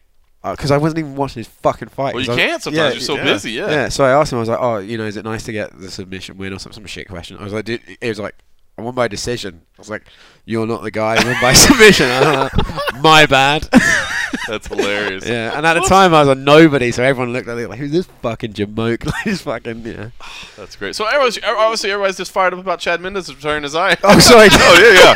because 0.51 0.69
I 0.71 0.77
wasn't 0.77 0.99
even 0.99 1.15
watching 1.15 1.39
his 1.39 1.47
fucking 1.47 1.87
fight. 1.89 2.13
well, 2.13 2.23
you 2.23 2.31
I 2.31 2.35
can't 2.35 2.61
sometimes. 2.61 2.77
yeah, 2.77 2.91
You're 2.91 2.99
so 3.01 3.15
yeah. 3.15 3.23
busy. 3.23 3.51
Yeah. 3.53 3.69
yeah. 3.69 3.89
so 3.89 4.03
I 4.03 4.11
asked 4.11 4.31
him. 4.31 4.37
I 4.37 4.41
was 4.41 4.49
like, 4.49 4.59
"Oh, 4.61 4.77
you 4.77 4.97
know, 4.97 5.05
is 5.05 5.17
it 5.17 5.25
nice 5.25 5.43
to 5.45 5.51
get 5.51 5.75
the 5.79 5.89
submission 5.89 6.37
win 6.37 6.53
or 6.53 6.59
some 6.59 6.71
some 6.71 6.85
shit 6.85 7.07
question?" 7.07 7.37
I 7.39 7.43
was 7.43 7.53
like, 7.53 7.65
"Dude," 7.65 7.81
it 7.99 8.09
was 8.09 8.19
like, 8.19 8.35
"I 8.77 8.81
won 8.81 8.95
by 8.95 9.07
decision." 9.07 9.61
I 9.77 9.81
was 9.81 9.89
like, 9.89 10.03
"You're 10.45 10.67
not 10.67 10.83
the 10.83 10.91
guy. 10.91 11.15
I 11.15 11.23
won 11.23 11.41
by 11.41 11.53
submission." 11.67 12.07
My 13.01 13.25
bad. 13.25 13.69
That's 14.47 14.67
hilarious. 14.67 15.25
yeah, 15.25 15.57
and 15.57 15.65
at 15.65 15.73
the 15.73 15.81
time 15.81 16.13
I 16.13 16.19
was 16.21 16.29
a 16.29 16.35
nobody, 16.35 16.91
so 16.91 17.03
everyone 17.03 17.33
looked 17.33 17.47
at 17.47 17.57
me 17.57 17.65
like, 17.65 17.79
"Who's 17.79 17.91
this 17.91 18.05
fucking 18.21 18.53
jamoke?" 18.53 19.05
Like, 19.05 19.23
this 19.23 19.41
fucking 19.41 19.85
yeah. 19.85 20.09
That's 20.57 20.75
great. 20.75 20.95
So 20.95 21.05
everyone's, 21.05 21.37
er, 21.37 21.55
obviously 21.57 21.91
everybody's 21.91 22.17
just 22.17 22.31
fired 22.31 22.53
up 22.53 22.59
about 22.59 22.79
Chad 22.79 23.01
Mendes 23.01 23.33
returning 23.33 23.63
to 23.63 23.69
Zion. 23.69 23.97
Oh, 24.03 24.19
sorry. 24.19 24.49
Oh 24.51 24.79
yeah, 24.81 24.93
yeah. 24.93 25.13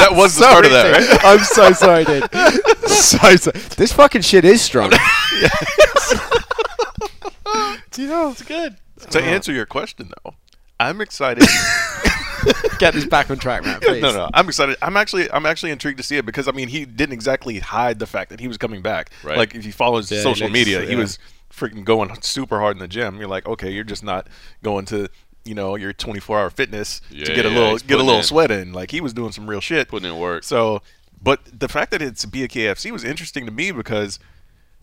that 0.00 0.08
was 0.12 0.36
the 0.36 0.44
start 0.44 0.64
of 0.64 0.72
that, 0.72 0.98
dude. 0.98 1.08
right? 1.08 1.20
I'm 1.24 1.38
so 1.44 1.72
sorry, 1.72 2.04
dude. 2.04 2.30
so, 2.88 3.36
so 3.36 3.50
this 3.50 3.92
fucking 3.92 4.22
shit 4.22 4.44
is 4.44 4.60
strong. 4.60 4.92
you 7.96 8.06
know, 8.06 8.30
it's 8.30 8.42
good. 8.42 8.76
To 9.10 9.18
uh-huh. 9.18 9.28
answer 9.28 9.52
your 9.52 9.66
question 9.66 10.12
though, 10.24 10.34
I'm 10.78 11.00
excited. 11.00 11.48
Get 12.78 12.94
this 12.94 13.06
back 13.06 13.30
on 13.30 13.38
track, 13.38 13.64
man. 13.64 13.80
Please. 13.82 14.00
no, 14.02 14.12
no, 14.12 14.28
I'm 14.34 14.48
excited. 14.48 14.76
I'm 14.82 14.96
actually, 14.96 15.30
I'm 15.30 15.46
actually 15.46 15.70
intrigued 15.70 15.98
to 15.98 16.02
see 16.04 16.16
it 16.16 16.24
because 16.26 16.48
I 16.48 16.52
mean, 16.52 16.68
he 16.68 16.84
didn't 16.84 17.12
exactly 17.12 17.58
hide 17.58 17.98
the 17.98 18.06
fact 18.06 18.30
that 18.30 18.40
he 18.40 18.48
was 18.48 18.56
coming 18.56 18.82
back. 18.82 19.10
Right. 19.22 19.36
Like 19.38 19.54
if 19.54 19.64
you 19.66 19.72
follow 19.72 19.98
his 19.98 20.10
Yeah, 20.10 20.22
social 20.22 20.46
looks- 20.46 20.52
media, 20.54 20.82
he 20.82 20.96
was 20.96 21.18
freaking 21.52 21.84
going 21.84 22.10
super 22.22 22.58
hard 22.60 22.76
in 22.76 22.80
the 22.80 22.88
gym. 22.88 23.18
You're 23.18 23.28
like, 23.28 23.46
okay, 23.46 23.70
you're 23.70 23.84
just 23.84 24.04
not 24.04 24.28
going 24.62 24.84
to, 24.86 25.08
you 25.44 25.54
know, 25.54 25.74
your 25.76 25.92
24 25.92 26.38
hour 26.38 26.50
fitness 26.50 27.00
Yeah, 27.10 27.24
to 27.26 27.34
get 27.34 27.44
a 27.46 27.48
little, 27.50 27.76
get 27.78 27.98
a 27.98 28.02
little 28.02 28.18
in. 28.18 28.22
sweat 28.24 28.50
in. 28.50 28.72
Like 28.72 28.90
he 28.90 29.00
was 29.00 29.12
doing 29.12 29.32
some 29.32 29.48
real 29.50 29.60
shit. 29.60 29.88
Putting 29.88 30.10
in 30.10 30.18
work. 30.18 30.44
So, 30.44 30.80
but 31.22 31.40
the 31.58 31.68
fact 31.68 31.90
that 31.90 32.00
it's 32.00 32.24
BKFC 32.24 32.90
was 32.92 33.04
interesting 33.04 33.44
to 33.46 33.52
me 33.52 33.72
because, 33.72 34.18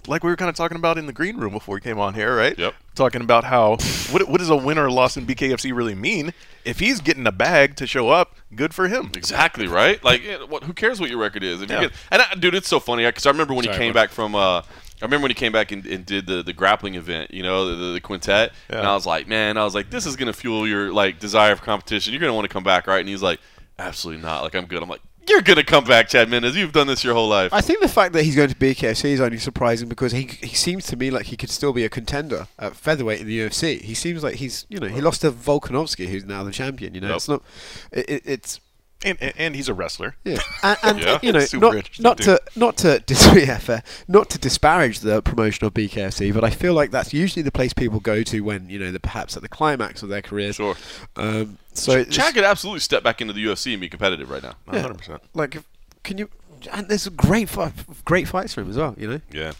like 0.08 0.24
we 0.24 0.30
were 0.30 0.36
kind 0.36 0.50
of 0.50 0.56
talking 0.56 0.78
about 0.78 0.98
in 0.98 1.06
the 1.06 1.14
green 1.14 1.38
room 1.38 1.52
before 1.54 1.76
we 1.76 1.82
came 1.82 2.00
on 2.00 2.14
here, 2.14 2.36
right? 2.36 2.58
Yep. 2.58 2.74
Talking 2.96 3.22
about 3.22 3.44
how 3.44 3.78
what 4.12 4.28
what 4.28 4.40
does 4.40 4.50
a 4.50 4.56
win 4.56 4.78
or 4.78 4.86
a 4.86 4.94
loss 4.94 5.18
in 5.18 5.26
BKFC 5.26 5.76
really 5.76 5.96
mean? 5.96 6.34
If 6.66 6.80
he's 6.80 7.00
getting 7.02 7.26
a 7.28 7.32
bag 7.32 7.76
to 7.78 7.88
show 7.88 8.10
up, 8.10 8.36
good 8.56 8.74
for 8.74 8.88
him. 8.88 9.12
Exactly 9.16 9.68
right. 9.68 10.04
Like, 10.04 10.22
what, 10.50 10.64
who 10.66 10.74
cares 10.74 11.00
what 11.00 11.10
your 11.10 11.20
record 11.20 11.44
is? 11.44 11.62
If 11.62 11.70
Yeah. 11.70 11.82
you 11.82 11.88
get, 11.90 11.98
and 12.12 12.22
I, 12.22 12.34
dude, 12.36 12.56
it's 12.56 12.68
so 12.68 12.80
funny 12.80 13.06
because 13.06 13.26
I 13.26 13.30
remember 13.30 13.54
when 13.54 13.64
Sorry, 13.66 13.78
he 13.78 13.84
came 13.84 13.94
back 13.94 14.10
from. 14.10 14.36
Uh, 14.36 14.62
I 15.00 15.06
remember 15.06 15.26
when 15.26 15.32
he 15.32 15.36
came 15.36 15.52
back 15.52 15.72
and, 15.72 15.86
and 15.86 16.04
did 16.06 16.26
the, 16.26 16.42
the 16.42 16.54
grappling 16.54 16.96
event, 16.96 17.32
you 17.32 17.44
know, 17.44 17.68
the, 17.70 17.76
the, 17.76 17.94
the 17.94 18.02
quintet, 18.02 18.52
and 18.68 18.80
I 18.80 18.96
was 18.96 19.06
like, 19.06 19.28
man, 19.28 19.56
I 19.56 19.64
was 19.64 19.76
like, 19.76 19.92
this 19.92 20.08
is 20.08 20.16
gonna 20.16 20.34
fuel 20.34 20.68
your 20.68 20.92
like 20.92 21.20
desire 21.20 21.56
for 21.56 21.64
competition. 21.64 22.14
You're 22.14 22.20
gonna 22.20 22.34
want 22.34 22.46
to 22.46 22.52
come 22.54 22.64
back, 22.64 22.88
right? 22.88 23.00
And 23.00 23.08
he's 23.08 23.22
like, 23.22 23.40
absolutely 23.78 24.24
not. 24.24 24.42
Like, 24.42 24.56
I'm 24.56 24.66
good. 24.66 24.82
I'm 24.82 24.90
like, 24.90 25.02
you're 25.30 25.42
gonna 25.42 25.64
come 25.64 25.84
back, 25.84 26.08
Chad 26.10 26.30
Mendes. 26.30 26.56
You've 26.56 26.72
done 26.72 26.88
this 26.88 27.04
your 27.04 27.14
whole 27.14 27.28
life. 27.28 27.54
I 27.54 27.62
think 27.62 27.82
the 27.82 27.88
fact 27.88 28.14
that 28.14 28.24
he's 28.24 28.36
going 28.36 28.50
to 28.50 28.56
BKFC 28.56 29.06
is 29.12 29.22
only 29.22 29.38
surprising 29.38 29.88
because 29.90 30.12
he 30.12 30.24
he 30.42 30.56
seems 30.56 30.86
to 30.88 30.96
me 30.96 31.12
like 31.12 31.26
he 31.28 31.38
could 31.38 31.50
still 31.50 31.74
be 31.74 31.84
a 31.86 31.90
contender 31.90 32.48
at 32.60 32.76
featherweight 32.76 33.22
in 33.22 33.28
the 33.28 33.40
UFC. 33.40 33.82
He 33.82 33.94
seems 33.94 34.24
like 34.24 34.36
he's 34.36 34.66
you 34.70 34.80
know 34.80 34.88
he 34.88 35.02
lost 35.02 35.22
to 35.22 35.32
Volkanovski, 35.32 36.08
who's 36.08 36.26
now 36.26 36.44
the 36.44 36.52
champion. 36.52 36.94
You 36.96 37.02
know, 37.02 37.08
Yep. 37.10 37.16
it's 37.18 37.28
not 37.30 37.44
it, 37.92 38.22
it's 38.26 38.60
And, 39.06 39.16
and 39.22 39.34
and 39.38 39.56
he's 39.56 39.70
a 39.70 39.76
wrestler. 39.76 40.16
yeah, 40.24 40.40
and, 40.64 40.78
and 40.84 41.00
Yeah. 41.00 41.20
you 41.22 41.32
know 41.32 41.46
not 41.54 42.00
not 42.00 42.18
dude. 42.18 42.26
to 42.26 42.42
not 42.56 42.78
to 42.78 43.00
dis- 43.06 43.28
yeah, 43.48 43.60
fair, 43.60 43.84
not 44.08 44.30
to 44.32 44.40
disparage 44.40 45.02
the 45.02 45.22
promotion 45.22 45.68
of 45.68 45.74
BKFC, 45.76 46.34
but 46.34 46.44
I 46.44 46.50
feel 46.50 46.74
like 46.74 46.90
that's 46.90 47.14
usually 47.14 47.44
the 47.44 47.52
place 47.52 47.74
people 47.74 48.00
go 48.00 48.24
to 48.24 48.42
when 48.42 48.68
you 48.70 48.80
know 48.80 48.90
they're 48.90 48.98
perhaps 49.00 49.36
at 49.38 49.44
the 49.44 49.50
climax 49.50 50.02
of 50.02 50.10
their 50.10 50.24
careers. 50.24 50.56
Sure. 50.56 50.76
Um, 51.16 51.60
so 51.74 52.04
Chad 52.06 52.34
could 52.34 52.44
absolutely 52.44 52.80
step 52.80 53.04
back 53.04 53.22
into 53.22 53.34
the 53.34 53.46
UFC 53.46 53.72
and 53.74 53.80
be 53.82 53.88
competitive 53.88 54.32
right 54.32 54.42
now. 54.42 54.56
100%. 54.68 55.20
like 55.36 55.58
can 56.04 56.18
you? 56.18 56.30
And 56.74 56.88
there's 56.90 57.08
great 57.10 57.50
fi- 57.50 57.74
great 58.04 58.28
fights 58.28 58.56
for 58.56 58.62
him 58.62 58.70
as 58.72 58.78
well. 58.78 58.96
You 58.98 59.08
know. 59.12 59.22
Yeah, 59.32 59.52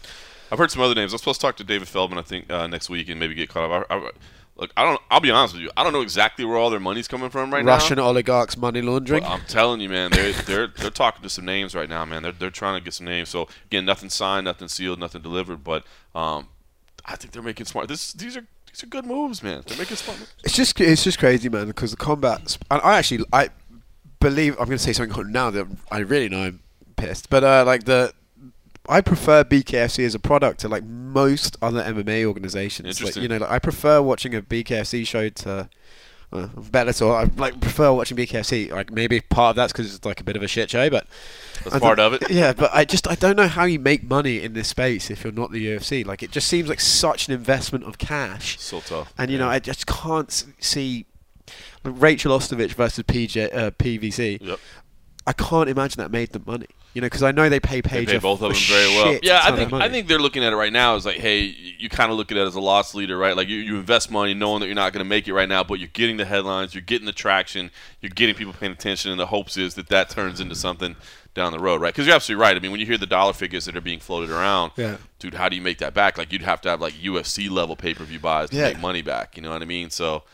I've 0.50 0.58
heard 0.58 0.72
some 0.72 0.82
other 0.82 0.96
names. 0.96 1.12
I'm 1.12 1.18
supposed 1.18 1.40
to 1.40 1.46
talk 1.46 1.56
to 1.58 1.64
David 1.64 1.86
Feldman, 1.86 2.18
I 2.18 2.22
think, 2.22 2.50
uh, 2.50 2.66
next 2.66 2.90
week 2.90 3.08
and 3.08 3.20
maybe 3.20 3.34
get 3.34 3.50
caught 3.50 3.70
up. 3.70 3.86
I, 3.88 3.94
I, 3.94 4.10
look, 4.58 4.72
I 4.76 4.84
don't. 4.84 5.00
I'll 5.10 5.20
be 5.20 5.30
honest 5.30 5.54
with 5.54 5.62
you. 5.62 5.70
I 5.76 5.84
don't 5.84 5.92
know 5.92 6.00
exactly 6.02 6.44
where 6.44 6.56
all 6.56 6.70
their 6.70 6.80
money's 6.80 7.08
coming 7.08 7.30
from 7.30 7.52
right 7.52 7.64
Russian 7.64 7.66
now. 7.66 7.74
Russian 7.74 7.98
oligarchs 8.00 8.56
money 8.56 8.82
laundering. 8.82 9.24
I'm 9.24 9.42
telling 9.42 9.80
you, 9.80 9.88
man, 9.88 10.10
they're 10.10 10.32
they're 10.32 10.66
they're 10.66 10.90
talking 10.90 11.22
to 11.22 11.28
some 11.28 11.44
names 11.44 11.74
right 11.74 11.88
now, 11.88 12.04
man. 12.04 12.22
They're 12.22 12.32
they're 12.32 12.50
trying 12.50 12.78
to 12.78 12.84
get 12.84 12.94
some 12.94 13.06
names. 13.06 13.28
So 13.28 13.48
again, 13.66 13.84
nothing 13.84 14.10
signed, 14.10 14.44
nothing 14.44 14.68
sealed, 14.68 14.98
nothing 14.98 15.22
delivered. 15.22 15.64
But 15.64 15.84
um, 16.14 16.48
I 17.04 17.16
think 17.16 17.32
they're 17.32 17.42
making 17.42 17.66
smart. 17.66 17.88
This 17.88 18.12
these 18.12 18.36
are 18.36 18.46
these 18.66 18.82
are 18.82 18.86
good 18.86 19.06
moves, 19.06 19.42
man. 19.42 19.62
They're 19.66 19.78
making 19.78 19.96
smart. 19.96 20.18
moves. 20.18 20.34
It's 20.44 20.54
just 20.54 20.80
it's 20.80 21.04
just 21.04 21.18
crazy, 21.18 21.48
man. 21.48 21.66
Because 21.68 21.92
the 21.92 21.96
combat, 21.96 22.58
and 22.70 22.80
I 22.82 22.98
actually 22.98 23.24
I 23.32 23.50
believe 24.20 24.54
I'm 24.58 24.66
going 24.66 24.78
to 24.78 24.84
say 24.84 24.92
something 24.92 25.32
now 25.32 25.50
that 25.50 25.66
I 25.90 25.98
really 25.98 26.28
know 26.28 26.42
I'm 26.42 26.60
pissed, 26.96 27.30
but 27.30 27.44
uh, 27.44 27.64
like 27.64 27.84
the. 27.84 28.12
I 28.88 29.00
prefer 29.00 29.44
BKFC 29.44 30.04
as 30.04 30.14
a 30.14 30.18
product 30.18 30.60
to 30.60 30.68
like 30.68 30.84
most 30.84 31.56
other 31.60 31.82
MMA 31.82 32.24
organizations. 32.24 33.02
Like, 33.02 33.16
you 33.16 33.28
know, 33.28 33.38
like, 33.38 33.50
I 33.50 33.58
prefer 33.58 34.00
watching 34.00 34.34
a 34.34 34.42
BKFC 34.42 35.06
show 35.06 35.28
to 35.28 35.68
uh, 36.32 36.46
Bellator. 36.56 37.14
I 37.14 37.30
like 37.40 37.60
prefer 37.60 37.92
watching 37.92 38.16
BKFC. 38.16 38.70
Like 38.70 38.92
maybe 38.92 39.20
part 39.20 39.50
of 39.50 39.56
that's 39.56 39.72
because 39.72 39.94
it's 39.94 40.04
like 40.04 40.20
a 40.20 40.24
bit 40.24 40.36
of 40.36 40.42
a 40.42 40.48
shit 40.48 40.70
show, 40.70 40.90
but 40.90 41.06
That's 41.64 41.76
I 41.76 41.78
part 41.78 41.98
of 41.98 42.14
it. 42.14 42.30
Yeah, 42.30 42.52
but 42.52 42.70
I 42.72 42.84
just 42.84 43.08
I 43.08 43.14
don't 43.14 43.36
know 43.36 43.48
how 43.48 43.64
you 43.64 43.78
make 43.78 44.02
money 44.02 44.42
in 44.42 44.52
this 44.52 44.68
space 44.68 45.10
if 45.10 45.24
you're 45.24 45.32
not 45.32 45.52
the 45.52 45.66
UFC. 45.66 46.04
Like 46.04 46.22
it 46.22 46.30
just 46.30 46.48
seems 46.48 46.68
like 46.68 46.80
such 46.80 47.28
an 47.28 47.34
investment 47.34 47.84
of 47.84 47.98
cash. 47.98 48.58
So 48.60 48.80
tough. 48.80 49.12
And 49.16 49.30
you 49.30 49.38
know, 49.38 49.48
I 49.48 49.58
just 49.58 49.86
can't 49.86 50.30
see 50.58 51.06
Rachel 51.84 52.36
Ostovich 52.36 52.72
versus 52.72 53.04
PJ 53.04 53.54
uh, 53.54 53.70
PVC. 53.72 54.40
Yep. 54.40 54.58
I 55.28 55.32
can't 55.34 55.68
imagine 55.68 55.98
that 56.00 56.10
made 56.10 56.32
them 56.32 56.42
money. 56.46 56.66
You 56.94 57.02
know, 57.02 57.06
because 57.06 57.22
I 57.22 57.32
know 57.32 57.48
they 57.50 57.60
pay 57.60 57.82
They 57.82 57.90
Page 57.90 58.08
pay 58.08 58.18
both 58.18 58.40
of 58.40 58.52
them 58.52 58.62
very 58.66 58.88
well. 58.96 59.18
Yeah, 59.22 59.40
I 59.44 59.54
think 59.54 59.72
I 59.74 59.88
think 59.90 60.08
they're 60.08 60.18
looking 60.18 60.42
at 60.42 60.52
it 60.54 60.56
right 60.56 60.72
now 60.72 60.96
as 60.96 61.04
like, 61.04 61.18
hey, 61.18 61.42
you 61.78 61.88
kind 61.90 62.10
of 62.10 62.16
look 62.16 62.32
at 62.32 62.38
it 62.38 62.46
as 62.46 62.54
a 62.54 62.60
loss 62.60 62.94
leader, 62.94 63.16
right? 63.18 63.36
Like 63.36 63.46
you, 63.46 63.58
you 63.58 63.76
invest 63.76 64.10
money 64.10 64.32
knowing 64.32 64.60
that 64.60 64.66
you're 64.66 64.74
not 64.74 64.92
going 64.94 65.04
to 65.04 65.08
make 65.08 65.28
it 65.28 65.34
right 65.34 65.48
now, 65.48 65.62
but 65.62 65.78
you're 65.78 65.90
getting 65.92 66.16
the 66.16 66.24
headlines, 66.24 66.74
you're 66.74 66.80
getting 66.80 67.04
the 67.06 67.12
traction, 67.12 67.70
you're 68.00 68.10
getting 68.10 68.34
people 68.34 68.54
paying 68.54 68.72
attention, 68.72 69.10
and 69.10 69.20
the 69.20 69.26
hopes 69.26 69.58
is 69.58 69.74
that 69.74 69.88
that 69.90 70.08
turns 70.08 70.40
into 70.40 70.54
something 70.54 70.96
down 71.34 71.52
the 71.52 71.58
road, 71.58 71.80
right? 71.82 71.92
Because 71.92 72.06
you're 72.06 72.16
absolutely 72.16 72.42
right. 72.42 72.56
I 72.56 72.58
mean, 72.60 72.70
when 72.70 72.80
you 72.80 72.86
hear 72.86 72.98
the 72.98 73.06
dollar 73.06 73.34
figures 73.34 73.66
that 73.66 73.76
are 73.76 73.82
being 73.82 74.00
floated 74.00 74.30
around, 74.30 74.72
Yeah. 74.76 74.96
dude, 75.18 75.34
how 75.34 75.50
do 75.50 75.56
you 75.56 75.62
make 75.62 75.78
that 75.78 75.92
back? 75.92 76.16
Like 76.16 76.32
you'd 76.32 76.42
have 76.42 76.62
to 76.62 76.70
have 76.70 76.80
like 76.80 76.94
UFC 76.94 77.50
level 77.50 77.76
pay 77.76 77.92
per 77.92 78.02
view 78.04 78.18
buys 78.18 78.48
to 78.50 78.56
Yeah. 78.56 78.68
make 78.68 78.80
money 78.80 79.02
back. 79.02 79.36
You 79.36 79.42
know 79.42 79.50
what 79.50 79.60
I 79.62 79.66
mean? 79.66 79.90
So 79.90 80.24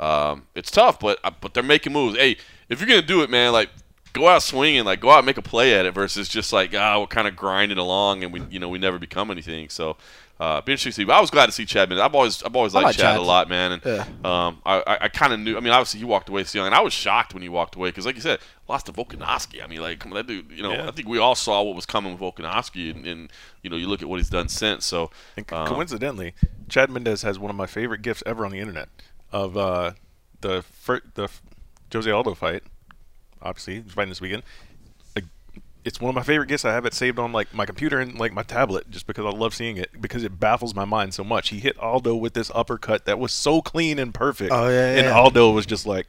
um, 0.00 0.46
it's 0.54 0.70
tough, 0.72 0.98
but 0.98 1.18
uh, 1.24 1.30
but 1.40 1.54
they're 1.54 1.62
making 1.62 1.92
moves. 1.92 2.16
Hey, 2.16 2.36
if 2.68 2.80
you're 2.80 2.88
gonna 2.88 3.00
do 3.02 3.22
it, 3.22 3.30
man, 3.30 3.52
like 3.52 3.70
go 4.12 4.28
out 4.28 4.42
swinging, 4.42 4.84
like 4.84 5.00
go 5.00 5.10
out 5.10 5.18
and 5.18 5.26
make 5.26 5.38
a 5.38 5.42
play 5.42 5.74
at 5.78 5.86
it, 5.86 5.94
versus 5.94 6.28
just 6.28 6.52
like 6.52 6.74
ah, 6.74 6.98
we're 7.00 7.06
kind 7.06 7.28
of 7.28 7.36
grinding 7.36 7.78
along 7.78 8.24
and 8.24 8.32
we 8.32 8.42
you 8.50 8.58
know 8.58 8.68
we 8.68 8.78
never 8.78 8.98
become 8.98 9.30
anything. 9.30 9.68
So. 9.68 9.96
Uh, 10.38 10.58
be 10.62 10.72
interesting 10.72 10.88
to 10.90 10.94
see. 10.94 11.04
But 11.04 11.16
I 11.16 11.20
was 11.20 11.28
glad 11.28 11.44
to 11.44 11.52
see 11.52 11.66
Chad 11.66 11.90
Mendes. 11.90 12.02
I've 12.02 12.14
always, 12.14 12.42
I've 12.42 12.56
always 12.56 12.72
liked 12.72 12.84
like 12.86 12.96
Chad, 12.96 13.02
Chad. 13.02 13.18
a 13.18 13.22
lot, 13.22 13.50
man. 13.50 13.72
And 13.72 13.82
Yeah. 13.84 14.06
um, 14.24 14.62
I, 14.64 14.76
I, 14.86 14.98
I 15.02 15.08
kind 15.10 15.34
of 15.34 15.40
knew. 15.40 15.54
I 15.54 15.60
mean, 15.60 15.70
obviously 15.70 15.98
he 15.98 16.06
walked 16.06 16.30
away 16.30 16.44
so 16.44 16.56
young, 16.56 16.64
and 16.68 16.74
I 16.74 16.80
was 16.80 16.94
shocked 16.94 17.34
when 17.34 17.42
he 17.42 17.50
walked 17.50 17.74
away 17.76 17.88
because, 17.90 18.06
like 18.06 18.14
you 18.14 18.22
said, 18.22 18.38
lost 18.66 18.86
to 18.86 18.92
Volkanovski. 18.92 19.62
I 19.62 19.66
mean, 19.66 19.82
like 19.82 19.98
come 19.98 20.12
on, 20.12 20.16
that 20.16 20.26
dude. 20.26 20.50
You 20.50 20.62
know, 20.62 20.72
Yeah. 20.72 20.88
I 20.88 20.92
think 20.92 21.08
we 21.08 21.18
all 21.18 21.34
saw 21.34 21.60
what 21.62 21.76
was 21.76 21.84
coming 21.84 22.12
with 22.18 22.22
Volkanovski, 22.22 22.90
and, 22.90 23.06
and 23.06 23.30
you 23.62 23.68
know, 23.68 23.76
you 23.76 23.86
look 23.86 24.00
at 24.00 24.08
what 24.08 24.16
he's 24.18 24.30
done 24.30 24.48
since. 24.48 24.86
So, 24.86 25.10
And 25.36 25.46
co- 25.46 25.58
um, 25.58 25.66
coincidentally, 25.68 26.32
Chad 26.70 26.88
Mendes 26.88 27.20
has 27.20 27.38
one 27.38 27.50
of 27.50 27.56
my 27.56 27.66
favorite 27.66 28.00
gifts 28.00 28.22
ever 28.24 28.46
on 28.46 28.50
the 28.50 28.60
internet 28.60 28.88
of 29.32 29.58
uh, 29.58 29.92
the 30.40 30.62
fir- 30.62 31.02
the 31.16 31.28
Jose 31.92 32.10
Aldo 32.10 32.34
fight. 32.34 32.62
Obviously, 33.42 33.82
he's 33.82 33.92
fighting 33.92 34.10
this 34.10 34.20
weekend. 34.20 34.42
Like, 35.16 35.24
it's 35.84 36.00
one 36.00 36.10
of 36.10 36.14
my 36.14 36.22
favorite 36.22 36.48
gifts. 36.48 36.64
I 36.64 36.72
have 36.72 36.84
it 36.86 36.94
saved 36.94 37.18
on 37.18 37.32
like 37.32 37.52
my 37.54 37.66
computer 37.66 37.98
and 38.00 38.18
like 38.18 38.32
my 38.32 38.42
tablet, 38.42 38.90
just 38.90 39.06
because 39.06 39.24
I 39.24 39.30
love 39.36 39.54
seeing 39.54 39.76
it 39.76 39.90
because 40.00 40.24
it 40.24 40.38
baffles 40.38 40.74
my 40.74 40.84
mind 40.84 41.14
so 41.14 41.24
much. 41.24 41.48
He 41.50 41.58
hit 41.60 41.78
Aldo 41.78 42.14
with 42.16 42.34
this 42.34 42.50
uppercut 42.54 43.04
that 43.06 43.18
was 43.18 43.32
so 43.32 43.62
clean 43.62 43.98
and 43.98 44.12
perfect. 44.12 44.52
Oh, 44.52 44.68
yeah, 44.68 44.96
And 44.96 45.06
yeah. 45.06 45.12
Aldo 45.18 45.50
was 45.50 45.66
just 45.66 45.86
like. 45.86 46.06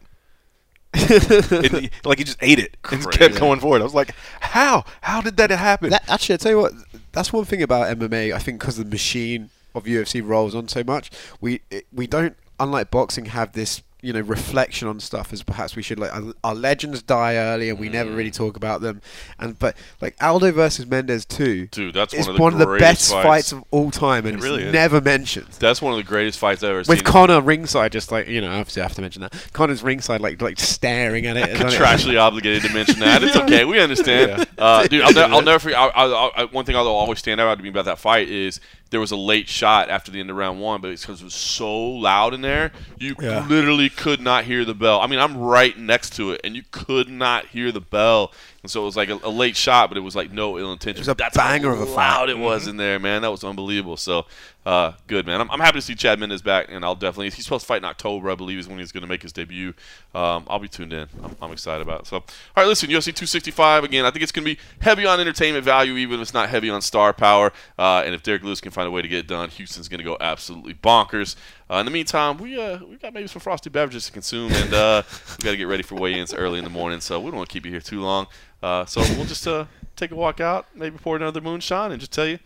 it, 0.93 1.89
like 2.03 2.17
he 2.17 2.25
just 2.25 2.37
ate 2.41 2.59
it 2.59 2.75
and 2.91 3.01
Crazy. 3.01 3.17
kept 3.17 3.39
going 3.39 3.61
forward. 3.61 3.79
I 3.79 3.85
was 3.85 3.93
like, 3.93 4.13
"How? 4.41 4.83
How 4.99 5.21
did 5.21 5.37
that 5.37 5.49
happen?" 5.49 5.89
That, 5.91 6.03
actually, 6.09 6.33
I 6.33 6.37
tell 6.37 6.51
you 6.51 6.57
what, 6.57 6.73
that's 7.13 7.31
one 7.31 7.45
thing 7.45 7.63
about 7.63 7.97
MMA. 7.97 8.33
I 8.33 8.39
think 8.39 8.59
because 8.59 8.75
the 8.75 8.83
machine 8.83 9.51
of 9.73 9.85
UFC 9.85 10.21
rolls 10.21 10.53
on 10.53 10.67
so 10.67 10.83
much, 10.83 11.09
we 11.39 11.61
it, 11.69 11.87
we 11.93 12.07
don't, 12.07 12.35
unlike 12.59 12.91
boxing, 12.91 13.25
have 13.27 13.53
this 13.53 13.81
you 14.01 14.13
know 14.13 14.21
reflection 14.21 14.87
on 14.87 14.99
stuff 14.99 15.31
as 15.31 15.43
perhaps 15.43 15.75
we 15.75 15.81
should. 15.83 15.99
Like 15.99 16.13
our, 16.15 16.33
our 16.43 16.55
legends 16.55 17.01
die 17.01 17.35
early, 17.35 17.69
and 17.69 17.79
we 17.79 17.87
never 17.89 18.09
Mm. 18.11 18.15
really 18.17 18.31
talk 18.31 18.57
about 18.57 18.81
them. 18.81 19.01
And 19.39 19.57
but 19.59 19.75
like 20.01 20.15
Aldo 20.21 20.51
versus 20.53 20.85
Mendes 20.87 21.23
too, 21.25 21.67
Dude, 21.67 21.93
that's 21.93 22.13
is 22.13 22.25
one 22.27 22.29
of 22.31 22.35
the 22.37 22.41
one 22.41 22.53
of 22.53 22.59
the 22.59 22.77
best 22.79 23.11
fights. 23.11 23.25
fights 23.27 23.51
of 23.51 23.63
all 23.71 23.91
time, 23.91 24.25
and 24.25 24.37
It 24.39 24.43
really 24.43 24.63
it's 24.63 24.73
never 24.73 24.99
mentioned. 25.01 25.47
that's 25.59 25.81
one 25.81 25.93
of 25.93 25.97
the 25.97 26.03
greatest 26.03 26.39
fights 26.39 26.63
I've 26.63 26.71
ever 26.71 26.83
seen. 26.83 26.95
With 26.95 27.03
Conor 27.05 27.41
ringside, 27.41 27.91
just 27.91 28.11
like 28.11 28.27
you 28.27 28.41
know, 28.41 28.51
obviously 28.51 28.81
I 28.81 28.85
have 28.85 28.95
to 28.95 29.01
mention 29.01 29.21
that 29.21 29.33
Conor's 29.53 29.83
ringside, 29.83 30.19
like 30.21 30.41
like 30.41 30.59
staring 30.59 31.25
at 31.27 31.37
it. 31.37 31.49
as 31.49 31.59
well. 31.59 31.71
contractually 31.71 32.19
obligated 32.19 32.63
to 32.63 32.73
mention 32.73 32.99
that. 33.01 33.23
It's 33.23 33.35
okay. 33.35 33.65
We 33.65 33.79
understand. 33.79 34.47
Uh, 34.61 34.85
dude, 34.85 35.01
I'll, 35.01 35.11
ne- 35.11 35.21
I'll 35.35 35.41
never 35.43 35.57
forget. 35.57 35.79
I'll, 35.79 35.91
I'll, 35.95 36.31
I'll, 36.35 36.47
one 36.49 36.65
thing 36.65 36.75
I'll 36.75 36.85
always 36.87 37.17
stand 37.17 37.41
out 37.41 37.55
to 37.57 37.63
me 37.63 37.69
about 37.69 37.85
that 37.85 37.97
fight 37.97 38.29
is 38.29 38.59
there 38.91 38.99
was 38.99 39.09
a 39.09 39.15
late 39.15 39.49
shot 39.49 39.89
after 39.89 40.11
the 40.11 40.19
end 40.19 40.29
of 40.29 40.35
round 40.35 40.61
one, 40.61 40.81
but 40.81 40.91
it's 40.91 41.01
because 41.01 41.19
it 41.19 41.23
was 41.23 41.33
so 41.33 41.73
loud 41.81 42.35
in 42.35 42.41
there, 42.41 42.71
you 42.99 43.15
Yeah. 43.19 43.43
literally 43.47 43.89
could 43.95 44.21
not 44.21 44.45
hear 44.45 44.65
the 44.65 44.73
bell. 44.73 44.99
I 44.99 45.07
mean, 45.07 45.19
I'm 45.19 45.37
right 45.37 45.77
next 45.77 46.15
to 46.15 46.31
it, 46.31 46.41
and 46.43 46.55
you 46.55 46.63
could 46.71 47.09
not 47.09 47.47
hear 47.47 47.71
the 47.71 47.81
bell. 47.81 48.31
And 48.63 48.69
so 48.69 48.83
it 48.83 48.85
was 48.85 48.95
like 48.95 49.09
a, 49.09 49.19
a 49.23 49.29
late 49.29 49.55
shot, 49.55 49.89
but 49.89 49.97
it 49.97 50.01
was 50.01 50.15
like 50.15 50.31
no 50.31 50.59
ill 50.59 50.71
intention. 50.71 50.97
It 50.97 51.01
was 51.01 51.07
a 51.07 51.15
That's 51.15 51.35
banger 51.35 51.71
of 51.71 51.79
a 51.81 51.85
loud 51.85 52.29
it 52.29 52.37
was 52.37 52.67
in 52.67 52.77
there, 52.77 52.99
man. 52.99 53.23
That 53.23 53.31
was 53.31 53.43
unbelievable. 53.43 53.97
So 53.97 54.25
uh, 54.63 54.91
good, 55.07 55.25
man. 55.25 55.41
I'm, 55.41 55.49
I'm 55.49 55.59
happy 55.59 55.79
to 55.79 55.81
see 55.81 55.95
Chad 55.95 56.19
Mendes 56.19 56.43
back, 56.43 56.67
and 56.69 56.85
I'll 56.85 56.95
definitely. 56.95 57.31
He's 57.31 57.45
supposed 57.45 57.63
to 57.63 57.67
fight 57.67 57.77
in 57.77 57.85
October, 57.85 58.29
I 58.29 58.35
believe, 58.35 58.59
is 58.59 58.67
when 58.67 58.77
he's 58.77 58.91
going 58.91 59.01
to 59.01 59.07
make 59.07 59.23
his 59.23 59.33
debut. 59.33 59.73
Um, 60.13 60.45
I'll 60.47 60.59
be 60.59 60.67
tuned 60.67 60.93
in. 60.93 61.07
I'm, 61.23 61.35
I'm 61.41 61.51
excited 61.51 61.81
about 61.81 62.01
it. 62.01 62.07
So, 62.07 62.17
all 62.17 62.23
right, 62.55 62.67
listen, 62.67 62.87
UFC 62.87 63.05
265 63.05 63.83
again. 63.83 64.05
I 64.05 64.11
think 64.11 64.21
it's 64.21 64.31
going 64.31 64.45
to 64.45 64.53
be 64.53 64.61
heavy 64.79 65.07
on 65.07 65.19
entertainment 65.19 65.65
value, 65.65 65.95
even 65.95 66.15
if 66.15 66.21
it's 66.21 66.33
not 66.33 66.49
heavy 66.49 66.69
on 66.69 66.83
star 66.83 67.11
power. 67.11 67.51
Uh, 67.79 68.03
and 68.05 68.13
if 68.13 68.21
Derrick 68.21 68.43
Lewis 68.43 68.61
can 68.61 68.71
find 68.71 68.87
a 68.87 68.91
way 68.91 69.01
to 69.01 69.07
get 69.07 69.19
it 69.19 69.27
done, 69.27 69.49
Houston's 69.49 69.89
going 69.89 69.99
to 69.99 70.03
go 70.03 70.15
absolutely 70.21 70.75
bonkers. 70.75 71.35
Uh, 71.67 71.77
in 71.77 71.85
the 71.85 71.91
meantime, 71.91 72.37
we 72.37 72.61
uh, 72.61 72.79
we 72.85 72.97
got 72.97 73.13
maybe 73.13 73.27
some 73.27 73.39
frosty 73.39 73.69
beverages 73.69 74.05
to 74.05 74.11
consume, 74.11 74.51
and 74.51 74.73
uh, 74.73 75.01
we 75.39 75.43
got 75.45 75.51
to 75.51 75.57
get 75.57 75.67
ready 75.67 75.81
for 75.81 75.95
weigh-ins 75.95 76.33
early 76.33 76.59
in 76.59 76.65
the 76.65 76.69
morning. 76.69 76.99
So 76.99 77.19
we 77.19 77.31
don't 77.31 77.37
want 77.37 77.49
to 77.49 77.53
keep 77.53 77.65
you 77.65 77.71
here 77.71 77.81
too 77.81 78.01
long. 78.01 78.27
Uh, 78.61 78.85
so 78.85 79.01
we'll 79.15 79.25
just 79.25 79.47
uh, 79.47 79.65
take 79.95 80.11
a 80.11 80.15
walk 80.15 80.39
out, 80.39 80.67
maybe 80.75 80.97
pour 80.97 81.15
another 81.15 81.41
moonshine, 81.41 81.91
and 81.91 81.99
just 81.99 82.11
tell 82.11 82.27
you, 82.27 82.39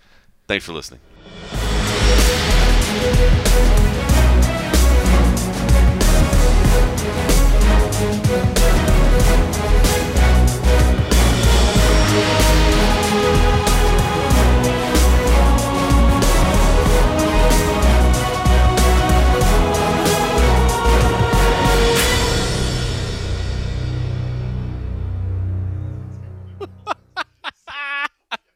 thanks 0.47 0.65
for 0.65 0.73
listening. 0.73 1.01
Thank 8.27 8.89